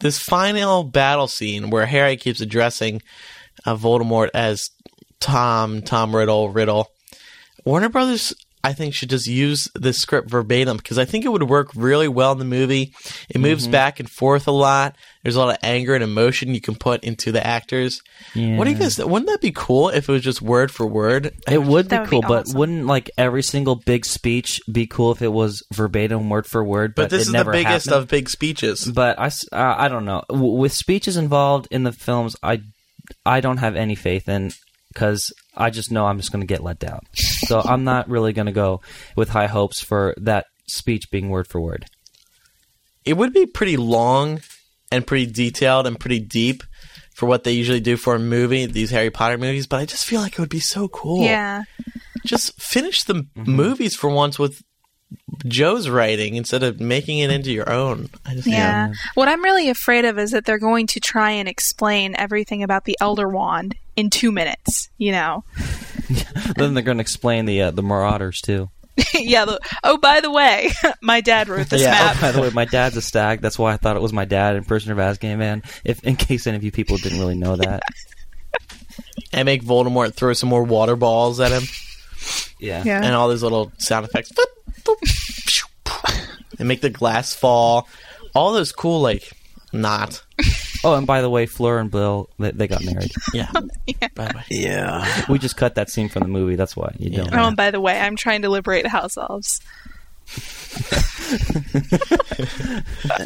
this 0.00 0.18
final 0.18 0.84
battle 0.84 1.26
scene 1.26 1.70
where 1.70 1.86
Harry 1.86 2.16
keeps 2.16 2.40
addressing 2.40 3.00
uh, 3.64 3.74
Voldemort 3.76 4.28
as 4.34 4.70
Tom, 5.20 5.82
Tom 5.82 6.14
Riddle, 6.14 6.50
Riddle, 6.50 6.88
Warner 7.64 7.88
Brothers, 7.88 8.34
I 8.64 8.72
think, 8.72 8.94
should 8.94 9.10
just 9.10 9.26
use 9.26 9.68
this 9.74 9.98
script 9.98 10.30
verbatim 10.30 10.78
because 10.78 10.98
I 10.98 11.04
think 11.04 11.24
it 11.24 11.28
would 11.28 11.42
work 11.44 11.68
really 11.76 12.08
well 12.08 12.32
in 12.32 12.38
the 12.38 12.44
movie. 12.46 12.94
It 13.28 13.38
moves 13.40 13.68
back 13.68 14.00
and 14.00 14.10
forth 14.10 14.48
a 14.48 14.52
lot. 14.52 14.96
There's 15.22 15.36
a 15.36 15.40
lot 15.40 15.50
of 15.50 15.58
anger 15.62 15.94
and 15.94 16.02
emotion 16.02 16.54
you 16.54 16.60
can 16.60 16.74
put 16.74 17.04
into 17.04 17.30
the 17.30 17.46
actors. 17.46 18.00
What 18.34 18.64
do 18.64 18.70
you 18.70 18.76
guys? 18.76 18.98
Wouldn't 18.98 19.28
that 19.30 19.40
be 19.40 19.52
cool 19.54 19.90
if 19.90 20.08
it 20.08 20.12
was 20.12 20.22
just 20.22 20.42
word 20.42 20.70
for 20.70 20.86
word? 20.86 21.32
It 21.48 21.62
would 21.62 21.86
be 21.86 21.96
That 21.96 22.00
would 22.00 22.10
be 22.10 22.10
cool, 22.10 22.22
but 22.22 22.46
wouldn't 22.54 22.86
like 22.86 23.10
every 23.18 23.42
single 23.42 23.76
big 23.76 24.04
speech 24.04 24.60
be 24.70 24.86
cool 24.86 25.12
if 25.12 25.22
it 25.22 25.32
was 25.32 25.62
verbatim, 25.72 26.28
word 26.30 26.46
for 26.46 26.64
word? 26.64 26.94
But, 26.94 27.10
this 27.10 27.28
it 27.28 27.28
is 27.28 27.32
the 27.32 27.44
biggest 27.44 27.86
happened? 27.86 28.02
of 28.02 28.08
big 28.08 28.28
speeches. 28.28 28.84
But 28.90 29.18
I, 29.18 29.26
s- 29.26 29.46
uh, 29.52 29.74
I 29.78 29.88
don't 29.88 30.04
know. 30.04 30.24
W- 30.28 30.54
with 30.58 30.72
speeches 30.72 31.16
involved 31.16 31.68
in 31.70 31.84
the 31.84 31.92
films, 31.92 32.36
I, 32.42 32.60
I 33.26 33.40
don't 33.40 33.58
have 33.58 33.76
any 33.76 33.94
faith 33.94 34.28
in 34.28 34.52
because 34.94 35.32
I 35.56 35.70
just 35.70 35.90
know 35.90 36.06
I'm 36.06 36.18
just 36.18 36.32
going 36.32 36.40
to 36.40 36.46
get 36.46 36.62
let 36.62 36.78
down. 36.78 37.00
So 37.14 37.60
I'm 37.60 37.84
not 37.84 38.08
really 38.08 38.32
going 38.32 38.46
to 38.46 38.52
go 38.52 38.80
with 39.16 39.28
high 39.28 39.48
hopes 39.48 39.80
for 39.80 40.14
that 40.18 40.46
speech 40.66 41.10
being 41.10 41.28
word 41.28 41.46
for 41.46 41.60
word. 41.60 41.86
It 43.04 43.16
would 43.16 43.32
be 43.34 43.44
pretty 43.44 43.76
long 43.76 44.40
and 44.90 45.06
pretty 45.06 45.30
detailed 45.30 45.86
and 45.86 45.98
pretty 45.98 46.20
deep 46.20 46.62
for 47.14 47.26
what 47.26 47.44
they 47.44 47.52
usually 47.52 47.80
do 47.80 47.96
for 47.96 48.14
a 48.14 48.18
movie, 48.18 48.66
these 48.66 48.90
Harry 48.90 49.10
Potter 49.10 49.38
movies, 49.38 49.66
but 49.66 49.80
I 49.80 49.86
just 49.86 50.06
feel 50.06 50.20
like 50.20 50.32
it 50.32 50.38
would 50.38 50.48
be 50.48 50.60
so 50.60 50.88
cool. 50.88 51.24
Yeah. 51.24 51.62
Just 52.24 52.60
finish 52.60 53.04
the 53.04 53.14
mm-hmm. 53.14 53.50
movies 53.50 53.94
for 53.94 54.08
once 54.08 54.38
with 54.38 54.62
Jo's 55.46 55.88
writing 55.88 56.36
instead 56.36 56.62
of 56.62 56.80
making 56.80 57.18
it 57.18 57.30
into 57.30 57.52
your 57.52 57.70
own. 57.70 58.08
I 58.24 58.34
just 58.34 58.48
Yeah. 58.48 58.92
What 59.14 59.28
I'm 59.28 59.44
really 59.44 59.68
afraid 59.68 60.04
of 60.04 60.18
is 60.18 60.30
that 60.30 60.44
they're 60.44 60.58
going 60.58 60.86
to 60.88 61.00
try 61.00 61.30
and 61.30 61.48
explain 61.48 62.16
everything 62.16 62.62
about 62.62 62.84
the 62.84 62.96
Elder 63.00 63.28
Wand 63.28 63.76
in 63.96 64.10
two 64.10 64.32
minutes. 64.32 64.88
You 64.98 65.12
know? 65.12 65.44
then 66.56 66.74
they're 66.74 66.82
going 66.82 66.98
to 66.98 67.02
explain 67.02 67.44
the 67.44 67.62
uh, 67.62 67.70
the 67.70 67.82
Marauders 67.82 68.40
too. 68.40 68.70
yeah. 69.14 69.44
The, 69.44 69.58
oh, 69.82 69.98
by 69.98 70.20
the 70.20 70.30
way, 70.30 70.70
my 71.02 71.20
dad 71.20 71.48
wrote 71.48 71.68
this 71.68 71.82
yeah. 71.82 71.90
map. 71.90 72.16
Oh, 72.16 72.20
by 72.20 72.32
the 72.32 72.40
way, 72.42 72.50
my 72.50 72.64
dad's 72.64 72.96
a 72.96 73.02
stag. 73.02 73.40
That's 73.40 73.58
why 73.58 73.72
I 73.72 73.76
thought 73.76 73.96
it 73.96 74.02
was 74.02 74.12
my 74.12 74.24
dad 74.24 74.56
in 74.56 74.64
Prisoner 74.64 74.92
of 74.92 74.98
Azkaban. 74.98 75.64
If 75.84 76.02
in 76.04 76.16
case 76.16 76.46
any 76.46 76.56
of 76.56 76.64
you 76.64 76.70
people 76.72 76.96
didn't 76.98 77.18
really 77.18 77.36
know 77.36 77.56
that. 77.56 77.82
and 79.32 79.46
make 79.46 79.62
Voldemort 79.64 80.14
throw 80.14 80.32
some 80.32 80.48
more 80.48 80.62
water 80.62 80.94
balls 80.96 81.40
at 81.40 81.50
him 81.50 81.64
Yeah. 82.60 82.82
Yeah. 82.84 83.02
and 83.02 83.14
all 83.14 83.28
those 83.28 83.42
little 83.42 83.72
sound 83.78 84.06
effects. 84.06 84.30
Boop, 84.32 84.84
boop, 84.84 86.28
And 86.58 86.68
make 86.68 86.80
the 86.80 86.90
glass 86.90 87.34
fall. 87.34 87.88
All 88.34 88.52
those 88.52 88.72
cool, 88.72 89.00
like, 89.00 89.30
not. 89.72 90.22
Oh, 90.84 90.94
and 90.94 91.06
by 91.06 91.22
the 91.22 91.30
way, 91.30 91.46
Fleur 91.46 91.78
and 91.78 91.90
Bill 91.90 92.28
they, 92.38 92.50
they 92.50 92.66
got 92.66 92.84
married. 92.84 93.12
Yeah. 93.32 93.50
By 94.14 94.28
the 94.28 94.34
way. 94.36 94.44
Yeah. 94.50 95.24
we 95.28 95.38
just 95.38 95.56
cut 95.56 95.74
that 95.76 95.90
scene 95.90 96.08
from 96.08 96.22
the 96.22 96.28
movie. 96.28 96.56
That's 96.56 96.76
why 96.76 96.94
you 96.98 97.10
don't. 97.10 97.32
Yeah. 97.32 97.42
Oh, 97.42 97.48
and 97.48 97.56
by 97.56 97.70
the 97.70 97.80
way, 97.80 97.98
I'm 97.98 98.16
trying 98.16 98.42
to 98.42 98.48
liberate 98.48 98.86
house 98.86 99.16
elves. 99.16 99.60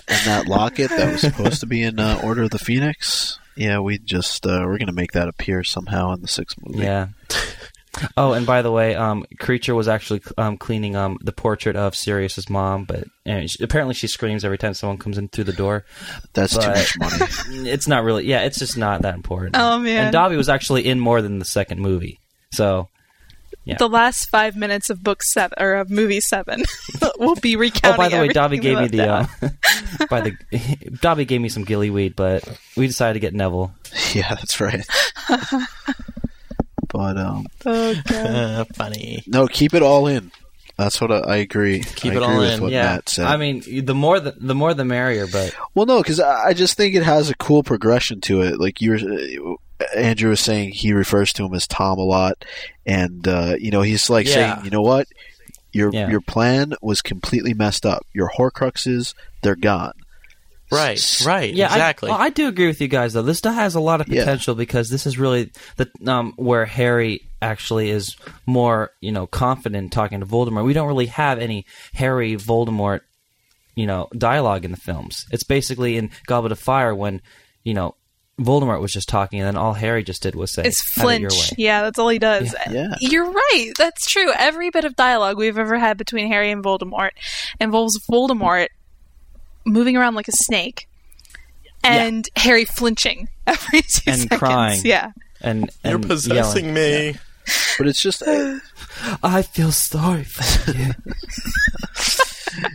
And 0.08 0.26
that 0.26 0.44
locket 0.46 0.90
that 0.90 1.12
was 1.12 1.20
supposed 1.20 1.60
to 1.60 1.66
be 1.66 1.82
in 1.82 1.98
uh, 1.98 2.20
Order 2.24 2.44
of 2.44 2.50
the 2.50 2.58
Phoenix. 2.58 3.38
Yeah, 3.56 3.80
we 3.80 3.98
just 3.98 4.46
uh, 4.46 4.62
we're 4.64 4.78
gonna 4.78 4.92
make 4.92 5.12
that 5.12 5.28
appear 5.28 5.64
somehow 5.64 6.12
in 6.12 6.20
the 6.22 6.28
sixth 6.28 6.56
movie. 6.64 6.84
Yeah. 6.84 7.08
Oh, 8.16 8.32
and 8.32 8.46
by 8.46 8.62
the 8.62 8.70
way, 8.70 8.94
um, 8.94 9.24
Kreacher 9.40 9.74
was 9.74 9.88
actually 9.88 10.22
um, 10.36 10.56
cleaning 10.56 10.96
um, 10.96 11.18
the 11.22 11.32
portrait 11.32 11.76
of 11.76 11.94
Sirius's 11.94 12.48
mom, 12.50 12.84
but 12.84 13.04
and 13.24 13.50
she, 13.50 13.62
apparently 13.62 13.94
she 13.94 14.06
screams 14.06 14.44
every 14.44 14.58
time 14.58 14.74
someone 14.74 14.98
comes 14.98 15.18
in 15.18 15.28
through 15.28 15.44
the 15.44 15.52
door. 15.52 15.84
that's 16.32 16.56
too 16.56 16.66
much 16.68 16.98
money. 16.98 17.16
It's 17.70 17.86
not 17.88 18.04
really, 18.04 18.26
yeah, 18.26 18.42
it's 18.42 18.58
just 18.58 18.76
not 18.76 19.02
that 19.02 19.14
important. 19.14 19.56
Oh, 19.58 19.78
man. 19.78 20.04
And 20.06 20.12
Dobby 20.12 20.36
was 20.36 20.48
actually 20.48 20.86
in 20.86 21.00
more 21.00 21.22
than 21.22 21.38
the 21.38 21.44
second 21.44 21.80
movie, 21.80 22.20
so 22.52 22.88
Yeah. 23.64 23.76
The 23.78 23.88
last 23.88 24.28
five 24.30 24.56
minutes 24.56 24.90
of 24.90 25.02
book 25.02 25.22
seven 25.22 25.54
or 25.60 25.74
of 25.74 25.90
movie 25.90 26.20
seven 26.20 26.64
will 27.18 27.34
be 27.36 27.56
Oh, 27.56 27.96
by 27.96 28.08
the 28.08 28.18
way, 28.18 28.28
Dobby 28.28 28.58
gave 28.58 28.78
me 28.78 28.88
the 28.88 29.08
uh, 29.08 29.26
by 30.10 30.20
the 30.22 30.98
Dobby 31.02 31.24
gave 31.24 31.40
me 31.40 31.48
some 31.48 31.64
gillyweed, 31.64 32.16
but 32.16 32.48
we 32.76 32.86
decided 32.86 33.14
to 33.14 33.20
get 33.20 33.34
Neville. 33.34 33.74
yeah, 34.14 34.34
that's 34.34 34.60
right. 34.60 34.86
But 36.98 37.16
um, 37.16 37.46
god. 37.60 38.02
Uh, 38.10 38.64
funny. 38.74 39.22
no, 39.28 39.46
keep 39.46 39.72
it 39.74 39.82
all 39.82 40.08
in. 40.08 40.32
That's 40.76 41.00
what 41.00 41.10
I, 41.12 41.18
I 41.18 41.36
agree. 41.36 41.80
Keep 41.80 42.12
I 42.12 42.16
it 42.16 42.22
agree 42.22 42.34
all 42.34 42.38
with 42.40 42.52
in, 42.54 42.60
What 42.62 42.72
yeah, 42.72 42.82
Matt 42.94 43.08
said. 43.08 43.26
I 43.26 43.36
mean, 43.36 43.84
the 43.84 43.94
more 43.94 44.18
the, 44.20 44.32
the 44.32 44.54
more 44.54 44.74
the 44.74 44.84
merrier. 44.84 45.26
But 45.26 45.54
Well, 45.74 45.86
no, 45.86 45.98
because 46.02 46.18
I 46.20 46.48
I 46.48 46.52
just 46.54 46.76
think 46.76 46.94
it 46.94 47.02
has 47.04 47.30
a 47.30 47.36
cool 47.36 47.62
progression 47.62 48.20
to 48.22 48.42
it. 48.42 48.58
Like 48.60 48.80
you 48.80 48.90
were, 48.92 49.56
Andrew 49.96 50.30
was 50.30 50.40
saying, 50.40 50.70
he 50.72 50.92
refers 50.92 51.32
to 51.34 51.44
him 51.44 51.54
as 51.54 51.66
Tom 51.68 51.98
a 51.98 52.02
lot, 52.02 52.44
and 52.86 53.26
uh, 53.28 53.54
you 53.58 53.70
know 53.70 53.82
he's 53.82 54.10
like 54.10 54.26
Yeah. 54.26 54.34
saying, 54.34 54.64
you 54.64 54.70
know 54.70 54.82
what, 54.82 55.06
your 55.72 55.92
Yeah. 55.92 56.10
your 56.10 56.20
plan 56.20 56.74
was 56.82 57.00
completely 57.02 57.54
messed 57.54 57.84
up. 57.86 58.04
Your 58.12 58.30
Horcruxes, 58.36 59.14
they're 59.42 59.56
gone. 59.56 59.92
Right, 60.70 61.00
right, 61.24 61.52
yeah, 61.54 61.66
exactly. 61.66 62.10
I, 62.10 62.12
well, 62.12 62.20
I 62.22 62.30
do 62.30 62.48
agree 62.48 62.66
with 62.66 62.80
you 62.80 62.88
guys 62.88 63.12
though. 63.14 63.22
This 63.22 63.38
still 63.38 63.52
has 63.52 63.74
a 63.74 63.80
lot 63.80 64.00
of 64.00 64.08
Yeah. 64.08 64.22
potential 64.22 64.54
because 64.54 64.90
this 64.90 65.06
is 65.06 65.18
really 65.18 65.50
the 65.76 65.90
um 66.06 66.34
where 66.36 66.64
Harry 66.66 67.22
actually 67.40 67.90
is 67.90 68.16
more 68.46 68.90
you 69.00 69.12
know 69.12 69.26
confident 69.26 69.92
talking 69.92 70.20
to 70.20 70.26
Voldemort. 70.26 70.64
We 70.64 70.72
don't 70.74 70.88
really 70.88 71.06
have 71.06 71.38
any 71.38 71.64
Harry 71.94 72.36
Voldemort 72.36 73.00
you 73.74 73.86
know 73.86 74.08
dialogue 74.16 74.64
in 74.64 74.70
the 74.72 74.76
films. 74.76 75.24
It's 75.30 75.44
basically 75.44 75.96
in 75.96 76.10
Goblet 76.26 76.52
of 76.52 76.58
Fire 76.58 76.94
when 76.94 77.22
you 77.64 77.74
know 77.74 77.94
Voldemort 78.40 78.80
was 78.80 78.92
just 78.92 79.08
talking, 79.08 79.40
and 79.40 79.46
then 79.48 79.56
all 79.56 79.72
Harry 79.74 80.04
just 80.04 80.22
did 80.22 80.36
was 80.36 80.52
say, 80.52 80.62
It's 80.64 80.80
"Have 80.94 81.02
your 81.20 81.28
flinch. 81.30 81.50
way." 81.50 81.56
Yeah, 81.64 81.82
that's 81.82 81.98
all 81.98 82.08
he 82.08 82.20
does. 82.20 82.54
Yeah. 82.70 82.94
You're 83.00 83.28
right. 83.28 83.72
That's 83.76 84.06
true. 84.08 84.30
Every 84.38 84.70
bit 84.70 84.84
of 84.84 84.94
dialogue 84.94 85.36
we've 85.38 85.58
ever 85.58 85.76
had 85.76 85.96
between 85.98 86.28
Harry 86.28 86.52
and 86.52 86.62
Voldemort 86.62 87.10
involves 87.60 87.98
Voldemort 88.08 88.68
moving 89.68 89.96
around 89.96 90.14
like 90.14 90.28
a 90.28 90.32
snake 90.32 90.88
and 91.84 92.28
Harry 92.36 92.64
flinching 92.64 93.28
every 93.46 93.82
two 93.82 94.10
And 94.10 94.20
seconds. 94.22 94.38
crying. 94.38 94.80
Yeah. 94.84 95.12
And, 95.40 95.70
You're 95.84 95.98
possessing 96.00 96.64
yelling. 96.66 96.74
me. 96.74 97.14
But 97.78 97.86
it's 97.86 98.02
just 98.02 98.22
I 99.22 99.42
feel 99.42 99.70
sorry 99.72 100.24
for 100.24 100.70
you. 100.72 100.90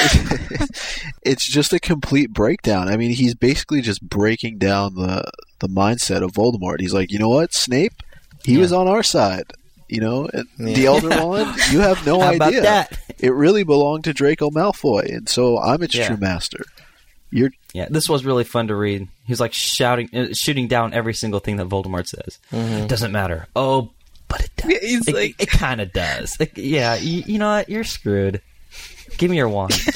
it's 1.22 1.46
just 1.46 1.72
a 1.72 1.78
complete 1.78 2.32
breakdown. 2.32 2.88
I 2.88 2.96
mean, 2.96 3.12
he's 3.12 3.34
basically 3.34 3.80
just 3.82 4.02
breaking 4.02 4.58
down 4.58 4.94
the 4.94 5.24
the 5.60 5.68
mindset 5.68 6.22
of 6.22 6.32
Voldemort. 6.32 6.80
He's 6.80 6.94
like, 6.94 7.10
you 7.12 7.18
know 7.18 7.28
what, 7.28 7.52
Snape, 7.52 7.92
he 8.44 8.54
Yeah. 8.54 8.60
was 8.60 8.72
on 8.72 8.86
our 8.88 9.02
side. 9.02 9.52
You 9.88 10.00
know, 10.02 10.28
and 10.32 10.46
the 10.58 10.86
Elder 10.86 11.08
Wand, 11.08 11.56
you 11.72 11.80
have 11.80 12.04
no 12.06 12.20
How 12.20 12.28
idea. 12.28 12.40
about 12.60 12.62
that? 12.90 12.98
It 13.18 13.32
really 13.32 13.62
belonged 13.64 14.04
to 14.04 14.12
Draco 14.12 14.50
Malfoy, 14.50 15.14
and 15.14 15.28
so 15.28 15.58
I'm 15.58 15.82
its 15.82 15.94
Yeah. 15.94 16.08
true 16.08 16.16
master. 16.18 16.64
You're 17.30 17.50
Yeah, 17.74 17.88
this 17.90 18.08
was 18.08 18.24
really 18.24 18.44
fun 18.44 18.68
to 18.68 18.74
read. 18.76 19.08
He's 19.26 19.40
like 19.40 19.52
shouting, 19.54 20.08
uh, 20.14 20.28
shooting 20.34 20.68
down 20.68 20.92
every 20.94 21.14
single 21.14 21.40
thing 21.40 21.56
that 21.56 21.68
Voldemort 21.68 22.06
says. 22.06 22.38
Doesn't 22.88 23.12
matter. 23.12 23.46
Oh, 23.56 23.90
but 24.28 24.42
it 24.42 24.50
does. 24.56 24.72
He's 24.80 25.08
it, 25.08 25.14
like- 25.14 25.36
it 25.42 25.48
kind 25.50 25.80
of 25.80 25.92
does. 25.92 26.36
Like, 26.38 26.52
yeah, 26.56 26.96
you, 26.96 27.22
you 27.26 27.38
know 27.38 27.48
what? 27.48 27.68
You're 27.70 27.84
screwed. 27.84 28.40
Give 29.16 29.30
me 29.30 29.36
your 29.38 29.48
wand. 29.48 29.72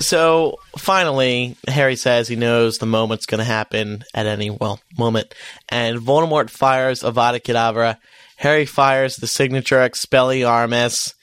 So 0.00 0.56
finally, 0.76 1.56
Harry 1.66 1.96
says 1.96 2.28
he 2.28 2.36
knows 2.36 2.78
the 2.78 2.86
moment's 2.86 3.26
going 3.26 3.38
to 3.38 3.44
happen 3.44 4.04
at 4.14 4.26
any 4.26 4.50
well 4.50 4.80
moment, 4.96 5.34
and 5.68 5.98
Voldemort 5.98 6.50
fires 6.50 7.02
Avada 7.02 7.40
Kedavra. 7.40 7.98
Harry 8.36 8.64
fires 8.66 9.16
the 9.16 9.26
signature 9.26 9.78
Expelliarmus, 9.78 11.14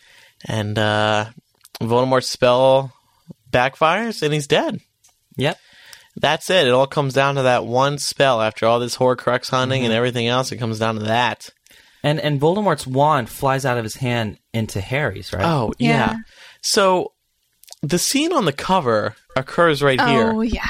and 0.45 0.78
uh, 0.78 1.26
Voldemort's 1.82 2.28
spell 2.28 2.91
backfires, 3.49 4.22
and 4.22 4.34
he's 4.34 4.47
dead. 4.47 4.80
yep. 5.38 5.58
That's 6.18 6.49
it. 6.49 6.66
It 6.66 6.72
all 6.72 6.88
comes 6.88 7.14
down 7.14 7.36
to 7.36 7.41
that 7.41 7.66
one 7.66 7.97
spell. 7.97 8.41
After 8.41 8.66
all 8.66 8.80
this 8.80 8.95
Horcrux 8.95 9.49
hunting 9.49 9.84
and 9.84 9.93
everything 9.93 10.28
else, 10.28 10.49
it 10.53 10.58
comes 10.58 10.80
down 10.80 10.95
to 10.95 11.03
that. 11.03 11.49
And 12.03 12.22
and 12.22 12.39
Voldemort's 12.39 12.88
wand 12.88 13.30
flies 13.30 13.66
out 13.66 13.78
of 13.78 13.84
his 13.84 13.95
hand 13.95 14.38
into 14.53 14.80
Harry's. 14.80 15.34
Right. 15.34 15.43
Oh 15.43 15.74
yeah. 15.78 15.89
Yeah. 15.89 16.16
So 16.62 17.12
the 17.89 17.99
scene 17.99 18.31
on 18.33 18.45
the 18.45 18.53
cover 18.53 19.15
occurs 19.36 19.81
right 19.83 19.99
here. 19.99 20.31
Oh 20.33 20.41
yeah. 20.41 20.67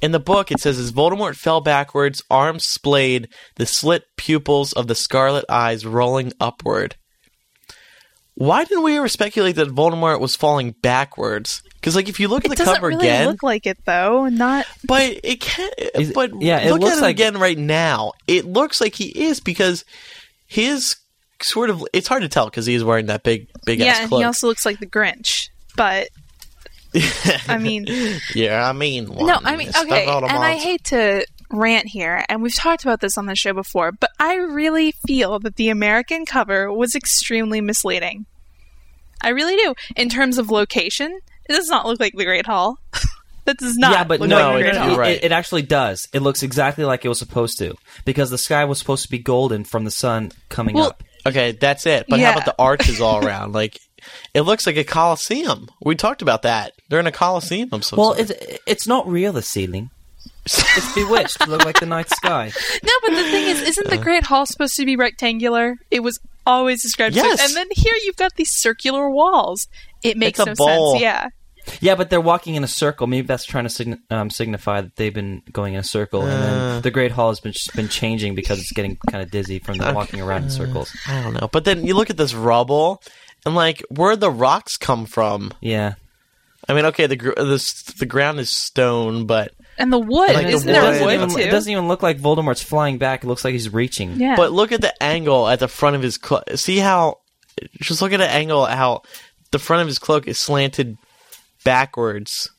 In 0.00 0.12
the 0.12 0.20
book, 0.20 0.52
it 0.52 0.60
says 0.60 0.78
as 0.78 0.92
Voldemort 0.92 1.34
fell 1.34 1.60
backwards, 1.60 2.22
arms 2.30 2.64
splayed, 2.66 3.28
the 3.56 3.66
slit 3.66 4.04
pupils 4.16 4.72
of 4.72 4.86
the 4.86 4.94
scarlet 4.94 5.44
eyes 5.48 5.84
rolling 5.84 6.32
upward. 6.40 6.94
Why 8.34 8.64
didn't 8.64 8.84
we 8.84 8.96
ever 8.96 9.08
speculate 9.08 9.56
that 9.56 9.68
Voldemort 9.68 10.20
was 10.20 10.36
falling 10.36 10.70
backwards? 10.80 11.60
Because, 11.74 11.96
like, 11.96 12.08
if 12.08 12.20
you 12.20 12.28
look 12.28 12.44
at 12.44 12.46
It 12.46 12.50
the 12.50 12.56
doesn't 12.64 12.74
cover 12.76 12.86
really 12.88 13.08
again, 13.08 13.26
look 13.26 13.42
like 13.42 13.66
it 13.66 13.78
though. 13.84 14.28
Not 14.28 14.66
but 14.86 15.18
it 15.24 15.40
can't. 15.40 15.74
Is- 15.96 16.12
But 16.12 16.40
yeah, 16.40 16.58
it 16.60 16.70
look 16.70 16.82
looks 16.82 16.92
at 16.94 16.98
it 16.98 17.02
like- 17.02 17.16
again 17.16 17.38
right 17.38 17.58
now. 17.58 18.12
It 18.28 18.44
looks 18.44 18.80
like 18.80 18.94
he 18.94 19.06
is 19.06 19.40
because 19.40 19.84
his 20.46 20.94
sort 21.42 21.70
of. 21.70 21.84
It's 21.92 22.06
hard 22.06 22.22
to 22.22 22.28
tell 22.28 22.44
because 22.46 22.66
he 22.66 22.74
is 22.74 22.84
wearing 22.84 23.06
that 23.06 23.24
big, 23.24 23.48
big 23.66 23.80
yeah. 23.80 23.86
ass 23.86 23.98
And 24.00 24.08
cloak. 24.08 24.20
he 24.20 24.24
also 24.24 24.46
looks 24.46 24.64
like 24.64 24.78
the 24.78 24.86
Grinch. 24.86 25.48
But 25.76 26.08
I 27.48 27.58
mean, 27.60 27.86
yeah, 28.34 28.68
I 28.68 28.72
mean, 28.72 29.06
one. 29.12 29.26
no, 29.26 29.38
I 29.44 29.56
mean, 29.56 29.68
Stuff 29.70 29.84
okay. 29.86 30.06
And 30.06 30.24
I 30.26 30.54
hate 30.56 30.84
to 30.84 31.26
rant 31.50 31.86
here, 31.86 32.24
and 32.28 32.42
we've 32.42 32.54
talked 32.54 32.82
about 32.82 33.00
this 33.00 33.16
on 33.18 33.26
the 33.26 33.34
show 33.36 33.52
before, 33.52 33.92
but 33.92 34.10
I 34.18 34.34
really 34.36 34.92
feel 35.06 35.38
that 35.40 35.56
the 35.56 35.68
American 35.68 36.24
cover 36.26 36.72
was 36.72 36.94
extremely 36.94 37.60
misleading. 37.60 38.26
I 39.20 39.30
really 39.30 39.56
do. 39.56 39.74
In 39.96 40.08
terms 40.08 40.38
of 40.38 40.50
location, 40.50 41.18
it 41.48 41.52
does 41.52 41.68
not 41.68 41.86
look 41.86 42.00
like 42.00 42.14
the 42.14 42.24
Great 42.24 42.46
Hall. 42.46 42.78
that 43.44 43.58
does 43.58 43.76
not. 43.76 43.92
yeah, 43.92 44.04
but 44.04 44.20
look 44.20 44.28
no, 44.28 44.52
like 44.52 44.64
the 44.64 44.68
it- 44.68 44.72
Great 44.72 44.76
Hall. 44.76 45.02
it, 45.04 45.24
it 45.24 45.32
actually 45.32 45.62
does. 45.62 46.08
It 46.12 46.20
looks 46.22 46.42
exactly 46.42 46.84
like 46.84 47.04
it 47.04 47.08
was 47.08 47.18
supposed 47.18 47.58
to 47.58 47.74
because 48.04 48.30
the 48.30 48.38
sky 48.38 48.64
was 48.64 48.78
supposed 48.78 49.02
to 49.04 49.10
be 49.10 49.18
golden 49.18 49.64
from 49.64 49.84
the 49.84 49.90
sun 49.90 50.30
coming 50.48 50.76
Well, 50.76 50.88
up. 50.88 51.02
Okay, 51.26 51.52
that's 51.52 51.84
it. 51.84 52.06
But 52.08 52.20
Yeah. 52.20 52.26
how 52.26 52.38
about 52.38 52.44
the 52.46 52.54
arches 52.58 53.00
all 53.00 53.24
around? 53.26 53.52
Like, 53.52 53.78
it 54.34 54.42
looks 54.42 54.66
like 54.66 54.76
a 54.76 54.84
coliseum. 54.84 55.68
We 55.82 55.94
talked 55.94 56.22
about 56.22 56.42
that. 56.42 56.72
They're 56.88 57.00
in 57.00 57.06
a 57.06 57.12
coliseum 57.12 57.68
of 57.72 57.84
some 57.84 57.98
Well, 57.98 58.14
sort. 58.14 58.30
it's 58.30 58.58
it's 58.66 58.86
not 58.86 59.06
real. 59.08 59.32
The 59.32 59.42
ceiling. 59.42 59.90
It's 60.44 60.94
bewitched 60.94 61.40
to 61.42 61.50
look 61.50 61.64
like 61.64 61.78
the 61.78 61.86
night 61.86 62.08
sky. 62.08 62.52
No, 62.82 62.92
but 63.02 63.10
the 63.10 63.22
thing 63.24 63.48
is, 63.48 63.60
isn't 63.62 63.90
the 63.90 63.98
Great 63.98 64.24
Hall 64.24 64.46
supposed 64.46 64.76
to 64.76 64.86
be 64.86 64.96
rectangular? 64.96 65.76
It 65.90 66.00
was 66.00 66.18
always 66.46 66.82
described. 66.82 67.16
as- 67.18 67.22
Yes. 67.24 67.46
and 67.48 67.54
then 67.56 67.66
here 67.72 67.94
you've 68.04 68.16
got 68.16 68.34
these 68.36 68.50
circular 68.50 69.10
walls. 69.10 69.68
It 70.02 70.16
makes 70.16 70.38
It's 70.38 70.46
a 70.46 70.50
no 70.50 70.54
bowl. 70.54 70.92
sense. 70.92 71.02
Yeah. 71.02 71.26
Yeah, 71.82 71.96
but 71.96 72.08
they're 72.08 72.20
walking 72.20 72.54
in 72.54 72.64
a 72.64 72.68
circle. 72.68 73.06
Maybe 73.06 73.26
that's 73.26 73.44
trying 73.44 73.64
to 73.64 73.68
sign 73.70 74.00
um, 74.08 74.30
signify 74.30 74.80
that 74.80 74.96
they've 74.96 75.12
been 75.12 75.42
going 75.52 75.74
in 75.74 75.80
a 75.80 75.84
circle, 75.84 76.22
and 76.22 76.30
Uh. 76.32 76.40
then 76.40 76.82
the 76.82 76.90
Great 76.90 77.10
Hall 77.12 77.28
has 77.28 77.40
been 77.40 77.52
been 77.76 77.88
changing 77.90 78.34
because 78.34 78.58
it's 78.58 78.72
getting 78.72 78.96
kind 79.10 79.22
of 79.22 79.30
dizzy 79.30 79.58
from 79.58 79.76
the 79.76 79.92
walking 79.92 80.22
around 80.22 80.44
in 80.44 80.50
circles. 80.50 80.90
I 81.06 81.22
don't 81.22 81.34
know. 81.34 81.48
But 81.52 81.66
then 81.66 81.84
you 81.84 81.92
look 81.94 82.08
at 82.08 82.16
this 82.16 82.32
rubble, 82.32 83.02
and 83.48 83.56
like, 83.56 83.82
where'd 83.90 84.20
the 84.20 84.30
rocks 84.30 84.76
come 84.76 85.04
from? 85.06 85.52
Yeah, 85.60 85.94
I 86.68 86.74
mean, 86.74 86.84
okay, 86.86 87.06
the 87.06 87.16
gr- 87.16 87.32
the 87.34 87.94
the 87.98 88.06
ground 88.06 88.38
is 88.40 88.56
stone, 88.56 89.26
but 89.26 89.52
And 89.78 89.92
the 89.92 89.98
wood. 89.98 90.34
Like 90.34 90.46
isn't 90.46 90.68
it 90.68 90.72
there 90.72 90.82
wood. 90.82 90.88
doesn't, 90.90 91.06
wood 91.06 91.14
even, 91.14 91.28
too? 91.30 91.38
it 91.38 91.50
doesn't 91.50 91.70
even 91.72 91.88
look 91.88 92.02
like 92.02 92.18
Voldemort's 92.18 92.62
flying 92.62 92.98
back. 92.98 93.24
It 93.24 93.26
looks 93.26 93.44
like 93.44 93.52
he's 93.52 93.72
reaching. 93.72 94.20
yeah. 94.20 94.36
but 94.36 94.52
look 94.52 94.70
at 94.72 94.80
the 94.80 95.02
angle 95.02 95.48
at 95.48 95.60
the 95.60 95.68
front 95.68 95.96
of 95.96 96.02
his 96.02 96.18
cloak. 96.18 96.44
See 96.54 96.78
how? 96.78 97.18
Just 97.80 98.02
look 98.02 98.12
at 98.12 98.18
the 98.18 98.30
angle 98.30 98.66
how 98.66 99.02
the 99.50 99.58
front 99.58 99.80
of 99.82 99.88
his 99.88 99.98
cloak 99.98 100.28
is 100.28 100.38
slanted 100.38 100.96
backwards. 101.64 102.50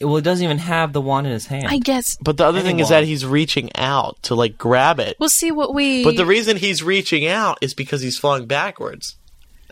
Well, 0.00 0.16
it 0.18 0.22
doesn't 0.22 0.44
even 0.44 0.58
have 0.58 0.92
the 0.92 1.00
wand 1.00 1.26
in 1.26 1.32
his 1.32 1.46
hand. 1.46 1.66
I 1.68 1.78
guess. 1.78 2.16
But 2.20 2.36
the 2.36 2.44
other 2.44 2.60
thing 2.60 2.78
is 2.78 2.90
that 2.90 3.02
he's 3.02 3.26
reaching 3.26 3.70
out 3.74 4.22
to 4.22 4.36
like 4.36 4.56
grab 4.56 5.00
it. 5.00 5.16
We'll 5.18 5.28
see 5.28 5.50
what 5.50 5.74
we. 5.74 6.04
But 6.04 6.16
the 6.16 6.26
reason 6.26 6.56
he's 6.56 6.82
reaching 6.82 7.26
out 7.26 7.58
is 7.60 7.74
because 7.74 8.00
he's 8.00 8.16
falling 8.16 8.46
backwards. 8.46 9.16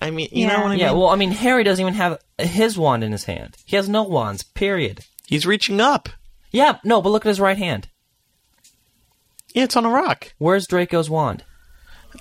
I 0.01 0.11
mean, 0.11 0.29
you 0.33 0.47
know 0.47 0.53
Yeah. 0.55 0.59
what 0.61 0.67
I 0.67 0.71
mean? 0.71 0.79
yeah, 0.79 0.93
well, 0.93 1.09
I 1.09 1.17
mean, 1.17 1.31
Harry 1.33 1.65
doesn't 1.65 1.83
even 1.83 1.95
have 1.95 2.19
his 2.39 2.79
wand 2.79 3.03
in 3.05 3.13
his 3.13 3.25
hand. 3.25 3.57
He 3.65 3.77
has 3.77 3.89
no 3.89 4.03
wands. 4.03 4.43
Period. 4.43 5.05
he's 5.27 5.45
reaching 5.47 5.81
up. 5.81 6.09
Yeah, 6.51 6.79
no, 6.85 7.03
but 7.03 7.11
look 7.11 7.27
at 7.27 7.29
his 7.29 7.41
right 7.41 7.59
hand. 7.59 7.89
Yeah, 9.55 9.65
it's 9.65 9.77
on 9.77 9.85
a 9.85 9.91
rock. 9.91 10.33
Where's 10.39 10.67
Draco's 10.67 11.11
wand? 11.11 11.45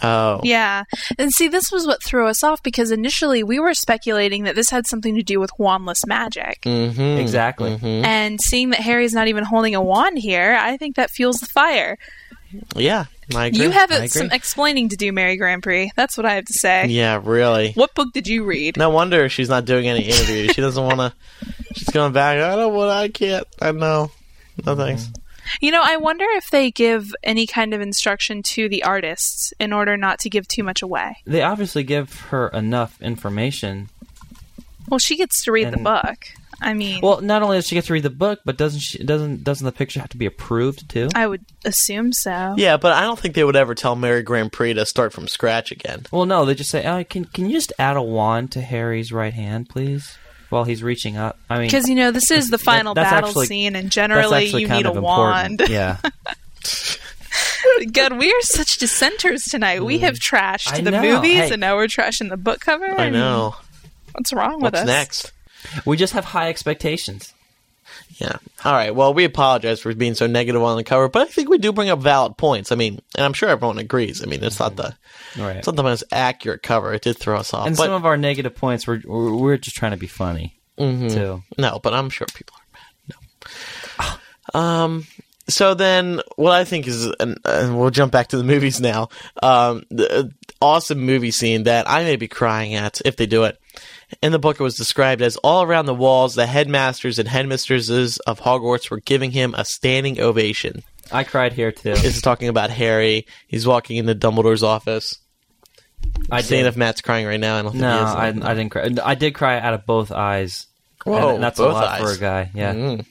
Oh. 0.03 0.41
Yeah. 0.43 0.84
And 1.17 1.32
see, 1.32 1.47
this 1.47 1.71
was 1.71 1.88
what 1.88 2.03
threw 2.03 2.28
us 2.28 2.43
off 2.43 2.61
because 2.61 2.91
initially 2.91 3.41
we 3.43 3.59
were 3.59 3.73
speculating 3.73 4.43
that 4.43 4.55
this 4.55 4.69
had 4.69 4.86
something 4.86 5.15
to 5.15 5.23
do 5.23 5.39
with 5.39 5.51
wandless 5.59 6.05
magic. 6.05 6.61
Mm-hmm. 6.63 6.99
Exactly. 7.19 7.80
And 7.82 8.39
seeing 8.41 8.71
that 8.71 8.82
Harry's 8.82 9.13
not 9.13 9.28
even 9.30 9.45
holding 9.45 9.75
a 9.75 9.82
wand 9.82 10.19
here, 10.19 10.57
I 10.59 10.75
think 10.78 10.97
that 10.97 11.09
fuels 11.11 11.39
the 11.39 11.45
fire. 11.47 11.97
Yeah, 12.75 13.05
I 13.36 13.47
agree. 13.47 13.63
You 13.63 13.71
have 13.71 13.91
I 13.91 13.95
agree. 13.95 14.07
some 14.07 14.32
explaining 14.32 14.89
to 14.89 14.95
do, 14.95 15.11
Mary 15.11 15.38
GrandPré. 15.38 15.89
That's 15.95 16.15
what 16.17 16.25
I 16.25 16.36
have 16.36 16.45
to 16.45 16.53
say. 16.53 16.88
Yeah, 16.88 17.21
really. 17.23 17.73
What 17.73 17.93
book 17.93 18.13
did 18.13 18.28
you 18.28 18.45
read? 18.45 18.78
No 18.78 18.89
wonder 18.89 19.28
she's 19.30 19.49
not 19.49 19.65
doing 19.65 19.88
any 19.88 20.03
interviews. 20.03 20.51
she 20.51 20.61
doesn't 20.61 20.84
want 20.84 20.97
to. 20.97 21.13
She's 21.75 21.89
going 21.89 22.13
back. 22.13 22.39
I 22.39 22.55
don't 22.55 22.73
want. 22.73 22.91
I 22.91 23.09
can't. 23.09 23.45
I 23.61 23.71
know. 23.71 24.11
No 24.65 24.75
thanks. 24.75 25.03
Mm-hmm. 25.03 25.21
You 25.61 25.71
know, 25.71 25.82
I 25.84 25.97
wonder 25.97 26.25
if 26.30 26.49
they 26.49 26.71
give 26.71 27.13
any 27.23 27.47
kind 27.47 27.73
of 27.73 27.82
instruction 27.82 28.43
to 28.43 28.67
the 28.67 28.84
artists 28.84 29.53
in 29.59 29.71
order 29.71 29.95
not 29.95 30.19
to 30.19 30.30
give 30.30 30.47
too 30.47 30.63
much 30.63 30.82
away. 30.82 31.17
They 31.25 31.41
obviously 31.41 31.84
give 31.84 32.19
her 32.21 32.49
enough 32.49 33.01
information. 33.01 33.89
Well, 34.89 34.99
she 34.99 35.15
gets 35.17 35.43
to 35.45 35.51
read 35.51 35.71
the 35.71 35.78
book. 35.78 36.28
I 36.62 36.74
mean, 36.74 37.01
Well, 37.01 37.22
not 37.22 37.43
only 37.43 37.58
does 37.58 37.68
she 37.68 37.76
get 37.76 37.86
to 37.86 37.93
read 37.93 38.03
the 38.03 38.10
book, 38.10 38.39
but 38.45 38.58
doesn't 38.58 38.80
she 38.80 39.03
doesn't 39.03 39.43
doesn't 39.43 39.66
the 39.66 39.72
picture 39.72 39.99
have 39.99 40.10
to 40.10 40.18
be 40.18 40.26
approved 40.26 40.89
too? 40.89 41.10
I 41.14 41.28
would 41.28 41.45
assume 41.66 42.14
so. 42.14 42.55
Yeah, 42.58 42.78
but 42.78 42.93
I 42.93 43.01
don't 43.01 43.20
think 43.20 43.36
they 43.36 43.43
would 43.43 43.55
ever 43.55 43.76
tell 43.76 43.95
Mary 43.95 44.24
Grand 44.24 44.51
Prix 44.51 44.74
to 44.74 44.86
start 44.86 45.14
from 45.14 45.28
scratch 45.28 45.72
again. 45.72 46.05
Well, 46.12 46.26
no, 46.26 46.45
they 46.45 46.55
just 46.55 46.70
say, 46.72 46.86
oh, 46.88 47.03
"Can 47.03 47.26
can 47.26 47.45
you 47.45 47.53
just 47.53 47.74
add 47.78 47.95
a 47.97 48.01
wand 48.01 48.51
to 48.53 48.62
Harry's 48.62 49.12
right 49.12 49.34
hand, 49.34 49.70
please?" 49.70 50.18
While 50.49 50.64
he's 50.64 50.82
reaching 50.82 51.18
up. 51.18 51.38
I 51.49 51.58
mean, 51.60 51.68
Because 51.68 51.89
you 51.89 51.95
know 51.95 52.10
this 52.12 52.32
is 52.32 52.49
the 52.49 52.58
final 52.58 52.93
that's 52.93 53.10
battle 53.12 53.30
actually- 53.30 53.47
scene, 53.47 53.76
and 53.76 53.91
generally 53.91 54.45
you 54.45 54.68
need 54.70 54.86
a 54.86 54.93
important. 54.93 55.03
wand. 55.03 55.64
Yeah. 55.68 55.97
God, 57.91 58.18
we 58.18 58.32
are 58.32 58.41
such 58.41 58.78
dissenters 58.78 59.43
tonight. 59.43 59.84
We 59.84 59.99
have 59.99 60.16
mm. 60.16 60.20
trashed 60.32 60.74
I 60.74 60.82
the 60.82 60.91
know. 60.91 61.01
movies, 61.01 61.34
Hey. 61.34 61.51
and 61.51 61.60
now 61.62 61.76
we're 61.76 61.88
trashing 61.88 62.30
the 62.30 62.38
book 62.38 62.62
cover. 62.62 62.86
I 62.99 63.10
know. 63.10 63.55
What's 64.14 64.34
wrong 64.34 64.55
with 64.55 64.74
What's 64.74 64.80
us? 64.82 64.88
next? 64.88 65.32
We 65.86 65.97
just 65.97 66.13
have 66.13 66.26
high 66.26 66.49
expectations. 66.49 67.34
Yeah. 68.18 68.36
All 68.65 68.74
right. 68.74 68.93
Well, 68.93 69.13
we 69.13 69.24
apologize 69.24 69.80
for 69.80 69.93
being 69.93 70.13
so 70.15 70.28
negative 70.28 70.61
on 70.61 70.76
the 70.76 70.84
cover, 70.84 71.07
but 71.07 71.28
I 71.28 71.32
think 71.32 71.49
we 71.49 71.57
do 71.57 71.72
bring 71.72 71.89
up 71.89 71.99
valid 71.99 72.36
points. 72.38 72.72
I 72.72 72.76
mean, 72.76 72.99
and 73.15 73.26
I'm 73.26 73.34
sure 73.34 73.47
everyone 73.49 73.78
agrees. 73.78 74.22
I 74.22 74.26
mean, 74.26 74.43
it's 74.43 74.59
not 74.59 74.76
the 74.76 74.95
Right. 75.38 75.57
it's 75.57 75.68
not 75.68 75.76
the 75.76 75.84
most 75.84 76.03
accurate 76.11 76.63
cover. 76.63 76.93
It 76.93 77.01
did 77.03 77.18
throw 77.18 77.38
us 77.38 77.53
off, 77.53 77.68
And 77.68 77.78
but 77.78 77.86
some 77.86 77.93
of 77.93 78.05
our 78.05 78.18
negative 78.18 78.55
points, 78.55 78.88
we're 78.88 79.01
we're, 79.05 79.36
we're 79.36 79.57
just 79.57 79.76
trying 79.78 79.91
to 79.91 79.97
be 79.97 80.07
funny 80.07 80.55
Mm-hmm. 80.78 81.07
too. 81.09 81.43
no. 81.57 81.80
But 81.82 81.93
I'm 81.93 82.09
sure 82.09 82.28
people 82.34 82.55
are 82.57 82.80
mad. 83.09 84.20
No. 84.53 84.59
Um. 84.59 85.07
So 85.49 85.76
then, 85.76 86.20
what 86.36 86.51
I 86.51 86.65
think 86.65 86.88
is, 86.88 87.05
and, 87.22 87.38
and 87.45 87.80
we'll 87.80 87.89
jump 87.89 88.11
back 88.11 88.28
to 88.30 88.38
the 88.38 88.43
movies 88.43 88.82
now. 88.82 89.07
Um, 89.41 89.84
the 89.89 90.13
uh, 90.20 90.24
awesome 90.61 90.99
movie 90.99 91.32
scene 91.32 91.63
that 91.63 91.89
I 91.89 92.03
may 92.03 92.18
be 92.18 92.28
crying 92.28 92.74
at 92.76 92.99
if 93.05 93.15
they 93.15 93.28
do 93.28 93.45
it. 93.45 93.57
In 94.22 94.32
the 94.32 94.39
book, 94.39 94.60
it 94.60 94.64
was 94.64 94.78
described 94.78 95.22
as 95.22 95.36
all 95.38 95.64
around 95.64 95.86
the 95.86 95.93
walls, 95.93 96.36
the 96.36 96.45
headmasters 96.45 97.20
and 97.20 97.28
headmistresses 97.28 98.18
of 98.20 98.39
Hogwarts 98.39 98.89
were 98.89 98.99
giving 99.01 99.32
him 99.32 99.53
a 99.58 99.66
standing 99.66 100.20
ovation. 100.20 100.84
I 101.12 101.24
cried 101.24 101.53
here 101.53 101.72
too. 101.72 101.93
This 101.93 102.18
is 102.18 102.22
talking 102.22 102.47
about 102.47 102.70
Harry. 102.70 103.28
He's 103.47 103.68
walking 103.68 103.97
into 103.97 104.16
Dumbledore's 104.16 104.64
office. 104.64 105.20
I 106.32 106.41
Seeing 106.41 106.64
did. 106.64 106.70
if 106.70 106.78
Matt's 106.78 107.01
crying 107.01 107.26
right 107.26 107.39
now. 107.39 107.58
I 107.58 107.62
don't 107.62 107.72
think 107.72 107.82
No. 107.82 107.89
I, 107.89 108.28
I 108.28 108.53
didn't 108.53 108.70
cry. 108.70 108.89
I 109.03 109.16
did 109.16 109.34
cry 109.34 109.60
out 109.60 109.74
of 109.74 109.86
both 109.86 110.12
eyes. 110.12 110.68
Whoa, 111.05 111.36
and 111.36 111.43
that's 111.43 111.58
both 111.58 111.72
a 111.72 111.74
lot 111.74 111.99
for 111.99 112.12
a 112.12 112.18
guy. 112.18 112.51
Yeah. 112.53 112.74
Mm. 112.74 113.05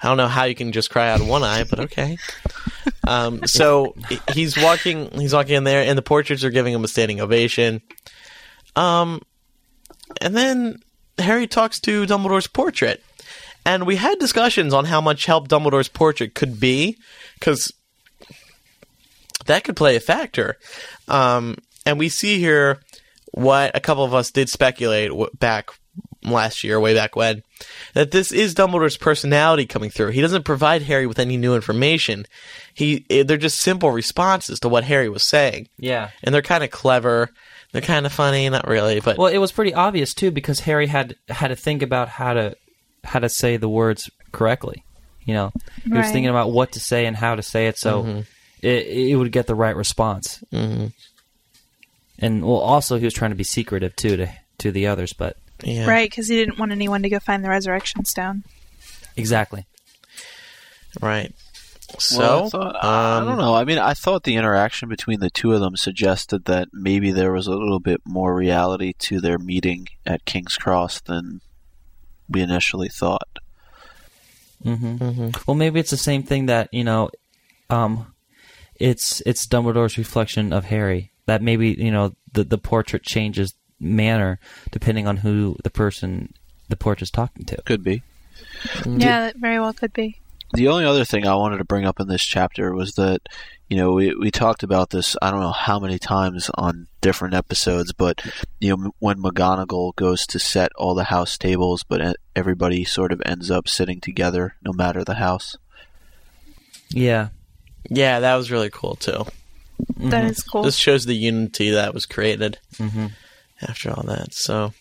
I 0.00 0.06
don't 0.06 0.16
know 0.16 0.28
how 0.28 0.44
you 0.44 0.54
can 0.54 0.70
just 0.70 0.90
cry 0.90 1.10
out 1.10 1.20
of 1.20 1.28
one 1.28 1.42
eye, 1.42 1.64
but 1.64 1.80
okay. 1.80 2.16
Um, 3.06 3.46
so 3.46 3.94
he's 4.34 4.54
walking. 4.62 5.10
He's 5.12 5.32
walking 5.32 5.54
in 5.54 5.64
there, 5.64 5.82
and 5.82 5.96
the 5.96 6.02
portraits 6.02 6.44
are 6.44 6.50
giving 6.50 6.74
him 6.74 6.84
a 6.84 6.88
standing 6.88 7.22
ovation. 7.22 7.80
Um, 8.76 9.22
and 10.20 10.36
then 10.36 10.80
Harry 11.18 11.46
talks 11.46 11.80
to 11.80 12.06
Dumbledore's 12.06 12.46
portrait, 12.46 13.02
and 13.64 13.86
we 13.86 13.96
had 13.96 14.18
discussions 14.18 14.72
on 14.72 14.84
how 14.86 15.00
much 15.00 15.26
help 15.26 15.48
Dumbledore's 15.48 15.88
portrait 15.88 16.34
could 16.34 16.58
be, 16.60 16.96
because 17.38 17.72
that 19.46 19.64
could 19.64 19.76
play 19.76 19.96
a 19.96 20.00
factor. 20.00 20.56
Um, 21.08 21.56
and 21.86 21.98
we 21.98 22.08
see 22.08 22.38
here 22.38 22.80
what 23.32 23.74
a 23.76 23.80
couple 23.80 24.04
of 24.04 24.14
us 24.14 24.30
did 24.30 24.48
speculate 24.48 25.08
w- 25.10 25.30
back 25.38 25.70
last 26.24 26.64
year, 26.64 26.78
way 26.80 26.94
back 26.94 27.16
when, 27.16 27.42
that 27.94 28.10
this 28.10 28.32
is 28.32 28.54
Dumbledore's 28.54 28.96
personality 28.96 29.66
coming 29.66 29.90
through. 29.90 30.10
He 30.10 30.20
doesn't 30.20 30.44
provide 30.44 30.82
Harry 30.82 31.06
with 31.06 31.18
any 31.18 31.36
new 31.36 31.54
information. 31.54 32.26
He 32.74 33.06
eh, 33.08 33.22
they're 33.22 33.36
just 33.36 33.60
simple 33.60 33.90
responses 33.90 34.60
to 34.60 34.68
what 34.68 34.84
Harry 34.84 35.08
was 35.08 35.26
saying, 35.26 35.68
Yeah. 35.78 36.10
and 36.22 36.34
they're 36.34 36.42
kind 36.42 36.64
of 36.64 36.70
clever. 36.70 37.30
They're 37.72 37.82
kind 37.82 38.06
of 38.06 38.12
funny, 38.12 38.48
not 38.48 38.66
really, 38.66 39.00
but 39.00 39.18
Well, 39.18 39.26
it 39.28 39.38
was 39.38 39.52
pretty 39.52 39.74
obvious 39.74 40.14
too 40.14 40.30
because 40.30 40.60
Harry 40.60 40.86
had 40.86 41.16
had 41.28 41.48
to 41.48 41.56
think 41.56 41.82
about 41.82 42.08
how 42.08 42.32
to 42.34 42.56
how 43.04 43.18
to 43.18 43.28
say 43.28 43.56
the 43.56 43.68
words 43.68 44.10
correctly. 44.32 44.84
You 45.24 45.34
know, 45.34 45.52
he 45.84 45.90
was 45.90 46.06
Right. 46.06 46.12
thinking 46.12 46.30
about 46.30 46.50
what 46.50 46.72
to 46.72 46.80
say 46.80 47.04
and 47.06 47.14
how 47.16 47.34
to 47.34 47.42
say 47.42 47.66
it, 47.66 47.76
so 47.78 48.24
it, 48.62 48.86
it 48.86 49.16
would 49.16 49.30
get 49.32 49.46
the 49.46 49.54
right 49.54 49.76
response. 49.76 50.42
hmm 50.50 50.86
And 52.18 52.42
well, 52.42 52.56
also 52.58 52.96
he 52.98 53.04
was 53.04 53.14
trying 53.14 53.30
to 53.32 53.36
be 53.36 53.44
secretive 53.44 53.94
too 53.96 54.16
to 54.16 54.28
to 54.58 54.72
the 54.72 54.86
others, 54.86 55.12
but 55.12 55.36
yeah, 55.62 55.86
Right, 55.86 56.08
because 56.08 56.28
he 56.28 56.36
didn't 56.36 56.58
want 56.58 56.72
anyone 56.72 57.02
to 57.02 57.08
go 57.10 57.18
find 57.20 57.44
the 57.44 57.48
resurrection 57.50 58.04
stone. 58.06 58.44
exactly. 59.16 59.66
right. 61.02 61.32
So 61.98 62.18
Well, 62.18 62.46
I, 62.46 62.48
thought, 62.48 62.84
I 62.84 63.16
um, 63.18 63.26
don't 63.26 63.38
know. 63.38 63.54
I 63.54 63.64
mean, 63.64 63.78
I 63.78 63.94
thought 63.94 64.24
the 64.24 64.36
interaction 64.36 64.88
between 64.88 65.20
the 65.20 65.30
two 65.30 65.52
of 65.52 65.60
them 65.60 65.76
suggested 65.76 66.44
that 66.44 66.68
maybe 66.72 67.10
there 67.10 67.32
was 67.32 67.46
a 67.46 67.52
little 67.52 67.80
bit 67.80 68.00
more 68.04 68.34
reality 68.34 68.92
to 69.00 69.20
their 69.20 69.38
meeting 69.38 69.88
at 70.04 70.24
King's 70.24 70.56
Cross 70.56 71.00
than 71.02 71.40
we 72.28 72.42
initially 72.42 72.88
thought. 72.88 73.38
hmm 74.62 74.74
hmm 74.74 75.30
Well, 75.46 75.54
maybe 75.54 75.80
it's 75.80 75.90
the 75.90 75.96
same 75.96 76.22
thing 76.22 76.46
that 76.46 76.68
you 76.72 76.84
know, 76.84 77.10
um, 77.70 78.14
it's 78.76 79.22
it's 79.24 79.46
Dumbledore's 79.46 79.98
reflection 79.98 80.52
of 80.52 80.66
Harry. 80.66 81.12
That 81.26 81.42
maybe 81.42 81.70
you 81.70 81.90
know 81.90 82.14
the 82.32 82.44
the 82.44 82.58
portrait 82.58 83.02
changes 83.02 83.54
manner 83.80 84.40
depending 84.72 85.06
on 85.06 85.18
who 85.18 85.56
the 85.62 85.70
person 85.70 86.34
the 86.68 86.76
portrait's 86.76 87.10
talking 87.10 87.44
to. 87.46 87.62
Could 87.62 87.82
be. 87.82 88.02
Yeah, 88.84 89.20
that 89.20 89.36
very 89.36 89.58
well 89.58 89.72
could 89.72 89.92
be. 89.92 90.20
The 90.54 90.68
only 90.68 90.84
other 90.84 91.04
thing 91.04 91.26
I 91.26 91.34
wanted 91.34 91.58
to 91.58 91.64
bring 91.64 91.84
up 91.84 92.00
in 92.00 92.08
this 92.08 92.24
chapter 92.24 92.74
was 92.74 92.92
that, 92.92 93.28
you 93.68 93.76
know, 93.76 93.92
we, 93.92 94.14
we 94.14 94.30
talked 94.30 94.62
about 94.62 94.90
this, 94.90 95.14
I 95.20 95.30
don't 95.30 95.40
know 95.40 95.52
how 95.52 95.78
many 95.78 95.98
times 95.98 96.50
on 96.54 96.86
different 97.02 97.34
episodes, 97.34 97.92
but, 97.92 98.22
you 98.58 98.74
know, 98.74 98.92
when 98.98 99.18
McGonagall 99.22 99.94
goes 99.94 100.26
to 100.26 100.38
set 100.38 100.72
all 100.76 100.94
the 100.94 101.04
house 101.04 101.36
tables, 101.36 101.82
but 101.82 102.00
e- 102.00 102.14
everybody 102.34 102.84
sort 102.84 103.12
of 103.12 103.20
ends 103.26 103.50
up 103.50 103.68
sitting 103.68 104.00
together 104.00 104.54
no 104.62 104.72
matter 104.72 105.04
the 105.04 105.16
house. 105.16 105.56
Yeah. 106.90 107.28
yeah, 107.90 108.20
that 108.20 108.36
was 108.36 108.50
really 108.50 108.70
cool 108.70 108.96
too. 108.96 109.26
That 109.98 110.24
is 110.24 110.42
cool. 110.42 110.62
This 110.62 110.76
shows 110.76 111.04
the 111.04 111.14
unity 111.14 111.70
that 111.70 111.94
was 111.94 112.06
created 112.06 112.58
hmm 112.78 113.06
after 113.60 113.90
all 113.90 114.04
that. 114.04 114.32
So, 114.32 114.72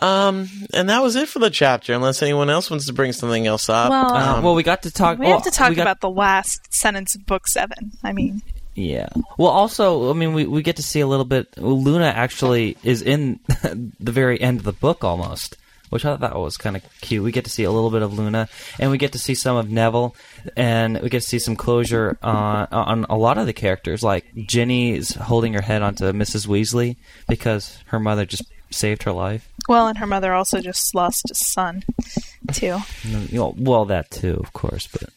Um, 0.00 0.48
and 0.72 0.88
that 0.88 1.02
was 1.02 1.16
it 1.16 1.28
for 1.28 1.40
the 1.40 1.50
chapter. 1.50 1.92
Unless 1.92 2.22
anyone 2.22 2.48
else 2.50 2.70
wants 2.70 2.86
to 2.86 2.92
bring 2.92 3.12
something 3.12 3.46
else 3.46 3.68
up. 3.68 3.90
Well- 3.90 4.12
Uh, 4.14 4.36
Um, 4.36 4.44
well, 4.44 4.54
we 4.54 4.62
got 4.62 4.82
to 4.82 4.90
talk. 4.90 5.18
We 5.18 5.26
well, 5.26 5.34
have 5.36 5.44
to 5.44 5.50
talk 5.50 5.74
got- 5.74 5.82
about 5.82 6.00
the 6.00 6.10
last 6.10 6.60
sentence 6.72 7.14
of 7.14 7.26
book 7.26 7.46
seven. 7.48 7.92
I 8.04 8.12
mean, 8.12 8.42
Yeah. 8.74 9.08
Well, 9.36 9.50
also, 9.50 10.10
I 10.10 10.12
mean, 10.14 10.32
we, 10.32 10.46
we 10.46 10.62
get 10.62 10.76
to 10.76 10.82
see 10.82 11.00
a 11.00 11.06
little 11.06 11.24
bit. 11.24 11.56
Luna 11.58 12.06
actually 12.06 12.76
is 12.84 13.02
in 13.02 13.40
the 14.00 14.12
very 14.12 14.40
end 14.40 14.58
of 14.60 14.64
the 14.64 14.72
book 14.72 15.02
almost, 15.04 15.56
which 15.90 16.04
I 16.04 16.16
thought 16.16 16.38
was 16.38 16.56
kind 16.56 16.76
of 16.76 16.82
cute. 17.00 17.24
We 17.24 17.32
get 17.32 17.44
to 17.44 17.50
see 17.50 17.64
a 17.64 17.70
little 17.70 17.90
bit 17.90 18.02
of 18.02 18.16
Luna, 18.16 18.48
and 18.78 18.90
we 18.92 18.96
get 18.96 19.12
to 19.12 19.18
see 19.18 19.34
some 19.34 19.56
of 19.56 19.68
Neville, 19.70 20.14
and 20.56 21.00
we 21.02 21.08
get 21.08 21.22
to 21.22 21.28
see 21.28 21.40
some 21.40 21.56
closure 21.56 22.16
on 22.22 22.68
on 22.70 23.06
a 23.10 23.16
lot 23.16 23.38
of 23.38 23.46
the 23.46 23.52
characters. 23.52 24.02
Like 24.04 24.24
Ginny's 24.46 25.14
holding 25.16 25.52
her 25.54 25.62
head 25.62 25.82
onto 25.82 26.04
Mrs. 26.12 26.46
Weasley 26.46 26.96
because 27.28 27.76
her 27.86 27.98
mother 27.98 28.24
just 28.24 28.44
saved 28.70 29.02
her 29.04 29.12
life. 29.12 29.48
well, 29.68 29.88
and 29.88 29.98
her 29.98 30.06
mother 30.06 30.32
also 30.32 30.60
just 30.60 30.94
lost 30.94 31.30
a 31.30 31.34
son, 31.34 31.82
too. 32.52 32.78
And, 33.04 33.30
you 33.30 33.38
know, 33.38 33.54
well, 33.56 33.84
that 33.86 34.10
too, 34.10 34.40
of 34.42 34.52
course, 34.52 34.86
but 34.86 35.10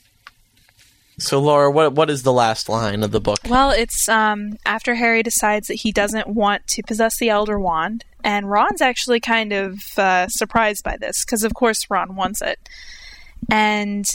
so 1.19 1.39
Laura, 1.39 1.69
what 1.69 1.93
what 1.93 2.09
is 2.09 2.23
the 2.23 2.34
last 2.34 2.69
line 2.69 3.03
of 3.03 3.11
the 3.11 3.21
book? 3.21 3.39
Well, 3.47 3.69
it's 3.69 4.09
um, 4.09 4.57
after 4.65 4.95
Harry 4.95 5.21
decides 5.21 5.67
that 5.67 5.75
he 5.75 5.91
doesn't 5.91 6.27
want 6.27 6.65
to 6.67 6.84
possess 6.84 7.17
the 7.19 7.30
Elder 7.30 7.59
Wand, 7.59 8.03
and 8.23 8.49
Ron's 8.49 8.81
actually 8.81 9.19
kind 9.19 9.53
of 9.53 9.80
uh, 9.97 10.27
surprised 10.27 10.84
by 10.84 10.97
this 10.97 11.23
because, 11.23 11.43
of 11.43 11.53
course, 11.53 11.89
Ron 11.89 12.15
wants 12.15 12.41
it. 12.41 12.57
And 13.51 14.05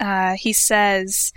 uh, 0.00 0.36
he 0.38 0.52
says, 0.52 1.32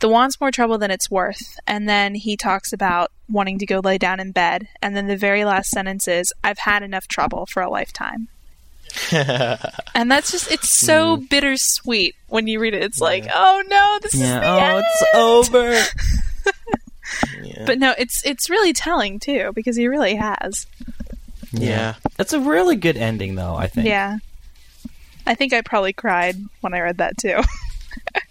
The 0.00 0.08
wand's 0.08 0.40
more 0.40 0.50
trouble 0.50 0.78
than 0.78 0.90
it's 0.90 1.10
worth. 1.10 1.58
And 1.66 1.88
then 1.88 2.14
he 2.14 2.36
talks 2.36 2.72
about 2.72 3.10
wanting 3.30 3.58
to 3.58 3.66
go 3.66 3.80
lay 3.80 3.98
down 3.98 4.18
in 4.20 4.32
bed. 4.32 4.68
And 4.82 4.96
then 4.96 5.06
the 5.06 5.16
very 5.16 5.44
last 5.44 5.70
sentence 5.70 6.08
is, 6.08 6.32
I've 6.42 6.58
had 6.58 6.82
enough 6.82 7.06
trouble 7.06 7.46
for 7.46 7.62
a 7.62 7.70
lifetime. 7.70 8.28
and 9.12 10.10
that's 10.10 10.32
just, 10.32 10.50
it's 10.50 10.80
so 10.80 11.16
hmm. 11.16 11.24
bittersweet 11.26 12.16
when 12.28 12.46
you 12.48 12.58
read 12.60 12.74
it. 12.74 12.82
It's 12.82 13.00
like, 13.00 13.26
oh 13.32 13.62
no, 13.68 13.98
this 14.02 14.14
is 14.14 14.20
yeah. 14.20 14.40
the 14.40 14.46
Oh, 14.46 14.58
end. 14.58 14.86
it's 14.88 15.14
over. 15.14 15.82
Yeah. 17.42 17.64
But 17.66 17.78
no, 17.78 17.94
it's 17.98 18.24
it's 18.24 18.48
really 18.48 18.72
telling 18.72 19.18
too 19.18 19.52
because 19.54 19.76
he 19.76 19.88
really 19.88 20.14
has. 20.14 20.66
yeah. 21.52 21.94
That's 22.16 22.32
a 22.32 22.40
really 22.40 22.76
good 22.76 22.96
ending, 22.96 23.34
though. 23.34 23.54
I 23.56 23.66
think. 23.66 23.86
Yeah. 23.88 24.18
I 25.26 25.34
think 25.34 25.52
I 25.52 25.60
probably 25.62 25.92
cried 25.92 26.36
when 26.60 26.74
I 26.74 26.80
read 26.80 26.98
that 26.98 27.18
too. 27.18 27.40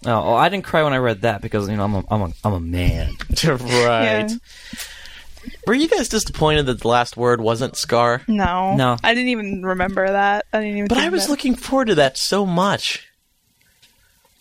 Oh, 0.06 0.10
well, 0.10 0.36
I 0.36 0.48
didn't 0.50 0.64
cry 0.66 0.84
when 0.84 0.94
I 0.94 0.98
read 0.98 1.22
that 1.22 1.42
because 1.42 1.70
you 1.70 1.76
know 1.76 1.84
I'm 1.84 1.96
a 1.96 2.04
I'm 2.10 2.22
a 2.22 2.32
I'm 2.44 2.54
a 2.54 2.60
man. 2.60 3.12
right. 3.46 3.60
Yeah. 4.30 4.30
Were 5.68 5.74
you 5.74 5.88
guys 5.88 6.10
disappointed 6.10 6.66
that 6.68 6.82
the 6.82 6.88
last 6.88 7.16
word 7.18 7.42
wasn't 7.42 7.76
Scar? 7.78 8.22
No. 8.28 8.76
No. 8.76 8.98
I 9.04 9.14
didn't 9.14 9.30
even 9.30 9.64
remember 9.64 10.06
that. 10.10 10.46
I 10.54 10.60
didn't 10.60 10.78
even 10.78 10.88
But 10.88 10.96
think 10.96 11.08
I 11.08 11.10
was 11.10 11.26
that. 11.26 11.32
looking 11.32 11.56
forward 11.56 11.86
to 11.88 11.96
that 11.96 12.18
so 12.18 12.46
much. 12.46 13.08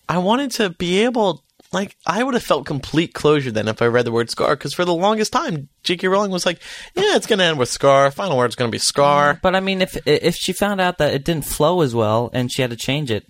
I 0.09 0.19
wanted 0.19 0.51
to 0.53 0.71
be 0.71 1.05
able, 1.05 1.45
like, 1.71 1.97
I 2.07 2.23
would 2.25 2.35
have 2.35 2.43
felt 2.43 2.65
complete 2.67 3.13
closure 3.15 3.51
then 3.51 3.69
if 3.69 3.83
I 3.83 3.87
read 3.87 4.07
the 4.07 4.13
word 4.13 4.31
Scar, 4.31 4.57
because 4.57 4.73
for 4.75 4.85
the 4.87 4.95
longest 4.95 5.33
time, 5.33 5.69
J.K. 5.85 6.09
Rowling 6.09 6.31
was 6.31 6.47
like, 6.47 6.61
"Yeah, 6.97 7.15
it's 7.17 7.27
going 7.27 7.39
to 7.41 7.45
end 7.45 7.59
with 7.59 7.69
Scar. 7.69 8.11
Final 8.11 8.37
word's 8.39 8.55
going 8.57 8.71
to 8.71 8.75
be 8.75 8.79
Scar." 8.79 9.39
But 9.43 9.55
I 9.55 9.61
mean, 9.61 9.83
if 9.83 9.97
if 10.07 10.35
she 10.35 10.53
found 10.53 10.81
out 10.81 10.99
that 10.99 11.13
it 11.15 11.25
didn't 11.25 11.45
flow 11.45 11.83
as 11.83 11.95
well 11.95 12.31
and 12.33 12.51
she 12.51 12.63
had 12.63 12.71
to 12.71 12.77
change 12.77 13.11
it, 13.11 13.27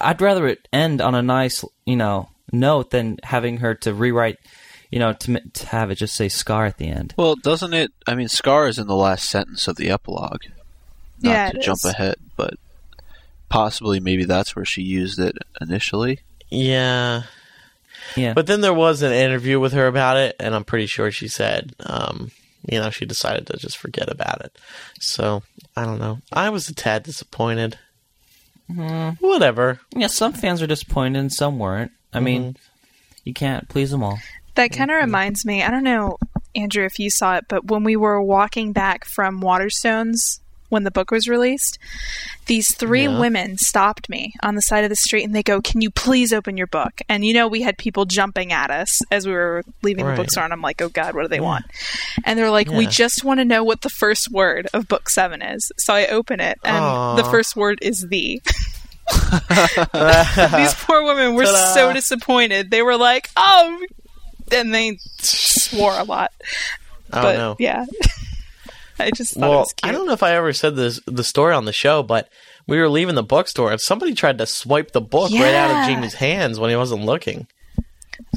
I'd 0.00 0.20
rather 0.20 0.46
it 0.46 0.66
end 0.72 1.00
on 1.00 1.14
a 1.14 1.22
nice 1.22 1.64
you 1.84 1.96
know 1.96 2.28
note 2.52 2.90
than 2.90 3.18
having 3.22 3.58
her 3.58 3.74
to 3.76 3.94
rewrite. 3.94 4.38
You 4.90 5.00
know, 5.00 5.12
to, 5.14 5.40
to 5.40 5.66
have 5.66 5.90
it 5.90 5.96
just 5.96 6.14
say 6.14 6.28
"scar" 6.28 6.64
at 6.66 6.78
the 6.78 6.88
end. 6.88 7.12
Well, 7.16 7.34
doesn't 7.34 7.74
it? 7.74 7.90
I 8.06 8.14
mean, 8.14 8.28
Scar 8.28 8.68
is 8.68 8.78
in 8.78 8.86
the 8.86 8.94
last 8.94 9.28
sentence 9.28 9.66
of 9.66 9.76
the 9.76 9.90
epilogue. 9.90 10.42
Not 11.22 11.30
Yeah, 11.32 11.50
to 11.50 11.58
jump 11.58 11.78
is. 11.78 11.86
ahead, 11.86 12.14
but 12.36 12.54
possibly 13.48 13.98
maybe 14.00 14.24
that's 14.24 14.54
where 14.54 14.64
she 14.64 14.82
used 14.82 15.18
it 15.18 15.36
initially. 15.60 16.20
Yeah. 16.50 17.22
Yeah, 18.14 18.34
But 18.34 18.46
then 18.46 18.60
there 18.60 18.72
was 18.72 19.02
an 19.02 19.12
interview 19.12 19.58
with 19.58 19.72
her 19.72 19.88
about 19.88 20.16
it, 20.16 20.36
and 20.38 20.54
I'm 20.54 20.62
pretty 20.64 20.86
sure 20.86 21.10
she 21.10 21.26
said, 21.26 21.74
um, 21.80 22.30
you 22.70 22.78
know, 22.78 22.90
she 22.90 23.04
decided 23.04 23.48
to 23.48 23.56
just 23.56 23.76
forget 23.78 24.08
about 24.08 24.42
it. 24.44 24.56
So, 25.00 25.42
I 25.76 25.84
don't 25.84 25.98
know. 25.98 26.20
I 26.32 26.50
was 26.50 26.68
a 26.68 26.74
tad 26.74 27.02
disappointed. 27.02 27.76
Mm-hmm. 28.70 29.24
Whatever. 29.24 29.80
yeah. 29.94 30.08
Some 30.08 30.32
fans 30.32 30.62
are 30.62 30.66
disappointed 30.66 31.18
and 31.18 31.32
some 31.32 31.58
weren't. 31.58 31.92
I 32.12 32.20
mean, 32.20 32.54
mm-hmm. 32.54 33.18
you 33.24 33.34
can't 33.34 33.68
please 33.68 33.90
them 33.90 34.02
all. 34.02 34.18
That 34.54 34.72
kind 34.72 34.90
of 34.90 34.96
mm-hmm. 34.96 35.06
reminds 35.06 35.44
me. 35.44 35.62
I 35.62 35.70
don't 35.70 35.84
know, 35.84 36.16
Andrew, 36.54 36.84
if 36.84 36.98
you 36.98 37.10
saw 37.10 37.36
it, 37.36 37.44
but 37.48 37.66
when 37.66 37.84
we 37.84 37.96
were 37.96 38.20
walking 38.22 38.72
back 38.72 39.04
from 39.04 39.40
Waterstones 39.40 40.40
when 40.68 40.84
the 40.84 40.90
book 40.90 41.10
was 41.10 41.28
released, 41.28 41.78
these 42.46 42.66
three 42.76 43.04
Yeah. 43.04 43.18
women 43.18 43.56
stopped 43.58 44.08
me 44.08 44.32
on 44.42 44.54
the 44.54 44.60
side 44.62 44.84
of 44.84 44.90
the 44.90 44.96
street 44.96 45.24
and 45.24 45.34
they 45.34 45.42
go, 45.42 45.60
"Can 45.60 45.80
you 45.80 45.90
please 45.90 46.32
open 46.32 46.56
your 46.56 46.66
book?" 46.66 47.00
And 47.08 47.24
you 47.24 47.32
know, 47.34 47.48
we 47.48 47.62
had 47.62 47.78
people 47.78 48.04
jumping 48.04 48.52
at 48.52 48.70
us 48.70 48.90
as 49.10 49.26
we 49.26 49.32
were 49.32 49.62
leaving 49.82 50.04
Right. 50.04 50.16
the 50.16 50.22
bookstore, 50.22 50.44
and 50.44 50.52
I'm 50.52 50.62
like, 50.62 50.80
"Oh 50.82 50.88
God, 50.88 51.14
what 51.14 51.22
do 51.22 51.28
they 51.28 51.40
want?" 51.40 51.64
And 52.24 52.38
they're 52.38 52.50
like, 52.50 52.70
"We 52.70 52.86
just 52.86 53.24
want 53.24 53.38
to 53.40 53.44
know 53.44 53.62
what 53.64 53.80
the 53.82 53.90
first 53.90 54.30
word 54.30 54.68
of 54.74 54.88
book 54.88 55.08
seven 55.10 55.42
is." 55.42 55.70
So 55.78 55.94
I 55.94 56.06
open 56.06 56.40
it, 56.40 56.58
and 56.64 56.76
Aw. 56.84 57.16
the 57.16 57.24
first 57.24 57.56
word 57.56 57.78
is 57.82 58.06
"the." 58.08 58.40
These 59.46 60.74
poor 60.84 61.02
women 61.04 61.34
were 61.34 61.44
Ta-da. 61.44 61.74
so 61.74 61.92
disappointed. 61.92 62.70
They 62.70 62.82
were 62.82 62.96
like, 62.96 63.30
"Oh," 63.36 63.84
and 64.52 64.74
they 64.74 64.98
swore 65.18 65.98
a 65.98 66.04
lot. 66.04 66.32
Oh, 67.12 67.22
but 67.22 67.36
no. 67.36 67.56
yeah, 67.58 67.84
I 68.98 69.10
just 69.10 69.34
thought 69.34 69.46
it 69.46 69.48
Well, 69.50 69.58
was 69.60 69.72
cute. 69.74 69.88
I 69.88 69.92
don't 69.96 70.06
know 70.06 70.12
if 70.12 70.22
I 70.22 70.34
ever 70.34 70.52
said 70.52 70.76
this 70.76 71.00
the 71.06 71.24
story 71.24 71.54
on 71.54 71.64
the 71.64 71.72
show, 71.72 72.02
but 72.02 72.28
we 72.66 72.78
were 72.78 72.88
leaving 72.88 73.14
the 73.14 73.22
bookstore 73.22 73.70
and 73.72 73.80
somebody 73.80 74.14
tried 74.14 74.38
to 74.38 74.46
swipe 74.46 74.92
the 74.92 75.00
book 75.00 75.30
right 75.32 75.54
out 75.54 75.70
of 75.70 75.76
Yeah. 75.76 75.86
Jamie's 75.94 76.14
hands 76.14 76.58
when 76.58 76.70
he 76.70 76.76
wasn't 76.76 77.04
looking. 77.04 77.46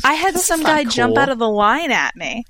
I 0.04 0.14
had 0.14 0.36
some 0.38 0.62
not 0.62 0.68
guy 0.70 0.84
jump 0.84 1.18
out 1.18 1.30
of 1.30 1.40
the 1.40 1.50
line 1.50 1.92
at 1.92 2.16
me. 2.16 2.46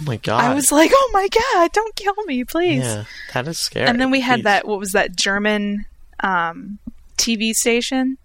Oh 0.00 0.04
my 0.04 0.16
god! 0.16 0.42
I 0.44 0.54
was 0.54 0.70
like, 0.70 0.90
"Oh 0.94 1.10
my 1.12 1.28
god, 1.28 1.72
don't 1.72 1.94
kill 1.96 2.14
me, 2.24 2.44
please!" 2.44 2.84
yeah, 2.84 3.04
that 3.34 3.48
is 3.48 3.58
scary. 3.58 3.88
and 3.88 4.00
then 4.00 4.10
we 4.12 4.20
had 4.20 4.40
Jeez. 4.40 4.44
that. 4.44 4.66
What 4.68 4.78
was 4.78 4.92
that 4.92 5.16
German 5.16 5.86
um, 6.20 6.78
TV 7.16 7.52
station? 7.52 8.16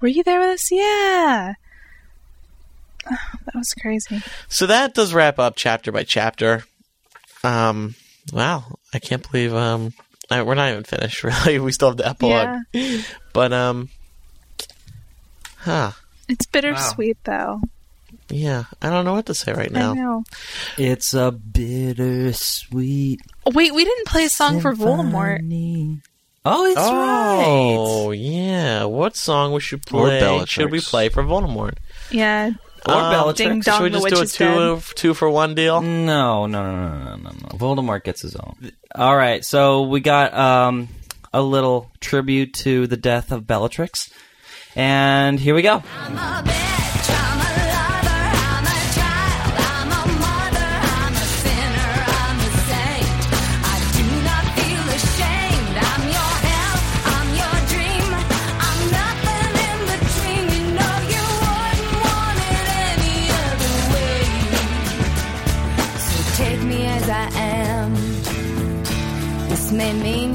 Were 0.00 0.08
you 0.08 0.24
there 0.24 0.40
with 0.40 0.48
us? 0.50 0.70
Yeah. 0.72 1.54
That 3.44 3.54
was 3.54 3.74
crazy. 3.80 4.22
So 4.48 4.66
that 4.66 4.94
does 4.94 5.12
wrap 5.14 5.38
up 5.38 5.54
chapter 5.56 5.92
by 5.92 6.02
chapter. 6.04 6.64
Um, 7.44 7.94
wow, 8.32 8.78
I 8.92 8.98
can't 8.98 9.28
believe 9.30 9.54
um, 9.54 9.92
I, 10.30 10.42
we're 10.42 10.54
not 10.54 10.70
even 10.70 10.84
finished. 10.84 11.22
Really, 11.24 11.58
we 11.58 11.72
still 11.72 11.88
have 11.88 11.96
the 11.96 12.08
epilogue. 12.08 12.60
Yeah. 12.72 13.02
But 13.32 13.52
um, 13.52 13.90
huh? 15.58 15.92
It's 16.28 16.46
bittersweet, 16.46 17.18
though. 17.24 17.60
Yeah, 18.30 18.64
I 18.80 18.88
don't 18.90 19.04
know 19.04 19.12
what 19.12 19.26
to 19.26 19.34
say 19.34 19.52
right 19.52 19.70
I 19.74 19.78
now. 19.78 19.92
know. 19.92 20.24
It's 20.78 21.12
a 21.12 21.30
bittersweet. 21.30 23.20
Oh, 23.44 23.50
wait, 23.54 23.74
we 23.74 23.84
didn't 23.84 24.06
play 24.06 24.24
a 24.24 24.30
song 24.30 24.60
for 24.60 24.74
Voldemort. 24.74 25.40
Oh, 26.46 26.66
it's 26.66 26.78
Oh 26.78 26.92
right. 26.92 27.76
Oh, 27.78 28.10
yeah, 28.10 28.84
what 28.84 29.16
song 29.16 29.52
we 29.52 29.60
should 29.60 29.84
play? 29.84 30.44
Should 30.46 30.70
we 30.70 30.80
play 30.80 31.08
for 31.08 31.22
Voldemort? 31.22 31.76
Yeah. 32.10 32.52
Or 32.86 32.94
Um, 32.94 33.10
Bellatrix. 33.12 33.64
Should 33.66 33.82
we 33.82 33.90
just 33.90 34.08
do 34.08 34.16
a 34.18 34.22
is 34.22 34.32
dead. 34.36 34.54
two 34.56 34.80
two 34.94 35.14
for 35.14 35.30
one 35.30 35.54
deal? 35.54 35.80
No, 35.80 36.46
no, 36.46 36.62
no, 36.62 36.88
no, 36.88 36.98
no, 36.98 37.16
no, 37.16 37.30
no. 37.30 37.48
Voldemort 37.58 38.04
gets 38.04 38.20
his 38.22 38.36
own. 38.36 38.72
All 38.94 39.16
right, 39.16 39.44
so 39.44 39.82
we 39.82 40.00
got 40.00 40.34
um, 40.34 40.88
a 41.32 41.40
little 41.42 41.90
tribute 42.00 42.52
to 42.54 42.86
the 42.86 42.96
death 42.96 43.32
of 43.32 43.46
Bellatrix, 43.46 44.10
and 44.76 45.40
here 45.40 45.54
we 45.54 45.62
go. 45.62 45.82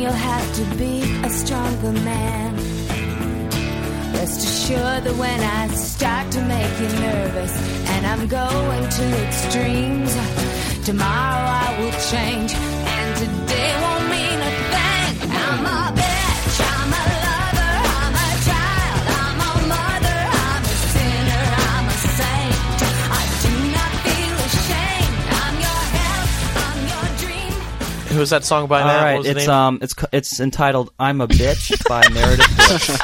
You'll 0.10 0.18
have 0.18 0.56
to 0.56 0.64
be 0.76 1.02
a 1.23 1.30
stronger 1.30 1.91
man. 1.91 2.56
Rest 4.14 4.40
assured 4.44 5.03
that 5.03 5.15
when 5.18 5.40
I 5.40 5.68
start 5.76 6.31
to 6.31 6.41
make 6.41 6.73
you 6.81 6.90
nervous 6.99 7.53
and 7.94 8.07
I'm 8.07 8.27
going 8.27 8.84
to 8.98 9.06
extremes, 9.27 10.14
tomorrow 10.86 11.45
I 11.64 11.69
will 11.80 11.98
change 12.11 12.52
and 12.95 13.10
today 13.22 13.72
won't 13.84 14.07
mean 14.15 14.40
a 14.49 14.53
thing. 14.73 15.31
I'm 15.45 15.65
a 15.77 15.89
Who's 28.20 28.32
that 28.32 28.44
song 28.44 28.68
by 28.68 28.82
All 28.82 28.88
now? 28.88 29.02
Right, 29.02 29.26
it's 29.26 29.48
name? 29.48 29.50
um, 29.50 29.80
it's 29.82 29.96
it's 30.12 30.40
entitled 30.41 30.91
"I'm 31.00 31.22
a 31.22 31.28
Bitch" 31.30 31.72
by 31.88 32.04
Meredith 32.10 32.56
Brooks. 32.58 33.00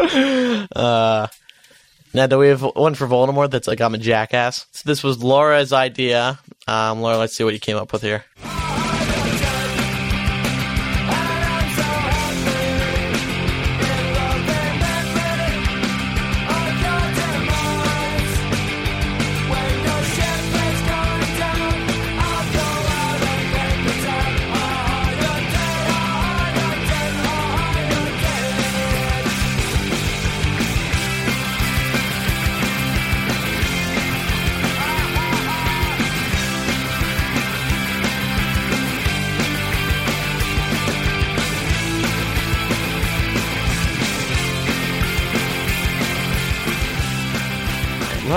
Uh, 0.74 1.26
now, 2.14 2.26
do 2.26 2.38
we 2.38 2.48
have 2.48 2.62
one 2.62 2.94
for 2.94 3.06
Voldemort 3.06 3.50
that's 3.50 3.68
like 3.68 3.82
I'm 3.82 3.94
a 3.94 3.98
jackass? 3.98 4.64
So 4.72 4.82
this 4.86 5.02
was 5.02 5.22
Laura's 5.22 5.72
idea. 5.74 6.38
Um, 6.66 7.02
Laura, 7.02 7.18
let's 7.18 7.36
see 7.36 7.44
what 7.44 7.52
you 7.52 7.60
came 7.60 7.76
up 7.76 7.92
with 7.92 8.00
here. 8.02 8.24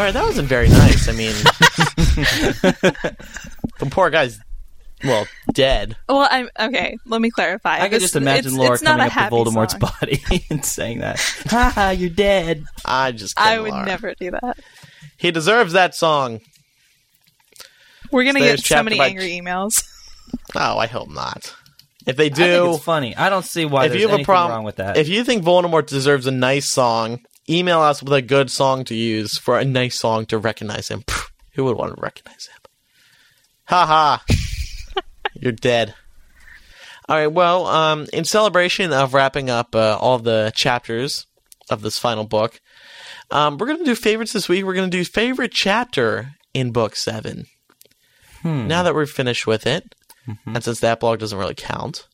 Laura, 0.03 0.11
that 0.11 0.25
wasn't 0.25 0.49
very 0.49 0.67
nice. 0.67 1.07
I 1.07 1.13
mean, 1.13 1.31
the 3.79 3.87
poor 3.89 4.09
guy's, 4.09 4.37
well, 5.01 5.25
dead. 5.53 5.95
Well, 6.09 6.27
I'm 6.29 6.49
okay. 6.59 6.97
Let 7.05 7.21
me 7.21 7.29
clarify. 7.29 7.79
I 7.79 7.87
can 7.87 8.01
just 8.01 8.17
imagine 8.17 8.47
it's, 8.47 8.57
Laura 8.57 8.73
it's 8.73 8.83
coming 8.83 9.05
up 9.05 9.13
to 9.13 9.19
Voldemort's 9.33 9.71
song. 9.71 9.79
body 9.79 10.21
and 10.49 10.65
saying 10.65 10.99
that. 10.99 11.21
Ha 11.47 11.71
ha, 11.73 11.89
you're 11.91 12.09
dead. 12.09 12.65
I 12.83 13.13
just 13.13 13.39
I 13.39 13.59
would 13.59 13.71
Laura. 13.71 13.85
never 13.85 14.13
do 14.15 14.31
that. 14.31 14.59
He 15.15 15.31
deserves 15.31 15.71
that 15.71 15.95
song. 15.95 16.41
We're 18.11 18.25
gonna 18.25 18.41
There's 18.41 18.59
get 18.59 18.77
so 18.77 18.83
many 18.83 18.97
by 18.97 19.07
angry 19.07 19.39
emails. 19.39 19.83
Oh, 20.55 20.77
I 20.79 20.87
hope 20.87 21.09
not. 21.09 21.53
If 22.07 22.17
they 22.17 22.25
I 22.25 22.29
think 22.29 22.35
do, 22.35 22.73
it's 22.73 22.83
funny. 22.83 23.15
I 23.15 23.29
don't 23.29 23.45
see 23.45 23.65
why 23.65 23.85
if 23.85 23.91
there's 23.91 24.01
you 24.01 24.09
have 24.09 24.19
a 24.19 24.23
problem 24.23 24.51
wrong 24.51 24.63
with 24.63 24.77
that. 24.77 24.97
if 24.97 25.07
you 25.07 25.23
think 25.23 25.43
Voldemort 25.43 25.85
deserves 25.87 26.25
a 26.27 26.31
nice 26.31 26.71
song, 26.71 27.19
email 27.49 27.79
us 27.81 28.01
with 28.03 28.13
a 28.13 28.21
good 28.21 28.49
song 28.51 28.83
to 28.85 28.95
use 28.95 29.37
for 29.37 29.57
a 29.59 29.65
nice 29.65 29.99
song 29.99 30.25
to 30.27 30.37
recognize 30.37 30.87
him. 30.89 31.01
Pfft, 31.01 31.31
who 31.53 31.65
would 31.65 31.77
want 31.77 31.95
to 31.95 32.01
recognize 32.01 32.47
him? 32.47 32.59
Ha 33.65 33.85
ha! 33.85 34.23
You're 35.33 35.51
dead. 35.51 35.93
All 37.09 37.15
right. 37.17 37.27
Well, 37.27 37.65
um, 37.67 38.07
in 38.13 38.23
celebration 38.25 38.93
of 38.93 39.13
wrapping 39.13 39.49
up 39.49 39.75
uh, 39.75 39.97
all 39.99 40.19
the 40.19 40.51
chapters 40.55 41.25
of 41.69 41.81
this 41.81 41.97
final 41.97 42.23
book, 42.23 42.61
um, 43.31 43.57
we're 43.57 43.67
gonna 43.67 43.83
do 43.85 43.95
favorites 43.95 44.33
this 44.33 44.47
week. 44.47 44.63
We're 44.65 44.73
gonna 44.75 44.87
do 44.89 45.03
favorite 45.03 45.51
chapter 45.51 46.35
in 46.53 46.71
book 46.71 46.95
seven. 46.95 47.45
Hmm. 48.41 48.67
Now 48.67 48.83
that 48.83 48.93
we're 48.95 49.05
finished 49.05 49.47
with 49.47 49.65
it, 49.67 49.95
Mm-hmm. 50.25 50.55
and 50.55 50.63
since 50.63 50.79
that 50.79 51.01
blog 51.01 51.19
doesn't 51.19 51.37
really 51.37 51.53
count, 51.53 52.07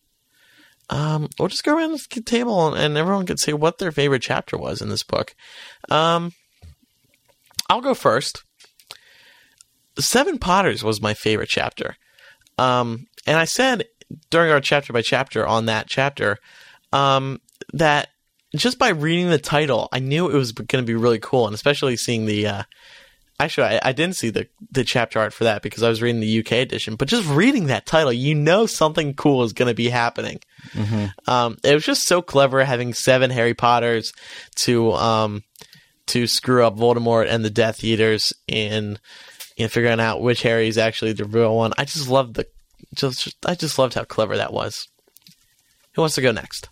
um, 0.90 1.30
we'll 1.38 1.50
just 1.50 1.64
go 1.64 1.76
around 1.76 1.92
the 1.92 2.22
table 2.22 2.74
and 2.74 2.98
everyone 2.98 3.26
can 3.26 3.38
say 3.38 3.54
what 3.54 3.78
their 3.78 3.92
favorite 3.92 4.22
chapter 4.22 4.58
was 4.58 4.82
in 4.82 4.90
this 4.90 5.04
book. 5.04 5.36
Um, 5.90 6.34
I'll 7.70 7.82
go 7.82 7.94
first. 7.94 8.44
Seven 10.00 10.40
Potters 10.40 10.84
was 10.84 11.02
my 11.02 11.14
favorite 11.14 11.50
chapter. 11.50 11.96
Um, 12.58 13.08
and 13.28 13.38
I 13.38 13.46
said 13.46 13.86
during 14.30 14.52
our 14.52 14.62
chapter 14.62 14.92
by 14.92 15.02
chapter 15.02 15.46
on 15.46 15.66
that 15.68 15.88
chapter 15.88 16.38
um, 16.92 17.40
that 17.74 18.10
just 18.56 18.80
by 18.80 18.90
reading 18.90 19.30
the 19.30 19.38
title, 19.38 19.90
I 19.92 20.00
knew 20.00 20.30
it 20.30 20.36
was 20.36 20.52
going 20.52 20.84
to 20.84 20.88
be 20.88 20.96
really 20.96 21.20
cool, 21.20 21.46
and 21.46 21.54
especially 21.54 21.96
seeing 21.98 22.26
the. 22.26 22.48
Uh, 22.48 22.64
actually, 23.40 23.68
I, 23.68 23.80
I 23.84 23.92
didn't 23.94 24.16
see 24.16 24.30
the 24.30 24.48
the 24.72 24.84
chapter 24.84 25.20
art 25.20 25.34
for 25.34 25.46
that 25.46 25.62
because 25.62 25.84
I 25.84 25.90
was 25.90 26.02
reading 26.02 26.22
the 26.22 26.40
UK 26.40 26.54
edition. 26.54 26.96
But 26.96 27.08
just 27.08 27.28
reading 27.30 27.68
that 27.68 27.86
title, 27.86 28.14
you 28.14 28.36
know 28.36 28.66
something 28.66 29.14
cool 29.14 29.44
is 29.44 29.54
going 29.54 29.70
to 29.70 29.76
be 29.76 29.90
happening. 29.90 30.42
Um, 31.28 31.58
it 31.64 31.74
was 31.74 31.86
just 31.86 32.08
so 32.08 32.22
clever 32.22 32.64
having 32.64 32.94
seven 32.94 33.32
Harry 33.32 33.54
Potters 33.54 34.14
to 34.58 34.94
um, 34.94 35.44
to 36.08 36.28
screw 36.28 36.66
up 36.66 36.76
Voldemort 36.76 37.28
and 37.30 37.44
the 37.44 37.50
Death 37.50 37.84
Eaters 37.84 38.34
in 38.48 39.00
in 39.58 39.70
figuring 39.70 40.00
out 40.00 40.22
which 40.22 40.42
Harry 40.44 40.68
is 40.68 40.78
actually 40.78 41.14
the 41.14 41.26
real 41.26 41.56
one. 41.56 41.74
I 41.78 41.86
just 41.86 42.10
loved 42.10 42.36
the 42.36 42.48
just 42.94 43.36
I 43.46 43.56
just 43.56 43.78
loved 43.78 43.94
how 43.94 44.04
clever 44.04 44.38
that 44.38 44.54
was. 44.54 44.88
Who 45.94 46.02
wants 46.02 46.16
to 46.16 46.22
go 46.22 46.32
next? 46.32 46.70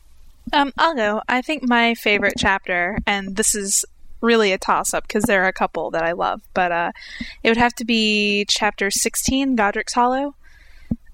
Um, 0.54 0.72
I'll 0.78 0.96
go. 0.96 1.22
I 1.28 1.42
think 1.42 1.64
my 1.64 1.94
favorite 1.96 2.36
chapter, 2.38 3.00
and 3.06 3.36
this 3.36 3.54
is 3.54 3.84
really 4.22 4.52
a 4.52 4.58
toss 4.58 4.94
up 4.94 5.04
because 5.08 5.24
there 5.24 5.44
are 5.44 5.48
a 5.48 5.54
couple 5.54 5.92
that 5.92 6.04
I 6.04 6.14
love, 6.14 6.42
but 6.54 6.72
uh, 6.72 6.92
it 7.44 7.50
would 7.50 7.58
have 7.58 7.74
to 7.76 7.86
be 7.86 8.46
chapter 8.50 8.90
16, 8.92 9.56
Godric's 9.56 9.94
Hollow. 9.94 10.36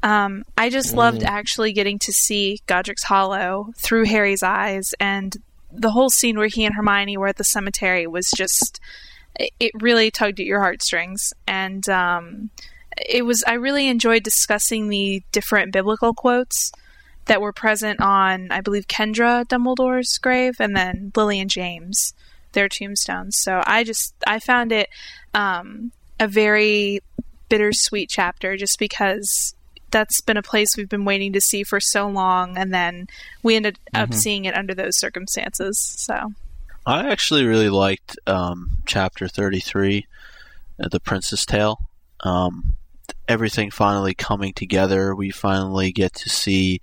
Um, 0.01 0.43
I 0.57 0.69
just 0.69 0.93
loved 0.95 1.23
actually 1.23 1.71
getting 1.73 1.97
to 1.99 2.11
see 2.11 2.59
Godric's 2.67 3.03
Hollow 3.03 3.71
through 3.77 4.05
Harry's 4.05 4.43
eyes, 4.43 4.93
and 4.99 5.35
the 5.71 5.91
whole 5.91 6.09
scene 6.09 6.37
where 6.37 6.47
he 6.47 6.65
and 6.65 6.75
Hermione 6.75 7.17
were 7.17 7.27
at 7.27 7.37
the 7.37 7.43
cemetery 7.43 8.05
was 8.07 8.29
just. 8.35 8.79
it- 9.39 9.51
It 9.59 9.71
really 9.81 10.11
tugged 10.11 10.39
at 10.39 10.45
your 10.45 10.59
heartstrings, 10.61 11.33
and 11.47 11.87
um, 11.89 12.49
it 13.09 13.25
was. 13.25 13.43
I 13.47 13.53
really 13.53 13.87
enjoyed 13.87 14.23
discussing 14.23 14.89
the 14.89 15.23
different 15.31 15.71
biblical 15.73 16.13
quotes 16.13 16.71
that 17.25 17.41
were 17.41 17.53
present 17.53 18.01
on, 18.01 18.51
I 18.51 18.59
believe, 18.61 18.85
Kendra 18.87 19.45
Dumbledore's 19.47 20.17
grave, 20.17 20.55
and 20.59 20.75
then 20.75 21.11
Lily 21.15 21.39
and 21.39 21.49
James, 21.49 22.13
their 22.53 22.69
tombstones. 22.69 23.37
So 23.39 23.61
I 23.65 23.83
just 23.83 24.13
I 24.25 24.39
found 24.39 24.71
it 24.71 24.89
um, 25.33 25.91
a 26.19 26.27
very 26.27 27.01
bittersweet 27.49 28.09
chapter, 28.09 28.57
just 28.57 28.79
because 28.79 29.53
that's 29.91 30.21
been 30.21 30.37
a 30.37 30.43
place 30.43 30.69
we've 30.75 30.89
been 30.89 31.05
waiting 31.05 31.33
to 31.33 31.41
see 31.41 31.63
for 31.63 31.79
so 31.79 32.07
long, 32.07 32.57
and 32.57 32.73
then 32.73 33.07
we 33.43 33.55
ended 33.55 33.77
up 33.93 34.13
seeing 34.13 34.45
it 34.45 34.55
under 34.55 34.73
those 34.73 34.97
circumstances. 34.97 35.79
So 35.97 36.33
I 36.85 37.09
actually 37.09 37.45
really 37.45 37.69
liked 37.69 38.17
um, 38.27 38.71
chapter 38.85 39.27
33, 39.27 40.05
uh, 40.79 40.87
The 40.89 40.99
Prince's 40.99 41.45
Tale. 41.45 41.79
Um, 42.21 42.73
everything 43.27 43.71
finally 43.71 44.13
coming 44.13 44.53
together. 44.53 45.15
We 45.15 45.31
finally 45.31 45.91
get 45.91 46.13
to 46.15 46.29
see 46.29 46.81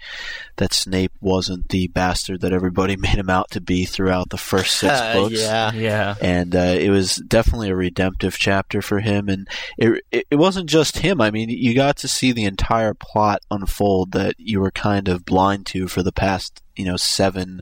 that 0.57 0.73
Snape 0.73 1.13
wasn't 1.21 1.69
the 1.69 1.89
bastard 1.89 2.41
that 2.41 2.53
everybody 2.53 2.97
made 2.99 3.17
him 3.17 3.29
out 3.31 3.51
to 3.53 3.61
be 3.61 3.85
throughout 3.85 4.31
the 4.31 4.39
first 4.39 4.77
six 4.77 4.93
Uh, 4.93 5.13
books 5.17 5.41
yeah. 5.41 5.73
yeah. 5.73 6.15
and 6.21 6.55
uh, 6.57 6.77
it 6.79 6.91
was 6.91 7.17
definitely 7.17 7.69
a 7.71 7.77
redemptive 7.77 8.39
chapter 8.39 8.81
for 8.81 9.01
him. 9.01 9.29
And 9.29 9.49
it, 9.77 10.03
it 10.11 10.27
it 10.31 10.37
wasn't 10.37 10.69
just 10.71 10.99
him. 10.99 11.21
I 11.21 11.31
mean, 11.31 11.49
you 11.51 11.75
got 11.75 11.97
to 11.99 12.09
see 12.09 12.33
the 12.33 12.45
entire 12.45 12.95
plot 12.95 13.43
unfold 13.51 14.13
that 14.13 14.35
you 14.39 14.61
were 14.61 14.71
kind 14.71 15.09
of 15.09 15.25
blind 15.25 15.67
to 15.67 15.89
for 15.89 16.03
the 16.03 16.13
past, 16.13 16.63
you 16.77 16.85
know, 16.85 16.97
seven 16.97 17.61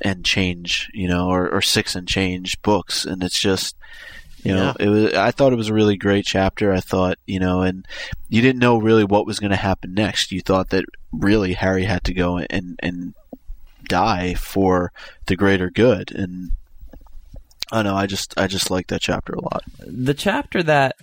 and 0.00 0.24
change, 0.24 0.88
you 0.94 1.06
know, 1.06 1.28
or, 1.28 1.48
or 1.50 1.60
six 1.60 1.94
and 1.94 2.08
change 2.08 2.60
books, 2.62 3.04
and 3.04 3.22
it's 3.22 3.38
just. 3.40 3.76
You 4.42 4.54
know, 4.54 4.74
it 4.80 4.88
was. 4.88 5.14
I 5.14 5.30
thought 5.30 5.52
it 5.52 5.56
was 5.56 5.68
a 5.68 5.74
really 5.74 5.96
great 5.96 6.24
chapter. 6.24 6.72
I 6.72 6.80
thought, 6.80 7.18
you 7.26 7.38
know, 7.38 7.62
and 7.62 7.86
you 8.28 8.40
didn't 8.40 8.60
know 8.60 8.78
really 8.78 9.04
what 9.04 9.26
was 9.26 9.38
going 9.38 9.50
to 9.50 9.56
happen 9.56 9.94
next. 9.94 10.32
You 10.32 10.40
thought 10.40 10.70
that 10.70 10.84
really 11.12 11.52
Harry 11.52 11.84
had 11.84 12.04
to 12.04 12.14
go 12.14 12.38
and 12.38 12.78
and 12.82 13.14
die 13.84 14.34
for 14.34 14.92
the 15.26 15.36
greater 15.36 15.70
good, 15.70 16.12
and 16.14 16.52
I 17.70 17.82
know. 17.82 17.94
I 17.94 18.06
just 18.06 18.38
I 18.38 18.46
just 18.46 18.70
like 18.70 18.86
that 18.88 19.02
chapter 19.02 19.34
a 19.34 19.42
lot. 19.42 19.62
The 19.78 20.14
chapter 20.14 20.62
that 20.62 20.96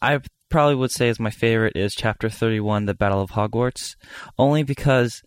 I 0.00 0.20
probably 0.48 0.76
would 0.76 0.90
say 0.90 1.08
is 1.08 1.18
my 1.18 1.30
favorite 1.30 1.76
is 1.76 1.94
chapter 1.94 2.28
31, 2.28 2.86
The 2.86 2.94
Battle 2.94 3.22
of 3.22 3.30
Hogwarts, 3.30 3.96
only 4.38 4.62
because 4.62 5.22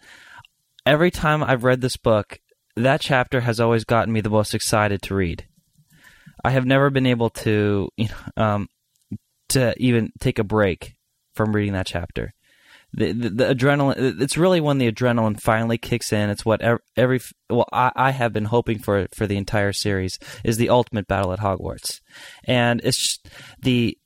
every 0.86 1.12
time 1.12 1.44
I've 1.44 1.64
read 1.64 1.82
this 1.82 1.98
book, 1.98 2.40
that 2.76 3.02
chapter 3.02 3.42
has 3.42 3.60
always 3.60 3.86
gotten 3.86 4.14
me 4.14 4.22
the 4.22 4.30
most 4.30 4.54
excited 4.54 5.02
to 5.04 5.16
read. 5.16 5.46
I 6.44 6.52
have 6.52 6.66
never 6.66 6.90
been 6.90 7.06
able 7.06 7.30
to, 7.30 7.90
you 7.98 8.10
know, 8.10 8.44
um, 8.44 8.70
to 9.50 9.74
even 9.78 10.12
take 10.20 10.40
a 10.40 10.44
break 10.44 10.96
from 11.34 11.56
reading 11.56 11.74
that 11.74 11.88
chapter. 11.88 12.34
The, 12.96 13.12
the, 13.12 13.30
the 13.30 13.56
adrenaline, 13.56 14.22
it's 14.22 14.38
really 14.38 14.62
when 14.62 14.78
the 14.78 14.92
adrenaline 14.92 15.40
finally 15.40 15.80
kicks 15.80 16.14
in. 16.14 16.30
It's 16.30 16.46
what 16.46 16.62
every, 16.96 17.22
well, 17.50 17.68
I, 17.72 17.92
I 17.96 18.12
have 18.12 18.34
been 18.34 18.46
hoping 18.46 18.78
for 18.78 19.08
for 19.16 19.26
the 19.26 19.38
entire 19.38 19.74
series 19.74 20.20
is 20.44 20.58
the 20.58 20.70
ultimate 20.70 21.08
battle 21.08 21.34
at 21.34 21.40
Hogwarts, 21.40 22.02
and 22.44 22.82
it's 22.84 22.98
just 22.98 23.30
the 23.60 23.98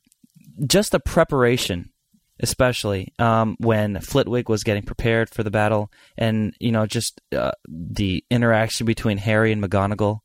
just 0.66 0.92
the 0.92 1.00
preparation, 1.00 1.90
especially 2.40 3.12
um, 3.18 3.56
when 3.60 4.00
Flitwick 4.00 4.48
was 4.48 4.64
getting 4.64 4.84
prepared 4.84 5.28
for 5.28 5.42
the 5.42 5.50
battle, 5.50 5.92
and 6.16 6.54
you 6.58 6.72
know 6.72 6.86
just 6.86 7.20
uh, 7.36 7.52
the 7.68 8.24
interaction 8.30 8.86
between 8.86 9.18
Harry 9.18 9.52
and 9.52 9.62
McGonagall 9.62 10.20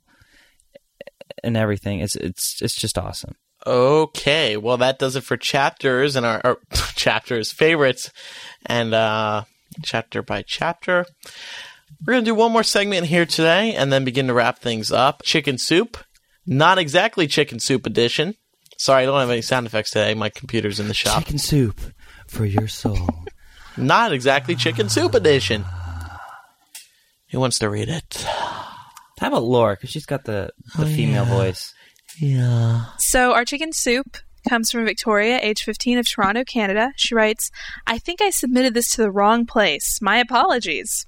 and 1.44 1.58
everything. 1.58 2.00
It's 2.00 2.16
it's 2.16 2.62
it's 2.62 2.76
just 2.76 2.98
awesome. 2.98 3.36
Okay, 3.66 4.58
well 4.58 4.78
that 4.78 5.00
does 5.00 5.16
it 5.16 5.24
for 5.24 5.38
chapters 5.38 6.16
and 6.16 6.26
our 6.26 6.42
or, 6.44 6.58
chapters 6.96 7.52
favorites 7.52 8.12
and 8.66 8.94
uh 8.94 9.44
chapter 9.84 10.22
by 10.22 10.44
chapter. 10.46 11.06
We're 12.06 12.14
gonna 12.14 12.26
do 12.26 12.36
one 12.36 12.52
more 12.52 12.64
segment 12.64 13.08
here 13.08 13.26
today 13.26 13.74
and 13.74 13.92
then 13.92 14.04
begin 14.04 14.28
to 14.28 14.34
wrap 14.34 14.60
things 14.60 14.92
up. 14.92 15.24
Chicken 15.24 15.58
soup, 15.58 15.98
not 16.46 16.78
exactly 16.78 17.28
chicken 17.28 17.60
soup 17.60 17.86
edition. 17.86 18.36
Sorry, 18.78 19.04
I 19.04 19.06
don't 19.06 19.20
have 19.20 19.30
any 19.30 19.42
sound 19.42 19.66
effects 19.66 19.92
today. 19.92 20.14
My 20.14 20.30
computer's 20.30 20.80
in 20.80 20.88
the 20.88 20.94
shop. 20.94 21.24
Chicken 21.24 21.38
soup 21.38 21.80
for 22.28 22.46
your 22.46 22.68
soul. 22.68 23.08
Not 23.78 24.12
exactly 24.12 24.56
chicken 24.56 24.90
soup 24.90 25.14
edition. 25.14 25.64
Who 27.32 27.40
wants 27.40 27.60
to 27.60 27.70
read 27.70 27.90
it? 27.90 28.26
How 29.24 29.30
about 29.30 29.44
Laura? 29.44 29.78
Because 29.78 29.90
she's 29.90 30.06
got 30.06 30.26
the, 30.26 30.52
the 30.76 30.84
oh, 30.84 30.86
female 30.86 31.24
voice. 31.24 31.74
Yeah. 32.20 32.88
So 32.98 33.32
our 33.32 33.45
chicken 33.45 33.72
soup 33.72 34.18
comes 34.50 34.70
from 34.70 34.84
Victoria, 34.84 35.40
age 35.41 35.64
15 35.64 35.98
of 35.98 36.06
Toronto, 36.06 36.44
Canada. 36.44 36.91
She 36.98 37.16
writes, 37.16 37.50
I 37.88 38.00
think 38.00 38.22
I 38.22 38.32
submitted 38.32 38.74
this 38.74 38.91
to 38.91 39.02
the 39.02 39.10
wrong 39.10 39.45
place. 39.45 40.00
My 40.02 40.18
apologies. 40.18 41.08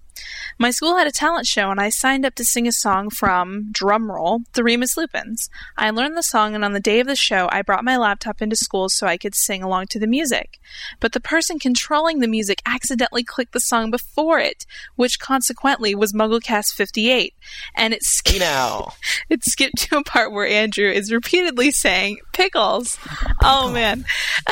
My 0.57 0.71
school 0.71 0.97
had 0.97 1.07
a 1.07 1.11
talent 1.11 1.45
show 1.45 1.69
and 1.71 1.79
I 1.79 1.89
signed 1.89 2.25
up 2.25 2.35
to 2.35 2.43
sing 2.43 2.67
a 2.67 2.71
song 2.71 3.09
from, 3.09 3.71
drumroll, 3.71 4.43
the 4.53 4.63
Remus 4.63 4.95
Lupins. 4.97 5.49
I 5.77 5.89
learned 5.89 6.17
the 6.17 6.23
song 6.23 6.55
and 6.55 6.63
on 6.63 6.73
the 6.73 6.79
day 6.79 6.99
of 6.99 7.07
the 7.07 7.15
show 7.15 7.49
I 7.51 7.61
brought 7.61 7.83
my 7.83 7.97
laptop 7.97 8.41
into 8.41 8.55
school 8.55 8.87
so 8.89 9.07
I 9.07 9.17
could 9.17 9.35
sing 9.35 9.63
along 9.63 9.87
to 9.87 9.99
the 9.99 10.07
music. 10.07 10.59
But 10.99 11.11
the 11.11 11.19
person 11.19 11.59
controlling 11.59 12.19
the 12.19 12.27
music 12.27 12.61
accidentally 12.65 13.23
clicked 13.23 13.53
the 13.53 13.59
song 13.59 13.91
before 13.91 14.39
it, 14.39 14.65
which 14.95 15.19
consequently 15.19 15.95
was 15.95 16.13
MuggleCast 16.13 16.73
58. 16.75 17.33
And 17.75 17.93
it 17.93 18.03
skipped, 18.03 18.39
Now. 18.39 18.93
it 19.29 19.43
skipped 19.43 19.77
to 19.89 19.97
a 19.97 20.03
part 20.03 20.31
where 20.31 20.47
Andrew 20.47 20.89
is 20.89 21.11
repeatedly 21.11 21.71
saying, 21.71 22.19
pickles. 22.33 22.97
Oh 23.43 23.71
man. 23.71 24.05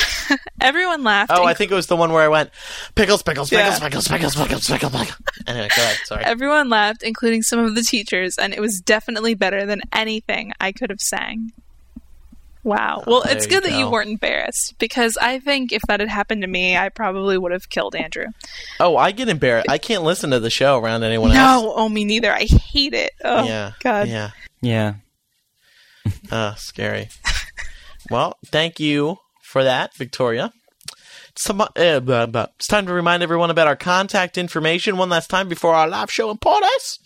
Everyone 0.62 1.04
laughed. 1.04 1.32
Oh, 1.34 1.44
I 1.44 1.54
think 1.54 1.72
it 1.72 1.76
was 1.76 1.88
the 1.88 1.96
one 1.96 2.12
where 2.12 2.24
I 2.24 2.28
went 2.28 2.50
pickles, 2.96 3.24
pickles, 3.24 3.50
pickles, 3.50 3.80
pickles, 3.80 4.08
pickles, 4.08 4.36
pickles, 4.36 4.68
pickles, 4.68 4.94
pickles. 4.94 5.18
Anyway, 5.64 5.70
go 5.76 5.82
ahead. 5.84 5.98
Sorry. 6.06 6.24
Everyone 6.26 6.70
laughed, 6.70 7.04
including 7.04 7.42
some 7.42 7.60
of 7.60 7.76
the 7.76 7.82
teachers, 7.82 8.38
and 8.38 8.54
it 8.54 8.60
was 8.60 8.80
definitely 8.80 9.34
better 9.34 9.66
than 9.66 9.82
anything 9.92 10.54
I 10.60 10.72
could 10.72 10.90
have 10.90 11.02
sang. 11.02 11.52
Wow. 12.64 13.04
Well, 13.06 13.24
there 13.24 13.36
it's 13.36 13.46
you 13.46 13.52
good 13.52 13.64
that 13.64 13.72
go. 13.72 13.78
you 13.80 13.90
weren't 13.90 14.10
embarrassed 14.10 14.76
because 14.80 15.18
I 15.18 15.40
think 15.40 15.74
if 15.74 15.82
that 15.90 16.00
had 16.00 16.08
happened 16.08 16.44
to 16.44 16.48
me, 16.48 16.78
I 16.78 16.88
probably 16.88 17.38
would 17.38 17.52
have 17.52 17.70
killed 17.70 17.94
Andrew. 17.94 18.28
Oh, 18.80 18.96
I 18.96 19.12
get 19.12 19.28
embarrassed. 19.28 19.70
I 19.70 19.78
can't 19.78 20.04
listen 20.04 20.30
to 20.32 20.40
the 20.40 20.50
show 20.50 20.78
around 20.80 21.04
anyone 21.04 21.32
else. 21.32 21.62
No, 21.64 21.74
oh 21.76 21.90
me 21.90 22.06
neither. 22.06 22.32
I 22.34 22.46
hate 22.46 22.94
it. 22.94 23.12
Oh 23.24 23.44
Yeah. 23.46 23.74
God. 23.82 24.08
Yeah. 24.08 24.32
Yeah. 24.62 24.94
Uh, 26.32 26.56
scary. 26.56 27.10
well, 28.10 28.38
thank 28.46 28.80
you 28.80 29.18
for 29.42 29.64
that, 29.66 29.94
Victoria. 29.96 30.54
Some, 31.36 31.62
uh, 31.62 32.00
blah, 32.00 32.26
blah. 32.28 32.48
It's 32.58 32.68
time 32.68 32.86
to 32.86 32.94
remind 32.94 33.24
everyone 33.24 33.50
about 33.50 33.68
our 33.68 33.76
contact 33.76 34.38
information 34.38 34.98
one 34.98 35.10
last 35.10 35.30
time 35.30 35.50
before 35.50 35.74
our 35.74 35.88
live 35.88 36.12
show 36.12 36.30
in 36.30 36.38
Portus. 36.38 37.00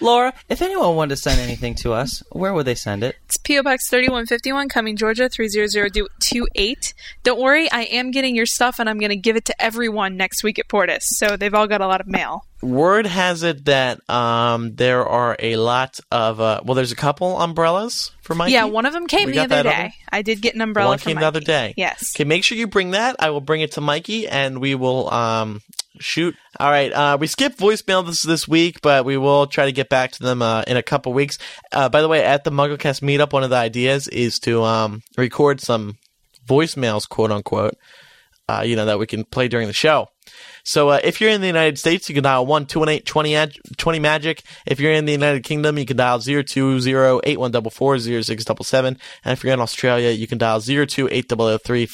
Laura, 0.00 0.32
if 0.48 0.62
anyone 0.62 0.96
wanted 0.96 1.10
to 1.10 1.16
send 1.16 1.40
anything 1.40 1.74
to 1.76 1.92
us, 1.92 2.22
where 2.30 2.52
would 2.54 2.66
they 2.66 2.74
send 2.74 3.02
it? 3.04 3.16
It's 3.26 3.36
PO 3.36 3.62
Box 3.62 3.88
3151, 3.88 4.68
Cumming, 4.68 4.96
Georgia 4.96 5.28
30028. 5.28 6.94
Don't 7.22 7.40
worry, 7.40 7.70
I 7.70 7.82
am 7.82 8.10
getting 8.10 8.34
your 8.36 8.46
stuff 8.46 8.78
and 8.78 8.88
I'm 8.88 8.98
going 8.98 9.10
to 9.10 9.16
give 9.16 9.36
it 9.36 9.44
to 9.46 9.62
everyone 9.62 10.16
next 10.16 10.42
week 10.42 10.58
at 10.58 10.68
Portus. 10.68 11.04
So 11.18 11.36
they've 11.36 11.54
all 11.54 11.66
got 11.66 11.80
a 11.80 11.86
lot 11.86 12.00
of 12.00 12.06
mail. 12.06 12.44
Word 12.62 13.06
has 13.06 13.42
it 13.42 13.64
that 13.66 14.08
um, 14.10 14.74
there 14.74 15.06
are 15.06 15.34
a 15.38 15.56
lot 15.56 15.98
of 16.10 16.40
uh, 16.42 16.60
well, 16.62 16.74
there's 16.74 16.92
a 16.92 16.96
couple 16.96 17.40
umbrellas 17.40 18.10
for 18.20 18.34
Mikey. 18.34 18.52
Yeah, 18.52 18.64
one 18.64 18.84
of 18.84 18.92
them 18.92 19.06
came 19.06 19.26
We 19.26 19.32
the 19.32 19.38
other 19.40 19.62
day. 19.62 19.68
other- 19.70 19.92
I 20.12 20.20
did 20.20 20.42
get 20.42 20.54
an 20.54 20.60
umbrella 20.60 20.90
One 20.90 20.98
for 20.98 21.06
came 21.06 21.18
the 21.18 21.26
other 21.26 21.40
day. 21.40 21.72
Yes. 21.78 22.12
Okay, 22.14 22.24
make 22.24 22.44
sure 22.44 22.58
you 22.58 22.66
bring 22.66 22.90
that. 22.90 23.16
I 23.18 23.30
will 23.30 23.40
bring 23.40 23.62
it 23.62 23.72
to 23.72 23.80
Mikey, 23.80 24.28
and 24.28 24.60
we 24.60 24.74
will 24.74 25.10
um, 25.12 25.62
shoot. 26.00 26.34
All 26.58 26.70
right. 26.70 26.92
Uh, 26.92 27.16
we 27.20 27.26
skipped 27.26 27.58
voicemail 27.58 28.04
this 28.04 28.22
this 28.22 28.48
week, 28.48 28.80
but 28.82 29.04
we 29.04 29.16
will 29.16 29.46
try 29.46 29.66
to 29.66 29.72
get 29.72 29.88
back 29.88 30.12
to 30.12 30.22
them 30.22 30.42
uh, 30.42 30.62
in 30.66 30.76
a 30.76 30.82
couple 30.82 31.12
weeks. 31.12 31.38
Uh, 31.72 31.88
by 31.88 32.00
the 32.02 32.08
way, 32.08 32.24
at 32.24 32.44
the 32.44 32.50
MuggleCast 32.50 33.02
meetup, 33.02 33.32
one 33.32 33.44
of 33.44 33.50
the 33.50 33.56
ideas 33.56 34.08
is 34.08 34.38
to 34.40 34.62
um, 34.62 35.02
record 35.16 35.60
some 35.60 35.98
voicemails, 36.46 37.08
quote 37.08 37.30
unquote. 37.30 37.74
Uh, 38.48 38.62
you 38.62 38.74
know 38.74 38.86
that 38.86 38.98
we 38.98 39.06
can 39.06 39.24
play 39.24 39.46
during 39.46 39.68
the 39.68 39.72
show. 39.72 40.08
So 40.64 40.88
uh, 40.88 41.00
if 41.04 41.20
you're 41.20 41.30
in 41.30 41.40
the 41.40 41.46
United 41.46 41.78
States, 41.78 42.08
you 42.08 42.14
can 42.14 42.24
dial 42.24 42.46
1 42.46 42.66
218 42.66 43.04
20 43.04 43.60
20 43.76 43.98
magic. 44.00 44.42
If 44.66 44.80
you're 44.80 44.92
in 44.92 45.04
the 45.04 45.12
United 45.12 45.44
Kingdom, 45.44 45.78
you 45.78 45.86
can 45.86 45.96
dial 45.96 46.18
020 46.18 46.40
8144 46.50 47.98
0677. 47.98 48.98
And 49.24 49.32
if 49.32 49.44
you're 49.44 49.52
in 49.52 49.60
Australia, 49.60 50.10
you 50.10 50.26
can 50.26 50.38
dial 50.38 50.60
02 50.60 51.08
8003 51.10 51.86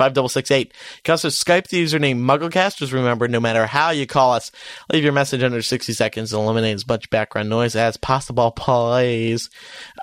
5668. 0.00 0.68
You 0.68 0.72
can 1.04 1.12
also 1.12 1.28
Skype 1.28 1.68
the 1.68 1.84
username 1.84 2.20
MuggleCast. 2.20 2.78
Just 2.78 2.92
remember, 2.92 3.28
no 3.28 3.38
matter 3.38 3.66
how 3.66 3.90
you 3.90 4.06
call 4.06 4.32
us, 4.32 4.50
leave 4.90 5.04
your 5.04 5.12
message 5.12 5.42
under 5.42 5.60
60 5.60 5.92
seconds 5.92 6.32
and 6.32 6.42
eliminate 6.42 6.74
as 6.74 6.88
much 6.88 7.10
background 7.10 7.50
noise 7.50 7.76
as 7.76 7.98
possible, 7.98 8.50
please. 8.50 9.50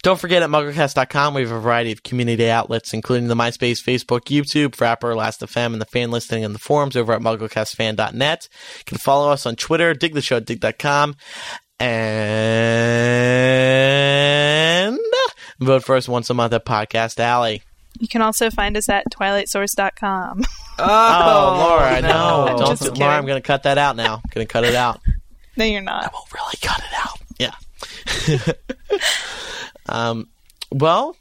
Don't 0.03 0.19
forget 0.21 0.43
at 0.43 0.51
MuggleCast.com, 0.51 1.35
we 1.35 1.43
have 1.43 1.51
a 1.53 1.61
variety 1.61 1.93
of 1.93 2.03
community 2.03 2.51
outlets, 2.51 2.93
including 2.93 3.29
the 3.29 3.35
MySpace, 3.35 3.83
Facebook, 3.83 4.23
YouTube, 4.25 4.71
Frappr, 4.71 5.15
Last.fm, 5.15 5.73
and 5.73 5.81
the 5.81 5.87
fan 5.87 6.11
listing 6.11 6.45
and 6.45 6.55
the 6.55 6.59
forums 6.59 6.97
over 6.97 7.13
at 7.13 7.21
MuggleCastFan.net. 7.21 8.49
You 8.79 8.85
can 8.85 8.99
follow 8.99 9.31
us 9.31 9.47
on 9.47 9.57
Twitter, 9.57 9.95
dig 9.95 10.15
the 10.15 10.21
show 10.21 10.39
at 10.39 10.47
digg.com, 10.47 11.15
and 11.79 11.89
vote 15.61 15.85
for 15.85 15.97
us 15.97 16.09
once 16.09 16.29
a 16.31 16.35
month 16.35 16.53
at 16.53 16.65
Podcast 16.65 17.21
Alley. 17.21 17.63
You 18.01 18.09
can 18.09 18.23
also 18.23 18.51
find 18.51 18.77
us 18.77 18.89
at 18.89 19.05
twilightsource.com. 19.13 20.43
Oh, 20.79 20.79
oh 20.79 21.57
Laura, 21.59 22.01
no. 22.01 22.09
no. 22.09 22.47
I'm 22.49 22.57
Don't, 22.57 22.79
just 22.79 22.97
Laura. 22.97 23.15
I'm 23.15 23.27
going 23.27 23.41
to 23.41 23.47
cut 23.47 23.65
that 23.65 23.79
out 23.79 23.95
now. 23.95 24.15
I'm 24.15 24.23
going 24.31 24.47
to 24.47 24.53
cut 24.53 24.65
it 24.65 24.75
out. 24.75 25.01
no, 25.57 25.65
you're 25.65 25.83
not. 25.83 26.05
I 26.05 26.09
won't 26.13 26.33
really 26.33 26.57
cut 26.63 26.79
it 26.79 26.95
out. 26.97 27.19
Yeah. 27.39 27.53
um, 29.89 30.29
well, 30.71 31.17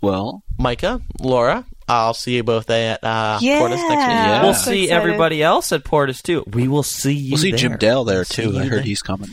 Well, 0.00 0.42
Micah, 0.58 1.00
Laura, 1.20 1.64
I'll 1.88 2.14
see 2.14 2.36
you 2.36 2.42
both 2.42 2.68
at 2.70 3.02
uh, 3.02 3.38
Yeah. 3.40 3.58
Portus 3.60 3.76
next 3.80 3.90
week. 3.90 3.98
Yeah. 3.98 4.42
We'll 4.42 4.54
so 4.54 4.70
see 4.70 4.84
excited. 4.84 5.00
everybody 5.00 5.42
else 5.42 5.72
at 5.72 5.84
Portus 5.84 6.22
too. 6.22 6.44
We 6.52 6.68
will 6.68 6.82
see 6.82 7.14
you. 7.14 7.30
we'll 7.32 7.38
see 7.38 7.50
there. 7.50 7.58
Jim 7.58 7.76
Dale 7.78 8.04
there 8.04 8.24
See 8.24 8.42
too. 8.42 8.58
I 8.58 8.62
heard 8.64 8.72
there. 8.72 8.80
he's 8.82 9.02
coming. 9.02 9.30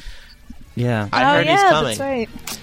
Yeah. 0.75 1.09
I 1.11 1.23
oh, 1.23 1.35
heard 1.37 1.45
yeah, 1.45 1.51
he's 1.53 1.61
coming. 1.71 1.97
that's 1.97 1.99
right. 1.99 2.59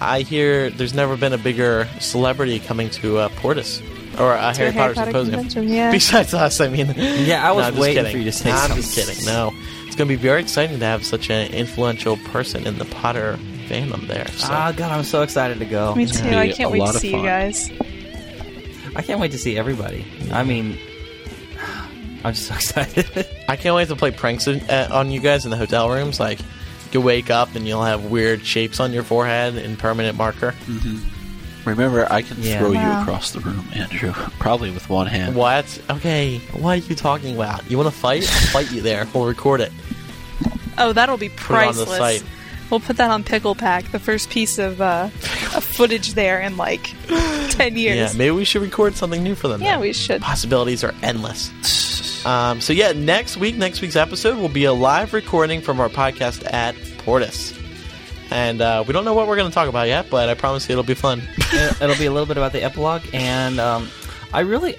I 0.00 0.20
hear 0.22 0.70
there's 0.70 0.94
never 0.94 1.16
been 1.16 1.32
a 1.32 1.38
bigger 1.38 1.88
celebrity 2.00 2.58
coming 2.58 2.90
to 2.90 3.18
uh, 3.18 3.28
Portus 3.36 3.80
or 4.18 4.32
uh, 4.32 4.52
To 4.52 4.58
Harry, 4.58 4.70
a 4.70 4.72
Potter, 4.72 5.12
Potter 5.12 5.24
Symposium. 5.30 5.68
yeah. 5.68 5.90
Besides 5.92 6.34
us, 6.34 6.60
I 6.60 6.68
mean. 6.68 6.92
Yeah, 6.96 7.48
I 7.48 7.52
was 7.52 7.74
No, 7.74 7.80
waiting 7.80 8.04
kidding. 8.04 8.12
for 8.12 8.18
you 8.18 8.24
to 8.24 8.32
say 8.32 8.50
I'm 8.50 8.58
something. 8.70 8.76
just 8.82 8.94
kidding. 8.96 9.24
No, 9.26 9.52
it's 9.92 9.98
going 9.98 10.08
to 10.08 10.16
be 10.16 10.22
very 10.22 10.40
exciting 10.40 10.78
to 10.78 10.86
have 10.86 11.04
such 11.04 11.28
an 11.28 11.52
influential 11.52 12.16
person 12.16 12.66
in 12.66 12.78
the 12.78 12.86
Potter 12.86 13.38
fandom 13.66 14.08
there. 14.08 14.26
So. 14.28 14.48
Ah, 14.50 14.72
God, 14.74 14.90
I'm 14.90 15.04
so 15.04 15.20
excited 15.20 15.58
to 15.58 15.66
go. 15.66 15.94
Me 15.94 16.06
too. 16.06 16.22
be 16.22 16.34
I 16.34 16.44
a 16.44 16.54
can't 16.54 16.70
wait 16.70 16.78
to 16.86 16.94
see 16.94 17.10
fun. 17.10 17.20
you 17.20 17.26
guys. 17.26 17.70
I 18.96 19.02
can't 19.02 19.20
wait 19.20 19.32
to 19.32 19.38
see 19.38 19.58
everybody. 19.58 20.06
I 20.32 20.44
mean, 20.44 20.78
I'm 22.24 22.32
just 22.32 22.46
so 22.46 22.54
excited. 22.84 23.28
I 23.50 23.56
can't 23.56 23.76
wait 23.76 23.88
to 23.88 23.96
play 23.96 24.12
pranks 24.12 24.46
in, 24.46 24.62
uh, 24.62 24.88
on 24.90 25.10
you 25.10 25.20
guys 25.20 25.44
in 25.44 25.50
the 25.50 25.58
hotel 25.58 25.90
rooms. 25.90 26.18
Like, 26.18 26.38
you 26.92 27.02
wake 27.02 27.28
up 27.28 27.54
and 27.54 27.68
you'll 27.68 27.84
have 27.84 28.06
weird 28.06 28.46
shapes 28.46 28.80
on 28.80 28.94
your 28.94 29.02
forehead 29.02 29.56
in 29.56 29.76
permanent 29.76 30.16
marker. 30.16 30.54
Remember, 31.64 32.06
I 32.10 32.22
can 32.22 32.42
Yeah. 32.42 32.58
throw 32.58 32.72
Wow. 32.72 32.96
you 32.96 33.02
across 33.02 33.30
the 33.30 33.40
room, 33.40 33.64
Andrew. 33.74 34.12
Probably 34.40 34.70
with 34.70 34.88
one 34.90 35.06
hand. 35.06 35.34
What? 35.36 35.64
Okay, 35.90 36.38
what 36.52 36.72
are 36.78 36.88
you 36.88 36.94
talking 36.96 37.34
about? 37.36 37.62
You 37.70 37.76
want 37.78 37.88
to 37.92 37.94
fight? 37.96 38.22
I'll 38.24 38.48
fight 38.48 38.72
you 38.72 38.80
there. 38.80 39.06
We'll 39.14 39.26
record 39.26 39.60
it. 39.60 39.72
Oh, 40.78 40.92
that'll 40.92 41.18
be 41.18 41.28
Put 41.28 41.54
it 41.62 41.68
on 41.68 41.74
the 41.76 41.84
priceless. 41.84 41.98
site. 42.20 42.24
We'll 42.70 42.80
put 42.80 42.96
that 42.96 43.10
on 43.10 43.22
Pickle 43.22 43.54
Pack, 43.54 43.92
the 43.92 43.98
first 43.98 44.30
piece 44.30 44.58
of 44.58 44.80
uh, 44.80 45.08
footage 45.08 46.14
there 46.14 46.40
in 46.40 46.56
like 46.56 46.94
ten 47.50 47.76
years. 47.76 47.96
Yeah, 48.12 48.18
maybe 48.18 48.30
we 48.30 48.44
should 48.44 48.62
record 48.62 48.94
something 48.96 49.22
new 49.22 49.34
for 49.34 49.48
them. 49.48 49.60
Yeah, 49.60 49.72
then. 49.72 49.80
we 49.80 49.92
should. 49.92 50.22
Possibilities 50.22 50.82
are 50.82 50.94
endless. 51.02 51.50
Um, 52.24 52.60
so 52.60 52.72
yeah, 52.72 52.92
next 52.92 53.36
week, 53.36 53.56
next 53.56 53.82
week's 53.82 53.96
episode 53.96 54.38
will 54.38 54.48
be 54.48 54.64
a 54.64 54.72
live 54.72 55.12
recording 55.12 55.60
from 55.60 55.80
our 55.80 55.88
podcast 55.90 56.50
at 56.52 56.74
Portus, 56.98 57.52
and 58.32 58.60
uh, 58.60 58.84
we 58.86 58.92
don't 58.92 59.04
know 59.04 59.14
what 59.14 59.26
we're 59.28 59.36
going 59.36 59.48
to 59.48 59.54
talk 59.54 59.68
about 59.68 59.86
yet, 59.88 60.08
but 60.10 60.28
I 60.28 60.34
promise 60.34 60.68
you 60.68 60.72
it'll 60.72 60.84
be 60.84 60.94
fun. 60.94 61.22
It'll 61.52 61.82
it'll 61.84 61.96
be 61.98 62.06
a 62.06 62.10
little 62.12 62.26
bit 62.26 62.36
about 62.36 62.52
the 62.52 62.62
epilogue, 62.62 63.02
and 63.12 63.58
um, 63.60 63.88
I 64.32 64.40
really. 64.40 64.76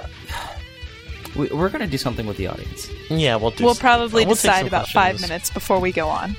We, 1.35 1.47
we're 1.47 1.69
going 1.69 1.81
to 1.81 1.88
do 1.88 1.97
something 1.97 2.27
with 2.27 2.38
the 2.38 2.45
audience. 2.47 2.88
yeah, 3.09 3.35
we'll 3.38 3.49
do. 3.51 3.63
We'll 3.63 3.73
some- 3.73 3.81
probably 3.81 4.23
we'll 4.25 4.35
decide 4.35 4.59
some 4.59 4.67
about 4.67 4.88
five 4.89 5.19
minutes 5.19 5.49
before 5.49 5.80
we 5.80 5.91
go 5.91 6.07
on. 6.07 6.35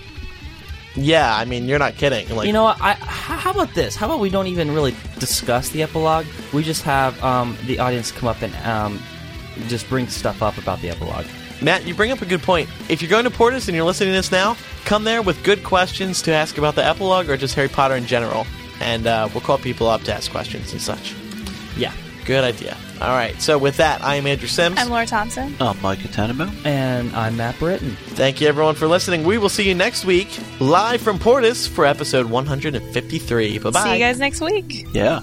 Yeah, 0.95 1.35
I 1.35 1.45
mean, 1.45 1.67
you're 1.67 1.81
not 1.81 1.97
kidding. 1.97 2.29
Like, 2.29 2.47
You 2.47 2.53
know 2.53 2.63
what? 2.63 2.81
I, 2.81 2.93
h- 2.93 2.99
how 3.01 3.51
about 3.51 3.75
this? 3.75 3.97
How 3.97 4.07
about 4.07 4.21
we 4.21 4.31
don't 4.31 4.47
even 4.47 4.71
really 4.73 4.95
discuss 5.19 5.71
the 5.71 5.83
epilogue? 5.83 6.27
We 6.53 6.63
just 6.63 6.83
have 6.85 7.21
um, 7.25 7.57
the 7.67 7.81
audience 7.81 8.13
come 8.13 8.29
up 8.29 8.41
and 8.43 8.55
um, 8.65 9.03
just 9.67 9.89
bring 9.89 10.07
stuff 10.07 10.41
up 10.41 10.57
about 10.59 10.81
the 10.81 10.91
epilogue. 10.91 11.27
Matt, 11.63 11.87
you 11.87 11.95
bring 11.95 12.11
up 12.13 12.23
a 12.23 12.27
good 12.27 12.43
point. 12.43 12.69
If 12.89 13.01
you're 13.01 13.11
going 13.11 13.25
to 13.25 13.31
Portus 13.31 13.69
and 13.69 13.77
you're 13.77 13.87
listening 13.87 14.11
to 14.11 14.17
this 14.17 14.31
now, 14.33 14.57
come 14.85 15.05
there 15.05 15.23
with 15.23 15.43
good 15.45 15.65
questions 15.65 16.21
to 16.23 16.33
ask 16.33 16.59
about 16.59 16.75
the 16.75 16.85
epilogue 16.85 17.29
or 17.29 17.37
just 17.37 17.55
Harry 17.55 17.69
Potter 17.69 17.95
in 17.97 18.07
general, 18.07 18.47
and 18.81 19.07
uh, 19.07 19.29
we'll 19.33 19.41
call 19.41 19.59
people 19.59 19.87
up 19.89 20.03
to 20.03 20.15
ask 20.15 20.31
questions 20.31 20.73
and 20.73 20.81
such. 20.81 21.15
Yeah. 21.77 21.93
Good 22.25 22.43
idea. 22.43 22.77
All 23.03 23.11
right. 23.11 23.39
So 23.41 23.59
with 23.59 23.77
that, 23.77 24.03
I 24.03 24.17
am 24.17 24.27
Andrew 24.27 24.49
Sims. 24.49 24.79
I'm 24.79 24.89
Laura 24.89 25.05
Thompson. 25.05 25.55
I'm 25.61 25.81
Micah 25.83 26.09
Tannenbaum. 26.09 26.65
And 26.65 27.15
I'm 27.15 27.37
Matt 27.37 27.59
Britton. 27.59 27.97
Thank 27.97 28.41
you 28.41 28.49
everyone 28.49 28.75
for 28.77 28.87
listening. 28.89 29.25
We 29.25 29.37
will 29.37 29.51
see 29.51 29.69
you 29.69 29.75
next 29.75 30.07
week 30.07 30.29
live 30.59 31.03
from 31.03 31.19
Portus 31.19 31.67
for 31.67 31.85
episode 31.85 32.27
153. 32.27 33.59
Bye 33.59 33.71
bye. 33.71 33.83
See 33.83 33.93
you 33.93 33.99
guys 33.99 34.19
next 34.19 34.41
week. 34.41 34.87
Yeah. 34.95 35.21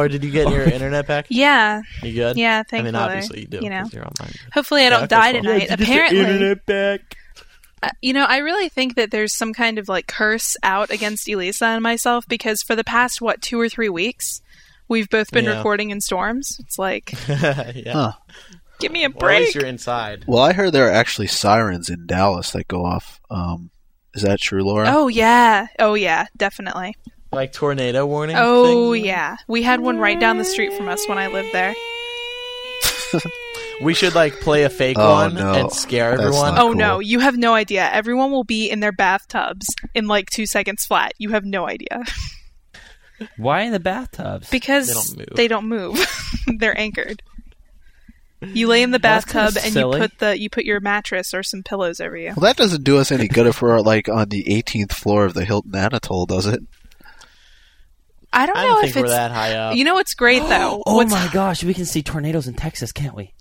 Laura, 0.00 0.08
did 0.08 0.24
you 0.24 0.30
get 0.30 0.48
your 0.50 0.62
internet 0.72 1.06
back? 1.06 1.26
Yeah. 1.28 1.82
You 2.02 2.12
good? 2.14 2.36
Yeah, 2.36 2.62
thank 2.62 2.82
I 2.82 2.84
mean, 2.84 2.94
obviously 2.94 3.40
you 3.42 3.46
do. 3.46 3.58
you 3.62 3.70
know. 3.70 3.82
'cause 3.82 3.92
you're 3.94 4.04
online. 4.06 4.32
Hopefully, 4.54 4.86
I 4.86 4.88
don't 4.90 5.00
Yeah, 5.02 5.06
die 5.06 5.28
okay, 5.30 5.40
cool. 5.40 5.42
tonight. 5.42 5.70
Apparently, 5.70 6.54
back. 6.66 7.16
Uh, 7.82 7.88
you 8.02 8.12
know, 8.12 8.24
I 8.24 8.38
really 8.38 8.68
think 8.68 8.96
that 8.96 9.10
there's 9.10 9.36
some 9.36 9.52
kind 9.54 9.78
of 9.78 9.88
like 9.88 10.06
curse 10.06 10.56
out 10.62 10.90
against 10.90 11.28
Elisa 11.28 11.66
and 11.66 11.82
myself 11.82 12.24
because 12.28 12.60
for 12.66 12.76
the 12.76 12.84
past 12.84 13.20
what 13.22 13.40
two 13.42 13.58
or 13.60 13.68
three 13.70 13.88
weeks, 13.88 14.40
we've 14.88 15.08
both 15.08 15.30
been 15.30 15.44
Yeah. 15.46 15.56
recording 15.56 15.90
in 15.90 16.00
storms. 16.00 16.56
It's 16.60 16.78
like, 16.78 17.12
yeah. 17.28 17.92
Huh. 17.92 18.12
give 18.80 18.92
me 18.92 19.04
a 19.04 19.08
Well, 19.08 19.16
at 19.16 19.20
break. 19.20 19.40
least 19.40 19.54
you're 19.54 19.64
inside. 19.64 20.24
Well, 20.26 20.42
I 20.42 20.52
heard 20.52 20.72
there 20.72 20.88
are 20.88 20.92
actually 20.92 21.26
sirens 21.28 21.88
in 21.88 22.06
Dallas 22.06 22.50
that 22.52 22.68
go 22.68 22.84
off. 22.84 23.18
Um, 23.30 23.70
is 24.12 24.22
that 24.22 24.40
true, 24.40 24.62
Laura? 24.62 24.86
oh 24.88 25.08
yeah, 25.08 25.68
oh 25.78 25.94
yeah, 25.94 26.26
definitely. 26.36 26.96
Like 27.32 27.52
tornado 27.52 28.06
warning. 28.06 28.36
Oh 28.38 28.92
things? 28.92 29.06
yeah, 29.06 29.36
we 29.46 29.62
had 29.62 29.80
one 29.80 29.98
right 29.98 30.18
down 30.18 30.38
the 30.38 30.44
street 30.44 30.72
from 30.72 30.88
us 30.88 31.06
when 31.08 31.16
I 31.18 31.28
lived 31.28 31.52
there. 31.52 31.74
We 33.82 33.94
should 33.94 34.14
like 34.14 34.40
play 34.40 34.64
a 34.64 34.68
fake 34.68 34.98
Oh, 35.00 35.10
one 35.14 35.34
no. 35.36 35.54
and 35.54 35.72
scare 35.72 36.10
That's 36.10 36.20
everyone. 36.24 36.52
Oh 36.58 36.66
cool. 36.68 36.74
no, 36.74 36.98
you 36.98 37.18
have 37.20 37.38
no 37.38 37.54
idea. 37.54 37.88
Everyone 37.90 38.30
will 38.30 38.44
be 38.44 38.68
in 38.70 38.80
their 38.80 38.92
bathtubs 38.92 39.64
in 39.94 40.06
like 40.06 40.28
two 40.28 40.44
seconds 40.44 40.84
flat. 40.84 41.12
You 41.16 41.30
have 41.30 41.46
no 41.46 41.66
idea 41.66 42.02
Why 43.38 43.62
in 43.62 43.72
the 43.72 43.80
bathtubs? 43.80 44.50
because 44.50 45.14
They 45.34 45.48
don't 45.48 45.66
move. 45.66 45.96
they 45.96 45.96
don't 45.96 46.04
move. 46.04 46.36
They're 46.58 46.78
anchored. 46.78 47.22
You 48.42 48.66
lay 48.68 48.82
in 48.82 48.90
the 48.90 49.00
Well, 49.02 49.14
that's 49.14 49.24
kinda 49.24 49.46
bathtub 49.46 49.64
and 49.64 49.72
silly. 49.72 49.96
you 50.00 50.08
put 50.08 50.18
the 50.18 50.38
you 50.38 50.50
put 50.50 50.64
your 50.66 50.80
mattress 50.80 51.32
or 51.32 51.42
some 51.42 51.62
pillows 51.62 52.00
over 52.00 52.18
you. 52.18 52.28
Well, 52.36 52.40
that 52.44 52.56
doesn't 52.58 52.84
do 52.84 52.98
us 52.98 53.10
any 53.10 53.28
good 53.28 53.46
if 53.46 53.62
we're 53.62 53.80
like 53.80 54.10
on 54.10 54.28
the 54.28 54.44
18th 54.44 54.92
floor 54.92 55.24
of 55.24 55.32
the 55.32 55.46
Hilton 55.46 55.74
Anatole, 55.74 56.26
does 56.26 56.44
it? 56.46 56.60
I 58.32 58.46
don't 58.46 58.56
I 58.56 58.62
know 58.62 58.68
don't 58.68 58.84
if 58.84 58.92
think 58.94 59.06
we're 59.06 59.12
it's. 59.12 59.12
that 59.12 59.30
high 59.32 59.54
up. 59.54 59.76
You 59.76 59.84
know 59.84 59.94
what's 59.94 60.14
great 60.14 60.42
though? 60.42 60.82
oh 60.86 60.96
what's, 60.96 61.10
my 61.10 61.28
gosh, 61.32 61.64
we 61.64 61.74
can 61.74 61.84
see 61.84 62.02
tornadoes 62.02 62.46
in 62.46 62.54
Texas, 62.54 62.92
can't 62.92 63.14
we? 63.14 63.34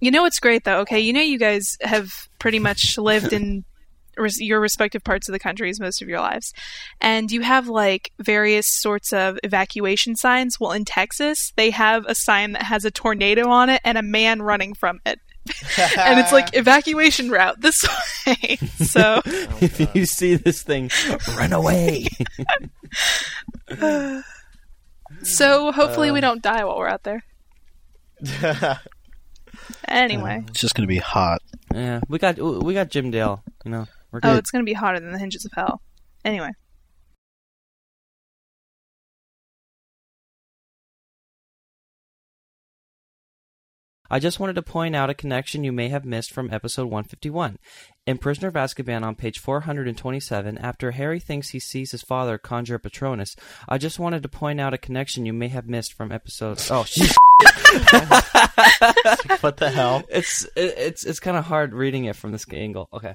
You 0.00 0.10
know 0.10 0.22
what's 0.22 0.38
great 0.38 0.64
though? 0.64 0.80
Okay, 0.80 1.00
you 1.00 1.12
know 1.12 1.20
you 1.20 1.38
guys 1.38 1.76
have 1.82 2.08
pretty 2.38 2.58
much 2.58 2.96
lived 2.96 3.32
in 3.32 3.64
res- 4.16 4.40
your 4.40 4.60
respective 4.60 5.04
parts 5.04 5.28
of 5.28 5.32
the 5.32 5.38
countries 5.38 5.80
most 5.80 6.00
of 6.00 6.08
your 6.08 6.20
lives, 6.20 6.52
and 7.00 7.30
you 7.30 7.42
have 7.42 7.68
like 7.68 8.12
various 8.20 8.66
sorts 8.68 9.12
of 9.12 9.38
evacuation 9.42 10.16
signs. 10.16 10.58
Well, 10.60 10.72
in 10.72 10.84
Texas, 10.84 11.52
they 11.56 11.70
have 11.70 12.04
a 12.06 12.14
sign 12.14 12.52
that 12.52 12.62
has 12.62 12.84
a 12.84 12.90
tornado 12.90 13.48
on 13.48 13.68
it 13.68 13.80
and 13.84 13.98
a 13.98 14.02
man 14.02 14.42
running 14.42 14.74
from 14.74 15.00
it. 15.04 15.18
and 15.98 16.20
it's 16.20 16.32
like 16.32 16.54
evacuation 16.56 17.30
route 17.30 17.60
this 17.60 17.82
way. 18.26 18.56
so 18.78 19.20
if 19.60 19.94
you 19.94 20.04
see 20.06 20.34
this 20.36 20.62
thing, 20.62 20.90
run 21.36 21.52
away. 21.52 22.06
so 25.22 25.72
hopefully 25.72 26.10
Uh. 26.10 26.14
we 26.14 26.20
don't 26.20 26.42
die 26.42 26.64
while 26.64 26.78
we're 26.78 26.88
out 26.88 27.02
there. 27.04 27.22
Anyway, 29.88 30.44
It's 30.48 30.60
just 30.60 30.74
going 30.74 30.86
to 30.86 30.92
be 30.92 30.98
hot. 30.98 31.40
yeah, 31.74 32.00
we 32.08 32.18
got 32.18 32.38
we 32.38 32.74
got 32.74 32.90
Jim 32.90 33.10
Dale. 33.10 33.42
You 33.64 33.70
know, 33.70 33.86
we're 34.12 34.20
oh, 34.22 34.36
it's 34.36 34.50
gonna 34.50 34.64
be 34.64 34.72
hotter 34.72 35.00
than 35.00 35.12
the 35.12 35.18
hinges 35.18 35.44
of 35.44 35.52
hell. 35.54 35.80
Anyway. 36.24 36.50
I 44.12 44.18
just 44.18 44.40
wanted 44.40 44.54
to 44.54 44.62
point 44.62 44.96
out 44.96 45.08
a 45.08 45.14
connection 45.14 45.62
you 45.62 45.70
may 45.70 45.88
have 45.88 46.04
missed 46.04 46.32
from 46.32 46.52
episode 46.52 46.86
151. 46.86 47.58
In 48.06 48.18
Prisoner 48.18 48.48
of 48.48 48.54
Azkaban 48.54 49.04
on 49.04 49.14
page 49.14 49.38
427, 49.38 50.58
after 50.58 50.90
Harry 50.90 51.20
thinks 51.20 51.50
he 51.50 51.60
sees 51.60 51.92
his 51.92 52.02
father 52.02 52.36
conjure 52.36 52.74
a 52.74 52.80
Patronus, 52.80 53.36
I 53.68 53.78
just 53.78 54.00
wanted 54.00 54.24
to 54.24 54.28
point 54.28 54.60
out 54.60 54.74
a 54.74 54.78
connection 54.78 55.26
you 55.26 55.32
may 55.32 55.46
have 55.48 55.68
missed 55.68 55.92
from 55.92 56.10
episode. 56.10 56.60
Oh, 56.72 56.84
shit. 56.84 57.14
what 59.40 59.56
the 59.58 59.70
hell? 59.70 60.02
it's 60.08 60.44
it, 60.56 60.74
it's 60.76 61.04
it's 61.04 61.20
kind 61.20 61.36
of 61.36 61.44
hard 61.44 61.72
reading 61.72 62.04
it 62.04 62.16
from 62.16 62.32
this 62.32 62.44
angle. 62.52 62.88
Okay. 62.92 63.14